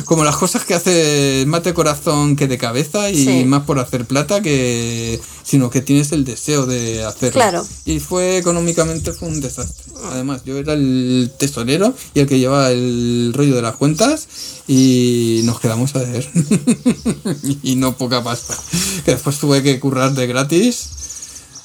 como 0.06 0.24
las 0.24 0.36
cosas 0.36 0.64
que 0.64 0.74
hace 0.74 1.44
más 1.46 1.62
de 1.62 1.74
corazón 1.74 2.34
que 2.36 2.48
de 2.48 2.58
cabeza 2.58 3.10
y 3.10 3.24
Sí. 3.24 3.44
más 3.44 3.62
por 3.64 3.78
hacer 3.78 4.06
plata 4.06 4.40
que 4.40 5.20
sino 5.44 5.68
que 5.68 5.80
tienes 5.80 6.12
el 6.12 6.24
deseo 6.24 6.64
de 6.66 7.04
hacerlo. 7.04 7.32
Claro. 7.40 7.66
Y 7.84 7.98
fue 7.98 8.36
económicamente 8.38 9.12
fue 9.12 9.28
un 9.28 9.40
desastre. 9.40 9.92
Además, 10.12 10.42
yo 10.44 10.56
era 10.56 10.74
el 10.74 11.30
tesorero 11.38 11.92
y 12.14 12.20
el 12.20 12.26
que 12.28 12.38
llevaba 12.38 12.70
el 12.70 13.19
rollo 13.34 13.54
de 13.56 13.62
las 13.62 13.76
cuentas 13.76 14.26
y 14.66 15.40
nos 15.44 15.60
quedamos 15.60 15.94
a 15.96 16.00
ver. 16.00 16.28
y 17.62 17.76
no 17.76 17.96
poca 17.96 18.22
pasta. 18.22 18.56
Que 19.04 19.12
después 19.12 19.38
tuve 19.38 19.62
que 19.62 19.78
currar 19.80 20.12
de 20.14 20.26
gratis 20.26 20.88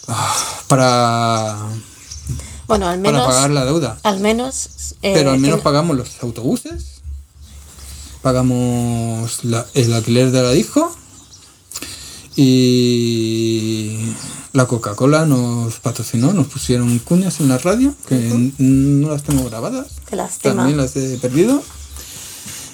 ah, 0.08 0.36
para 0.68 1.58
Bueno, 2.68 2.88
al 2.88 3.00
menos. 3.00 3.22
para 3.22 3.34
pagar 3.34 3.50
la 3.52 3.66
deuda. 3.66 4.00
Al 4.04 4.20
menos. 4.20 4.68
eh, 5.02 5.12
Pero 5.14 5.32
al 5.32 5.40
menos 5.40 5.62
pagamos 5.62 5.96
los 5.98 6.10
autobuses, 6.22 7.02
pagamos 8.22 9.44
la- 9.44 9.66
el 9.74 9.94
alquiler 9.94 10.32
de 10.32 10.42
la 10.42 10.52
disco 10.52 10.96
y 12.36 13.98
la 14.56 14.66
Coca-Cola 14.68 15.26
nos 15.26 15.80
patrocinó, 15.82 16.34
nos 16.34 16.48
pusieron 16.48 16.98
cuñas 17.00 17.42
en 17.42 17.50
la 17.50 17.58
radio, 17.58 17.94
que 18.08 18.16
no 18.58 19.10
las 19.12 19.24
tengo 19.24 19.44
grabadas, 19.50 19.88
Qué 20.10 20.16
lástima. 20.16 20.56
también 20.56 20.78
las 20.78 20.96
he 20.96 21.18
perdido. 21.18 21.62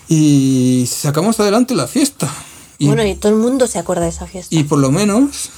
Y 0.08 0.88
sacamos 0.92 1.40
adelante 1.40 1.74
la 1.74 1.88
fiesta. 1.88 2.32
Y, 2.78 2.86
Bueno, 2.88 3.04
y 3.06 3.16
todo 3.16 3.32
el 3.32 3.40
mundo 3.40 3.66
se 3.66 3.80
acuerda 3.80 4.04
de 4.04 4.10
esa 4.10 4.28
fiesta. 4.28 4.54
y 4.56 4.64
por 4.64 4.78
lo 4.80 4.92
menos 4.92 5.50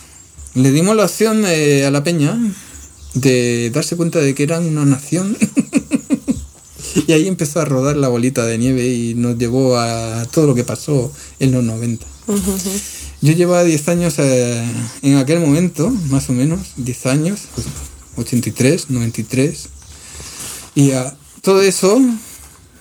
le 0.54 0.72
dimos 0.72 0.96
la 0.96 1.06
opción 1.06 1.44
eh, 1.46 1.86
a 1.86 1.92
la 1.92 2.04
peña 2.04 2.38
de 3.16 3.70
darse 3.74 3.98
cuenta 3.98 4.20
de 4.20 4.34
que 4.34 4.44
eran 4.44 4.66
una 4.66 4.86
nación. 4.86 5.36
y 7.08 7.12
ahí 7.12 7.28
empezó 7.28 7.60
a 7.60 7.66
rodar 7.66 7.98
la 7.98 8.08
bolita 8.08 8.46
de 8.46 8.58
nieve 8.58 8.88
y 8.88 9.14
nos 9.16 9.38
llevó 9.38 9.78
a 9.78 10.24
todo 10.32 10.48
lo 10.48 10.56
que 10.56 10.64
pasó 10.64 11.12
en 11.40 11.52
los 11.52 11.64
90. 11.66 12.06
Ujú, 12.28 12.38
ujú. 12.40 12.70
Yo 13.24 13.32
llevaba 13.32 13.64
10 13.64 13.88
años 13.88 14.16
eh, 14.18 14.62
en 15.02 15.16
aquel 15.16 15.40
momento, 15.40 15.90
más 16.10 16.30
o 16.30 16.34
menos, 16.34 16.60
10 16.76 17.06
años, 17.06 17.40
pues, 17.56 17.68
83, 18.18 18.90
93. 18.90 19.70
Y 20.76 20.92
ah, 20.92 21.16
todo 21.42 21.62
eso 21.62 22.02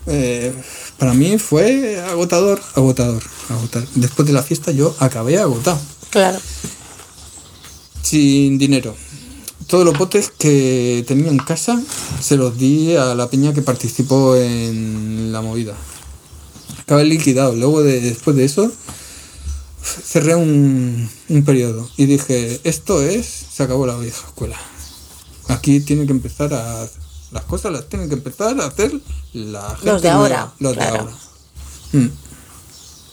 eh, 0.07 0.53
para 0.99 1.15
mí 1.15 1.39
fue 1.39 2.01
agotador, 2.01 2.61
agotador, 2.75 3.23
agotador. 3.51 3.89
Después 3.95 4.27
de 4.27 4.35
la 4.35 4.43
fiesta 4.43 4.73
yo 4.73 4.97
acabé 4.99 5.39
agotado 5.39 5.79
Claro. 6.11 6.41
sin 8.03 8.59
dinero. 8.59 8.97
Todos 9.69 9.85
los 9.85 9.97
botes 9.97 10.33
que 10.37 11.05
tenía 11.07 11.31
en 11.31 11.39
casa 11.39 11.81
se 12.21 12.37
los 12.37 12.59
di 12.59 12.97
a 12.97 13.15
la 13.15 13.31
peña 13.31 13.55
que 13.55 13.63
participó 13.63 14.35
en 14.35 15.31
la 15.33 15.41
movida. 15.41 15.75
Acabé 16.81 17.05
liquidado. 17.05 17.55
Luego, 17.55 17.85
de, 17.85 18.01
después 18.01 18.37
de 18.37 18.45
eso, 18.45 18.73
cerré 19.83 20.35
un, 20.35 21.09
un 21.29 21.45
periodo 21.45 21.89
y 21.97 22.07
dije, 22.07 22.61
esto 22.65 23.03
es, 23.03 23.27
se 23.53 23.63
acabó 23.63 23.87
la 23.87 23.97
vieja 23.99 24.27
escuela. 24.27 24.57
Aquí 25.49 25.81
tiene 25.81 26.07
que 26.07 26.13
empezar 26.13 26.53
a... 26.55 26.89
Las 27.33 27.45
cosas 27.45 27.73
las 27.73 27.89
tienen 27.89 28.09
que 28.09 28.15
empezar 28.15 28.61
a 28.61 28.67
hacer 28.67 28.93
la 29.33 29.71
gente 29.71 29.87
Los 29.87 30.03
de 30.03 30.09
nueva, 30.11 30.23
ahora, 30.23 30.53
Los 30.59 30.75
claro. 30.75 30.93
de 30.93 30.99
ahora. 31.01 31.17
Mm. 31.93 32.09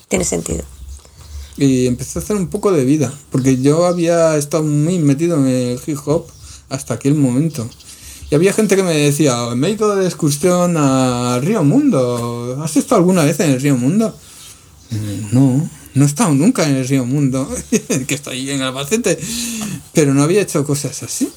Tiene 0.09 0.25
sentido. 0.25 0.63
y 1.57 1.87
empecé 1.87 2.19
a 2.19 2.21
hacer 2.21 2.35
un 2.35 2.47
poco 2.47 2.71
de 2.71 2.85
vida, 2.85 3.13
porque 3.31 3.61
yo 3.61 3.85
había 3.85 4.35
estado 4.37 4.63
muy 4.63 4.99
metido 4.99 5.37
en 5.37 5.47
el 5.47 5.79
hip 5.85 5.97
hop 6.05 6.25
hasta 6.69 6.93
aquel 6.95 7.15
momento. 7.15 7.67
Y 8.31 8.35
había 8.35 8.53
gente 8.53 8.75
que 8.75 8.83
me 8.83 8.93
decía, 8.95 9.55
me 9.55 9.67
he 9.67 9.71
ido 9.71 9.95
de 9.95 10.05
excursión 10.05 10.75
a 10.77 11.39
Río 11.41 11.63
Mundo, 11.63 12.59
¿has 12.63 12.77
estado 12.77 12.97
alguna 12.97 13.23
vez 13.23 13.39
en 13.39 13.51
el 13.51 13.61
Río 13.61 13.75
Mundo? 13.75 14.15
"Mm, 14.91 15.33
No, 15.33 15.69
no 15.93 16.03
he 16.03 16.07
estado 16.07 16.31
nunca 16.33 16.67
en 16.67 16.75
el 16.75 16.87
Río 16.87 17.05
Mundo, 17.05 17.49
que 18.07 18.13
está 18.13 18.31
ahí 18.31 18.49
en 18.51 18.61
Albacete, 18.61 19.17
pero 19.93 20.13
no 20.13 20.23
había 20.23 20.41
hecho 20.41 20.63
cosas 20.65 21.03
así. 21.03 21.29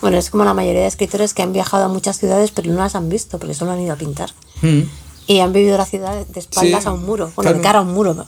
Bueno, 0.00 0.18
es 0.18 0.30
como 0.30 0.44
la 0.44 0.54
mayoría 0.54 0.82
de 0.82 0.86
escritores 0.86 1.32
que 1.32 1.42
han 1.42 1.52
viajado 1.52 1.84
a 1.84 1.88
muchas 1.88 2.18
ciudades 2.18 2.50
pero 2.50 2.70
no 2.70 2.78
las 2.80 2.94
han 2.94 3.08
visto 3.08 3.38
porque 3.38 3.54
solo 3.54 3.72
han 3.72 3.80
ido 3.80 3.94
a 3.94 3.96
pintar. 3.96 4.30
Mm. 4.60 4.80
Y 5.26 5.38
han 5.40 5.52
vivido 5.52 5.78
la 5.78 5.86
ciudad 5.86 6.26
de 6.26 6.40
espaldas 6.40 6.82
Sí, 6.82 6.88
a 6.88 6.92
un 6.92 7.06
muro, 7.06 7.32
bueno, 7.34 7.50
de 7.50 7.54
claro. 7.54 7.62
cara 7.62 7.78
a 7.78 7.82
un 7.82 7.94
muro. 7.94 8.26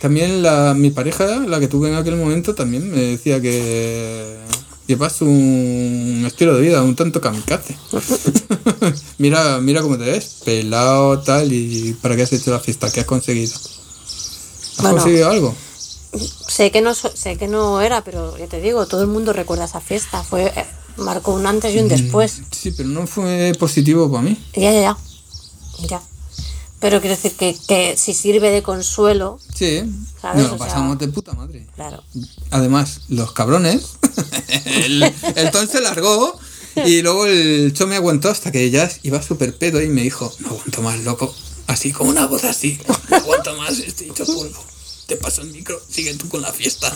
También 0.00 0.42
la, 0.42 0.74
mi 0.74 0.90
pareja, 0.90 1.40
la 1.46 1.60
que 1.60 1.68
tuve 1.68 1.90
en 1.90 1.96
aquel 1.96 2.16
momento, 2.16 2.54
también 2.54 2.90
me 2.90 2.96
decía 2.96 3.40
que 3.40 4.38
llevas 4.86 5.20
un 5.22 6.24
estilo 6.26 6.56
de 6.56 6.62
vida 6.62 6.82
un 6.82 6.96
tanto 6.96 7.20
kamikaze. 7.20 7.76
mira, 9.18 9.58
mira 9.60 9.82
cómo 9.82 9.98
te 9.98 10.04
ves, 10.04 10.40
pelado, 10.44 11.20
tal, 11.20 11.52
y 11.52 11.94
para 12.00 12.16
qué 12.16 12.22
has 12.22 12.32
hecho 12.32 12.50
la 12.50 12.60
fiesta, 12.60 12.90
¿qué 12.90 13.00
has 13.00 13.06
conseguido? 13.06 13.54
¿Has 14.82 14.90
Bueno. 14.90 14.96
conseguido 14.98 15.30
algo? 15.30 15.54
Sé 16.48 16.70
que 16.70 16.80
no 16.82 16.94
sé 16.94 17.36
que 17.38 17.48
no 17.48 17.80
era, 17.80 18.04
pero 18.04 18.36
ya 18.36 18.46
te 18.46 18.60
digo, 18.60 18.86
todo 18.86 19.00
el 19.02 19.08
mundo 19.08 19.32
recuerda 19.32 19.64
esa 19.64 19.80
fiesta. 19.80 20.22
Fue 20.22 20.44
eh, 20.54 20.66
marcó 20.98 21.32
un 21.32 21.46
antes 21.46 21.74
y 21.74 21.78
un 21.78 21.88
después. 21.88 22.42
Sí, 22.50 22.72
pero 22.72 22.88
no 22.88 23.06
fue 23.06 23.52
positivo 23.58 24.10
para 24.10 24.22
mí. 24.22 24.36
Ya, 24.54 24.72
ya, 24.72 24.80
ya. 24.80 24.96
Ya. 25.88 26.02
Pero 26.80 27.00
quiero 27.00 27.14
decir 27.16 27.32
que, 27.32 27.56
que 27.68 27.96
si 27.96 28.12
sirve 28.12 28.50
de 28.50 28.62
consuelo, 28.62 29.38
Sí, 29.54 29.82
¿Sabes? 30.20 30.42
nos 30.42 30.50
lo 30.50 30.54
O 30.56 30.58
sea- 30.58 30.66
pasamos 30.66 30.98
de 30.98 31.08
puta 31.08 31.32
madre. 31.32 31.66
claro. 31.76 32.02
Además, 32.50 33.02
los 33.08 33.32
cabrones, 33.32 33.82
el, 34.66 35.02
el 35.36 35.50
ton 35.52 35.68
se 35.68 35.80
largó 35.80 36.38
y 36.84 37.00
luego 37.02 37.26
el 37.26 37.72
cho 37.72 37.86
me 37.86 37.96
aguantó 37.96 38.28
hasta 38.30 38.50
que 38.52 38.68
ya 38.70 38.90
iba 39.04 39.22
súper 39.22 39.56
pedo 39.56 39.80
y 39.80 39.88
me 39.88 40.02
dijo, 40.02 40.30
no 40.40 40.48
aguanto 40.50 40.82
más, 40.82 40.98
loco. 41.04 41.32
Así, 41.68 41.92
con 41.92 42.08
una 42.08 42.26
voz 42.26 42.44
así, 42.44 42.78
no 43.08 43.16
aguanto 43.16 43.56
más, 43.56 43.78
estoy 43.78 44.10
hecho 44.10 44.26
polvo. 44.26 44.62
Te 45.06 45.16
paso 45.16 45.42
el 45.42 45.48
micro, 45.48 45.80
sigue 45.88 46.14
tú 46.14 46.28
con 46.28 46.42
la 46.42 46.52
fiesta. 46.52 46.92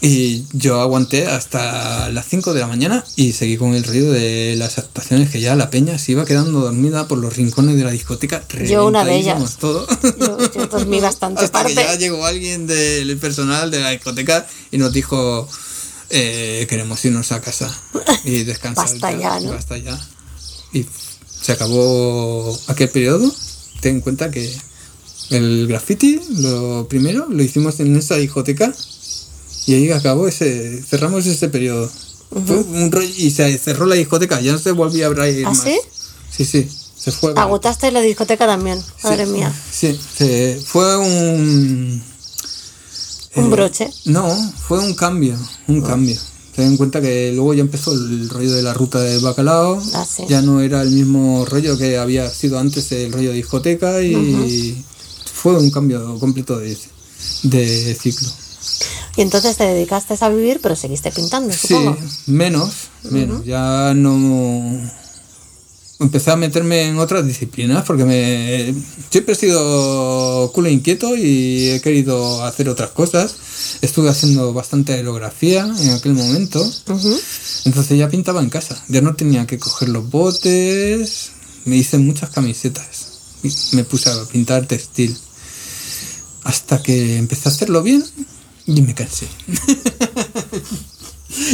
Y 0.00 0.44
yo 0.52 0.80
aguanté 0.80 1.26
hasta 1.26 2.08
las 2.10 2.26
5 2.28 2.54
de 2.54 2.60
la 2.60 2.68
mañana 2.68 3.04
y 3.16 3.32
seguí 3.32 3.56
con 3.56 3.74
el 3.74 3.82
ruido 3.82 4.12
de 4.12 4.54
las 4.56 4.78
actuaciones 4.78 5.30
que 5.30 5.40
ya 5.40 5.56
la 5.56 5.70
peña 5.70 5.98
se 5.98 6.12
iba 6.12 6.24
quedando 6.24 6.60
dormida 6.60 7.08
por 7.08 7.18
los 7.18 7.36
rincones 7.36 7.76
de 7.76 7.82
la 7.82 7.90
discoteca. 7.90 8.46
Yo 8.64 8.86
una 8.86 9.04
de 9.04 9.16
ellas. 9.16 9.56
Todo. 9.56 9.88
Yo, 10.20 10.52
yo 10.52 10.66
dormí 10.68 11.00
bastante 11.00 11.44
Hasta 11.44 11.64
que 11.64 11.74
parte. 11.74 11.88
ya 11.92 11.96
llegó 11.96 12.24
alguien 12.26 12.68
del 12.68 13.16
personal 13.18 13.72
de 13.72 13.80
la 13.80 13.90
discoteca 13.90 14.46
y 14.70 14.78
nos 14.78 14.92
dijo 14.92 15.48
eh, 16.10 16.66
queremos 16.70 17.04
irnos 17.04 17.32
a 17.32 17.40
casa 17.40 17.70
y 18.24 18.44
descansar. 18.44 18.86
Basta 18.86 19.12
ya, 19.12 19.40
¿no? 19.40 19.50
Basta 19.50 19.78
ya. 19.78 19.98
Y 20.72 20.86
se 21.40 21.52
acabó 21.52 22.56
aquel 22.68 22.88
periodo. 22.88 23.32
Ten 23.80 23.96
en 23.96 24.00
cuenta 24.00 24.30
que 24.30 24.56
el 25.30 25.66
graffiti, 25.68 26.20
lo 26.38 26.86
primero, 26.88 27.26
lo 27.28 27.42
hicimos 27.42 27.80
en 27.80 27.96
esa 27.96 28.16
discoteca 28.16 28.72
y 29.66 29.74
ahí 29.74 29.90
acabó 29.90 30.26
ese, 30.28 30.82
cerramos 30.82 31.26
ese 31.26 31.48
periodo. 31.48 31.90
Fue 32.46 32.56
un 32.56 32.90
rollo- 32.92 33.12
y 33.16 33.30
se 33.30 33.56
cerró 33.58 33.86
la 33.86 33.94
discoteca, 33.94 34.40
ya 34.40 34.52
no 34.52 34.58
se 34.58 34.72
volvía 34.72 35.04
a 35.04 35.08
abrir 35.08 35.44
¿Ah, 35.46 35.50
más. 35.50 35.62
sí? 35.62 35.78
Sí, 36.30 36.44
sí, 36.44 36.68
se 36.96 37.10
fue. 37.12 37.32
Agotaste 37.36 37.90
la 37.90 38.00
discoteca 38.00 38.46
también, 38.46 38.78
madre 39.02 39.24
Sí, 39.26 39.32
mía. 39.32 39.54
Sí, 39.70 39.98
se- 40.16 40.60
fue 40.64 40.96
un... 40.96 42.02
Un 43.34 43.44
eh, 43.44 43.48
broche. 43.48 43.90
No, 44.06 44.28
fue 44.66 44.78
un 44.78 44.94
cambio, 44.94 45.36
un 45.68 45.80
cambio. 45.82 46.16
Ten 46.56 46.66
en 46.72 46.76
cuenta 46.76 47.00
que 47.00 47.32
luego 47.34 47.54
ya 47.54 47.60
empezó 47.60 47.92
el 47.92 48.28
rollo 48.28 48.52
de 48.52 48.62
la 48.62 48.74
ruta 48.74 49.00
del 49.00 49.20
bacalao. 49.20 49.80
Ah, 49.94 50.04
sí. 50.04 50.24
Ya 50.28 50.42
no 50.42 50.60
era 50.60 50.82
el 50.82 50.90
mismo 50.90 51.44
rollo 51.46 51.78
que 51.78 51.98
había 51.98 52.28
sido 52.30 52.58
antes 52.58 52.90
el 52.92 53.12
rollo 53.12 53.30
de 53.30 53.36
discoteca 53.36 54.02
y 54.02 54.84
fue 55.42 55.56
un 55.56 55.70
cambio 55.70 56.18
completo 56.18 56.58
de, 56.58 56.76
de 57.44 57.94
ciclo. 58.00 58.28
Y 59.16 59.22
entonces 59.22 59.56
te 59.56 59.64
dedicaste 59.64 60.14
a 60.20 60.28
vivir, 60.28 60.60
pero 60.62 60.76
seguiste 60.76 61.10
pintando, 61.10 61.52
Sí, 61.52 61.68
supongo. 61.68 61.96
menos, 62.26 62.70
menos. 63.10 63.44
Ya 63.44 63.92
no 63.94 64.80
empecé 66.00 66.30
a 66.30 66.36
meterme 66.36 66.84
en 66.88 66.98
otras 66.98 67.26
disciplinas 67.26 67.84
porque 67.84 68.04
me 68.04 68.72
siempre 69.10 69.34
he 69.34 69.36
sido 69.36 70.52
culo 70.54 70.68
inquieto 70.68 71.16
y 71.16 71.70
he 71.70 71.80
querido 71.80 72.44
hacer 72.44 72.68
otras 72.68 72.90
cosas. 72.90 73.34
Estuve 73.82 74.08
haciendo 74.08 74.52
bastante 74.52 74.92
aerografía 74.92 75.64
en 75.64 75.90
aquel 75.90 76.12
momento. 76.14 76.64
Entonces 77.64 77.98
ya 77.98 78.08
pintaba 78.08 78.40
en 78.40 78.50
casa. 78.50 78.80
Ya 78.86 79.00
no 79.00 79.16
tenía 79.16 79.46
que 79.46 79.58
coger 79.58 79.88
los 79.88 80.08
botes. 80.08 81.30
Me 81.64 81.76
hice 81.76 81.98
muchas 81.98 82.30
camisetas. 82.30 82.86
Me 83.72 83.82
puse 83.82 84.10
a 84.10 84.24
pintar 84.30 84.66
textil. 84.66 85.16
Hasta 86.44 86.82
que 86.82 87.16
empecé 87.16 87.48
a 87.48 87.52
hacerlo 87.52 87.82
bien 87.82 88.04
y 88.66 88.82
me 88.82 88.94
cansé. 88.94 89.26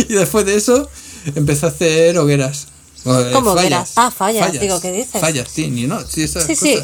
y 0.09 0.13
después 0.13 0.47
de 0.47 0.57
eso 0.57 0.89
empecé 1.35 1.67
a 1.67 1.69
hacer 1.71 2.19
hogueras. 2.19 2.69
Eh, 3.07 3.31
¿Cómo 3.33 3.53
hogueras? 3.53 3.93
Ah, 3.97 4.11
fallas, 4.11 4.59
digo, 4.59 4.81
¿qué 4.81 4.91
dices? 4.91 5.21
Fallas, 5.21 5.49
sí, 5.53 5.69
ni 5.69 5.87
no. 5.87 6.01
Sí, 6.07 6.23
esas 6.23 6.47
Sí, 6.47 6.57
sí, 6.57 6.77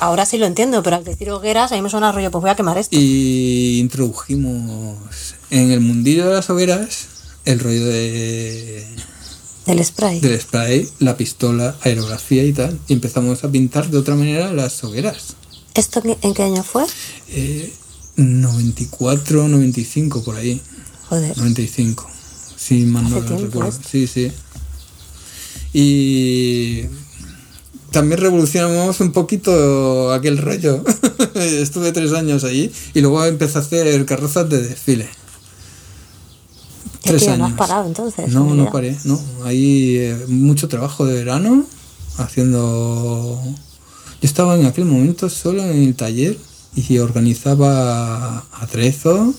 ahora 0.00 0.26
sí 0.26 0.36
lo 0.36 0.46
entiendo, 0.46 0.82
pero 0.82 0.96
al 0.96 1.04
decir 1.04 1.30
hogueras, 1.30 1.72
a 1.72 1.76
mí 1.76 1.82
me 1.82 1.88
suena 1.88 2.12
rollo, 2.12 2.30
pues 2.30 2.42
voy 2.42 2.50
a 2.50 2.54
quemar 2.54 2.76
esto. 2.76 2.94
Y 2.98 3.78
introdujimos 3.80 4.98
en 5.50 5.70
el 5.70 5.80
mundillo 5.80 6.28
de 6.28 6.34
las 6.34 6.50
hogueras 6.50 7.06
el 7.44 7.58
rollo 7.58 7.86
de 7.86 8.86
Del 9.66 9.84
spray. 9.84 10.20
del 10.20 10.40
spray, 10.40 10.88
la 10.98 11.16
pistola, 11.16 11.76
aerografía 11.82 12.44
y 12.44 12.52
tal. 12.52 12.78
Y 12.88 12.92
empezamos 12.92 13.42
a 13.44 13.50
pintar 13.50 13.88
de 13.88 13.98
otra 13.98 14.14
manera 14.14 14.52
las 14.52 14.82
hogueras. 14.84 15.36
¿Esto 15.74 16.02
en- 16.04 16.34
qué 16.34 16.42
año 16.42 16.62
fue? 16.62 16.84
Eh, 17.28 17.72
94, 18.16 19.48
95 19.48 20.22
por 20.22 20.36
ahí. 20.36 20.60
Joder. 21.08 21.36
95. 21.36 22.08
Sí, 22.56 22.84
más 22.84 23.08
no 23.10 23.20
recuerdo. 23.20 23.64
esto. 23.68 23.88
Sí, 23.90 24.06
sí. 24.06 24.30
Y 25.72 26.82
también 27.90 28.20
revolucionamos 28.20 29.00
un 29.00 29.12
poquito 29.12 30.12
aquel 30.12 30.38
rollo. 30.38 30.84
Estuve 31.34 31.92
tres 31.92 32.12
años 32.12 32.44
allí 32.44 32.70
y 32.94 33.00
luego 33.00 33.24
empecé 33.24 33.58
a 33.58 33.60
hacer 33.62 34.04
carrozas 34.06 34.48
de 34.48 34.62
desfile. 34.62 35.08
Tres 37.02 37.22
que 37.22 37.28
no 37.28 37.34
años. 37.46 37.50
has 37.52 37.56
parado 37.56 37.86
entonces. 37.86 38.28
No, 38.32 38.50
en 38.50 38.56
no 38.58 38.70
paré, 38.70 38.96
no. 39.04 39.20
Hay 39.44 39.96
eh, 39.96 40.24
mucho 40.28 40.68
trabajo 40.68 41.04
de 41.06 41.14
verano 41.14 41.64
haciendo... 42.18 43.42
Yo 44.22 44.26
estaba 44.26 44.56
en 44.56 44.66
aquel 44.66 44.84
momento 44.84 45.28
solo 45.28 45.64
en 45.64 45.82
el 45.82 45.96
taller 45.96 46.38
y 46.76 46.98
organizaba 46.98 48.44
atrezos, 48.52 49.34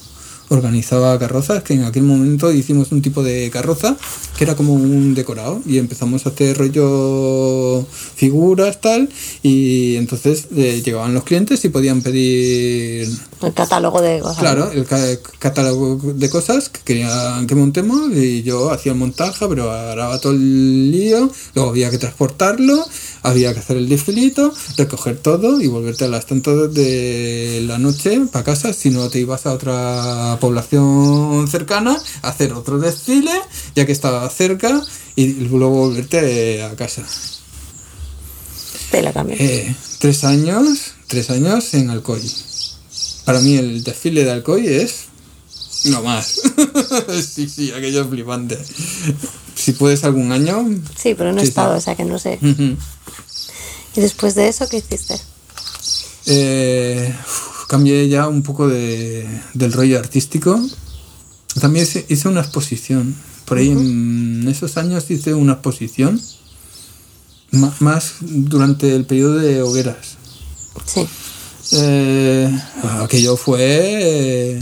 organizaba 0.50 1.18
carrozas, 1.18 1.64
que 1.64 1.76
en 1.76 1.86
aquel 1.86 2.04
momento 2.04 2.52
hicimos 2.52 2.92
un 2.92 3.02
tipo 3.02 3.24
de 3.24 3.50
carroza 3.50 3.96
que 4.38 4.44
era 4.44 4.58
como 4.58 4.74
un 4.74 5.16
decorado 5.16 5.62
y 5.66 5.78
empezamos 5.78 6.26
a 6.26 6.32
hacer 6.32 6.58
rollo 6.58 7.86
figuras 8.16 8.82
tal 8.82 9.08
y 9.42 9.96
entonces 9.96 10.48
eh, 10.54 10.82
llegaban 10.84 11.14
los 11.14 11.24
clientes 11.24 11.64
y 11.64 11.70
podían 11.70 12.02
pedir 12.02 13.08
El 13.44 13.54
catálogo 13.54 14.02
de 14.02 14.20
cosas. 14.20 14.38
Claro, 14.40 14.72
el 14.72 14.86
ca- 14.86 15.18
catálogo 15.40 16.00
de 16.14 16.30
cosas 16.30 16.70
que 16.70 16.80
querían 16.82 17.46
que 17.46 17.56
montemos 17.56 18.12
y 18.14 18.42
yo 18.44 18.72
hacía 18.72 18.94
el 18.94 18.98
montaje, 18.98 19.46
pero 19.48 19.72
haraba 19.72 20.20
todo 20.20 20.32
el 20.34 20.92
lío, 20.92 21.30
luego 21.54 21.70
había 21.70 21.90
que 21.92 21.98
transportarlo, 21.98 22.86
había 23.22 23.54
que 23.54 23.60
hacer 23.60 23.78
el 23.78 23.90
desfilito, 23.90 24.54
recoger 24.78 25.18
todo 25.20 25.60
y 25.62 25.68
volverte 25.68 26.06
a 26.06 26.08
las 26.08 26.26
tantas 26.26 26.74
de 26.74 27.64
la 27.68 27.78
noche 27.78 28.22
para 28.32 28.46
casa, 28.46 28.74
si 28.74 28.90
no 28.90 29.10
te 29.10 29.20
ibas 29.20 29.46
a 29.46 29.54
otra 29.54 30.38
población 30.40 31.48
cercana 31.50 31.98
a 32.22 32.30
hacer 32.30 32.54
otro 32.54 32.80
desfile, 32.80 33.32
ya 33.76 33.86
que 33.86 33.92
estaba 33.92 34.28
cerca, 34.30 34.82
y 35.16 35.28
luego 35.34 35.70
volverte 35.70 36.64
a 36.64 36.76
casa. 36.76 37.04
Eh, 39.40 39.76
tres 40.00 40.24
años, 40.24 40.94
tres 41.08 41.30
años 41.30 41.74
en 41.74 41.90
Alcoy. 41.90 42.22
Para 43.26 43.40
mí 43.40 43.56
el 43.58 43.84
desfile 43.84 44.24
de 44.26 44.32
Alcoy 44.32 44.68
es 44.68 45.06
no 45.86 46.02
más. 46.02 46.42
sí, 47.34 47.48
sí, 47.50 47.72
aquello 47.72 48.02
es 48.04 48.08
flipante. 48.08 48.58
Si 49.56 49.74
puedes 49.74 50.04
algún 50.04 50.32
año. 50.32 50.66
sí, 50.98 51.14
pero 51.16 51.32
no 51.34 51.42
he 51.42 51.44
estado, 51.44 51.76
o 51.78 51.82
sea 51.82 51.96
que 51.96 52.06
no 52.06 52.18
sé. 52.20 52.40
¿Y 53.96 54.00
después 54.02 54.36
de 54.36 54.48
eso 54.48 54.68
qué 54.70 54.78
hiciste? 54.78 55.20
Eh, 56.26 57.14
cambié 57.68 58.08
ya 58.08 58.28
un 58.28 58.44
poco 58.44 58.68
de, 58.68 59.28
del 59.54 59.74
rollo 59.74 60.00
artístico. 60.00 60.60
También 61.60 61.86
hice- 62.08 62.28
una 62.30 62.42
exposición. 62.42 63.16
Por 63.46 63.58
ahí 63.58 63.70
en 63.70 64.48
esos 64.48 64.78
años 64.78 65.10
hice 65.12 65.34
una 65.34 65.54
exposición. 65.54 66.22
Más 67.52 68.14
durante 68.22 68.96
el 68.96 69.06
periodo 69.06 69.36
de 69.36 69.62
hogueras. 69.62 70.16
Sí. 70.86 71.06
Eh, 71.72 72.50
aquello 73.02 73.38
fue 73.38 74.60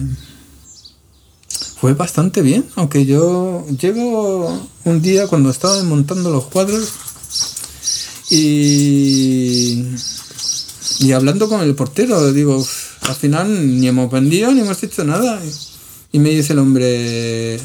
fue 1.79 1.93
bastante 1.95 2.43
bien 2.43 2.63
aunque 2.75 3.05
yo 3.07 3.65
llego 3.79 4.69
un 4.85 5.01
día 5.01 5.25
cuando 5.27 5.49
estaba 5.49 5.81
montando 5.83 6.29
los 6.29 6.45
cuadros 6.45 6.89
y 8.29 9.83
y 10.99 11.11
hablando 11.13 11.49
con 11.49 11.61
el 11.61 11.73
portero 11.73 12.31
digo 12.31 12.57
"Uf, 12.57 13.01
al 13.09 13.15
final 13.15 13.79
ni 13.79 13.87
hemos 13.87 14.11
vendido 14.11 14.51
ni 14.51 14.61
hemos 14.61 14.81
hecho 14.83 15.03
nada 15.03 15.41
y 16.11 16.19
me 16.19 16.29
dice 16.29 16.53
el 16.53 16.59
hombre 16.59 17.59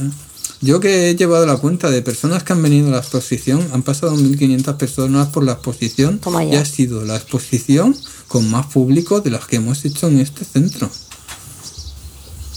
yo 0.60 0.80
que 0.80 1.10
he 1.10 1.16
llevado 1.16 1.46
la 1.46 1.56
cuenta 1.56 1.90
de 1.90 2.02
personas 2.02 2.42
que 2.42 2.52
han 2.52 2.62
venido 2.62 2.88
a 2.88 2.92
la 2.92 2.98
exposición, 2.98 3.66
han 3.72 3.82
pasado 3.82 4.16
1.500 4.16 4.76
personas 4.76 5.28
por 5.28 5.44
la 5.44 5.52
exposición 5.52 6.20
y 6.50 6.54
ha 6.56 6.64
sido 6.64 7.04
la 7.04 7.16
exposición 7.16 7.96
con 8.28 8.50
más 8.50 8.66
público 8.66 9.20
de 9.20 9.30
las 9.30 9.46
que 9.46 9.56
hemos 9.56 9.84
hecho 9.84 10.08
en 10.08 10.18
este 10.20 10.44
centro. 10.44 10.90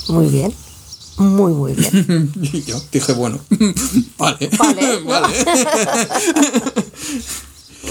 Muy 0.08 0.28
bien. 0.28 0.54
Muy, 1.18 1.52
muy 1.52 1.74
bien. 1.74 2.32
y 2.42 2.64
yo 2.64 2.82
dije, 2.92 3.14
bueno, 3.14 3.40
vale, 4.18 4.50
Vale. 4.58 5.02
vale. 5.06 5.34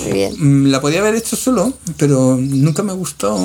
Muy 0.03 0.13
bien. 0.13 0.35
Mm, 0.39 0.67
La 0.71 0.81
podía 0.81 1.01
haber 1.01 1.15
hecho 1.15 1.37
solo, 1.37 1.73
pero 1.97 2.37
nunca 2.41 2.83
me 2.83 2.93
gustó. 2.95 3.39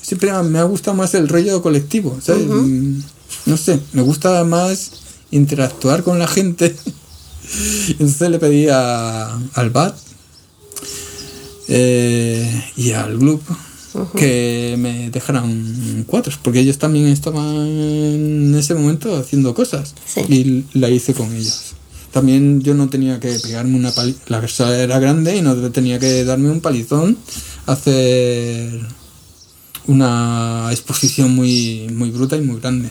Siempre 0.00 0.32
me 0.44 0.58
ha 0.58 0.64
gustado 0.64 0.96
más 0.96 1.14
el 1.14 1.28
rollo 1.28 1.60
colectivo, 1.60 2.18
¿sabes? 2.22 2.46
Mm, 2.46 3.00
No 3.46 3.56
sé, 3.56 3.80
me 3.92 4.02
gusta 4.02 4.44
más 4.44 4.92
interactuar 5.30 6.02
con 6.02 6.18
la 6.18 6.26
gente. 6.28 6.74
Entonces 7.90 8.30
le 8.30 8.38
pedí 8.38 8.68
a- 8.68 9.38
al 9.54 9.70
BAT 9.70 9.96
eh, 11.68 12.64
y 12.76 12.92
al 12.92 13.18
grupo 13.18 13.56
que 14.16 14.76
me 14.78 15.10
dejaran 15.10 16.04
cuadros, 16.06 16.38
porque 16.42 16.60
ellos 16.60 16.78
también 16.78 17.06
estaban 17.08 17.66
en 17.66 18.54
ese 18.54 18.74
momento 18.74 19.16
haciendo 19.16 19.54
cosas 19.54 19.94
Sí. 20.06 20.20
y 20.72 20.78
la 20.78 20.88
hice 20.88 21.14
con 21.14 21.34
ellos. 21.34 21.72
También 22.12 22.60
yo 22.62 22.74
no 22.74 22.88
tenía 22.88 23.18
que 23.18 23.38
pegarme 23.40 23.76
una 23.76 23.90
paliza, 23.90 24.18
la 24.28 24.40
casa 24.40 24.78
era 24.80 24.98
grande 24.98 25.36
y 25.36 25.42
no 25.42 25.54
tenía 25.70 25.98
que 25.98 26.24
darme 26.24 26.50
un 26.50 26.60
palizón, 26.60 27.18
hacer 27.66 28.80
una 29.88 30.68
exposición 30.70 31.34
muy, 31.34 31.88
muy 31.92 32.10
bruta 32.10 32.36
y 32.36 32.42
muy 32.42 32.60
grande. 32.60 32.90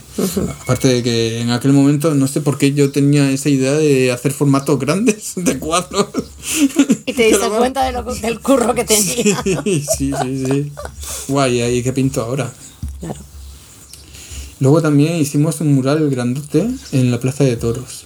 Aparte 0.61 0.87
de 0.87 1.03
que 1.03 1.41
en 1.41 1.51
aquel 1.51 1.71
momento 1.71 2.13
no 2.15 2.27
sé 2.27 2.41
por 2.41 2.57
qué 2.57 2.73
yo 2.73 2.91
tenía 2.91 3.29
esa 3.31 3.49
idea 3.49 3.73
de 3.73 4.11
hacer 4.11 4.33
formatos 4.33 4.79
grandes 4.79 5.33
de 5.35 5.59
cuadros. 5.59 6.07
Y 7.05 7.13
te 7.13 7.27
diste 7.27 7.47
cuenta 7.57 7.85
de 7.85 7.91
lo, 7.91 8.03
del 8.03 8.39
curro 8.41 8.73
que 8.73 8.83
tenía. 8.83 9.41
Sí, 9.43 9.55
sí, 9.63 10.11
sí, 10.21 10.45
sí. 10.45 10.71
Guay, 11.27 11.61
ahí 11.61 11.83
que 11.83 11.93
pinto 11.93 12.21
ahora. 12.21 12.51
Claro. 12.99 13.19
Luego 14.59 14.81
también 14.81 15.17
hicimos 15.17 15.61
un 15.61 15.75
mural 15.75 16.09
grandote 16.09 16.67
en 16.91 17.11
la 17.11 17.19
Plaza 17.19 17.43
de 17.43 17.57
Toros. 17.57 18.05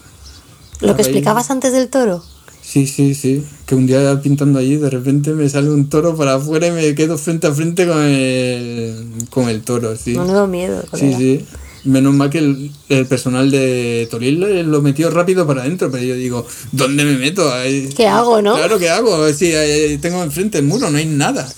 Lo 0.81 0.95
que 0.97 1.03
explicabas 1.03 1.49
antes 1.49 1.72
del 1.72 1.88
toro. 1.89 2.23
Sí, 2.72 2.88
sí, 2.88 3.14
sí. 3.15 3.43
Que 3.65 3.76
un 3.76 3.85
día 3.85 4.22
pintando 4.22 4.57
allí, 4.60 4.77
de 4.77 4.89
repente 4.89 5.31
me 5.31 5.49
sale 5.49 5.69
un 5.69 5.89
toro 5.89 6.15
para 6.15 6.35
afuera 6.35 6.68
y 6.68 6.72
me 6.72 6.95
quedo 6.95 7.18
frente 7.18 7.48
a 7.48 7.53
frente 7.53 7.85
con 7.85 8.02
el, 8.02 9.07
con 9.30 9.49
el 9.49 9.61
toro, 9.61 9.95
sí. 9.98 10.11
Menudo 10.18 10.48
miedo. 10.48 10.81
Sí, 10.84 10.88
colega. 10.91 11.18
sí. 11.18 11.45
Menos 11.84 12.14
mal 12.14 12.30
que 12.30 12.38
el, 12.38 12.72
el 12.89 13.07
personal 13.07 13.49
de 13.52 14.07
Toril 14.10 14.39
lo- 14.72 14.81
metió 14.84 15.10
rápido 15.10 15.45
para 15.48 15.64
adentro, 15.64 15.89
pero 15.91 16.03
yo 16.03 16.14
digo, 16.15 16.45
¿dónde 16.72 17.03
me 17.03 17.18
meto? 17.18 17.52
¿Qué 17.98 18.07
hago, 18.07 18.41
no? 18.41 18.56
Claro, 18.56 18.77
¿qué 18.80 18.89
hago? 18.89 19.27
Sí, 19.34 19.53
ahí- 19.53 19.72
ahí 19.91 19.98
tengo 19.98 20.23
enfrente 20.23 20.60
el 20.60 20.65
muro, 20.65 20.89
no 20.91 20.98
hay 20.98 21.07
nada. 21.07 21.52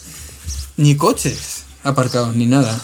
Ni 0.77 0.95
coches 0.95 1.63
aparcados, 1.83 2.35
ni 2.35 2.45
nada. 2.47 2.81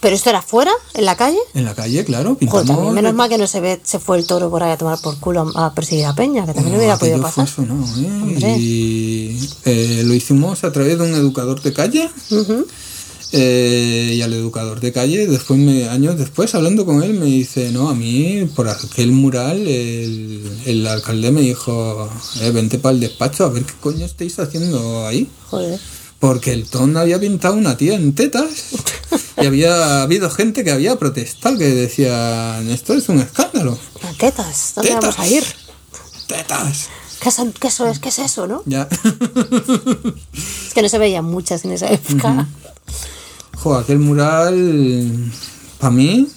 ¿Pero 0.00 0.14
esto 0.14 0.30
era 0.30 0.42
fuera, 0.42 0.70
en 0.94 1.04
la 1.04 1.16
calle? 1.16 1.38
En 1.54 1.64
la 1.64 1.74
calle, 1.74 2.04
claro, 2.04 2.30
Joder, 2.30 2.38
pintamos... 2.38 2.66
también 2.68 2.94
menos 2.94 3.14
mal 3.14 3.28
que 3.28 3.36
no 3.38 3.46
se 3.46 3.60
ve, 3.60 3.80
se 3.82 3.98
fue 3.98 4.18
el 4.18 4.26
toro 4.26 4.48
por 4.48 4.62
ahí 4.62 4.70
a 4.72 4.76
tomar 4.78 5.00
por 5.00 5.18
culo 5.18 5.50
a 5.56 5.74
perseguir 5.74 6.06
a 6.06 6.14
Peña, 6.14 6.46
que 6.46 6.54
también 6.54 6.74
Oh, 6.76 6.78
hubiera 6.78 6.96
podido 6.98 7.16
fue 7.18 7.24
pasar. 7.26 7.48
sonado, 7.48 7.84
¿eh? 8.00 8.06
Hombre. 8.22 8.56
Y 8.58 9.48
eh, 9.64 10.02
lo 10.04 10.14
hicimos 10.14 10.62
a 10.64 10.70
través 10.72 10.98
de 10.98 11.04
un 11.04 11.14
educador 11.14 11.60
de 11.62 11.72
calle. 11.72 12.08
Eh, 13.30 14.14
y 14.14 14.22
al 14.22 14.32
educador 14.32 14.80
de 14.80 14.90
calle, 14.90 15.26
después 15.26 15.60
me, 15.60 15.86
años 15.88 16.16
después, 16.16 16.54
hablando 16.54 16.86
con 16.86 17.02
él, 17.02 17.12
me 17.12 17.26
dice, 17.26 17.70
no, 17.72 17.90
a 17.90 17.94
mí, 17.94 18.48
por 18.56 18.68
aquel 18.70 19.12
mural, 19.12 19.66
el, 19.68 20.50
el 20.64 20.86
alcalde 20.86 21.30
me 21.30 21.42
dijo, 21.42 22.08
eh, 22.40 22.50
vente 22.52 22.78
para 22.78 22.94
el 22.94 23.00
despacho 23.00 23.44
a 23.44 23.50
ver 23.50 23.64
qué 23.64 23.74
coño 23.82 24.06
estáis 24.06 24.38
haciendo 24.38 25.06
ahí. 25.06 25.28
Joder. 25.50 25.78
Porque 26.20 26.52
el 26.52 26.68
ton 26.68 26.96
había 26.96 27.20
pintado 27.20 27.54
una 27.54 27.76
tía 27.76 27.94
en 27.94 28.12
tetas 28.14 28.50
y 29.40 29.46
había 29.46 30.02
habido 30.02 30.28
gente 30.30 30.64
que 30.64 30.72
había 30.72 30.96
protestado, 30.98 31.56
que 31.58 31.66
decían, 31.66 32.68
esto 32.70 32.94
es 32.94 33.08
un 33.08 33.20
escándalo. 33.20 33.78
Las 34.02 34.16
tetas, 34.18 34.72
¿dónde 34.74 34.90
Tetas. 34.90 35.16
vamos 35.16 35.18
a 35.20 35.26
ir? 35.32 35.44
Tetas. 36.26 36.88
¿Qué, 37.20 37.30
son- 37.30 37.52
qué? 37.52 37.68
¿Qué 38.00 38.08
es 38.08 38.18
eso, 38.18 38.46
no? 38.48 38.62
Ya. 38.66 38.88
Es 38.88 40.74
que 40.74 40.82
no 40.82 40.88
se 40.88 40.98
veían 40.98 41.24
muchas 41.24 41.64
en 41.64 41.72
esa 41.72 41.88
época. 41.90 42.46
Jo, 43.56 43.74
aquel 43.76 43.98
mural, 43.98 45.32
para 45.78 45.90
mí, 45.92 46.28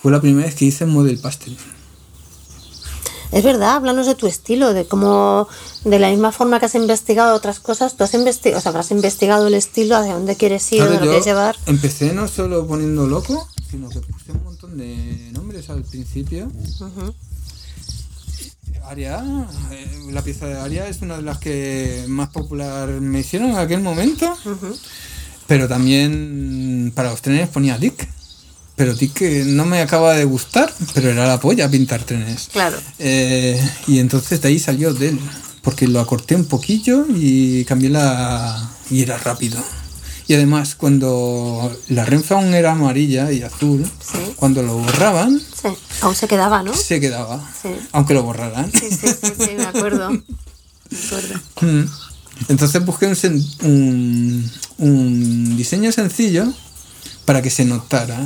fue 0.00 0.10
la 0.12 0.20
primera 0.20 0.46
vez 0.46 0.54
que 0.56 0.64
hice 0.66 0.86
model 0.86 1.18
pastel. 1.18 1.56
Es 3.32 3.42
verdad, 3.42 3.76
háblanos 3.76 4.06
de 4.06 4.14
tu 4.14 4.26
estilo, 4.26 4.74
de 4.74 4.84
cómo, 4.84 5.48
de 5.84 5.98
la 5.98 6.10
misma 6.10 6.32
forma 6.32 6.60
que 6.60 6.66
has 6.66 6.74
investigado 6.74 7.34
otras 7.34 7.60
cosas, 7.60 7.96
tú 7.96 8.04
has 8.04 8.12
investigado, 8.14 8.58
o 8.58 8.62
sea, 8.62 8.70
habrás 8.70 8.90
investigado 8.90 9.46
el 9.46 9.54
estilo, 9.54 9.96
hacia 9.96 10.14
dónde 10.14 10.36
quieres 10.36 10.70
ir, 10.72 10.78
Claro, 10.78 10.92
dónde 10.92 11.06
quieres 11.06 11.24
llevar. 11.24 11.56
empecé 11.66 12.12
no 12.12 12.28
solo 12.28 12.66
poniendo 12.66 13.06
loco, 13.06 13.48
sino 13.70 13.88
que 13.88 14.00
puse 14.00 14.32
un 14.32 14.44
montón 14.44 14.76
de 14.76 15.30
nombres 15.32 15.70
al 15.70 15.82
principio. 15.82 16.50
Aria, 18.84 19.24
eh, 19.70 20.08
la 20.10 20.22
pieza 20.22 20.46
de 20.46 20.58
Aria 20.58 20.88
es 20.88 21.00
una 21.02 21.16
de 21.16 21.22
las 21.22 21.38
que 21.38 22.04
más 22.08 22.28
popular 22.30 22.88
me 22.88 23.20
hicieron 23.20 23.50
en 23.50 23.56
aquel 23.56 23.80
momento. 23.80 24.36
Pero 25.46 25.68
también 25.68 26.92
para 26.94 27.10
los 27.10 27.22
trenes 27.22 27.48
ponía 27.48 27.78
Dick. 27.78 28.08
Pero 28.82 28.94
Dick 28.96 29.12
que 29.12 29.44
no 29.44 29.64
me 29.64 29.80
acaba 29.80 30.14
de 30.14 30.24
gustar, 30.24 30.74
pero 30.92 31.08
era 31.10 31.24
la 31.28 31.38
polla 31.38 31.70
pintar 31.70 32.02
trenes. 32.02 32.48
Claro. 32.52 32.76
Eh, 32.98 33.56
y 33.86 34.00
entonces 34.00 34.42
de 34.42 34.48
ahí 34.48 34.58
salió 34.58 34.92
Del, 34.92 35.20
porque 35.62 35.86
lo 35.86 36.00
acorté 36.00 36.34
un 36.34 36.46
poquillo 36.46 37.06
y 37.14 37.64
cambié 37.64 37.90
la... 37.90 38.72
y 38.90 39.02
era 39.02 39.18
rápido. 39.18 39.62
Y 40.26 40.34
además, 40.34 40.74
cuando 40.74 41.72
la 41.90 42.04
Renfe 42.04 42.34
aún 42.34 42.54
era 42.54 42.72
amarilla 42.72 43.30
y 43.30 43.42
azul, 43.42 43.84
Sí. 44.00 44.18
cuando 44.34 44.64
lo 44.64 44.74
borraban, 44.78 45.38
Sí, 45.40 45.68
aún 46.00 46.16
se 46.16 46.26
quedaba, 46.26 46.64
¿no? 46.64 46.74
se 46.74 46.98
quedaba, 46.98 47.40
Sí. 47.62 47.68
aunque 47.92 48.14
lo 48.14 48.24
borraran. 48.24 48.72
Sí, 48.72 48.88
sí, 48.90 49.06
sí, 49.22 49.32
sí, 49.38 49.50
me 49.58 49.64
acuerdo. 49.66 50.10
Me 50.10 50.22
acuerdo. 51.06 51.40
Mm. 51.60 51.84
Entonces 52.48 52.84
busqué 52.84 53.06
un, 53.62 54.50
un 54.78 55.56
diseño 55.56 55.92
sencillo 55.92 56.52
para 57.24 57.42
que 57.42 57.50
se 57.50 57.64
notara. 57.64 58.18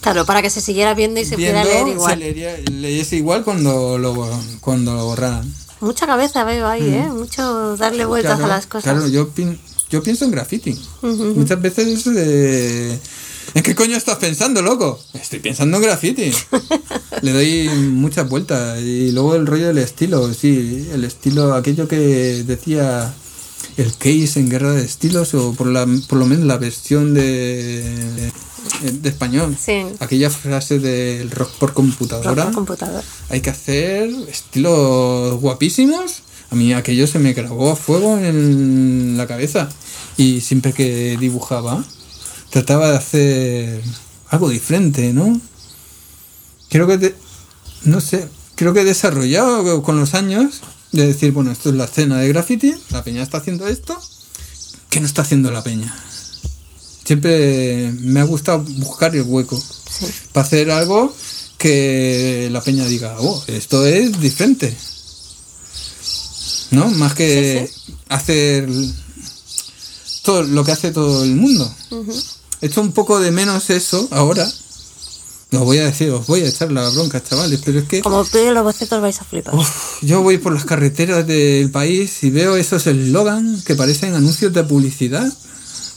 Claro, 0.00 0.24
para 0.26 0.42
que 0.42 0.50
se 0.50 0.60
siguiera 0.60 0.94
viendo 0.94 1.20
y 1.20 1.24
se 1.24 1.34
pudiera 1.34 1.64
leer 1.64 1.88
igual. 1.88 2.14
Se 2.14 2.18
leería- 2.20 2.56
leyese 2.70 3.16
igual 3.16 3.44
cuando 3.44 3.98
lo, 3.98 4.28
cuando 4.60 4.94
lo 4.94 5.04
borraran. 5.06 5.52
Mucha 5.80 6.06
cabeza 6.06 6.44
veo 6.44 6.66
ahí, 6.66 6.88
¿eh? 6.88 7.08
Mucho 7.12 7.76
darle 7.76 8.04
vueltas 8.04 8.36
Claro, 8.38 8.52
a 8.52 8.56
las 8.56 8.66
cosas. 8.66 8.84
Claro, 8.84 9.06
yo, 9.08 9.28
pin- 9.34 9.58
yo 9.90 10.02
pienso 10.02 10.24
en 10.24 10.30
graffiti. 10.32 10.78
Muchas 11.02 11.60
veces... 11.60 12.04
eh, 12.16 12.98
¿En 13.54 13.62
qué 13.62 13.74
coño 13.74 13.96
estás 13.96 14.18
pensando, 14.18 14.60
loco? 14.60 15.00
Estoy 15.14 15.38
pensando 15.38 15.78
en 15.78 15.82
graffiti. 15.82 16.30
Le 17.22 17.32
doy 17.32 17.68
muchas 17.92 18.28
vueltas. 18.28 18.78
Y 18.80 19.10
luego 19.12 19.34
el 19.36 19.46
rollo 19.46 19.68
del 19.68 19.78
estilo, 19.78 20.32
sí, 20.34 20.86
el 20.92 21.02
estilo, 21.04 21.54
aquello 21.54 21.88
que 21.88 21.96
decía 22.46 23.12
el 23.78 23.94
case 23.96 24.40
en 24.40 24.50
Guerra 24.50 24.72
de 24.72 24.84
Estilos, 24.84 25.32
o 25.34 25.54
por, 25.54 25.68
la, 25.68 25.86
por 26.08 26.18
lo 26.18 26.26
menos 26.26 26.44
la 26.46 26.58
versión 26.58 27.14
de, 27.14 28.30
de 28.82 29.08
español. 29.08 29.56
Sí. 29.58 29.84
Aquella 30.00 30.28
frase 30.30 30.78
del 30.78 31.30
rock 31.30 31.50
por 31.58 31.72
computadora. 31.72 32.50
Rock. 32.50 32.76
Hay 33.30 33.40
que 33.40 33.50
hacer 33.50 34.10
estilos 34.28 35.40
guapísimos. 35.40 36.22
A 36.50 36.54
mí 36.54 36.72
aquello 36.72 37.06
se 37.06 37.18
me 37.18 37.32
grabó 37.34 37.70
a 37.72 37.76
fuego 37.76 38.18
en 38.18 39.16
la 39.16 39.26
cabeza. 39.26 39.68
Y 40.16 40.40
siempre 40.40 40.72
que 40.72 41.16
dibujaba, 41.18 41.84
trataba 42.50 42.90
de 42.90 42.96
hacer 42.96 43.82
algo 44.28 44.48
diferente, 44.50 45.12
¿no? 45.12 45.40
Creo 46.68 46.86
que, 46.86 46.98
te- 46.98 47.14
no 47.84 48.00
sé, 48.00 48.28
creo 48.56 48.74
que 48.74 48.80
he 48.80 48.84
desarrollado 48.84 49.82
con 49.82 50.00
los 50.00 50.14
años 50.14 50.60
de 50.92 51.06
decir, 51.06 51.32
bueno, 51.32 51.50
esto 51.52 51.68
es 51.70 51.74
la 51.76 51.84
escena 51.84 52.18
de 52.18 52.28
graffiti, 52.28 52.74
la 52.90 53.02
peña 53.04 53.22
está 53.22 53.38
haciendo 53.38 53.66
esto, 53.68 54.00
¿qué 54.90 55.00
no 55.00 55.06
está 55.06 55.22
haciendo 55.22 55.50
la 55.50 55.62
peña? 55.62 55.94
Siempre 57.04 57.92
me 58.00 58.20
ha 58.20 58.24
gustado 58.24 58.60
buscar 58.60 59.14
el 59.16 59.22
hueco 59.22 59.56
Sí. 59.98 60.06
para 60.32 60.46
hacer 60.46 60.70
algo 60.70 61.14
que 61.56 62.48
la 62.52 62.60
peña 62.62 62.84
diga, 62.86 63.16
oh, 63.18 63.42
esto 63.48 63.86
es 63.86 64.20
diferente. 64.20 64.76
¿No? 66.70 66.90
Más 66.90 67.14
que 67.14 67.70
hacer 68.10 68.68
todo 70.22 70.42
lo 70.42 70.62
que 70.64 70.72
hace 70.72 70.90
todo 70.92 71.24
el 71.24 71.34
mundo. 71.34 71.74
Echo 72.60 72.82
un 72.82 72.92
poco 72.92 73.18
de 73.20 73.30
menos 73.30 73.70
eso 73.70 74.06
ahora. 74.10 74.46
Os 75.50 75.60
voy 75.60 75.78
a 75.78 75.86
decir, 75.86 76.10
os 76.10 76.26
voy 76.26 76.42
a 76.42 76.48
echar 76.48 76.70
la 76.70 76.86
bronca, 76.90 77.22
chavales, 77.22 77.62
pero 77.64 77.78
es 77.78 77.88
que 77.88 78.02
Como 78.02 78.22
piden 78.24 78.52
los 78.54 78.64
bocetos 78.64 79.00
vais 79.00 79.18
a 79.18 79.24
flipar. 79.24 79.54
uf, 79.54 80.02
yo 80.02 80.20
voy 80.22 80.36
por 80.36 80.52
las 80.52 80.66
carreteras 80.66 81.26
del 81.26 81.70
país 81.70 82.22
y 82.22 82.30
veo 82.30 82.56
esos 82.56 82.86
eslogan 82.86 83.62
que 83.62 83.74
parecen 83.74 84.14
anuncios 84.14 84.52
de 84.52 84.62
publicidad. 84.64 85.26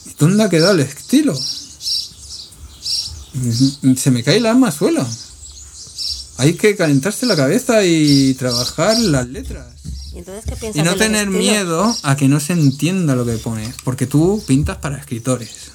¿Y 0.06 0.14
dónde 0.18 0.42
ha 0.44 0.48
quedado 0.48 0.72
el 0.72 0.80
estilo? 0.80 1.38
Se 3.96 4.10
me 4.10 4.22
cae 4.22 4.36
el 4.38 4.46
alma 4.46 4.68
al 4.68 4.72
suelo. 4.72 5.06
Hay 6.38 6.54
que 6.54 6.74
calentarse 6.76 7.26
la 7.26 7.36
cabeza 7.36 7.84
y 7.84 8.34
trabajar 8.34 8.98
las 8.98 9.28
letras. 9.28 9.66
¿Y 10.14 10.18
entonces 10.18 10.44
qué 10.46 10.56
piensas 10.56 10.82
Y 10.82 10.84
no 10.84 10.96
tener 10.96 11.28
miedo 11.28 11.94
a 12.02 12.16
que 12.16 12.28
no 12.28 12.40
se 12.40 12.54
entienda 12.54 13.14
lo 13.14 13.24
que 13.24 13.36
pones, 13.36 13.74
porque 13.84 14.06
tú 14.06 14.42
pintas 14.46 14.78
para 14.78 14.98
escritores. 14.98 15.71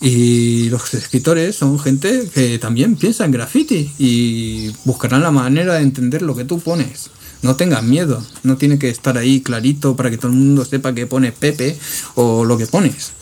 Y 0.00 0.70
los 0.70 0.94
escritores 0.94 1.56
son 1.56 1.78
gente 1.78 2.28
que 2.32 2.58
también 2.58 2.96
piensa 2.96 3.24
en 3.24 3.32
graffiti 3.32 3.92
y 3.98 4.70
buscarán 4.84 5.22
la 5.22 5.30
manera 5.30 5.74
de 5.74 5.82
entender 5.82 6.22
lo 6.22 6.34
que 6.34 6.44
tú 6.44 6.58
pones. 6.60 7.10
No 7.42 7.56
tengas 7.56 7.82
miedo, 7.82 8.24
no 8.42 8.56
tiene 8.56 8.78
que 8.78 8.88
estar 8.88 9.16
ahí 9.18 9.40
clarito 9.42 9.96
para 9.96 10.10
que 10.10 10.16
todo 10.18 10.28
el 10.30 10.36
mundo 10.38 10.64
sepa 10.64 10.94
que 10.94 11.06
pones 11.06 11.32
Pepe 11.32 11.78
o 12.14 12.44
lo 12.44 12.56
que 12.58 12.66
pones. 12.66 13.12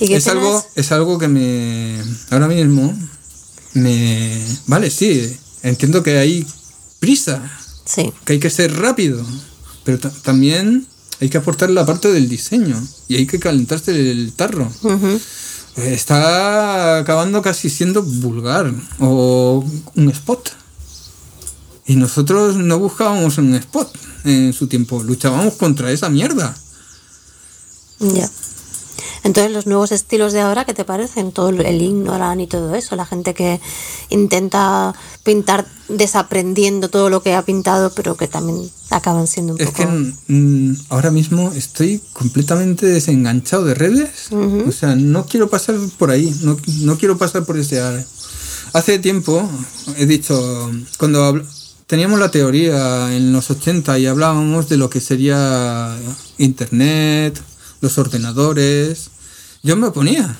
¿Y 0.00 0.08
qué 0.08 0.16
Es 0.16 0.28
algo, 0.28 0.64
es 0.76 0.92
algo 0.92 1.18
que 1.18 1.28
me. 1.28 1.96
Ahora 2.30 2.46
mismo. 2.48 2.96
Me. 3.74 4.42
Vale, 4.66 4.90
sí. 4.90 5.36
Entiendo 5.62 6.02
que 6.02 6.18
hay 6.18 6.46
prisa 7.00 7.50
Sí, 7.84 8.12
que 8.24 8.34
hay 8.34 8.38
que 8.38 8.50
ser 8.50 8.74
rápido, 8.76 9.24
pero 9.84 9.98
ta- 9.98 10.10
también 10.22 10.86
hay 11.20 11.28
que 11.28 11.38
aportar 11.38 11.70
la 11.70 11.84
parte 11.84 12.12
del 12.12 12.28
diseño 12.28 12.80
y 13.08 13.16
hay 13.16 13.26
que 13.26 13.38
calentarse 13.38 13.90
el 14.10 14.32
tarro. 14.34 14.70
Eh, 15.76 15.94
Está 15.94 16.98
acabando 16.98 17.40
casi 17.42 17.70
siendo 17.70 18.02
vulgar 18.02 18.72
o 18.98 19.64
un 19.94 20.08
spot. 20.10 20.50
Y 21.86 21.96
nosotros 21.96 22.56
no 22.56 22.78
buscábamos 22.78 23.38
un 23.38 23.54
spot 23.54 23.90
en 24.24 24.52
su 24.52 24.66
tiempo, 24.66 25.02
luchábamos 25.02 25.54
contra 25.54 25.90
esa 25.90 26.08
mierda. 26.08 26.54
ya. 28.00 28.28
Entonces, 29.24 29.52
los 29.52 29.66
nuevos 29.66 29.92
estilos 29.92 30.32
de 30.32 30.40
ahora, 30.40 30.64
¿qué 30.64 30.74
te 30.74 30.84
parecen? 30.84 31.32
Todo 31.32 31.48
el- 31.50 31.82
ignoran 31.82 32.40
y 32.40 32.46
todo 32.46 32.74
eso. 32.74 32.96
La 32.96 33.04
gente 33.06 33.34
que 33.34 33.60
intenta 34.10 34.94
pintar 35.24 35.66
desaprendiendo 35.88 36.88
todo 36.90 37.10
lo 37.10 37.22
que 37.22 37.34
ha 37.34 37.42
pintado, 37.42 37.90
pero 37.94 38.16
que 38.16 38.28
también 38.28 38.70
acaban 38.90 39.26
siendo 39.26 39.54
un 39.54 39.60
Es 39.60 39.66
poco. 39.68 39.78
que 39.78 39.86
mm, 40.32 40.76
ahora 40.90 41.10
mismo 41.10 41.52
estoy 41.54 42.00
completamente 42.12 42.86
desenganchado 42.86 43.64
de 43.64 43.74
redes. 43.74 44.28
O 44.32 44.72
sea, 44.72 44.94
no 44.96 45.26
quiero 45.26 45.48
pasar 45.50 45.76
por 45.98 46.10
ahí, 46.10 46.34
no, 46.42 46.56
no 46.82 46.96
quiero 46.98 47.18
pasar 47.18 47.44
por 47.44 47.58
ese 47.58 47.80
área. 47.80 48.04
Hace 48.72 48.98
tiempo 48.98 49.48
he 49.96 50.04
dicho, 50.06 50.70
cuando 50.98 51.42
teníamos 51.86 52.18
la 52.20 52.30
teoría 52.30 53.14
en 53.16 53.32
los 53.32 53.50
80 53.50 53.98
y 53.98 54.06
hablábamos 54.06 54.68
de 54.68 54.76
lo 54.76 54.90
que 54.90 55.00
sería 55.00 55.96
Internet, 56.36 57.40
los 57.80 57.98
ordenadores, 57.98 59.10
yo 59.62 59.76
me 59.76 59.88
oponía. 59.88 60.36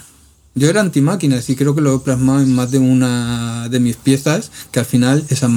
Yo 0.54 0.68
era 0.68 0.80
antimáquinas 0.80 1.48
y 1.50 1.56
creo 1.56 1.74
que 1.74 1.80
lo 1.80 1.96
he 1.96 1.98
plasmado 2.00 2.40
en 2.40 2.52
más 2.52 2.70
de 2.70 2.78
una 2.78 3.68
de 3.68 3.80
mis 3.80 3.96
piezas, 3.96 4.50
que 4.72 4.80
al 4.80 4.86
final 4.86 5.24
esas 5.28 5.50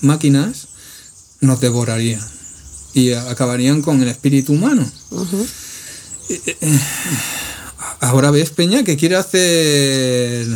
máquinas 0.00 0.68
nos 1.40 1.60
devorarían 1.60 2.26
y 2.92 3.12
acabarían 3.12 3.82
con 3.82 4.02
el 4.02 4.08
espíritu 4.08 4.54
humano. 4.54 4.90
Eh, 6.28 6.56
eh, 6.60 6.80
Ahora 8.00 8.30
ves 8.30 8.50
Peña 8.50 8.84
que 8.84 8.96
quiere 8.96 9.16
hacer 9.16 10.46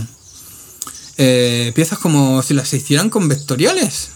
eh, 1.16 1.72
piezas 1.74 1.98
como 1.98 2.42
si 2.42 2.54
las 2.54 2.72
hicieran 2.72 3.10
con 3.10 3.28
vectoriales. 3.28 4.08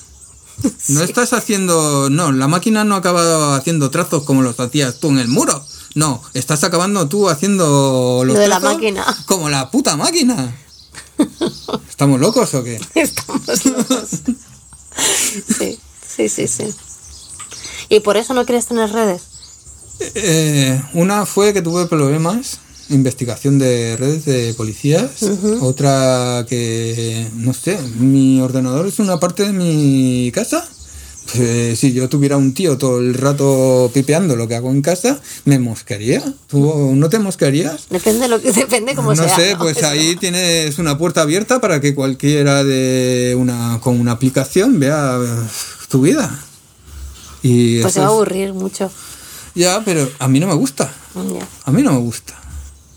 No 0.88 1.02
estás 1.02 1.34
haciendo. 1.34 2.08
No, 2.08 2.32
la 2.32 2.48
máquina 2.48 2.82
no 2.82 2.96
acaba 2.96 3.56
haciendo 3.56 3.90
trazos 3.90 4.22
como 4.22 4.40
los 4.40 4.58
hacías 4.58 5.00
tú 5.00 5.10
en 5.10 5.18
el 5.18 5.28
muro. 5.28 5.65
No, 5.96 6.22
estás 6.34 6.62
acabando 6.62 7.08
tú 7.08 7.30
haciendo 7.30 8.22
los 8.22 8.36
Lo 8.36 8.40
de 8.40 8.48
la 8.48 8.60
máquina. 8.60 9.02
Como 9.24 9.48
la 9.48 9.70
puta 9.70 9.96
máquina. 9.96 10.54
¿Estamos 11.88 12.20
locos 12.20 12.52
o 12.52 12.62
qué? 12.62 12.78
Estamos 12.94 13.64
locos. 13.64 14.08
sí, 15.58 15.78
sí, 16.06 16.28
sí, 16.28 16.46
sí. 16.48 16.64
¿Y 17.88 18.00
por 18.00 18.18
eso 18.18 18.34
no 18.34 18.44
quieres 18.44 18.66
tener 18.66 18.92
redes? 18.92 19.22
Eh, 20.14 20.82
una 20.92 21.24
fue 21.24 21.54
que 21.54 21.62
tuve 21.62 21.86
problemas, 21.86 22.58
investigación 22.90 23.58
de 23.58 23.96
redes 23.96 24.26
de 24.26 24.52
policías. 24.52 25.22
Otra 25.62 26.44
que, 26.46 27.26
no 27.36 27.54
sé, 27.54 27.78
mi 27.98 28.38
ordenador 28.42 28.86
es 28.86 28.98
una 28.98 29.18
parte 29.18 29.44
de 29.44 29.52
mi 29.54 30.30
casa. 30.34 30.68
Pues, 31.34 31.78
si 31.78 31.92
yo 31.92 32.08
tuviera 32.08 32.36
un 32.36 32.54
tío 32.54 32.78
todo 32.78 32.98
el 33.00 33.14
rato 33.14 33.90
pipeando 33.92 34.36
lo 34.36 34.46
que 34.46 34.54
hago 34.54 34.70
en 34.70 34.80
casa, 34.82 35.20
me 35.44 35.58
mosquearía. 35.58 36.22
¿Tú 36.46 36.92
no 36.94 37.08
te 37.08 37.18
mosquearías? 37.18 37.86
Depende 37.90 38.28
lo 38.28 38.40
que 38.40 38.52
depende 38.52 38.94
cómo 38.94 39.14
no 39.14 39.24
sea. 39.24 39.34
sé, 39.36 39.52
¿no? 39.54 39.58
pues 39.60 39.78
Eso. 39.78 39.88
ahí 39.88 40.16
tienes 40.16 40.78
una 40.78 40.96
puerta 40.98 41.22
abierta 41.22 41.60
para 41.60 41.80
que 41.80 41.94
cualquiera 41.94 42.62
de 42.64 43.36
una 43.38 43.80
con 43.82 43.98
una 44.00 44.12
aplicación 44.12 44.78
vea 44.78 45.18
eh, 45.20 45.46
tu 45.88 46.02
vida. 46.02 46.38
Y 47.42 47.80
Pues 47.82 47.94
se 47.94 48.00
va 48.00 48.06
a 48.06 48.10
aburrir 48.10 48.52
mucho. 48.54 48.90
ya, 49.54 49.82
pero 49.84 50.08
a 50.18 50.28
mí 50.28 50.38
no 50.40 50.46
me 50.46 50.54
gusta. 50.54 50.92
Ya. 51.14 51.46
A 51.64 51.72
mí 51.72 51.82
no 51.82 51.92
me 51.92 51.98
gusta. 52.00 52.34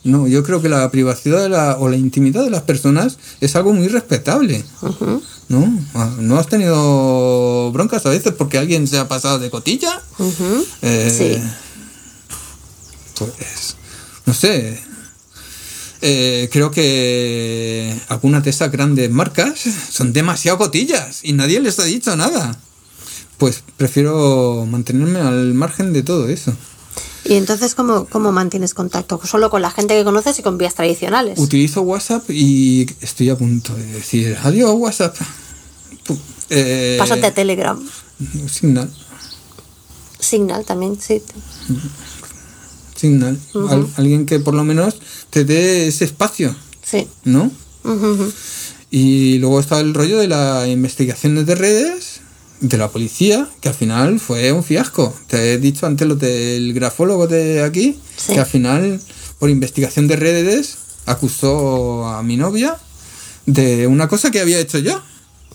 No, 0.04 0.28
yo 0.28 0.44
creo 0.44 0.62
que 0.62 0.70
la 0.70 0.90
privacidad 0.92 1.42
de 1.42 1.50
la, 1.50 1.78
o 1.78 1.90
la 1.90 1.98
intimidad 1.98 2.44
de 2.44 2.50
las 2.50 2.62
personas 2.64 3.18
es 3.42 3.56
algo 3.56 3.74
muy 3.74 3.88
respetable. 3.90 4.64
Ah, 4.82 5.20
¿No 5.50 6.38
has 6.38 6.48
tenido 6.48 7.72
broncas 7.72 8.06
a 8.06 8.10
veces 8.10 8.34
porque 8.38 8.58
alguien 8.60 8.88
se 8.88 9.00
ha 9.00 9.08
pasado 9.08 9.40
de 9.40 9.50
cotilla? 9.50 10.02
Ujú. 10.20 10.66
Eh, 10.84 11.10
Sí. 11.16 11.42
Pues, 13.18 13.76
no 14.26 14.34
sé. 14.34 14.80
Eh, 16.02 16.48
creo 16.52 16.72
que 16.72 17.94
algunas 18.08 18.44
de 18.44 18.52
esas 18.52 18.72
grandes 18.72 19.12
marcas 19.12 19.60
son 19.92 20.14
demasiado 20.14 20.58
cotillas 20.58 21.20
y 21.24 21.34
nadie 21.34 21.60
les 21.60 21.78
ha 21.80 21.84
dicho 21.84 22.16
nada. 22.16 22.58
Pues 23.38 23.64
prefiero 23.76 24.66
mantenerme 24.70 25.20
al 25.20 25.54
margen 25.54 25.92
de 25.94 26.04
todo 26.04 26.30
eso. 26.30 26.54
Y 27.26 27.36
entonces, 27.36 27.76
¿cómo, 27.76 28.06
¿cómo 28.06 28.32
mantienes 28.32 28.74
contacto? 28.74 29.20
¿Solo 29.26 29.50
con 29.50 29.62
la 29.62 29.72
gente 29.72 29.94
que 29.96 30.04
conoces 30.04 30.40
y 30.40 30.42
con 30.42 30.58
vías 30.58 30.74
tradicionales? 30.76 31.38
Utilizo 31.38 31.82
WhatsApp 31.82 32.30
y 32.30 32.88
estoy 33.02 33.30
a 33.30 33.38
punto 33.38 33.76
de 33.76 33.86
decir 33.86 34.38
adiós 34.44 34.72
WhatsApp. 34.76 35.16
Eh, 36.50 36.96
Pásate 36.98 37.28
a 37.28 37.34
Telegram. 37.34 37.80
Signal. 38.50 38.90
Signal 40.20 40.66
también, 40.66 41.00
sí. 41.00 41.22
Signal. 42.96 43.40
Al- 43.70 43.88
alguien 43.98 44.26
que 44.26 44.40
por 44.40 44.54
lo 44.54 44.64
menos 44.64 44.96
te 45.30 45.46
dé 45.46 45.88
ese 45.88 46.06
espacio, 46.06 46.56
Sí. 46.84 47.08
¿no? 47.24 47.52
Y 48.92 49.38
luego 49.38 49.60
está 49.60 49.80
el 49.80 49.94
rollo 49.94 50.18
de 50.18 50.28
las 50.28 50.68
investigaciones 50.68 51.46
de 51.46 51.56
redes 51.56 52.19
de 52.62 52.78
la 52.78 52.90
policía, 52.90 53.48
que 53.62 53.70
al 53.70 53.76
final 53.76 54.20
fue 54.20 54.52
un 54.52 54.64
fiasco. 54.64 55.14
Te 55.28 55.54
he 55.54 55.58
dicho 55.58 55.86
antes 55.86 56.08
lo 56.08 56.16
del 56.16 56.74
grafólogo 56.74 57.28
de 57.28 57.64
aquí, 57.64 57.98
Sí. 58.18 58.34
que 58.34 58.40
al 58.40 58.46
final, 58.46 59.00
por 59.40 59.50
investigación 59.50 60.08
de 60.08 60.16
redes, 60.18 60.76
acusó 61.06 62.08
a 62.08 62.22
mi 62.24 62.36
novia 62.38 62.78
de 63.46 63.88
una 63.88 64.08
cosa 64.08 64.30
que 64.32 64.40
había 64.42 64.60
hecho 64.60 64.78
yo. 64.80 65.02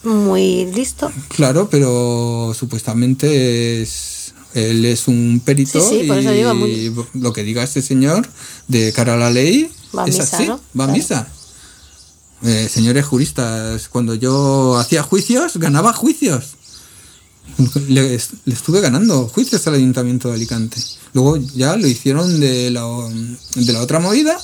Muy 0.03 0.67
listo. 0.67 1.11
Claro, 1.29 1.69
pero 1.71 2.53
supuestamente 2.59 3.83
es 3.83 4.33
él 4.55 4.85
es 4.85 5.09
un 5.09 5.41
perito 5.45 5.81
Sí, 5.81 6.03
sí, 6.03 6.07
por 6.07 6.19
eso 6.19 6.33
y 6.33 6.37
digo, 6.37 6.55
muy- 6.55 6.95
lo 7.15 7.33
que 7.33 7.43
diga 7.43 7.65
este 7.65 7.83
señor 7.83 8.29
de 8.69 8.93
cara 8.93 9.15
a 9.15 9.17
la 9.17 9.29
ley 9.31 9.69
Va 9.97 10.05
a 10.05 10.07
es 10.07 10.19
misa, 10.19 10.37
así, 10.37 10.47
¿no? 10.47 10.57
va 10.79 10.85
a 10.85 10.87
Claro. 10.87 10.93
misa. 10.93 11.29
Eh, 12.43 12.69
señores 12.71 13.05
juristas, 13.05 13.89
cuando 13.89 14.15
yo 14.15 14.77
hacía 14.79 15.03
juicios, 15.03 15.57
ganaba 15.57 15.93
juicios. 15.93 16.55
Le, 17.89 18.21
le 18.45 18.55
estuve 18.55 18.81
ganando 18.81 19.29
juicios 19.29 19.67
al 19.67 19.75
Ayuntamiento 19.75 20.29
de 20.29 20.35
Alicante. 20.35 20.81
Luego 21.13 21.37
ya 21.55 21.77
lo 21.77 21.87
hicieron 21.87 22.41
de 22.41 22.71
la, 22.71 22.83
de 23.55 23.73
la 23.73 23.81
otra 23.81 24.01
movida 24.01 24.41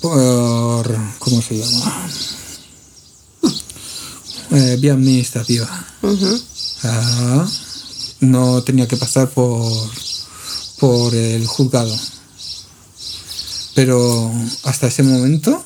por... 0.00 0.96
¿Cómo 1.20 1.40
se 1.40 1.58
llama? 1.58 2.08
Eh, 4.50 4.76
vía 4.80 4.92
administrativa. 4.92 5.86
Ah, 6.82 7.48
no 8.20 8.62
tenía 8.62 8.88
que 8.88 8.96
pasar 8.96 9.30
por, 9.30 9.72
por 10.78 11.14
el 11.14 11.46
juzgado. 11.46 11.96
Pero 13.74 14.30
hasta 14.64 14.88
ese 14.88 15.02
momento 15.04 15.64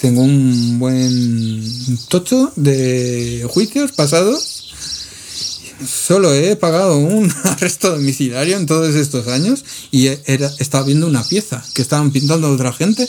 tengo 0.00 0.22
un 0.22 0.78
buen 0.78 1.98
tocho 2.08 2.52
de 2.56 3.46
juicios 3.52 3.92
pasados. 3.92 4.63
Solo 5.86 6.32
he 6.32 6.56
pagado 6.56 6.98
un 6.98 7.32
arresto 7.44 7.90
domiciliario 7.90 8.56
en 8.56 8.66
todos 8.66 8.94
estos 8.94 9.28
años 9.28 9.64
y 9.90 10.08
era, 10.26 10.50
estaba 10.58 10.84
viendo 10.84 11.06
una 11.06 11.24
pieza 11.24 11.64
que 11.74 11.82
estaban 11.82 12.10
pintando 12.10 12.46
a 12.46 12.52
otra 12.52 12.72
gente 12.72 13.08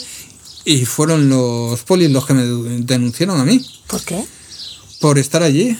y 0.64 0.84
fueron 0.84 1.28
los 1.28 1.82
polis 1.82 2.10
los 2.10 2.26
que 2.26 2.34
me 2.34 2.44
denunciaron 2.80 3.40
a 3.40 3.44
mí 3.44 3.64
¿Por 3.86 4.02
qué? 4.02 4.24
por 5.00 5.18
estar 5.18 5.42
allí. 5.42 5.76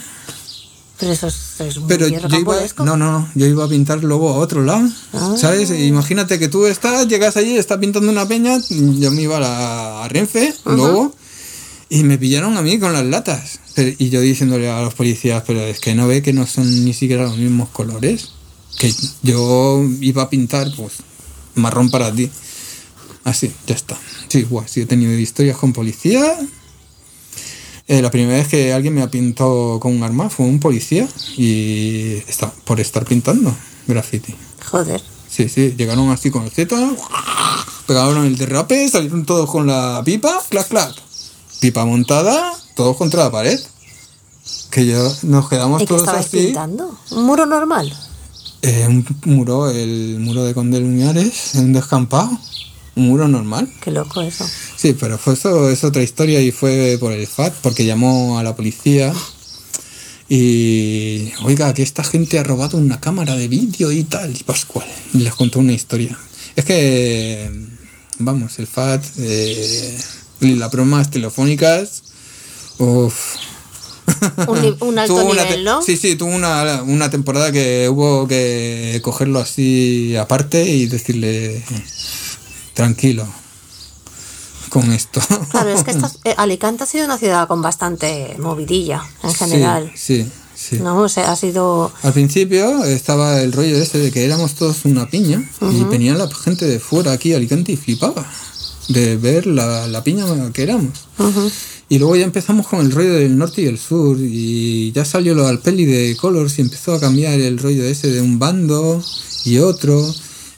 Pero 0.99 1.13
eso 1.13 1.27
es, 1.27 1.61
es 1.61 1.79
muy 1.79 1.89
Pero 1.89 2.09
yo 2.09 2.39
iba, 2.39 2.57
no, 2.85 2.97
no, 2.97 3.29
yo 3.35 3.47
iba 3.47 3.65
a 3.65 3.69
pintar 3.69 4.03
luego 4.03 4.31
a 4.31 4.37
otro 4.37 4.63
lado. 4.63 4.89
Ah. 5.13 5.35
¿Sabes? 5.37 5.71
Imagínate 5.71 6.39
que 6.39 6.49
tú 6.49 6.67
estás, 6.67 7.07
llegas 7.07 7.37
allí, 7.37 7.59
estás 7.59 7.79
pintando 7.79 8.11
una 8.11 8.27
peña, 8.27 8.59
yo 8.71 9.11
me 9.11 9.23
iba 9.23 9.37
a, 9.37 9.41
la, 9.41 10.05
a 10.05 10.09
Renfe, 10.09 10.55
luego, 10.65 11.15
y 11.91 12.03
me 12.03 12.17
pillaron 12.17 12.57
a 12.57 12.63
mí 12.63 12.79
con 12.79 12.95
las 12.95 13.05
latas. 13.05 13.61
Pero- 13.77 13.95
y 13.99 14.09
yo 14.09 14.21
diciéndole 14.23 14.69
a 14.71 14.81
los 14.81 14.95
policías, 14.95 15.45
pero 15.47 15.61
es 15.61 15.79
que 15.79 15.95
no 15.95 16.09
ve 16.09 16.23
que 16.23 16.33
no 16.33 16.47
son 16.47 16.85
ni 16.85 16.93
siquiera 16.95 17.25
los 17.25 17.37
mismos 17.37 17.69
colores. 17.69 18.31
Que 18.79 18.93
yo 19.23 19.85
iba 20.01 20.23
a 20.23 20.31
pintar, 20.31 20.69
pues, 20.77 20.95
marrón 21.55 21.91
para 21.91 22.13
ti. 22.13 22.29
Así, 23.23 23.53
ya 23.67 23.75
está. 23.75 23.97
Sí, 24.29 24.43
guay, 24.43 24.67
sí, 24.69 24.81
he 24.81 24.87
tenido 24.87 25.13
historias 25.13 25.57
con 25.59 25.73
policía. 25.73 26.37
Eh, 27.89 28.03
la 28.03 28.11
primera 28.11 28.39
vez 28.39 28.49
que 28.49 28.73
alguien 28.73 28.95
me 28.95 29.03
ha 29.03 29.11
pintado 29.11 29.79
con 29.79 29.95
un 29.95 30.03
arma 30.03 30.29
fue 30.29 30.47
un 30.47 30.59
policía 30.59 31.07
y 31.37 32.15
está 32.27 32.51
por 32.65 32.81
estar 32.81 33.05
pintando 33.05 33.55
graffiti. 33.87 34.35
Joder. 34.71 35.01
Sí, 35.29 35.49
sí, 35.49 35.75
llegaron 35.77 36.11
así 36.11 36.31
con 36.31 36.45
el 36.45 36.51
Z, 36.51 36.75
pegaron 37.87 38.25
el 38.25 38.37
derrape, 38.39 38.89
salieron 38.89 39.25
todos 39.27 39.51
con 39.51 39.67
la 39.67 40.03
pipa, 40.05 40.43
clac, 40.49 40.67
clac. 40.69 40.95
Pipa 41.61 41.85
montada, 41.85 42.53
todos 42.77 42.97
contra 42.97 43.25
la 43.25 43.31
pared. 43.33 43.59
Que 44.71 44.87
yo 44.87 45.13
nos 45.23 45.49
quedamos 45.49 45.83
¿Y 45.83 45.85
qué 45.85 45.89
todos 45.89 46.03
estabas 46.03 46.27
así. 46.27 46.39
pintando? 46.39 46.97
¿Un 47.11 47.25
muro 47.25 47.47
normal? 47.47 47.93
Eh, 48.63 48.87
un 48.87 49.05
muro, 49.25 49.71
el 49.71 50.19
muro 50.21 50.45
de 50.45 50.55
Conde 50.55 50.79
Luñares, 50.79 51.57
en 51.57 51.65
un 51.65 51.73
descampado. 51.73 52.31
Un 52.95 53.09
muro 53.09 53.27
normal. 53.27 53.71
Qué 53.81 53.91
loco 53.91 54.23
eso. 54.23 54.47
Sí, 54.77 54.95
pero 54.99 55.19
fue 55.19 55.35
eso, 55.35 55.69
es 55.69 55.83
otra 55.83 56.03
historia 56.03 56.41
y 56.41 56.53
fue 56.53 56.97
por 57.01 57.13
el 57.13 57.27
FAT, 57.27 57.55
porque 57.63 57.85
llamó 57.85 58.39
a 58.39 58.43
la 58.43 58.55
policía 58.55 59.13
y, 60.29 61.33
oiga, 61.45 61.73
que 61.75 61.83
esta 61.83 62.03
gente 62.03 62.39
ha 62.39 62.43
robado 62.43 62.79
una 62.79 63.01
cámara 63.01 63.37
de 63.37 63.49
vídeo 63.49 63.93
y 63.93 64.05
tal, 64.05 64.35
y 64.35 64.43
Pascual, 64.43 64.87
y 65.15 65.19
les 65.19 65.35
contó 65.35 65.61
una 65.61 65.73
historia. 65.73 66.19
Es 66.57 66.65
que, 66.65 67.51
vamos, 68.19 68.59
el 68.59 68.67
FAT, 68.67 69.05
eh, 69.19 69.99
las 70.41 70.71
bromas 70.71 71.11
telefónicas, 71.11 72.03
uff. 72.79 73.37
Un, 74.47 74.77
un 74.81 74.99
alto 75.01 75.25
nivel, 75.25 75.65
¿no? 75.65 75.83
Sí, 75.83 75.97
sí, 75.97 76.15
tuvo 76.17 76.31
una, 76.35 76.83
una 76.85 77.11
temporada 77.11 77.51
que 77.53 77.89
hubo 77.89 78.27
que 78.29 79.01
cogerlo 79.03 79.41
así 79.41 80.15
aparte 80.17 80.65
y 80.65 80.87
decirle, 80.87 81.63
tranquilo 82.75 83.27
con 84.69 84.93
esto. 84.93 85.21
Claro, 85.51 85.71
es 85.71 85.83
que 85.85 85.91
estas- 85.93 86.19
eh, 86.25 86.35
Alicante 86.37 86.85
ha 86.85 86.87
sido 86.87 87.05
una 87.05 87.19
ciudad 87.19 87.49
con 87.49 87.63
bastante 87.63 88.37
movidilla 88.39 89.03
en 89.23 89.35
general. 89.35 89.93
Sí, 89.97 90.23
sí, 90.23 90.31
sí. 90.55 90.79
¿No? 90.79 90.99
O 91.03 91.09
sea, 91.09 91.33
ha 91.33 91.37
sido. 91.37 91.93
Al 92.03 92.13
principio 92.13 92.85
estaba 92.85 93.41
el 93.41 93.53
rollo 93.53 93.77
ese 93.77 93.99
de 93.99 94.11
que 94.13 94.25
éramos 94.25 94.55
todos 94.55 94.85
una 94.85 95.09
piña 95.09 95.43
y 95.61 95.85
venía 95.85 96.15
la 96.15 96.29
gente 96.31 96.67
de 96.67 96.79
fuera 96.81 97.13
aquí 97.13 97.33
a 97.33 97.37
Alicante 97.37 97.73
y 97.73 97.77
flipaba 97.77 98.25
de 98.89 99.17
ver 99.17 99.47
la, 99.47 99.89
la 99.89 100.05
piña 100.05 100.25
que 100.53 100.63
éramos. 100.63 101.07
Ujú. 101.19 101.51
Y 101.89 101.99
luego 101.99 102.17
ya 102.17 102.25
empezamos 102.25 102.67
con 102.67 102.81
el 102.81 102.91
rollo 102.91 103.15
del 103.15 103.39
norte 103.39 103.63
y 103.63 103.67
el 103.67 103.79
sur 103.79 104.17
y 104.21 104.91
ya 104.93 105.05
salió 105.05 105.35
lo 105.35 105.47
al 105.47 105.61
peli 105.61 105.85
de 105.85 106.17
Colors 106.17 106.59
y 106.59 106.63
empezó 106.63 106.95
a 106.95 107.01
cambiar 107.01 107.39
el 107.39 107.59
rollo 107.59 107.85
ese 107.85 108.11
de 108.11 108.21
un 108.21 108.41
bando 108.41 109.03
y 109.45 109.59
otro 109.59 110.05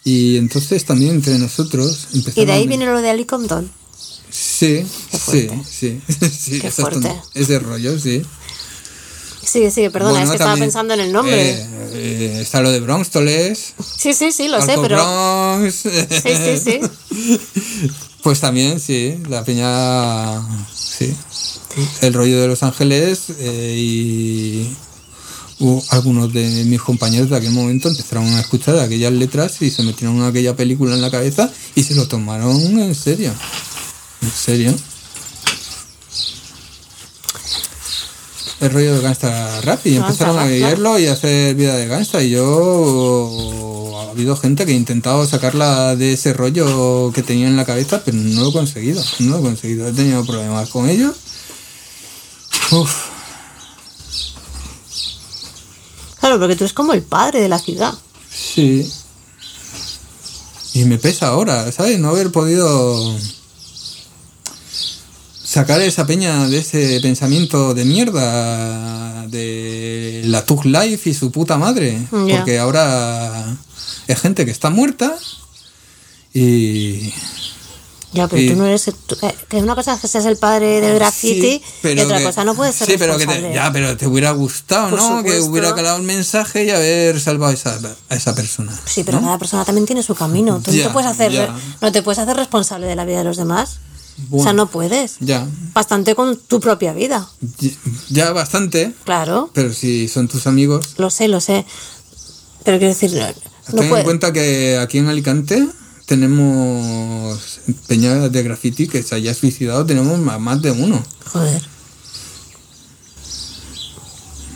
y 0.04 0.38
entonces 0.38 0.86
también 0.86 1.16
entre 1.16 1.38
nosotros 1.38 2.08
empezamos 2.14 2.38
Y 2.38 2.46
de 2.46 2.52
ahí 2.52 2.66
viene 2.66 2.86
lo 2.86 3.02
de 3.02 3.10
Alicompton. 3.10 3.70
Sí, 4.30 4.84
sí, 5.12 5.48
sí, 5.68 6.00
sí, 6.30 6.60
Qué 6.60 6.70
fuerte. 6.70 7.12
Ese 7.34 7.58
rollo, 7.58 7.98
sí. 7.98 8.22
Sigue, 9.44 9.70
sigue, 9.70 9.90
perdona, 9.90 10.12
Bueno, 10.12 10.24
es 10.24 10.30
que 10.30 10.36
estaba 10.36 10.56
pensando 10.56 10.94
en 10.94 11.00
el 11.00 11.12
nombre. 11.12 11.50
eh, 11.50 11.66
eh, 11.92 12.38
está 12.40 12.60
lo 12.60 12.70
de 12.70 12.80
Bronxtoles. 12.80 13.74
sí, 13.98 14.12
sí, 14.12 14.32
sí, 14.32 14.48
lo 14.48 14.60
sé, 14.60 14.74
pero. 14.80 14.96
Bronx. 14.96 15.74
Sí, 15.74 15.90
sí, 16.34 16.80
sí. 17.10 17.90
Pues 18.22 18.40
también, 18.40 18.80
sí, 18.80 19.18
la 19.28 19.44
peña. 19.44 20.40
Sí. 20.74 21.14
El 22.00 22.14
rollo 22.14 22.40
de 22.40 22.48
Los 22.48 22.62
Ángeles 22.62 23.26
eh, 23.38 23.74
y. 23.76 24.76
hubo 25.60 25.82
algunos 25.90 26.32
de 26.32 26.64
mis 26.64 26.80
compañeros 26.80 27.30
de 27.30 27.36
aquel 27.36 27.52
momento 27.52 27.88
empezaron 27.88 28.26
a 28.26 28.40
escuchar 28.40 28.78
aquellas 28.78 29.12
letras 29.12 29.60
y 29.62 29.70
se 29.70 29.82
metieron 29.82 30.22
aquella 30.22 30.56
película 30.56 30.94
en 30.94 31.02
la 31.02 31.10
cabeza 31.10 31.50
y 31.74 31.82
se 31.82 31.94
lo 31.94 32.06
tomaron 32.08 32.78
en 32.78 32.94
serio. 32.94 33.32
En 34.22 34.30
serio. 34.30 34.74
El 38.60 38.70
rollo 38.72 38.96
de 38.96 39.02
gangsta 39.02 39.60
rap 39.60 39.86
y 39.86 39.94
Gangsta 39.94 40.08
empezaron 40.24 40.38
a 40.38 40.46
leerlo 40.46 40.98
y 40.98 41.06
a 41.06 41.12
hacer 41.12 41.54
vida 41.54 41.76
de 41.76 41.86
gangsta. 41.86 42.22
Y 42.22 42.30
yo 42.30 43.92
ha 43.96 44.10
habido 44.10 44.36
gente 44.36 44.66
que 44.66 44.72
ha 44.72 44.76
intentado 44.76 45.24
sacarla 45.26 45.94
de 45.94 46.14
ese 46.14 46.32
rollo 46.32 47.12
que 47.14 47.22
tenía 47.22 47.46
en 47.46 47.56
la 47.56 47.64
cabeza 47.64 48.02
pero 48.04 48.16
no 48.16 48.42
lo 48.42 48.48
he 48.48 48.52
conseguido 48.52 49.02
no 49.20 49.30
lo 49.32 49.38
he 49.38 49.42
conseguido. 49.42 49.86
He 49.88 49.92
tenido 49.92 50.24
problemas 50.24 50.68
con 50.70 50.88
ellos 50.88 51.14
Uf, 52.72 52.92
Claro, 56.20 56.38
porque 56.40 56.56
tú 56.56 56.64
eres 56.64 56.72
como 56.72 56.92
el 56.94 57.02
padre 57.02 57.40
de 57.40 57.48
la 57.48 57.58
ciudad. 57.58 57.94
sí. 58.30 58.90
Y 60.74 60.84
me 60.84 60.98
pesa 60.98 61.28
ahora 61.28 61.70
sabes 61.72 61.98
no 61.98 62.10
haber 62.10 62.30
podido 62.30 63.16
sacar 65.48 65.80
esa 65.80 66.06
peña 66.06 66.46
de 66.46 66.58
ese 66.58 67.00
pensamiento 67.00 67.72
de 67.72 67.84
mierda 67.86 69.26
de 69.28 70.22
la 70.26 70.44
Tug 70.44 70.66
Life 70.66 71.08
y 71.08 71.14
su 71.14 71.30
puta 71.30 71.56
madre. 71.56 71.98
Porque 72.10 72.58
ahora 72.58 73.56
es 74.06 74.20
gente 74.20 74.44
que 74.44 74.50
está 74.50 74.68
muerta 74.70 75.16
y, 76.34 77.12
Ya, 78.12 78.26
pero 78.26 78.40
Y- 78.40 78.48
tú 78.50 78.56
no 78.56 78.64
eres. 78.66 78.84
tú- 79.06 79.16
que- 79.18 79.34
que 79.48 79.56
una 79.58 79.74
cosa 79.74 79.92
es 79.94 80.00
que 80.00 80.08
seas 80.08 80.24
el 80.24 80.38
padre 80.38 80.80
del 80.80 80.94
graffiti 80.94 81.40
Sí, 81.58 81.62
pero 81.82 82.00
y 82.00 82.04
otra 82.04 82.18
que- 82.18 82.24
cosa 82.24 82.42
no 82.42 82.54
puede 82.54 82.72
ser 82.72 82.86
Sí, 82.88 82.94
pero 82.98 83.18
que 83.18 83.26
te, 83.26 83.52
ya, 83.52 83.70
pero 83.70 83.98
te 83.98 84.06
hubiera 84.06 84.30
gustado, 84.30 84.90
Por 84.90 84.98
¿no? 84.98 85.22
Que 85.22 85.40
hubiera 85.42 85.74
calado 85.74 85.98
el 85.98 86.04
mensaje 86.04 86.64
y 86.64 86.70
haber 86.70 87.20
salvado 87.20 87.50
a 87.52 87.54
esa, 87.54 87.78
a 88.08 88.14
esa 88.14 88.34
persona. 88.34 88.72
Sí, 88.86 89.04
pero 89.04 89.20
¿no? 89.20 89.26
cada 89.26 89.38
persona 89.38 89.64
también 89.66 89.84
tiene 89.86 90.02
su 90.02 90.14
camino. 90.14 90.58
Tú 90.64 90.72
no 90.72 90.82
te 90.82 90.88
puedes 90.88 91.10
hacer, 91.10 91.32
ya. 91.32 91.54
no 91.82 91.92
te 91.92 92.02
puedes 92.02 92.18
hacer 92.18 92.34
responsable 92.34 92.86
de 92.86 92.96
la 92.96 93.04
vida 93.04 93.18
de 93.18 93.24
los 93.24 93.36
demás. 93.36 93.78
O 94.30 94.42
sea, 94.42 94.52
no 94.52 94.66
puedes. 94.68 95.16
Ya, 95.20 95.46
Bastante 95.74 96.14
con 96.14 96.36
tu 96.36 96.60
propia 96.60 96.92
vida. 96.92 97.28
ya- 97.58 97.70
ya 98.08 98.32
bastante, 98.32 98.92
Claro, 99.04 99.50
pero 99.54 99.72
si 99.72 100.08
son 100.08 100.28
tus 100.28 100.46
amigos. 100.46 100.94
lo 100.98 101.10
sé, 101.10 101.28
lo 101.28 101.40
sé. 101.40 101.64
Pero 102.64 102.78
quiero 102.78 102.92
decir, 102.94 103.12
no 103.12 103.80
Ten 103.80 103.92
en 103.94 104.02
cuenta 104.04 104.32
que 104.32 104.78
aquí 104.78 104.98
en 104.98 105.08
Alicante 105.08 105.66
tenemos 106.06 107.60
peñas 107.86 108.30
de 108.32 108.42
graffiti 108.42 108.88
que 108.88 109.02
se 109.02 109.14
haya 109.14 109.34
suicidado, 109.34 109.84
tenemos 109.86 110.18
más, 110.40 110.60
de 110.62 110.70
uno. 110.72 111.02
Joder. 111.32 111.62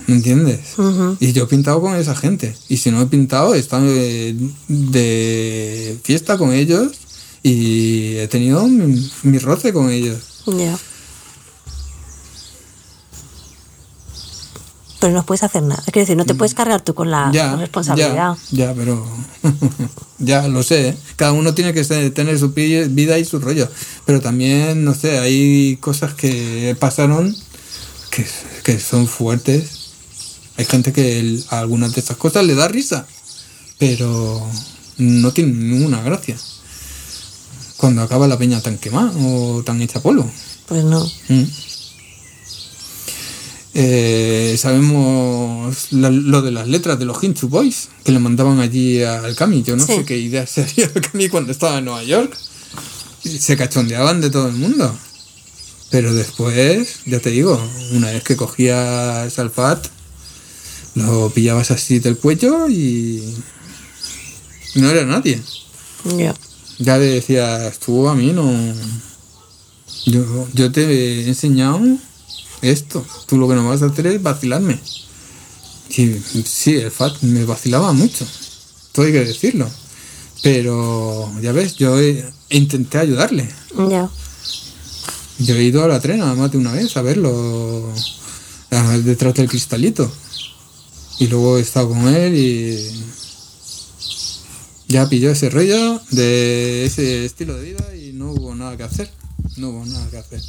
¿Me 0.08 0.16
entiendes? 0.16 0.60
Y 1.20 1.32
yo 1.32 1.44
he 1.44 1.46
pintado 1.46 1.80
con 1.80 1.94
esa 1.94 2.14
gente. 2.16 2.56
Y 2.68 2.78
si 2.78 2.90
no 2.90 3.00
he 3.00 3.06
pintado, 3.06 3.54
he 3.54 3.58
estado 3.58 3.84
de, 3.86 4.36
de 4.68 5.98
fiesta 6.02 6.36
con 6.36 6.52
ellos 6.52 6.92
y 7.42 8.16
he 8.18 8.28
tenido 8.28 8.66
mi, 8.66 9.10
mi 9.22 9.38
roce 9.38 9.72
con 9.72 9.90
ellos. 9.90 10.18
Ya. 10.46 10.78
Pero 15.00 15.14
no 15.14 15.26
puedes 15.26 15.42
hacer 15.42 15.64
nada. 15.64 15.82
Quiero 15.86 16.00
decir, 16.02 16.16
no 16.16 16.24
te 16.24 16.34
puedes 16.36 16.54
cargar 16.54 16.80
tú 16.82 16.94
con 16.94 17.10
la 17.10 17.30
ya, 17.32 17.56
responsabilidad. 17.56 18.36
Ya, 18.52 18.66
ya, 18.68 18.74
pero 18.74 19.04
ya 20.18 20.46
lo 20.46 20.62
sé. 20.62 20.90
¿eh? 20.90 20.96
Cada 21.16 21.32
uno 21.32 21.54
tiene 21.54 21.74
que 21.74 21.82
tener 22.10 22.38
su 22.38 22.50
vida 22.52 23.18
y 23.18 23.24
su 23.24 23.40
rollo. 23.40 23.68
Pero 24.06 24.20
también, 24.20 24.84
no 24.84 24.94
sé, 24.94 25.18
hay 25.18 25.76
cosas 25.78 26.14
que 26.14 26.76
pasaron 26.78 27.34
que, 28.10 28.24
que 28.62 28.78
son 28.78 29.08
fuertes. 29.08 29.88
Hay 30.56 30.66
gente 30.66 30.92
que 30.92 31.18
el- 31.18 31.44
a 31.48 31.58
algunas 31.58 31.94
de 31.94 32.00
esas 32.00 32.16
cosas 32.16 32.44
le 32.46 32.54
da 32.54 32.68
risa, 32.68 33.04
pero 33.78 34.40
no 34.98 35.32
tiene 35.32 35.52
ninguna 35.52 36.00
gracia. 36.02 36.36
Cuando 37.82 38.02
acaba 38.02 38.28
la 38.28 38.38
peña 38.38 38.60
tan 38.62 38.78
quemada 38.78 39.10
o 39.18 39.64
tan 39.64 39.82
hecha 39.82 39.98
polvo. 40.00 40.30
Pues 40.68 40.84
no. 40.84 41.04
Mm. 41.28 41.42
Eh, 43.74 44.54
sabemos 44.56 45.88
la- 45.90 46.08
lo 46.10 46.42
de 46.42 46.52
las 46.52 46.68
letras 46.68 46.96
de 47.00 47.06
los 47.06 47.20
Hinchu 47.24 47.48
Boys 47.48 47.88
que 48.04 48.12
le 48.12 48.20
mandaban 48.20 48.60
allí 48.60 49.02
al 49.02 49.34
Cami. 49.34 49.64
Yo 49.64 49.74
no 49.74 49.84
Sí. 49.84 49.96
sé 49.96 50.04
qué 50.04 50.16
idea 50.16 50.46
se 50.46 50.62
haría 50.62 50.88
el 50.94 51.00
Cami 51.00 51.28
cuando 51.28 51.50
estaba 51.50 51.78
en 51.78 51.86
Nueva 51.86 52.04
York. 52.04 52.36
Se 53.24 53.56
cachondeaban 53.56 54.20
de 54.20 54.30
todo 54.30 54.46
el 54.46 54.54
mundo. 54.54 54.96
Pero 55.90 56.14
después, 56.14 57.00
ya 57.04 57.18
te 57.18 57.30
digo, 57.30 57.60
una 57.94 58.12
vez 58.12 58.22
que 58.22 58.36
cogías 58.36 59.36
al 59.40 59.50
Fat, 59.50 59.88
lo 60.94 61.30
pillabas 61.30 61.72
así 61.72 61.98
del 61.98 62.16
cuello 62.16 62.68
y 62.68 63.34
no 64.76 64.88
era 64.88 65.04
nadie. 65.04 65.40
Ya. 66.16 66.32
Ya 66.82 66.98
le 66.98 67.06
decías, 67.06 67.78
tú 67.78 68.08
a 68.08 68.14
mí 68.14 68.32
no. 68.32 68.50
Yo, 70.06 70.48
yo 70.52 70.72
te 70.72 70.82
he 70.82 71.28
enseñado 71.28 71.80
esto. 72.60 73.04
Tú 73.26 73.36
lo 73.38 73.48
que 73.48 73.54
no 73.54 73.68
vas 73.68 73.82
a 73.82 73.86
hacer 73.86 74.06
es 74.08 74.22
vacilarme. 74.22 74.80
Y 75.90 76.14
sí, 76.44 76.76
el 76.76 76.90
FAT 76.90 77.20
me 77.22 77.44
vacilaba 77.44 77.92
mucho. 77.92 78.26
Todo 78.92 79.06
hay 79.06 79.12
que 79.12 79.24
decirlo. 79.24 79.68
Pero 80.42 81.30
ya 81.40 81.52
ves, 81.52 81.76
yo 81.76 82.00
he- 82.00 82.24
intenté 82.50 82.98
ayudarle. 82.98 83.48
Ya. 83.90 84.10
Yo 85.38 85.54
he 85.54 85.62
ido 85.64 85.84
a 85.84 85.88
la 85.88 86.00
trena 86.00 86.34
más 86.34 86.50
de 86.50 86.58
una 86.58 86.72
vez 86.72 86.96
a 86.96 87.02
verlo 87.02 87.92
detrás 89.04 89.34
del 89.34 89.48
cristalito. 89.48 90.10
Y 91.18 91.28
luego 91.28 91.58
he 91.58 91.60
estado 91.60 91.90
con 91.90 92.08
él 92.08 92.34
y 92.36 93.04
ya 94.92 95.08
pilló 95.08 95.30
ese 95.30 95.50
rollo 95.50 96.00
de 96.10 96.84
ese 96.84 97.24
estilo 97.24 97.56
de 97.56 97.62
vida 97.72 97.96
y 97.96 98.12
no 98.12 98.32
hubo 98.32 98.54
nada 98.54 98.76
que 98.76 98.82
hacer. 98.84 99.10
No 99.56 99.70
hubo 99.70 99.84
nada 99.86 100.08
que 100.10 100.18
hacer. 100.18 100.40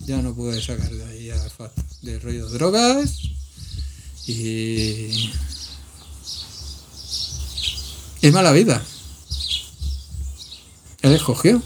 Ya 0.00 0.20
no 0.22 0.34
pude 0.34 0.60
sacar 0.60 0.90
de 0.90 1.04
ahí 1.04 1.30
a 1.30 1.36
Fat 1.50 1.72
de 2.02 2.18
rollo 2.18 2.48
de 2.48 2.52
drogas 2.58 3.18
y... 4.26 5.30
Es 8.22 8.32
mala 8.32 8.52
vida. 8.52 8.82
Él 11.02 11.12
escogió. 11.12 11.62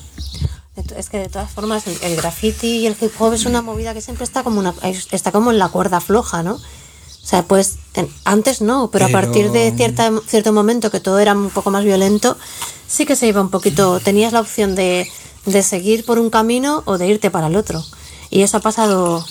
Es 0.96 1.08
que 1.08 1.18
de 1.18 1.28
todas 1.28 1.50
formas 1.50 1.86
el, 1.86 1.96
el 2.02 2.16
graffiti 2.16 2.78
y 2.78 2.86
el 2.86 2.96
hip 3.00 3.10
hop 3.18 3.32
es 3.32 3.46
una 3.46 3.62
movida 3.62 3.94
que 3.94 4.00
siempre 4.00 4.24
está 4.24 4.42
como 4.44 4.58
una 4.60 4.74
es- 4.82 5.08
está 5.12 5.30
como 5.32 5.50
en 5.52 5.58
la 5.58 5.68
cuerda 5.68 6.00
floja, 6.00 6.42
¿no? 6.42 6.60
O 7.24 7.26
sea, 7.26 7.42
pues 7.44 7.76
antes 8.24 8.60
no, 8.60 8.90
pero, 8.92 9.06
a 9.06 9.08
partir 9.08 9.50
de 9.50 9.72
cierta, 9.74 10.12
cierto 10.28 10.52
momento 10.52 10.90
que 10.90 11.00
todo 11.00 11.18
era 11.18 11.32
un 11.32 11.48
poco 11.48 11.70
más 11.70 11.82
violento, 11.82 12.36
sí 12.86 13.06
que 13.06 13.16
se 13.16 13.26
iba 13.26 13.40
un 13.40 13.48
poquito, 13.48 13.98
tenías 13.98 14.34
la 14.34 14.40
opción 14.40 14.74
de, 14.74 15.08
de 15.46 15.62
seguir 15.62 16.04
por 16.04 16.18
un 16.18 16.28
camino 16.28 16.82
o 16.84 16.98
de 16.98 17.08
irte 17.08 17.30
para 17.30 17.46
el 17.46 17.56
otro. 17.56 17.82
Y 18.30 18.42
eso 18.42 18.58
ha 18.58 18.60
pasado 18.60 19.24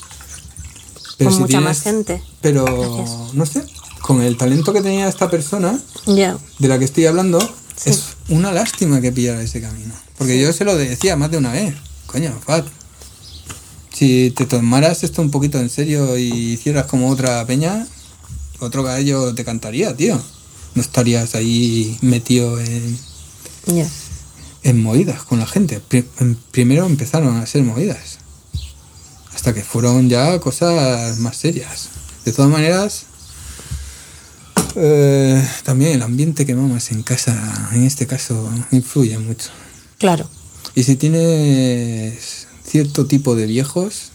Pero 1.17 1.29
con 1.29 1.33
si 1.35 1.39
mucha 1.41 1.49
tienes- 1.59 1.63
más 1.65 1.81
gente. 1.81 2.23
Pero, 2.41 2.65
Gracias. 2.65 3.33
no 3.33 3.45
sé, 3.45 3.63
con 4.01 4.21
el 4.23 4.37
talento 4.37 4.73
que 4.73 4.81
tenía 4.81 5.07
esta 5.07 5.29
persona, 5.29 5.79
de 6.07 6.67
la 6.67 6.79
que 6.79 6.85
estoy 6.85 7.05
hablando, 7.05 7.39
Sí. 7.75 7.89
es 7.91 8.03
una 8.29 8.51
lástima 8.51 9.01
que 9.01 9.11
pillara 9.11 9.41
ese 9.41 9.61
camino. 9.61 9.93
Porque 10.17 10.39
yo 10.39 10.51
se 10.51 10.65
lo 10.65 10.75
decía 10.75 11.15
más 11.15 11.29
de 11.31 11.37
una 11.37 11.51
vez. 11.51 11.75
Coño, 12.07 12.33
Fat. 12.45 12.65
Si 13.93 14.31
te 14.31 14.45
tomaras 14.45 15.03
esto 15.03 15.21
un 15.21 15.29
poquito 15.31 15.59
en 15.59 15.69
serio 15.69 16.17
y 16.17 16.53
hicieras 16.53 16.87
como 16.87 17.09
otra 17.09 17.45
peña, 17.45 17.87
otro 18.59 18.83
gallo 18.83 19.33
te 19.35 19.45
cantaría, 19.45 19.95
tío. 19.95 20.19
No 20.75 20.81
estarías 20.81 21.35
ahí 21.35 21.97
metido 22.01 22.59
en, 22.59 22.97
en 24.63 24.81
movidas 24.81 25.21
con 25.23 25.39
la 25.39 25.45
gente. 25.45 25.79
En- 26.19 26.37
primero 26.51 26.85
empezaron 26.87 27.37
a 27.37 27.45
ser 27.45 27.61
movidas. 27.63 28.17
Hasta 29.35 29.53
que 29.53 29.61
fueron 29.63 30.09
ya 30.09 30.39
cosas 30.39 31.19
más 31.19 31.37
serias. 31.37 31.89
De 32.25 32.31
todas 32.31 32.49
maneras, 32.49 33.03
eh, 34.75 35.47
también 35.63 35.91
el 35.91 36.01
ambiente 36.01 36.45
que 36.45 36.55
mamas 36.55 36.91
en 36.91 37.03
casa, 37.03 37.69
en 37.73 37.83
este 37.83 38.07
caso, 38.07 38.49
influye 38.71 39.17
mucho. 39.19 39.49
Claro. 39.99 40.27
Y 40.73 40.83
si 40.83 40.95
tienes 40.95 42.47
cierto 42.73 43.05
tipo 43.05 43.35
de 43.35 43.45
viejos, 43.45 44.09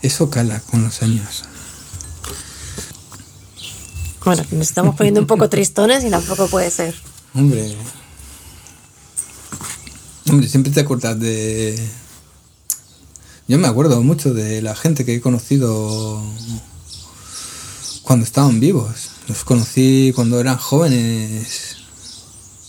eso 0.00 0.30
cala 0.30 0.60
con 0.60 0.82
los 0.82 1.02
años. 1.02 1.44
Bueno, 4.24 4.42
nos 4.50 4.66
estamos 4.66 4.96
poniendo 4.96 5.20
un 5.20 5.26
poco 5.26 5.50
tristones 5.50 6.04
y 6.04 6.10
tampoco 6.10 6.46
puede 6.48 6.70
ser. 6.70 6.94
Hombre. 7.34 7.76
Hombre, 10.30 10.48
siempre 10.48 10.72
te 10.72 10.80
acuerdas 10.80 11.20
de. 11.20 11.78
Yo 13.46 13.58
me 13.58 13.68
acuerdo 13.68 14.02
mucho 14.02 14.32
de 14.32 14.62
la 14.62 14.74
gente 14.74 15.04
que 15.04 15.16
he 15.16 15.20
conocido 15.20 16.22
cuando 18.04 18.24
estaban 18.24 18.58
vivos. 18.58 19.10
Los 19.28 19.44
conocí 19.44 20.12
cuando 20.14 20.40
eran 20.40 20.56
jóvenes 20.56 21.76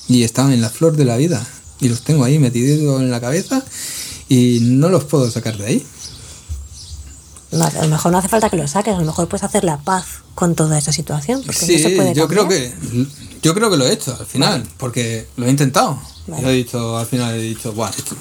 y 0.10 0.24
estaban 0.24 0.52
en 0.52 0.60
la 0.60 0.70
flor 0.70 0.98
de 0.98 1.06
la 1.06 1.16
vida. 1.16 1.48
Y 1.80 1.88
los 1.88 2.02
tengo 2.02 2.26
ahí 2.26 2.40
metidos 2.40 3.02
en 3.02 3.10
la 3.10 3.22
cabeza 3.22 3.64
y 4.30 4.60
no 4.62 4.88
los 4.90 5.04
puedo 5.06 5.30
sacar 5.30 5.58
de 5.58 5.66
ahí. 5.66 5.86
No, 7.52 7.66
a 7.66 7.72
lo 7.82 7.88
mejor 7.90 8.12
no 8.12 8.20
hace 8.20 8.28
falta 8.30 8.50
que 8.50 8.58
lo 8.58 8.68
saques, 8.68 8.94
a 8.94 9.00
lo 9.00 9.06
mejor 9.06 9.28
puedes 9.28 9.44
hacer 9.44 9.64
la 9.64 9.78
paz 9.78 10.06
con 10.36 10.54
toda 10.56 10.78
esa 10.78 10.92
situación. 10.94 11.42
Porque 11.44 11.66
Sí, 11.66 11.78
no 11.78 11.90
se 11.90 11.96
puede 11.96 12.14
yo 12.14 12.28
creo 12.28 12.48
que 12.48 12.72
yo 13.42 13.54
creo 13.56 13.70
que 13.72 13.78
lo 13.78 13.88
he 13.88 13.94
hecho 13.94 14.16
al 14.20 14.26
final, 14.28 14.68
porque 14.78 15.28
lo 15.36 15.48
he 15.48 15.50
intentado. 15.50 16.00
Vale. 16.28 16.44
Yo 16.44 16.50
he 16.50 16.54
dicho, 16.54 16.98
al 16.98 17.08
final 17.08 17.34
he 17.36 17.42
dicho, 17.42 17.74
Buah, 17.74 17.90
esto- 17.90 18.16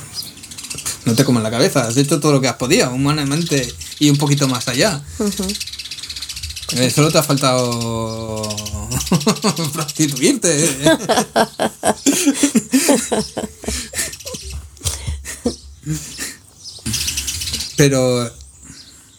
no 1.04 1.14
te 1.14 1.24
comas 1.24 1.42
la 1.42 1.50
cabeza, 1.50 1.86
has 1.86 1.96
hecho 1.96 2.20
todo 2.20 2.32
lo 2.32 2.40
que 2.40 2.48
has 2.48 2.56
podido, 2.56 2.90
humanamente 2.90 3.70
y 3.98 4.08
un 4.10 4.16
poquito 4.16 4.48
más 4.48 4.66
allá. 4.68 5.02
Eh, 6.76 6.90
solo 6.90 7.10
te 7.10 7.18
ha 7.18 7.22
faltado 7.22 8.42
prostituirte. 9.72 10.68
Pero, 17.76 18.30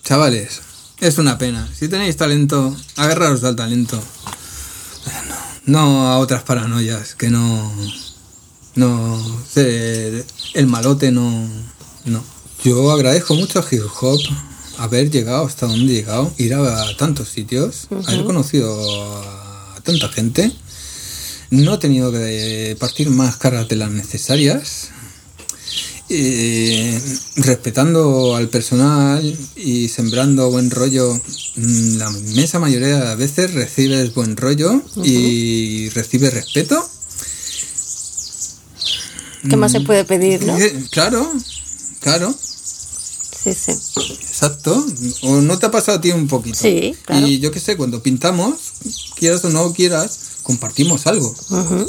chavales, 0.04 0.62
es 1.00 1.18
una 1.18 1.38
pena. 1.38 1.70
Si 1.78 1.88
tenéis 1.88 2.18
talento, 2.18 2.76
agarraros 2.98 3.44
al 3.44 3.56
talento. 3.56 4.02
No 5.66 6.08
a 6.10 6.18
otras 6.18 6.44
paranoias, 6.44 7.16
que 7.16 7.30
no. 7.30 7.72
No. 8.76 9.44
el 9.56 10.68
malote 10.68 11.12
no. 11.12 11.48
No. 12.06 12.24
Yo 12.64 12.92
agradezco 12.92 13.36
mucho 13.36 13.60
a 13.60 13.66
hip 13.70 13.84
hop 14.02 14.20
haber 14.78 15.12
llegado 15.12 15.46
hasta 15.46 15.68
donde 15.68 15.92
he 15.92 15.96
llegado, 15.98 16.34
ir 16.38 16.54
a 16.54 16.98
tantos 16.98 17.30
sitios, 17.30 17.88
haber 18.08 18.24
conocido 18.24 19.22
a 19.76 19.80
tanta 19.84 20.10
gente. 20.10 20.52
No 21.52 21.76
he 21.76 21.78
tenido 21.78 22.12
que 22.12 22.76
partir 22.80 23.10
más 23.10 23.38
caras 23.38 23.68
de 23.68 23.76
las 23.76 23.92
necesarias. 23.92 24.90
Eh, 26.10 27.00
respetando 27.36 28.36
al 28.36 28.50
personal 28.50 29.38
y 29.56 29.88
sembrando 29.90 30.50
buen 30.50 30.70
rollo, 30.72 31.14
mm, 31.56 31.98
la 31.98 32.12
inmensa 32.12 32.60
mayoría 32.60 32.88
de 33.00 33.00
las 33.06 33.18
veces 33.18 33.54
recibes 33.54 34.14
buen 34.14 34.36
rollo 34.38 34.82
y 35.04 35.90
recibes 35.90 36.34
respeto. 36.34 36.88
¿Qué 39.50 39.56
más 39.56 39.72
se 39.72 39.82
puede 39.82 40.04
pedir, 40.04 40.44
no? 40.46 40.58
Eh, 40.58 40.84
Claro, 40.92 41.32
claro, 42.02 42.34
Sí, 43.42 43.54
sí. 43.54 43.72
exacto. 44.20 44.86
¿O 45.24 45.40
no 45.42 45.58
te 45.58 45.66
ha 45.68 45.72
pasado 45.72 45.98
a 45.98 46.02
ti 46.02 46.12
un 46.12 46.28
poquito? 46.28 46.58
Sí, 46.60 46.94
claro. 47.06 47.26
Y 47.26 47.40
yo 47.40 47.52
qué 47.52 47.60
sé, 47.62 47.78
cuando 47.78 48.04
pintamos, 48.04 48.56
quieras 49.16 49.46
o 49.46 49.50
no 49.50 49.72
quieras, 49.74 50.20
compartimos 50.50 51.06
algo. 51.06 51.32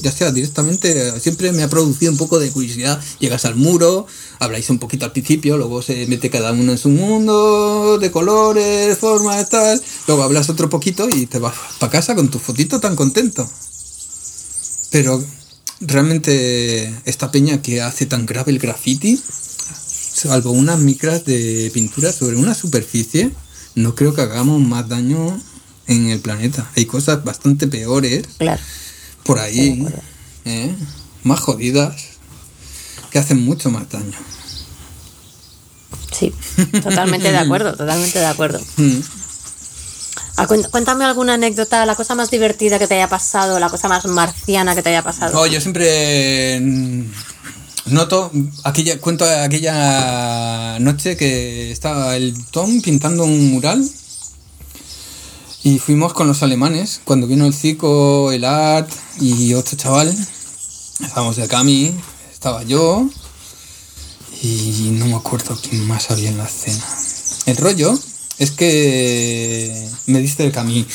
Ya 0.02 0.12
sea 0.12 0.32
directamente, 0.32 1.18
siempre 1.18 1.50
me 1.50 1.62
ha 1.62 1.68
producido 1.70 2.12
un 2.12 2.18
poco 2.18 2.38
de 2.38 2.50
curiosidad. 2.50 3.00
Llegas 3.18 3.46
al 3.46 3.56
muro, 3.56 4.06
habláis 4.38 4.68
un 4.68 4.78
poquito 4.78 5.06
al 5.06 5.12
principio, 5.12 5.56
luego 5.56 5.80
se 5.80 6.06
mete 6.08 6.28
cada 6.28 6.52
uno 6.52 6.72
en 6.72 6.76
su 6.76 6.90
mundo, 6.90 7.96
de 7.98 8.10
colores, 8.10 8.98
formas, 8.98 9.48
tal. 9.48 9.80
Luego 10.06 10.24
hablas 10.24 10.50
otro 10.50 10.68
poquito 10.68 11.08
y 11.08 11.24
te 11.24 11.38
vas 11.38 11.54
para 11.78 11.90
casa 11.90 12.14
con 12.14 12.30
tu 12.30 12.38
fotito 12.38 12.80
tan 12.80 12.96
contento. 12.96 13.48
Pero 14.90 15.24
realmente 15.80 16.94
esta 17.06 17.30
peña 17.30 17.62
que 17.62 17.80
hace 17.80 18.04
tan 18.04 18.26
grave 18.26 18.52
el 18.52 18.58
graffiti, 18.58 19.18
salvo 20.12 20.50
unas 20.50 20.80
micras 20.80 21.24
de 21.24 21.70
pintura 21.72 22.12
sobre 22.12 22.36
una 22.36 22.54
superficie, 22.54 23.30
no 23.74 23.94
creo 23.94 24.12
que 24.12 24.20
hagamos 24.20 24.60
más 24.60 24.86
daño 24.86 25.40
en 25.90 26.08
el 26.08 26.20
planeta. 26.20 26.70
Hay 26.76 26.86
cosas 26.86 27.22
bastante 27.24 27.66
peores 27.66 28.24
Claro. 28.38 28.62
por 29.24 29.38
ahí, 29.40 29.84
¿eh? 30.44 30.74
más 31.24 31.40
jodidas, 31.40 31.94
que 33.10 33.18
hacen 33.18 33.42
mucho 33.42 33.70
más 33.70 33.88
daño. 33.90 34.16
Sí, 36.12 36.32
totalmente 36.82 37.30
de 37.30 37.38
acuerdo, 37.38 37.72
totalmente 37.76 38.18
de 38.18 38.26
acuerdo. 38.26 38.60
Mm. 38.76 39.00
Ah, 40.36 40.46
Cuéntame 40.46 41.04
alguna 41.04 41.34
anécdota, 41.34 41.84
la 41.84 41.94
cosa 41.94 42.14
más 42.14 42.30
divertida 42.30 42.78
que 42.78 42.86
te 42.86 42.94
haya 42.94 43.08
pasado, 43.08 43.58
la 43.58 43.68
cosa 43.68 43.88
más 43.88 44.06
marciana 44.06 44.74
que 44.74 44.82
te 44.82 44.88
haya 44.88 45.02
pasado. 45.02 45.34
No, 45.34 45.46
yo 45.46 45.60
siempre 45.60 46.58
mm, 46.60 47.04
noto, 47.86 48.30
aquella, 48.64 48.98
cuento 49.00 49.26
aquella 49.26 50.78
noche 50.78 51.18
que 51.18 51.70
estaba 51.70 52.16
el 52.16 52.34
Tom 52.46 52.80
pintando 52.80 53.24
un 53.24 53.50
mural 53.50 53.86
y 55.62 55.78
fuimos 55.78 56.14
con 56.14 56.26
los 56.26 56.42
alemanes, 56.42 57.00
cuando 57.04 57.26
vino 57.26 57.46
el 57.46 57.54
Cico, 57.54 58.32
el 58.32 58.44
Art 58.44 58.90
y 59.20 59.52
otro 59.54 59.76
chaval, 59.76 60.08
estábamos 61.00 61.36
de 61.36 61.48
Cami, 61.48 61.94
estaba 62.32 62.62
yo 62.62 63.08
y 64.42 64.90
no 64.92 65.06
me 65.06 65.16
acuerdo 65.16 65.58
quién 65.60 65.86
más 65.86 66.10
había 66.10 66.30
en 66.30 66.38
la 66.38 66.46
escena. 66.46 66.84
El 67.46 67.56
rollo 67.58 67.98
es 68.38 68.52
que 68.52 69.86
me 70.06 70.20
diste 70.20 70.46
el 70.46 70.52
Cami. 70.52 70.86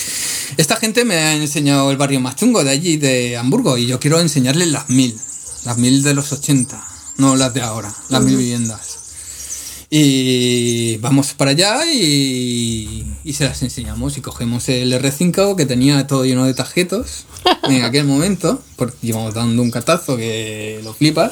Esta 0.57 0.77
gente 0.77 1.05
me 1.05 1.15
ha 1.15 1.35
enseñado 1.35 1.91
el 1.91 1.97
barrio 1.97 2.19
más 2.19 2.35
chungo 2.35 2.63
de 2.63 2.71
allí, 2.71 2.97
de 2.97 3.37
Hamburgo, 3.37 3.77
y 3.77 3.85
yo 3.85 3.99
quiero 3.99 4.19
enseñarles 4.19 4.69
las 4.69 4.89
mil, 4.89 5.15
las 5.63 5.77
mil 5.77 6.01
de 6.01 6.13
los 6.15 6.31
80, 6.31 6.83
no 7.17 7.35
las 7.35 7.53
de 7.53 7.61
ahora, 7.61 7.93
las 8.09 8.23
mil 8.23 8.37
viviendas. 8.37 9.04
Y 9.97 10.97
vamos 10.97 11.33
para 11.35 11.51
allá 11.51 11.89
y, 11.89 13.05
y 13.23 13.31
se 13.31 13.45
las 13.45 13.63
enseñamos 13.63 14.17
y 14.17 14.21
cogemos 14.21 14.67
el 14.67 14.91
R5 14.91 15.55
que 15.55 15.65
tenía 15.65 16.05
todo 16.05 16.25
lleno 16.25 16.43
de 16.43 16.53
tarjetos 16.53 17.23
en 17.63 17.81
aquel 17.81 18.03
momento, 18.03 18.61
porque 18.75 18.97
íbamos 19.03 19.33
dando 19.33 19.61
un 19.61 19.71
catazo 19.71 20.17
que 20.17 20.81
lo 20.83 20.93
flipas, 20.93 21.31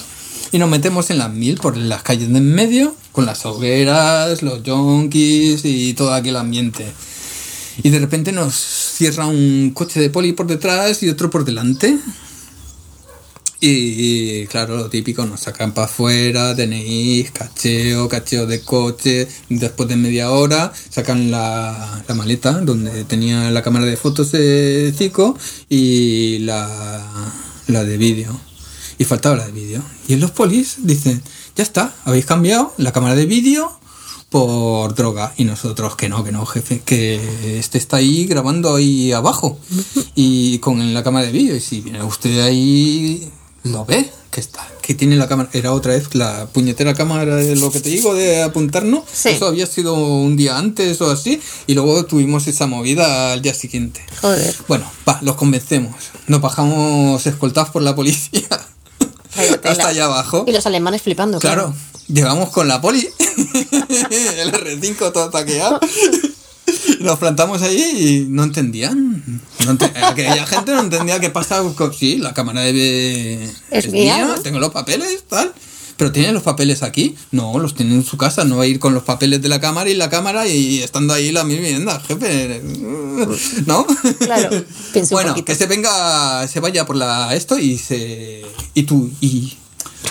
y 0.53 0.59
nos 0.59 0.69
metemos 0.69 1.09
en 1.09 1.17
las 1.17 1.29
mil 1.33 1.57
por 1.57 1.75
las 1.75 2.03
calles 2.03 2.31
de 2.31 2.37
en 2.37 2.55
medio, 2.55 2.95
con 3.11 3.25
las 3.25 3.45
hogueras, 3.45 4.41
los 4.43 4.63
yonkis 4.63 5.65
y 5.65 5.93
todo 5.93 6.13
aquel 6.13 6.37
ambiente. 6.37 6.85
Y 7.83 7.89
de 7.89 7.99
repente 7.99 8.31
nos 8.31 8.55
cierra 8.55 9.27
un 9.27 9.71
coche 9.73 9.99
de 9.99 10.09
poli 10.09 10.31
por 10.31 10.47
detrás 10.47 11.03
y 11.03 11.09
otro 11.09 11.29
por 11.29 11.43
delante. 11.43 11.97
Y, 13.65 14.45
claro, 14.47 14.75
lo 14.75 14.89
típico, 14.89 15.25
nos 15.25 15.39
sacan 15.39 15.73
para 15.73 15.85
afuera, 15.85 16.53
tenéis 16.53 17.31
cacheo, 17.31 18.09
cacheo 18.09 18.45
de 18.45 18.59
coche. 18.59 19.25
Después 19.47 19.87
de 19.87 19.95
media 19.95 20.31
hora 20.31 20.73
sacan 20.89 21.31
la, 21.31 22.03
la 22.05 22.13
maleta 22.13 22.59
donde 22.59 23.05
tenía 23.05 23.51
la 23.51 23.61
cámara 23.61 23.85
de 23.85 23.95
fotos 23.95 24.33
de 24.33 24.93
Zico 24.97 25.37
y 25.69 26.39
la, 26.39 27.33
la 27.67 27.85
de 27.85 27.95
vídeo. 27.95 28.37
Y 28.97 29.05
faltaba 29.05 29.37
la 29.37 29.45
de 29.45 29.53
vídeo. 29.53 29.81
Y 30.09 30.13
en 30.15 30.19
los 30.19 30.31
polis 30.31 30.79
dicen, 30.79 31.23
ya 31.55 31.63
está, 31.63 31.95
habéis 32.03 32.25
cambiado 32.25 32.73
la 32.77 32.91
cámara 32.91 33.15
de 33.15 33.25
vídeo 33.25 33.71
por 34.29 34.93
droga. 34.93 35.33
Y 35.37 35.45
nosotros, 35.45 35.95
que 35.95 36.09
no, 36.09 36.25
que 36.25 36.33
no, 36.33 36.45
jefe, 36.45 36.81
que 36.83 37.59
este 37.59 37.77
está 37.77 37.95
ahí 37.95 38.25
grabando 38.25 38.75
ahí 38.75 39.13
abajo. 39.13 39.57
Y 40.15 40.57
con 40.57 40.93
la 40.93 41.01
cámara 41.01 41.27
de 41.27 41.31
vídeo. 41.31 41.55
Y 41.55 41.61
si 41.61 41.79
viene 41.79 42.03
usted 42.03 42.41
ahí, 42.41 43.31
lo 43.63 43.85
ve, 43.85 44.11
que 44.29 44.39
está. 44.39 44.67
Que 44.81 44.93
tiene 44.93 45.15
la 45.15 45.27
cámara. 45.27 45.49
Era 45.53 45.73
otra 45.73 45.93
vez 45.93 46.13
la 46.15 46.47
puñetera 46.47 46.93
cámara 46.93 47.35
de 47.35 47.55
lo 47.55 47.71
que 47.71 47.79
te 47.79 47.89
digo 47.89 48.13
de 48.13 48.43
apuntarnos. 48.43 49.03
Sí. 49.11 49.29
Eso 49.29 49.47
había 49.47 49.65
sido 49.65 49.93
un 49.93 50.35
día 50.35 50.57
antes 50.57 50.99
o 51.01 51.09
así. 51.09 51.41
Y 51.67 51.73
luego 51.73 52.05
tuvimos 52.05 52.47
esa 52.47 52.67
movida 52.67 53.33
al 53.33 53.41
día 53.41 53.53
siguiente. 53.53 54.05
Joder. 54.21 54.53
Bueno, 54.67 54.91
va, 55.07 55.19
los 55.21 55.35
convencemos. 55.35 55.95
Nos 56.27 56.41
bajamos 56.41 57.25
escoltados 57.25 57.69
por 57.69 57.81
la 57.81 57.95
policía. 57.95 58.47
Hasta 59.63 59.87
allá 59.87 60.05
abajo. 60.05 60.43
Y 60.47 60.51
los 60.51 60.65
alemanes 60.65 61.01
flipando. 61.01 61.39
Claro, 61.39 61.73
llegamos 62.07 62.49
con 62.49 62.67
la 62.67 62.81
poli, 62.81 63.07
el 63.17 64.51
R5 64.51 65.11
todo 65.11 65.29
taqueado. 65.29 65.79
Nos 67.03 67.19
plantamos 67.19 67.61
ahí 67.61 68.25
y 68.25 68.31
no 68.31 68.43
entendían. 68.43 69.21
No 69.65 69.71
ente- 69.71 69.91
aquella 70.03 70.45
gente 70.47 70.71
no 70.71 70.79
entendía 70.79 71.19
qué 71.19 71.29
pasa. 71.29 71.61
Sí, 71.97 72.17
la 72.17 72.33
cámara 72.33 72.61
de... 72.61 73.49
Es 73.71 73.91
mía, 73.91 74.25
¿no? 74.25 74.35
tengo 74.41 74.59
los 74.59 74.71
papeles, 74.71 75.23
tal. 75.27 75.53
Pero 75.97 76.11
¿tienen 76.11 76.33
los 76.33 76.43
papeles 76.43 76.81
aquí? 76.81 77.15
No, 77.31 77.59
los 77.59 77.75
tienen 77.75 77.95
en 77.97 78.03
su 78.03 78.17
casa. 78.17 78.43
No 78.45 78.57
va 78.57 78.63
a 78.63 78.67
ir 78.67 78.79
con 78.79 78.93
los 78.93 79.03
papeles 79.03 79.41
de 79.41 79.49
la 79.49 79.59
cámara 79.61 79.89
y 79.89 79.93
la 79.93 80.09
cámara 80.09 80.47
y 80.47 80.81
estando 80.81 81.13
ahí 81.13 81.31
la 81.31 81.43
mil 81.43 81.59
vivienda, 81.59 81.99
jefe. 82.07 82.61
¿No? 83.67 83.85
Claro, 84.19 84.49
bueno, 85.11 85.35
que 85.45 85.55
se 85.55 85.65
venga, 85.67 86.47
se 86.47 86.59
vaya 86.59 86.85
por 86.85 86.95
la 86.95 87.35
esto 87.35 87.59
y 87.59 87.77
se... 87.77 88.43
Y 88.73 88.83
tú, 88.83 89.11
y... 89.21 89.53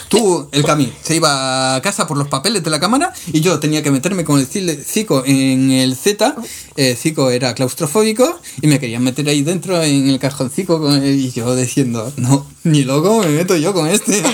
Tú, 0.09 0.49
el 0.53 0.65
Cami, 0.65 0.93
se 1.03 1.17
iba 1.17 1.75
a 1.75 1.83
casa 1.83 2.07
por 2.07 2.17
los 2.17 2.29
papeles 2.29 2.63
de 2.63 2.71
la 2.71 2.81
cámara 2.81 3.13
y 3.33 3.41
yo 3.41 3.59
tenía 3.61 3.83
que 3.83 3.91
meterme 3.91 4.25
con 4.25 4.39
el 4.39 4.47
Zico 4.47 5.25
en 5.25 5.71
el 5.71 5.97
Z. 5.97 6.37
Eh, 6.77 6.97
Zico 6.97 7.31
era 7.31 7.55
claustrofóbico 7.55 8.41
y 8.61 8.67
me 8.67 8.79
querían 8.79 9.03
meter 9.03 9.29
ahí 9.29 9.43
dentro 9.43 9.83
en 9.83 10.09
el 10.09 10.19
cajoncico 10.19 10.95
y 10.97 11.31
yo 11.31 11.55
diciendo, 11.57 12.13
no, 12.17 12.47
ni 12.65 12.85
loco 12.85 13.21
me 13.21 13.29
meto 13.29 13.57
yo 13.57 13.73
con 13.73 13.89
este. 13.89 14.23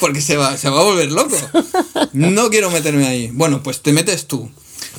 Porque 0.00 0.20
se 0.20 0.36
va, 0.36 0.56
se 0.56 0.70
va 0.70 0.80
a 0.80 0.84
volver 0.84 1.10
loco. 1.10 1.36
No 2.12 2.50
quiero 2.50 2.70
meterme 2.70 3.06
ahí. 3.06 3.30
Bueno, 3.32 3.62
pues 3.62 3.80
te 3.80 3.92
metes 3.92 4.26
tú. 4.26 4.50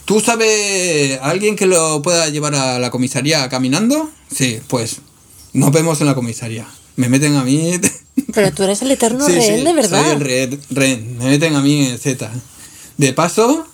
¿Tú 0.05 0.21
sabes 0.21 1.19
alguien 1.21 1.55
que 1.55 1.67
lo 1.67 2.01
pueda 2.01 2.29
llevar 2.29 2.55
a 2.55 2.79
la 2.79 2.89
comisaría 2.89 3.47
caminando? 3.49 4.09
Sí, 4.33 4.59
pues 4.67 4.97
nos 5.53 5.71
vemos 5.71 6.01
en 6.01 6.07
la 6.07 6.15
comisaría. 6.15 6.67
Me 6.99 7.07
meten 7.07 7.35
a 7.37 7.43
mí. 7.45 7.79
Pero 8.33 8.51
tú 8.51 8.63
eres 8.63 8.81
el 8.81 8.91
eterno 8.91 9.25
Sí, 9.25 9.31
rehén, 9.31 9.59
sí, 9.59 9.63
de 9.63 9.73
verdad. 9.73 10.03
Soy 10.03 10.11
el 10.11 10.19
rehén, 10.19 10.59
rehén. 10.69 11.17
Me 11.17 11.25
meten 11.29 11.55
a 11.55 11.61
mí 11.61 11.85
en 11.87 11.97
Z. 11.97 12.29
De 12.97 13.13
paso, 13.13 13.65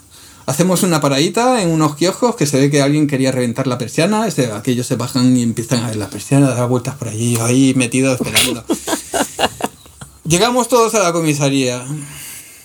hacemos 0.46 0.84
una 0.84 1.02
paradita 1.02 1.60
en 1.64 1.70
unos 1.70 1.96
kioscos 1.96 2.36
que 2.36 2.46
se 2.46 2.60
ve 2.60 2.70
que 2.70 2.84
alguien 2.84 3.08
quería 3.08 3.32
reventar 3.32 3.66
la 3.66 3.80
persiana. 3.80 4.28
Este, 4.28 4.52
aquellos 4.52 4.86
se 4.86 4.96
bajan 4.96 5.36
y 5.36 5.42
empiezan 5.42 5.84
a 5.84 5.88
ver 5.88 5.96
la 5.96 6.10
persiana, 6.12 6.50
a 6.52 6.54
dar 6.56 6.70
vueltas 6.70 6.94
por 6.96 7.08
allí, 7.08 7.36
ahí 7.42 7.74
metido 7.76 8.14
esperando. 8.14 8.64
Llegamos 10.28 10.68
todos 10.68 10.94
a 10.96 11.00
la 11.00 11.12
comisaría, 11.12 11.84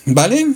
¿vale? 0.06 0.46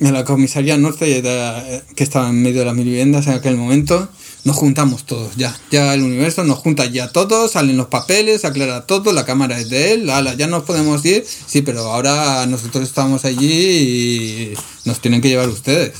En 0.00 0.12
la 0.12 0.24
comisaría 0.24 0.76
norte, 0.76 1.22
de- 1.22 1.82
que 1.94 2.04
estaba 2.04 2.28
en 2.28 2.42
medio 2.42 2.60
de 2.60 2.66
las 2.66 2.74
mil 2.74 2.84
viviendas 2.84 3.26
en 3.26 3.34
aquel 3.34 3.56
momento, 3.56 4.08
nos 4.46 4.54
juntamos 4.54 5.04
todos, 5.04 5.34
ya. 5.34 5.58
Ya 5.72 5.92
el 5.92 6.04
universo 6.04 6.44
nos 6.44 6.60
junta 6.60 6.86
ya 6.86 7.08
todos, 7.08 7.50
salen 7.50 7.76
los 7.76 7.88
papeles, 7.88 8.44
aclara 8.44 8.86
todo, 8.86 9.10
la 9.12 9.26
cámara 9.26 9.58
es 9.58 9.68
de 9.70 9.94
él, 9.94 10.08
ala, 10.08 10.34
ya 10.34 10.46
nos 10.46 10.62
podemos 10.62 11.04
ir. 11.04 11.26
Sí, 11.46 11.62
pero 11.62 11.90
ahora 11.92 12.46
nosotros 12.46 12.84
estamos 12.84 13.24
allí 13.24 13.50
y 13.50 14.54
nos 14.84 15.00
tienen 15.00 15.20
que 15.20 15.30
llevar 15.30 15.48
ustedes. 15.48 15.94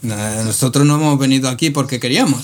Nosotros 0.00 0.86
no 0.86 0.94
hemos 0.94 1.18
venido 1.18 1.50
aquí 1.50 1.68
porque 1.68 2.00
queríamos. 2.00 2.40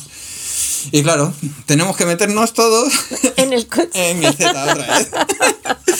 Y 0.92 1.02
claro, 1.02 1.32
tenemos 1.64 1.96
que 1.96 2.04
meternos 2.04 2.52
todos 2.52 2.92
En 3.36 3.54
el 3.54 3.66
coche. 3.66 3.88
en 3.94 4.22
el 4.22 4.34
Z 4.34 4.50
otra 4.50 4.98
vez. 4.98 5.10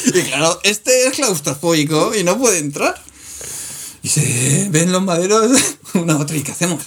y 0.15 0.21
claro, 0.21 0.61
este 0.65 1.07
es 1.07 1.15
claustrofóbico 1.15 2.15
y 2.15 2.25
no 2.25 2.39
puede 2.39 2.59
entrar. 2.59 3.03
Y 4.03 4.11
se 4.11 4.69
ven 4.71 4.93
los 4.93 5.03
maderos 5.03 5.51
una 5.95 6.19
otra. 6.19 6.37
¿Y 6.37 6.43
qué 6.43 6.53
hacemos? 6.53 6.83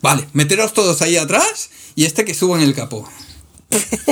Vale, 0.00 0.28
meteros 0.32 0.72
todos 0.74 1.02
ahí 1.02 1.16
atrás 1.16 1.70
y 1.98 2.04
este 2.04 2.24
que 2.24 2.32
suba 2.32 2.56
en 2.58 2.62
el 2.62 2.74
capó. 2.74 3.08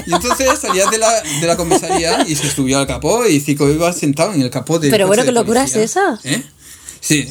Y 0.07 0.13
entonces 0.13 0.59
salía 0.61 0.87
de 0.91 0.99
la, 0.99 1.23
de 1.23 1.47
la 1.47 1.57
comisaría 1.57 2.27
y 2.29 2.35
se 2.35 2.51
subió 2.51 2.79
al 2.81 2.87
capó 2.89 3.25
y 3.27 3.39
Zico 3.39 3.71
iba 3.71 3.93
sentado 3.93 4.33
en 4.35 4.43
el 4.43 4.51
capó 4.51 4.81
de. 4.81 4.91
Pero 4.91 5.07
bueno, 5.07 5.23
¿qué 5.25 5.31
locura 5.31 5.63
es 5.63 5.77
esa? 5.77 6.19
¿Eh? 6.25 6.43
Sí. 7.01 7.29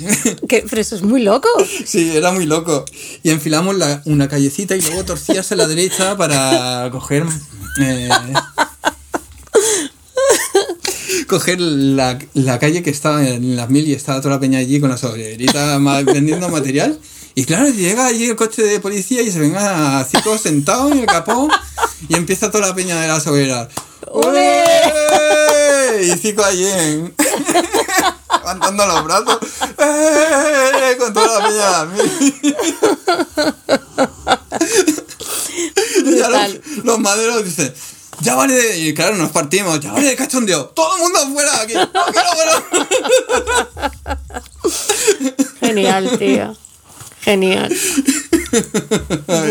¿Qué? 0.48 0.64
Pero 0.70 0.82
eso 0.82 0.96
es 0.96 1.02
muy 1.02 1.22
loco. 1.22 1.50
Sí, 1.86 2.16
era 2.16 2.32
muy 2.32 2.46
loco. 2.46 2.86
Y 3.22 3.32
enfilamos 3.32 3.76
la- 3.76 4.02
una 4.06 4.30
callecita 4.30 4.78
y 4.78 4.82
luego 4.82 5.04
torcías 5.04 5.52
a 5.52 5.56
la 5.58 5.68
derecha 5.68 6.16
para 6.16 6.88
coger. 6.92 7.26
eh, 7.82 8.10
coger 11.28 11.60
la, 11.60 12.18
la 12.34 12.60
calle 12.60 12.82
que 12.84 12.90
estaba 12.92 13.28
en 13.28 13.56
las 13.56 13.70
mil 13.70 13.88
y 13.88 13.94
estaba 13.94 14.22
toda 14.22 14.36
la 14.36 14.40
peña 14.40 14.60
allí 14.60 14.80
con 14.80 14.90
la 14.90 14.98
sobrerita 14.98 15.78
vendiendo 16.06 16.48
material. 16.50 17.00
Y 17.38 17.44
claro, 17.46 17.68
llega 17.70 18.06
allí 18.08 18.30
el 18.30 18.36
coche 18.38 18.64
de 18.64 18.80
policía 18.80 19.22
y 19.22 19.30
se 19.32 19.40
venga 19.40 20.00
a 20.00 20.06
Cico 20.06 20.38
sentado 20.38 20.90
en 20.92 21.00
el 21.00 21.06
capó 21.06 21.50
y 22.08 22.16
empieza 22.16 22.50
toda 22.50 22.68
la 22.68 22.76
peña 22.76 23.00
de 23.02 23.08
la 23.10 23.20
sobrera. 23.20 23.68
¡Ole! 24.12 24.62
Y 26.04 26.12
Cico 26.18 26.44
allí 26.46 26.66
en- 26.66 27.14
levantando 28.40 28.86
los 28.88 29.04
brazos 29.04 29.40
¡Eh! 29.78 30.96
con 30.98 31.14
toda 31.14 31.40
la 31.40 31.46
peña 31.48 31.66
de 31.66 31.72
las 31.72 31.88
mil. 31.88 32.56
Y 36.06 36.18
ya 36.18 36.30
los, 36.30 36.58
los 36.84 37.00
maderos 37.00 37.44
dicen, 37.44 37.74
ya 38.22 38.36
vale 38.36 38.54
de... 38.54 38.78
Y 38.80 38.94
claro, 38.94 39.16
nos 39.18 39.32
partimos, 39.32 39.80
ya 39.82 39.92
vale 39.92 40.08
de 40.08 40.16
cachondeo. 40.16 40.68
Todo 40.68 40.96
el 40.96 41.02
mundo 41.04 41.20
afuera 41.20 41.62
aquí. 41.62 41.74
No 41.74 41.90
quiero 42.14 42.30
verlo. 42.38 42.88
Genial, 45.60 46.18
tío. 46.18 46.56
Genial. 47.26 47.76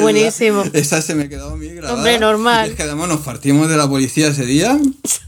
Buenísimo. 0.01 0.63
Esa 0.73 1.03
se 1.03 1.15
me 1.15 1.29
quedó 1.29 1.57
mí 1.57 1.69
grabada. 1.69 1.95
Hombre, 1.95 2.19
normal. 2.19 2.69
Y 2.69 2.71
es 2.71 2.77
que 2.77 2.85
además 2.85 3.09
nos 3.09 3.21
partimos 3.21 3.69
de 3.69 3.77
la 3.77 3.89
policía 3.89 4.29
ese 4.29 4.47
día. 4.47 4.79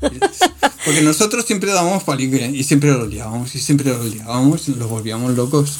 Porque 0.85 1.03
nosotros 1.03 1.45
siempre 1.45 1.73
dábamos 1.73 2.05
palique 2.05 2.47
y 2.47 2.63
siempre 2.63 2.93
lo 2.93 3.07
liábamos 3.07 3.53
y 3.57 3.59
siempre 3.59 3.91
lo 3.91 4.05
liábamos 4.05 4.69
y 4.69 4.75
los 4.77 4.89
volvíamos 4.89 5.35
locos. 5.35 5.79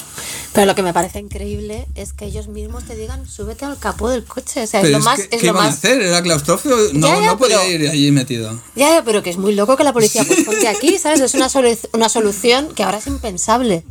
Pero 0.53 0.67
lo 0.67 0.75
que 0.75 0.83
me 0.83 0.93
parece 0.93 1.21
increíble 1.21 1.87
es 1.95 2.13
que 2.13 2.25
ellos 2.25 2.49
mismos 2.49 2.83
te 2.85 2.97
digan, 2.97 3.25
súbete 3.29 3.65
al 3.65 3.79
capó 3.79 4.09
del 4.11 4.25
coche. 4.25 4.65
O 4.65 4.67
sea, 4.67 4.81
es 4.81 4.87
Pero 4.87 4.93
lo 4.93 4.99
es 4.99 5.05
más. 5.05 5.17
que, 5.19 5.23
es 5.25 5.29
¿qué 5.41 5.47
lo 5.47 5.53
iban 5.53 5.63
a 5.63 5.67
más... 5.69 5.77
hacer? 5.79 6.03
¿Era 6.03 6.23
claustrofio? 6.23 6.77
No, 6.95 7.07
Ya, 7.07 7.21
ya, 7.21 7.27
no 7.27 7.39
podía 7.39 7.59
pero- 7.61 7.85
ir 7.85 7.89
allí 7.89 8.11
metido. 8.11 8.61
Ya, 8.75 8.91
ya, 8.95 9.05
pero 9.05 9.23
que 9.23 9.31
es 9.31 9.37
muy 9.37 9.55
loco 9.55 9.77
que 9.77 9.85
la 9.85 9.93
policía 9.93 10.25
pues 10.25 10.41
ponte 10.45 10.67
aquí, 10.67 10.99
¿sabes? 10.99 11.21
Es 11.21 11.35
una, 11.35 11.49
solu- 11.49 11.79
una 11.93 12.09
solución 12.09 12.75
que 12.75 12.83
ahora 12.83 12.99
es 12.99 13.07
impensable. 13.07 13.85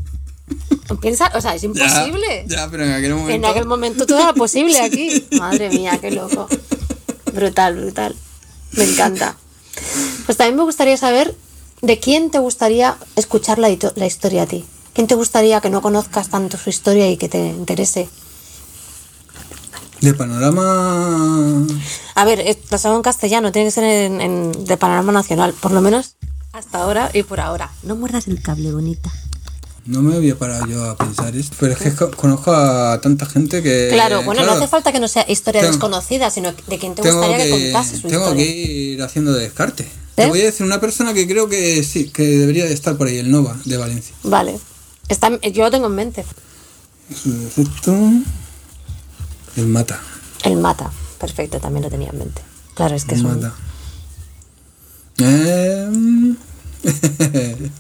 Piensa, 1.02 1.32
o 1.36 1.42
sea, 1.42 1.56
es 1.56 1.62
Ya, 1.64 1.68
imposible. 1.68 2.46
Ya, 2.48 2.68
pero 2.70 2.84
en 2.86 2.94
aquel 2.94 3.14
momento... 3.16 3.34
En 3.34 3.46
aquel 3.46 3.66
momento 3.66 4.06
todo 4.06 4.20
era 4.20 4.34
posible 4.34 4.80
aquí. 4.80 5.26
Madre 5.40 5.70
mía, 5.70 5.98
qué 6.00 6.12
loco. 6.12 6.48
Brutal, 7.34 7.76
brutal. 7.76 8.16
Me 8.74 8.84
encanta. 8.84 9.36
Pues 10.26 10.38
también 10.38 10.56
me 10.56 10.64
gustaría 10.64 10.98
saber 10.98 11.36
de 11.82 12.00
quién 12.00 12.30
te 12.32 12.40
gustaría 12.40 12.98
escuchar 13.16 13.60
la, 13.60 13.76
la 13.96 14.06
historia 14.06 14.44
a 14.44 14.46
ti. 14.46 14.66
¿Quién 14.94 15.08
te 15.08 15.16
gustaría 15.16 15.60
que 15.62 15.70
no 15.70 15.82
conozcas 15.82 16.30
tanto 16.30 16.58
su 16.58 16.70
historia 16.70 17.10
y 17.10 17.18
que 17.18 17.28
te 17.30 17.40
interese? 17.48 18.08
De 20.02 20.14
panorama... 20.14 21.66
A 22.16 22.26
ver, 22.26 22.40
es- 22.42 22.58
lo 22.70 22.78
hago 22.78 22.96
en 22.98 23.02
castellano, 23.02 23.52
tiene 23.52 23.68
que 23.68 23.72
ser 23.72 23.84
en, 23.84 24.22
en- 24.22 24.66
de 24.66 24.78
panorama 24.78 25.12
nacional, 25.12 25.54
por 25.54 25.72
lo 25.72 25.82
menos 25.82 26.16
hasta 26.54 26.82
ahora 26.84 27.10
y 27.14 27.24
por 27.24 27.40
ahora. 27.42 27.72
No 27.84 27.96
muerdas 27.96 28.28
el 28.28 28.42
cable, 28.42 28.72
bonita. 28.72 29.12
No 29.86 30.02
me 30.02 30.16
había 30.16 30.36
parado 30.38 30.66
yo 30.68 30.84
a 30.84 30.98
pensar 30.98 31.36
esto. 31.36 31.56
Pero 31.60 31.74
es 31.74 31.80
que 31.80 31.94
co- 31.94 32.10
conozco 32.12 32.52
a 32.52 33.00
tanta 33.02 33.26
gente 33.28 33.62
que... 33.62 33.90
Claro, 33.92 34.24
bueno, 34.24 34.44
no 34.44 34.54
hace 34.54 34.68
falta 34.68 34.92
que 34.92 35.00
no 35.00 35.08
sea 35.08 35.26
historia 35.30 35.62
Tengo- 35.62 35.74
desconocida, 35.74 36.32
sino 36.32 36.52
de 36.54 36.80
quien 36.80 36.96
te 36.96 37.04
tengo 37.04 37.18
gustaría 37.20 37.38
que, 37.46 37.52
que, 37.52 37.72
contase 37.72 37.98
su 37.98 38.08
tengo 38.08 38.24
historia. 38.24 38.44
que 38.46 38.52
ir 38.52 39.02
haciendo 39.04 39.34
descarte. 39.34 39.84
¿Eh? 39.84 39.90
Te 40.16 40.26
voy 40.28 40.42
a 40.42 40.46
decir 40.46 40.66
una 40.66 40.80
persona 40.82 41.14
que 41.14 41.28
creo 41.28 41.48
que 41.50 41.84
sí, 41.84 42.10
que 42.10 42.24
debería 42.24 42.66
de 42.66 42.74
estar 42.74 42.98
por 42.98 43.08
ahí, 43.08 43.18
el 43.20 43.30
Nova 43.30 43.58
de 43.66 43.78
Valencia. 43.78 44.16
Vale. 44.24 44.58
Está, 45.08 45.30
yo 45.52 45.64
lo 45.66 45.70
tengo 45.72 45.86
en 45.88 45.94
mente. 45.96 46.26
El 49.56 49.68
mata. 49.68 50.00
El 50.44 50.58
mata. 50.58 50.92
Perfecto, 51.20 51.60
también 51.60 51.84
lo 51.84 51.90
tenía 51.92 52.10
en 52.10 52.18
mente. 52.18 52.42
Claro, 52.74 52.96
es 52.96 53.06
que 53.06 53.14
es 53.16 53.22
un... 53.22 53.40
mata. 53.40 53.54
Em, 55.18 56.36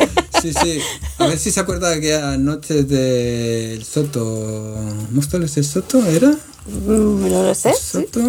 sí, 0.42 0.52
sí. 0.52 0.78
A 1.18 1.26
ver 1.26 1.38
si 1.38 1.50
se 1.50 1.60
acuerda 1.60 1.90
de 1.90 1.96
aquella 1.96 2.36
noche 2.36 2.82
del 2.84 3.84
Soto. 3.84 4.76
¿Móstoles 5.12 5.54
del 5.54 5.64
Soto 5.64 6.04
era? 6.06 6.30
Mm, 6.66 7.28
No 7.30 7.42
lo 7.44 7.54
sé. 7.54 7.72
Soto. 7.74 8.20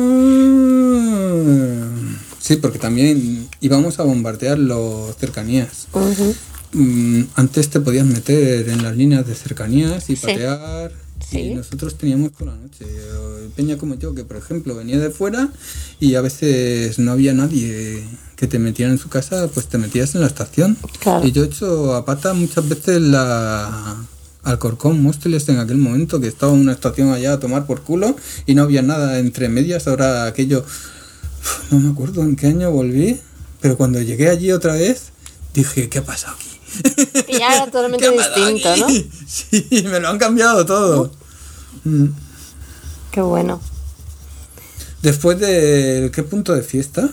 Sí, 2.39 2.55
porque 2.57 2.79
también 2.79 3.47
íbamos 3.61 3.99
a 3.99 4.03
bombardear 4.03 4.57
los 4.57 5.15
cercanías. 5.17 5.87
Mm, 6.73 7.23
Antes 7.35 7.69
te 7.69 7.79
podías 7.79 8.05
meter 8.05 8.69
en 8.69 8.83
las 8.83 8.95
líneas 8.95 9.27
de 9.27 9.35
cercanías 9.35 10.09
y 10.09 10.15
patear. 10.15 10.91
Sí. 10.91 10.97
Y 11.31 11.53
nosotros 11.53 11.97
teníamos 11.97 12.31
por 12.31 12.47
la 12.47 12.55
noche. 12.55 12.85
O 13.15 13.49
Peña 13.55 13.77
como 13.77 13.95
yo, 13.95 14.13
que 14.13 14.23
por 14.23 14.37
ejemplo 14.37 14.75
venía 14.75 14.99
de 14.99 15.09
fuera 15.09 15.49
y 15.99 16.15
a 16.15 16.21
veces 16.21 16.99
no 16.99 17.11
había 17.11 17.33
nadie 17.33 18.03
que 18.35 18.47
te 18.47 18.59
metiera 18.59 18.91
en 18.91 18.97
su 18.97 19.09
casa, 19.09 19.47
pues 19.53 19.67
te 19.67 19.77
metías 19.77 20.15
en 20.15 20.21
la 20.21 20.27
estación. 20.27 20.77
Claro. 20.99 21.25
Y 21.25 21.31
yo 21.31 21.43
he 21.43 21.47
hecho 21.47 21.95
a 21.95 22.05
pata 22.05 22.33
muchas 22.33 22.67
veces 22.67 23.01
la 23.01 24.05
Alcorcón, 24.43 25.01
Móstoles 25.01 25.47
en 25.49 25.59
aquel 25.59 25.77
momento, 25.77 26.19
que 26.19 26.27
estaba 26.27 26.53
en 26.53 26.59
una 26.59 26.71
estación 26.71 27.11
allá 27.11 27.33
a 27.33 27.39
tomar 27.39 27.65
por 27.65 27.81
culo 27.81 28.15
y 28.45 28.55
no 28.55 28.63
había 28.63 28.81
nada 28.81 29.19
entre 29.19 29.49
medias. 29.49 29.87
Ahora 29.87 30.25
aquello, 30.25 30.65
no 31.69 31.79
me 31.79 31.91
acuerdo 31.91 32.23
en 32.23 32.35
qué 32.35 32.47
año 32.47 32.71
volví, 32.71 33.19
pero 33.61 33.77
cuando 33.77 34.01
llegué 34.01 34.29
allí 34.29 34.51
otra 34.51 34.73
vez, 34.73 35.11
dije, 35.53 35.89
¿qué 35.89 35.99
ha 35.99 36.03
pasado 36.05 36.35
aquí? 36.35 36.47
Y 37.27 37.37
ya 37.39 37.55
era 37.55 37.65
totalmente 37.65 38.05
¿Qué 38.09 38.13
ha 38.13 38.17
pasado 38.17 38.45
distinto, 38.47 38.77
¿no? 38.77 38.87
Sí, 39.27 39.83
me 39.89 39.99
lo 39.99 40.09
han 40.09 40.17
cambiado 40.17 40.65
todo. 40.65 41.11
Mm. 41.83 42.05
Qué 43.11 43.21
bueno. 43.21 43.61
Después 45.01 45.39
de 45.39 46.11
qué 46.13 46.23
punto 46.23 46.53
de 46.53 46.61
fiesta, 46.63 47.09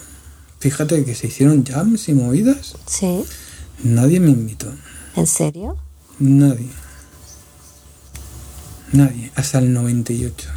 fíjate 0.61 1.05
que 1.05 1.15
se 1.15 1.27
hicieron 1.29 1.65
jams 1.65 2.09
y 2.09 2.13
movidas. 2.15 2.75
Sí. 2.87 3.25
Nadie 3.83 4.21
me 4.21 4.31
invitó. 4.31 4.67
¿En 5.17 5.27
serio? 5.27 5.77
Nadie. 6.19 6.69
Nadie. 8.93 9.31
Hasta 9.35 9.59
el 9.59 9.73
98. 9.73 10.49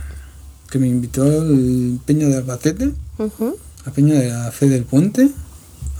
Que 0.69 0.79
me 0.79 0.87
invitó 0.87 1.25
el 1.25 1.99
Peña 2.05 2.27
de 2.27 2.37
Albacete, 2.37 2.93
Ujú. 3.17 3.57
la 3.85 3.91
Peña 3.91 4.13
de 4.15 4.29
la 4.29 4.51
Fe 4.51 4.67
del 4.69 4.83
Puente, 4.85 5.29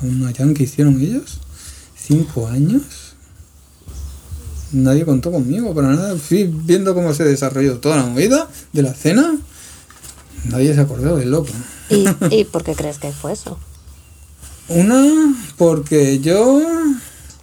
a 0.02 0.06
una 0.06 0.34
jam 0.34 0.54
que 0.54 0.64
hicieron 0.64 1.00
ellos. 1.02 1.41
Cinco 2.12 2.46
años. 2.46 2.84
Nadie 4.74 5.06
contó 5.06 5.32
conmigo 5.32 5.74
para 5.74 5.96
nada. 5.96 6.18
Fui 6.18 6.44
viendo 6.44 6.94
cómo 6.94 7.14
se 7.14 7.24
desarrolló 7.24 7.78
toda 7.78 7.96
la 7.96 8.04
movida 8.04 8.50
de 8.74 8.82
la 8.82 8.94
cena. 8.94 9.38
Nadie 10.44 10.74
se 10.74 10.82
acordó 10.82 11.16
del 11.16 11.32
loco. 11.32 11.54
¿Y, 11.90 12.04
¿Y 12.36 12.44
por 12.44 12.66
qué 12.66 12.76
crees 12.76 12.98
que 12.98 13.14
fue 13.14 13.32
eso? 13.32 13.58
Una, 14.68 15.06
porque 15.56 16.20
yo, 16.20 16.62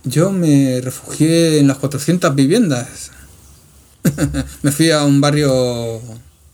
yo 0.04 0.32
me 0.32 0.82
refugié 0.82 1.60
en 1.60 1.68
las 1.68 1.78
400 1.78 2.34
viviendas. 2.34 3.10
me 4.62 4.70
fui 4.70 4.90
a 4.90 5.02
un 5.02 5.18
barrio 5.22 5.98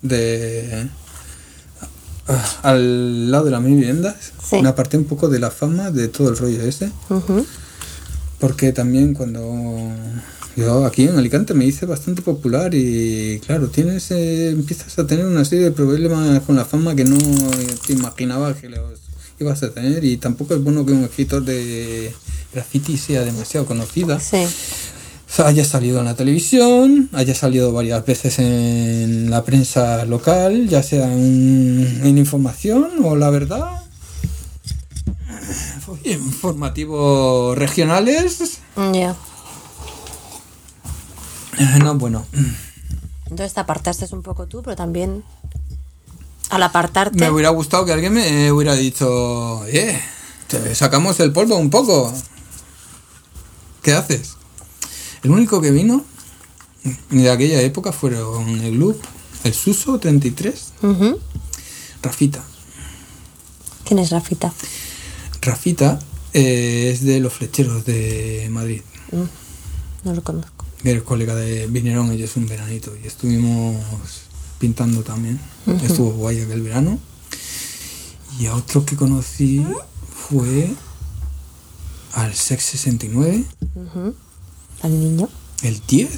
de... 0.02 0.88
ah, 2.28 2.58
al 2.62 3.32
lado 3.32 3.46
de 3.46 3.50
las 3.50 3.64
viviendas. 3.64 4.14
Sí. 4.40 4.62
Me 4.62 4.68
aparté 4.68 4.98
un 4.98 5.04
poco 5.04 5.28
de 5.28 5.40
la 5.40 5.50
fama 5.50 5.90
de 5.90 6.06
todo 6.06 6.28
el 6.28 6.36
rollo 6.36 6.62
ese. 6.62 6.92
Porque 8.44 8.72
también 8.72 9.14
cuando 9.14 9.40
yo 10.54 10.84
aquí 10.84 11.04
en 11.04 11.16
Alicante 11.16 11.54
me 11.54 11.64
hice 11.64 11.86
bastante 11.86 12.20
popular 12.20 12.74
y 12.74 13.40
claro, 13.46 13.68
tienes 13.68 14.10
eh, 14.10 14.50
empiezas 14.50 14.98
a 14.98 15.06
tener 15.06 15.24
una 15.24 15.46
serie 15.46 15.64
de 15.64 15.70
problemas 15.70 16.40
con 16.40 16.54
la 16.54 16.66
fama 16.66 16.94
que 16.94 17.04
no 17.04 17.16
te 17.86 17.94
imaginabas 17.94 18.58
que 18.58 18.68
los 18.68 19.00
ibas 19.40 19.62
a 19.62 19.72
tener 19.72 20.04
y 20.04 20.18
tampoco 20.18 20.52
es 20.52 20.62
bueno 20.62 20.84
que 20.84 20.92
un 20.92 21.04
escritor 21.04 21.42
de 21.42 22.12
graffiti 22.52 22.98
sea 22.98 23.22
demasiado 23.22 23.64
conocida. 23.64 24.20
Sí. 24.20 24.44
O 24.44 25.32
sea, 25.34 25.46
haya 25.46 25.64
salido 25.64 26.00
en 26.00 26.04
la 26.04 26.14
televisión, 26.14 27.08
haya 27.14 27.34
salido 27.34 27.72
varias 27.72 28.04
veces 28.04 28.40
en 28.40 29.30
la 29.30 29.42
prensa 29.42 30.04
local, 30.04 30.68
ya 30.68 30.82
sea 30.82 31.10
en, 31.10 32.02
en 32.04 32.18
información 32.18 32.90
o 33.02 33.16
la 33.16 33.30
verdad. 33.30 33.83
Informativos 36.04 37.56
regionales. 37.56 38.58
Ya. 38.92 39.16
Eh, 41.58 41.78
No, 41.78 41.94
bueno, 41.94 42.26
Entonces 43.24 43.54
te 43.54 43.60
apartaste 43.60 44.06
un 44.12 44.22
poco 44.22 44.46
tú, 44.46 44.62
pero 44.62 44.76
también 44.76 45.24
al 46.50 46.62
apartarte... 46.62 47.18
me 47.18 47.30
hubiera 47.30 47.50
gustado 47.50 47.84
que 47.84 47.92
alguien 47.92 48.12
me 48.12 48.52
hubiera 48.52 48.74
dicho, 48.74 49.64
eh, 49.66 50.00
te 50.48 50.74
sacamos 50.74 51.18
el 51.20 51.32
polvo 51.32 51.56
un 51.56 51.70
poco. 51.70 52.12
¿Qué 53.82 53.92
haces? 53.92 54.36
El 55.22 55.30
único 55.30 55.60
que 55.60 55.70
vino 55.70 56.04
de 57.10 57.30
aquella 57.30 57.60
época 57.62 57.92
fueron 57.92 58.48
el 58.48 58.74
Loop, 58.78 59.00
el 59.44 59.54
Suso 59.54 59.98
33, 59.98 60.72
Ujú. 60.82 61.18
Rafita. 62.02 62.42
¿Quién 63.84 63.98
es 64.00 64.10
Rafita? 64.10 64.52
Rafita 65.44 65.98
eh, 66.32 66.90
es 66.92 67.02
de 67.04 67.20
los 67.20 67.32
flecheros 67.32 67.84
de 67.84 68.48
Madrid. 68.50 68.82
Mm, 69.12 70.06
no 70.08 70.14
lo 70.14 70.22
conozco. 70.22 70.64
Eres 70.82 71.02
colega 71.02 71.34
de. 71.34 71.66
Vinieron 71.66 72.10
ellos 72.12 72.36
un 72.36 72.46
veranito 72.46 72.92
y 73.02 73.06
estuvimos 73.06 73.76
pintando 74.58 75.02
también. 75.02 75.38
Estuvo 75.82 76.10
guay 76.12 76.40
aquel 76.40 76.62
verano. 76.62 76.98
Y 78.38 78.46
a 78.46 78.54
otro 78.54 78.84
que 78.84 78.96
conocí 78.96 79.64
fue 80.28 80.68
al 82.14 82.34
Sex 82.34 82.62
69, 82.64 83.44
Ujú. 83.76 84.14
¿Al 84.82 85.00
niño? 85.00 85.28
el 85.62 85.80
10, 85.86 86.10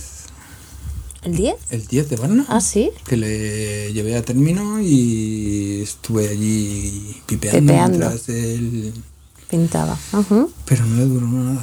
¿El 1.22 1.36
10? 1.36 1.54
el 1.70 1.86
10 1.86 2.08
de 2.10 2.16
Varna. 2.16 2.46
Ah, 2.48 2.60
sí. 2.60 2.90
que 3.06 3.16
le 3.16 3.92
llevé 3.92 4.16
a 4.16 4.22
término 4.22 4.80
y 4.80 5.80
estuve 5.82 6.28
allí 6.28 7.16
pipeando, 7.26 7.60
Pipeando. 7.60 7.98
mientras 7.98 8.28
él... 8.30 8.92
Pintaba. 9.48 9.96
Pero 10.64 10.84
no 10.86 10.96
le 10.96 11.04
duró 11.06 11.26
nada. 11.26 11.62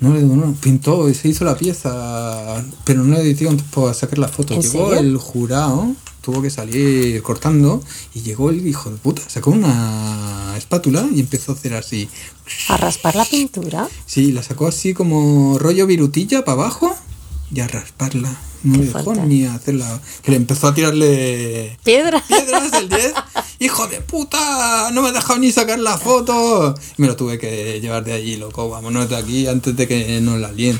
No 0.00 0.14
le 0.14 0.20
duró 0.22 0.36
nada. 0.36 0.54
Pintó 0.60 1.08
y 1.08 1.14
se 1.14 1.28
hizo 1.28 1.44
la 1.44 1.56
pieza, 1.56 2.64
pero 2.84 3.04
no 3.04 3.14
le 3.16 3.22
dio 3.24 3.36
tiempo 3.36 3.88
a 3.88 3.94
sacar 3.94 4.18
la 4.18 4.28
foto. 4.28 4.54
¿En 4.54 4.62
Llegó 4.62 4.88
serio? 4.90 4.98
el 5.00 5.16
jurado, 5.16 5.94
tuvo 6.20 6.42
que 6.42 6.50
salir 6.50 7.22
cortando 7.22 7.82
y 8.14 8.22
llegó 8.22 8.50
el 8.50 8.66
hijo 8.66 8.90
de 8.90 8.96
puta. 8.96 9.22
Sacó 9.28 9.50
una 9.50 10.54
espátula 10.56 11.06
y 11.14 11.20
empezó 11.20 11.52
a 11.52 11.54
hacer 11.54 11.74
así. 11.74 12.08
A 12.68 12.76
raspar 12.76 13.14
la 13.14 13.24
pintura. 13.24 13.88
Sí, 14.06 14.32
la 14.32 14.42
sacó 14.42 14.66
así 14.66 14.92
como 14.94 15.58
rollo 15.58 15.86
virutilla 15.86 16.44
para 16.44 16.62
abajo 16.62 16.94
y 17.54 17.60
a 17.60 17.68
rasparla. 17.68 18.34
No 18.62 18.78
le 18.78 18.86
dejó 18.86 19.14
ni 19.14 19.44
a 19.44 19.54
hacerla. 19.54 20.00
Que 20.22 20.30
le 20.30 20.36
empezó 20.38 20.68
a 20.68 20.74
tirarle 20.74 21.76
Piedra. 21.84 22.22
piedras 22.26 22.72
el 22.74 22.88
10. 22.88 23.12
¡Hijo 23.58 23.86
de 23.88 24.00
puta! 24.00 24.90
No 24.92 25.02
me 25.02 25.08
ha 25.08 25.12
dejado 25.12 25.38
ni 25.38 25.52
sacar 25.52 25.78
la 25.78 25.98
foto. 25.98 26.74
Y 26.96 27.02
me 27.02 27.08
lo 27.08 27.16
tuve 27.16 27.38
que 27.38 27.80
llevar 27.80 28.04
de 28.04 28.12
allí, 28.12 28.36
loco. 28.36 28.68
Vámonos 28.70 29.08
de 29.08 29.16
aquí 29.16 29.46
antes 29.46 29.76
de 29.76 29.86
que 29.88 30.20
nos 30.20 30.38
la 30.40 30.50
líen. 30.52 30.78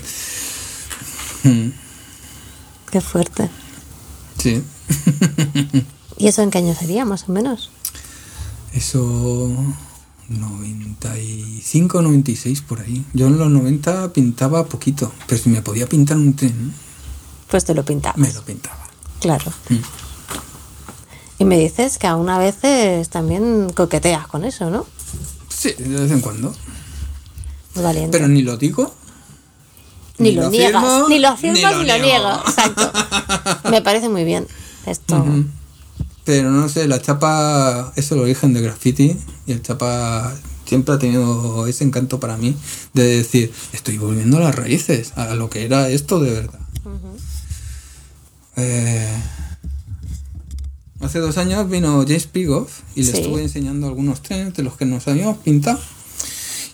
Mm, 1.45 1.69
Qué 2.91 3.01
fuerte. 3.01 3.51
Sí. 4.39 4.63
¿Y 6.19 6.29
eso 6.29 6.43
en 6.43 6.51
qué 6.51 6.59
año 6.59 6.75
sería, 6.75 7.05
más 7.05 7.29
o 7.29 7.33
menos? 7.33 7.71
Eso. 8.73 9.51
95, 10.41 12.03
96 12.03 12.63
por 12.63 12.81
ahí. 12.81 13.05
Yo 13.13 13.27
en 13.27 13.39
los 13.39 13.51
90 13.51 14.13
pintaba 14.13 14.65
poquito, 14.67 15.13
pero 15.27 15.41
si 15.43 15.49
me 15.51 15.63
podía 15.63 15.87
pintar 15.89 16.17
un 16.17 16.35
tren, 16.35 16.73
Pues 17.49 17.65
te 17.65 17.75
lo 17.75 17.85
pintaba. 17.85 18.15
me 18.17 18.33
lo 18.33 18.43
pintaba. 18.43 18.87
Claro. 19.21 19.53
Mm. 19.69 19.77
Y 21.39 21.45
me 21.45 21.59
dices 21.59 21.99
que 21.99 22.07
aún 22.07 22.29
a 22.29 22.39
veces 22.39 23.09
también 23.09 23.71
coqueteas 23.75 24.27
con 24.27 24.45
eso, 24.45 24.71
¿no? 24.71 24.87
Sí, 25.49 25.73
de 25.79 26.01
vez 26.01 26.11
en 26.11 26.21
cuando. 26.21 26.55
Muy 27.75 27.85
valiente. 27.85 28.17
Pero 28.17 28.29
ni 28.29 28.43
lo 28.43 28.57
digo. 28.57 28.95
ni, 30.19 30.33
lo, 30.33 30.51
niegas. 30.51 30.83
afirmo, 30.85 31.09
ni 31.09 31.19
lo 31.19 31.29
afirmas 31.29 31.77
ni 31.79 31.87
lo, 31.87 31.99
niego. 31.99 32.07
niegas. 32.07 32.41
Exacto. 32.49 32.93
me 33.71 33.83
parece 33.83 34.09
muy 34.09 34.25
bien 34.25 34.47
esto. 34.87 35.25
Pero 36.25 36.51
no 36.51 36.69
sé, 36.69 36.87
la 36.87 37.03
chapa 37.03 37.93
es 37.97 38.13
el 38.13 38.21
origen 38.21 38.53
de 38.53 38.61
graffiti 38.61 39.17
y 39.47 39.53
el 39.53 39.63
chapa 39.63 40.33
siempre 40.67 40.95
ha 40.95 40.99
tenido 40.99 41.67
ese 41.67 41.85
encanto 41.85 42.21
para 42.21 42.37
mí 42.37 42.57
de 42.95 43.19
decir, 43.19 43.53
estoy 43.73 43.99
volviendo 43.99 44.37
a 44.37 44.41
las 44.41 44.55
raíces, 44.55 45.13
a 45.17 45.35
lo 45.35 45.51
que 45.51 45.65
era 45.65 45.89
esto 45.89 46.21
de 46.21 46.31
verdad. 46.31 46.61
Eh, 48.57 49.09
hace 51.01 51.19
dos 51.19 51.39
años 51.39 51.69
vino 51.69 52.05
James 52.07 52.27
Pigoff 52.27 52.81
y 52.95 53.03
le 53.03 53.13
estuve 53.13 53.43
enseñando 53.43 53.87
algunos 53.87 54.23
trenes 54.23 54.55
de 54.55 54.63
los 54.63 54.77
que 54.77 54.87
nos 54.87 55.09
habíamos 55.09 55.39
pintado. 55.39 55.81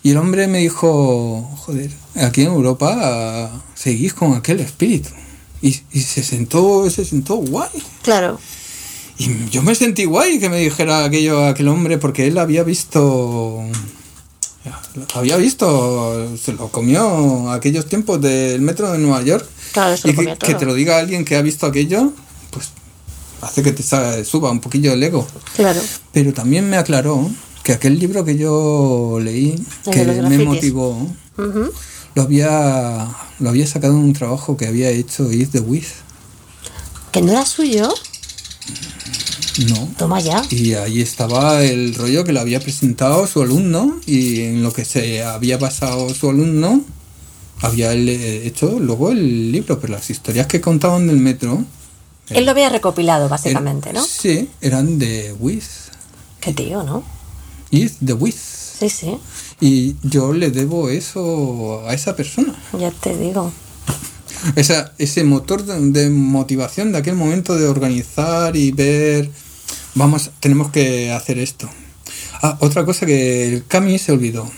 Y 0.01 0.11
el 0.11 0.17
hombre 0.17 0.47
me 0.47 0.59
dijo, 0.59 1.41
joder, 1.57 1.91
aquí 2.15 2.43
en 2.43 2.53
Europa 2.53 3.63
seguís 3.75 4.13
con 4.13 4.33
aquel 4.33 4.61
espíritu. 4.61 5.09
Y, 5.61 5.81
y 5.91 6.01
se 6.01 6.23
sentó, 6.23 6.89
se 6.89 7.03
sentó 7.03 7.35
guay. 7.35 7.69
Claro. 8.01 8.39
Y 9.19 9.49
yo 9.49 9.61
me 9.61 9.75
sentí 9.75 10.05
guay 10.05 10.39
que 10.39 10.49
me 10.49 10.61
dijera 10.61 11.03
aquello 11.03 11.45
aquel 11.45 11.67
hombre 11.67 11.97
porque 11.97 12.25
él 12.27 12.37
había 12.37 12.63
visto 12.63 13.61
había 15.13 15.35
visto 15.37 16.37
se 16.37 16.53
lo 16.53 16.69
comió 16.69 17.51
aquellos 17.51 17.85
tiempos 17.85 18.21
del 18.21 18.61
metro 18.61 18.91
de 18.91 18.97
Nueva 18.97 19.21
York. 19.21 19.45
Claro, 19.73 19.95
y 20.03 20.13
que, 20.13 20.55
te 20.55 20.65
lo 20.65 20.73
diga 20.73 20.97
alguien 20.97 21.25
que 21.25 21.35
ha 21.35 21.41
visto 21.41 21.65
aquello 21.65 22.13
pues 22.49 22.69
hace 23.41 23.61
que 23.61 23.73
te 23.73 23.83
suba 24.23 24.51
un 24.51 24.61
poquillo 24.61 24.93
el 24.93 25.03
ego. 25.03 25.27
Claro. 25.55 25.81
pero 26.13 26.33
también 26.33 26.69
me 26.69 26.77
aclaró 26.77 27.29
que 27.63 27.73
aquel 27.73 27.99
libro 27.99 28.23
que 28.23 28.37
yo 28.37 29.19
leí 29.21 29.61
El 29.85 29.91
que 29.91 30.05
me 30.05 30.45
motivó 30.45 31.07
lo 32.15 32.21
había 32.21 33.05
lo 33.39 33.49
había 33.49 33.67
sacado 33.67 33.93
en 33.93 33.99
un 33.99 34.13
trabajo 34.13 34.55
que 34.55 34.65
había 34.65 34.89
hecho 34.89 35.29
Is 35.29 35.51
the 35.51 35.59
Wiz 35.59 35.87
Que 37.11 37.21
no 37.21 37.33
era 37.33 37.45
suyo. 37.45 37.93
No 39.65 39.89
Toma 39.97 40.19
ya. 40.19 40.41
Y 40.49 40.73
ahí 40.73 41.01
estaba 41.01 41.63
el 41.63 41.93
rollo 41.95 42.23
que 42.23 42.33
le 42.33 42.39
había 42.39 42.59
presentado 42.59 43.25
su 43.27 43.41
alumno 43.41 43.99
y 44.05 44.41
en 44.41 44.63
lo 44.63 44.71
que 44.73 44.85
se 44.85 45.23
había 45.23 45.57
basado 45.57 46.13
su 46.13 46.29
alumno 46.29 46.81
había 47.61 47.93
eh, 47.93 48.47
hecho 48.47 48.79
luego 48.79 49.11
el 49.11 49.51
libro, 49.51 49.79
pero 49.79 49.93
las 49.93 50.09
historias 50.09 50.47
que 50.47 50.61
contaban 50.61 51.07
del 51.07 51.17
metro... 51.17 51.63
Él 52.29 52.45
lo 52.45 52.51
había 52.51 52.69
recopilado, 52.69 53.25
er- 53.25 53.29
básicamente, 53.29 53.91
¿no? 53.91 54.03
Sí, 54.05 54.47
eran 54.61 54.99
de 54.99 55.33
Wiz. 55.39 55.89
Qué 56.39 56.53
tío, 56.53 56.83
¿no? 56.83 57.03
Is 57.71 57.97
the 58.05 58.13
Wiz. 58.13 58.35
Sí, 58.79 58.89
sí. 58.89 59.17
Y 59.59 59.95
yo 60.03 60.31
le 60.31 60.51
debo 60.51 60.89
eso 60.89 61.83
a 61.87 61.93
esa 61.93 62.15
persona. 62.15 62.55
Ya 62.79 62.91
te 62.91 63.17
digo. 63.17 63.51
Esa, 64.55 64.93
ese 64.97 65.25
motor 65.25 65.65
de, 65.65 65.77
de 65.91 66.09
motivación 66.09 66.93
de 66.93 66.99
aquel 66.99 67.15
momento 67.15 67.57
de 67.57 67.67
organizar 67.67 68.55
y 68.55 68.71
ver, 68.71 69.29
vamos, 69.95 70.31
tenemos 70.39 70.71
que 70.71 71.11
hacer 71.11 71.39
esto. 71.39 71.69
Ah, 72.41 72.57
otra 72.61 72.85
cosa 72.85 73.05
que 73.05 73.53
el 73.53 73.65
Cami 73.65 73.99
se 73.99 74.11
olvidó. 74.11 74.49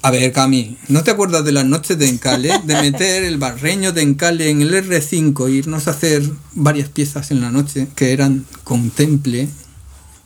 A 0.00 0.10
ver, 0.10 0.32
Cami, 0.32 0.78
¿no 0.88 1.04
te 1.04 1.10
acuerdas 1.10 1.44
de 1.44 1.52
las 1.52 1.66
noches 1.66 1.98
de 1.98 2.08
Encale? 2.08 2.60
De 2.64 2.80
meter 2.80 3.24
el 3.24 3.36
barreño 3.36 3.92
de 3.92 4.02
Encale 4.02 4.48
en 4.48 4.62
el 4.62 4.72
R5 4.72 5.48
e 5.48 5.50
irnos 5.50 5.86
a 5.86 5.90
hacer 5.90 6.22
varias 6.54 6.88
piezas 6.88 7.30
en 7.30 7.42
la 7.42 7.50
noche 7.50 7.88
que 7.94 8.12
eran 8.12 8.46
con 8.64 8.90
temple 8.90 9.48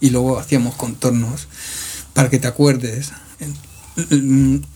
y 0.00 0.10
luego 0.10 0.38
hacíamos 0.38 0.76
contornos 0.76 1.48
para 2.14 2.30
que 2.30 2.38
te 2.38 2.46
acuerdes. 2.46 3.12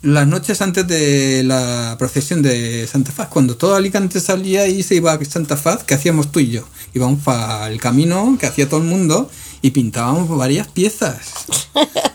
Las 0.03 0.27
noches 0.27 0.61
antes 0.61 0.87
de 0.87 1.43
la 1.45 1.97
procesión 1.99 2.43
de 2.43 2.87
Santa 2.87 3.13
Faz, 3.13 3.29
cuando 3.29 3.57
todo 3.57 3.75
Alicante 3.75 4.21
salía 4.21 4.67
y 4.67 4.83
se 4.83 4.97
iba 4.97 5.13
a 5.13 5.25
Santa 5.25 5.57
Faz, 5.57 5.85
¿qué 5.85 5.95
hacíamos 5.95 6.31
tú 6.33 6.41
y 6.41 6.51
yo? 6.51 6.65
Íbamos 6.93 7.23
para 7.23 7.69
el 7.71 7.81
camino 7.81 8.37
que 8.39 8.47
hacía 8.47 8.69
todo 8.69 8.81
el 8.81 8.87
mundo 8.87 9.31
y 9.63 9.71
pintábamos 9.71 10.29
varias 10.37 10.69
piezas. 10.69 11.19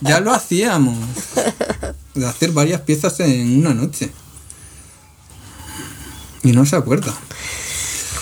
Ya 0.02 0.20
lo 0.20 0.32
hacíamos. 0.34 0.98
De 2.14 2.28
hacer 2.28 2.52
varias 2.52 2.82
piezas 2.82 3.20
en 3.22 3.58
una 3.60 3.74
noche. 3.74 4.12
Y 6.44 6.52
no 6.52 6.66
se 6.66 6.76
acuerda. 6.76 7.14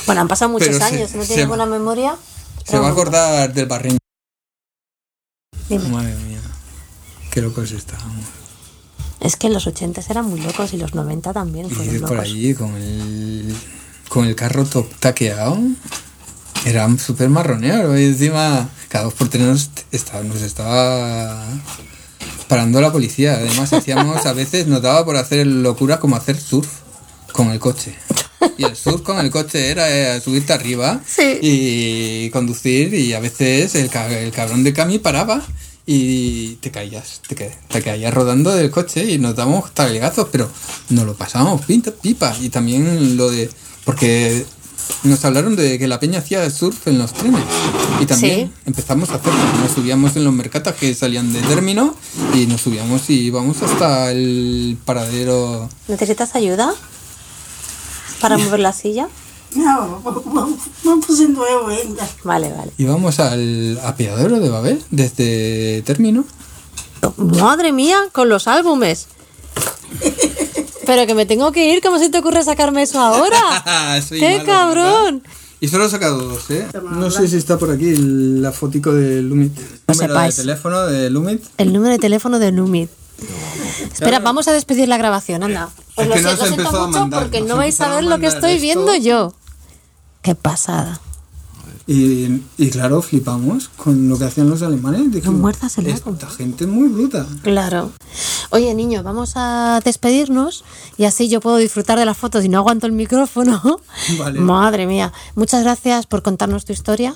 Bueno, 0.05 0.21
han 0.21 0.27
pasado 0.27 0.51
muchos 0.51 0.67
Pero 0.69 0.79
se- 0.79 0.85
años. 0.85 1.13
¿No 1.15 1.23
tiene 1.23 1.45
buena 1.45 1.65
memoria? 1.65 2.15
Se 2.65 2.79
va 2.79 2.87
a 2.87 2.91
acordar 2.91 3.53
del 3.53 3.65
barreño. 3.65 3.97
Dime. 5.67 5.89
Madre 5.89 6.15
mía. 6.15 6.39
Qué 7.31 7.41
locos 7.41 7.71
estábamos. 7.71 8.25
Es 9.19 9.35
que 9.35 9.47
en 9.47 9.53
los 9.53 9.65
80 9.67 10.01
eran 10.09 10.25
muy 10.29 10.39
locos 10.39 10.73
y 10.73 10.77
los 10.77 10.93
90 10.93 11.33
también 11.33 11.65
Y 11.65 11.69
fueron 11.69 11.99
por 12.01 12.11
locos. 12.11 12.19
allí 12.25 12.53
con 12.53 12.75
el, 12.75 13.53
con 14.09 14.25
el 14.25 14.35
carro 14.35 14.63
top 14.65 14.87
taqueado. 14.99 15.57
Era 16.65 16.87
súper 16.97 17.29
marronero. 17.29 17.97
Y 17.97 18.05
encima, 18.05 18.69
cada 18.89 19.05
dos 19.05 19.13
por 19.15 19.29
tres 19.29 19.43
nos 19.43 19.69
estaba, 19.91 20.23
nos 20.23 20.41
estaba 20.41 21.45
parando 22.47 22.79
la 22.81 22.91
policía. 22.91 23.33
Además, 23.33 23.73
hacíamos, 23.73 24.25
a 24.25 24.33
veces 24.33 24.67
nos 24.67 24.81
daba 24.81 25.03
por 25.05 25.17
hacer 25.17 25.47
locura 25.47 25.99
como 25.99 26.15
hacer 26.15 26.39
surf 26.39 26.67
con 27.31 27.49
el 27.49 27.59
coche. 27.59 27.95
Y 28.57 28.63
el 28.65 28.75
surf 28.75 29.01
con 29.01 29.19
el 29.19 29.31
coche 29.31 29.69
era 29.71 29.89
eh, 29.89 30.21
subirte 30.21 30.53
arriba 30.53 31.01
Sí. 31.07 31.39
y 31.41 32.29
conducir. 32.31 32.93
Y 32.93 33.13
a 33.13 33.19
veces 33.19 33.73
el, 33.75 33.89
el 34.11 34.31
cabrón 34.31 34.63
de 34.63 34.73
Cami 34.73 34.99
paraba 34.99 35.41
y 35.89 36.55
te 36.55 36.69
caías, 36.69 37.21
te, 37.27 37.33
ca- 37.35 37.49
te 37.69 37.81
caías 37.81 38.13
rodando 38.13 38.53
del 38.53 38.69
coche 38.69 39.09
y 39.09 39.17
nos 39.19 39.35
damos 39.35 39.73
talegazos, 39.73 40.27
pero 40.31 40.49
nos 40.89 41.05
lo 41.05 41.15
pasábamos 41.15 41.65
pinta, 41.65 41.91
pipa. 41.91 42.35
Y 42.41 42.49
también 42.49 43.15
lo 43.17 43.31
de. 43.31 43.49
Porque 43.85 44.45
nos 45.03 45.23
hablaron 45.23 45.55
de 45.55 45.79
que 45.79 45.87
la 45.87 45.97
peña 45.99 46.19
hacía 46.19 46.49
surf 46.49 46.87
en 46.87 46.97
los 46.97 47.13
trenes. 47.13 47.41
Y 48.01 48.05
también 48.05 48.47
Sí. 48.47 48.53
empezamos 48.65 49.09
a 49.11 49.15
hacerlo. 49.15 49.39
Nos 49.63 49.71
subíamos 49.71 50.15
en 50.17 50.25
los 50.25 50.33
mercatas 50.33 50.75
que 50.75 50.93
salían 50.93 51.31
de 51.31 51.41
término 51.41 51.95
y 52.33 52.45
nos 52.47 52.61
subíamos 52.61 53.09
y 53.09 53.21
íbamos 53.21 53.61
hasta 53.63 54.11
el 54.11 54.77
paradero. 54.83 55.69
¿Necesitas 55.87 56.35
ayuda 56.35 56.73
para 58.19 58.37
mover 58.37 58.59
la 58.59 58.73
silla? 58.73 59.07
No, 59.55 60.01
vamos 60.83 61.19
en 61.19 61.33
nuevo 61.33 61.67
ainda. 61.67 62.07
Vale, 62.23 62.51
vale. 62.51 62.71
Íbamos 62.77 63.19
al 63.19 63.79
apeadero 63.83 64.39
de 64.39 64.49
Babel 64.49 64.83
desde 64.91 65.81
término 65.83 66.25
Madre 67.17 67.71
mía, 67.71 67.97
con 68.11 68.29
los 68.29 68.47
álbumes. 68.47 69.07
Pero 70.85 71.05
que 71.05 71.13
me 71.15 71.25
tengo 71.25 71.51
que 71.51 71.73
ir, 71.73 71.81
¿cómo 71.81 71.99
se 71.99 72.09
te 72.09 72.17
ocurre 72.19 72.43
sacarme 72.43 72.83
eso 72.83 72.99
ahora? 72.99 74.01
Soy 74.07 74.19
¡Qué 74.19 74.37
malo, 74.39 74.45
cabrón! 74.45 75.23
Y 75.59 75.67
solo 75.69 75.85
he 75.85 75.89
sacado 75.89 76.19
dos, 76.19 76.49
¿eh? 76.51 76.67
No 76.91 77.09
sé 77.09 77.27
si 77.27 77.37
está 77.37 77.57
por 77.57 77.71
aquí 77.71 77.95
la 77.95 78.51
fotico 78.51 78.93
de 78.93 79.21
Lumit. 79.21 79.57
Lo 79.87 79.93
Número 79.95 80.13
sepáis. 80.13 80.35
de 80.35 80.43
teléfono 80.43 80.85
de 80.85 81.09
Lumit. 81.09 81.43
El 81.57 81.73
número 81.73 81.93
de 81.93 81.99
teléfono 81.99 82.39
de 82.39 82.51
Numid. 82.51 82.89
Espera, 83.93 84.19
vamos 84.19 84.47
a 84.47 84.51
despedir 84.53 84.87
la 84.87 84.97
grabación, 84.97 85.43
anda. 85.43 85.69
Os 85.95 86.03
Es 86.03 86.07
lo, 86.09 86.13
que 86.15 86.21
lo 86.21 86.29
siento 86.29 86.45
empezó 86.47 86.83
a 86.83 86.87
mucho 86.87 86.99
mandar, 86.99 87.21
porque 87.23 87.41
no 87.41 87.57
vais 87.57 87.79
a 87.81 87.89
ver 87.89 87.97
a 87.99 88.01
lo 88.01 88.19
que 88.19 88.27
estoy 88.27 88.51
esto. 88.53 88.61
viendo 88.61 88.95
yo. 88.95 89.33
Qué 90.21 90.35
pasada. 90.35 90.99
Y, 91.89 92.41
y 92.57 92.69
claro, 92.69 93.01
flipamos 93.01 93.69
con 93.77 94.09
lo 94.09 94.17
que 94.19 94.25
hacían 94.25 94.49
los 94.49 94.61
alemanes. 94.61 95.09
Dijimos, 95.11 95.39
muerzas 95.39 95.77
el. 95.77 95.87
Esta 95.87 96.29
gente 96.29 96.65
es 96.65 96.69
muy 96.69 96.89
bruta. 96.89 97.25
Claro. 97.43 97.91
Oye, 98.49 98.73
niño, 98.73 99.03
vamos 99.03 99.33
a 99.35 99.79
despedirnos 99.85 100.65
y 100.97 101.05
así 101.05 101.29
yo 101.29 101.39
puedo 101.39 101.55
disfrutar 101.57 101.97
de 101.97 102.05
las 102.05 102.17
fotos 102.17 102.43
y 102.43 102.49
no 102.49 102.57
aguanto 102.57 102.87
el 102.87 102.91
micrófono. 102.91 103.79
Vale. 104.19 104.39
Madre 104.39 104.85
mía. 104.85 105.13
Muchas 105.35 105.63
gracias 105.63 106.07
por 106.07 106.23
contarnos 106.23 106.65
tu 106.65 106.73
historia. 106.73 107.15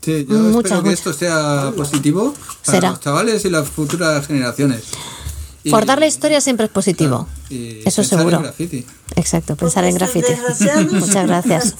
Sí, 0.00 0.26
yo 0.28 0.34
Muchas, 0.38 0.72
espero 0.72 0.82
que 0.82 0.88
muchas. 0.90 0.98
esto 0.98 1.12
sea 1.12 1.72
positivo 1.76 2.34
para 2.64 2.76
Será. 2.78 2.90
los 2.90 3.00
chavales 3.00 3.44
y 3.44 3.50
las 3.50 3.68
futuras 3.68 4.26
generaciones. 4.26 4.82
Cortar 5.70 5.98
la 5.98 6.06
historia 6.06 6.40
siempre 6.40 6.66
es 6.66 6.72
positivo. 6.72 7.26
y 7.50 7.80
Eso 7.84 8.02
pensar 8.02 8.04
en 8.04 8.18
seguro. 8.18 8.40
graffiti. 8.42 8.86
Exacto, 9.16 9.56
pensar 9.56 9.84
en 9.84 9.94
graffiti. 9.94 10.32
Muchas 10.92 11.26
gracias. 11.26 11.74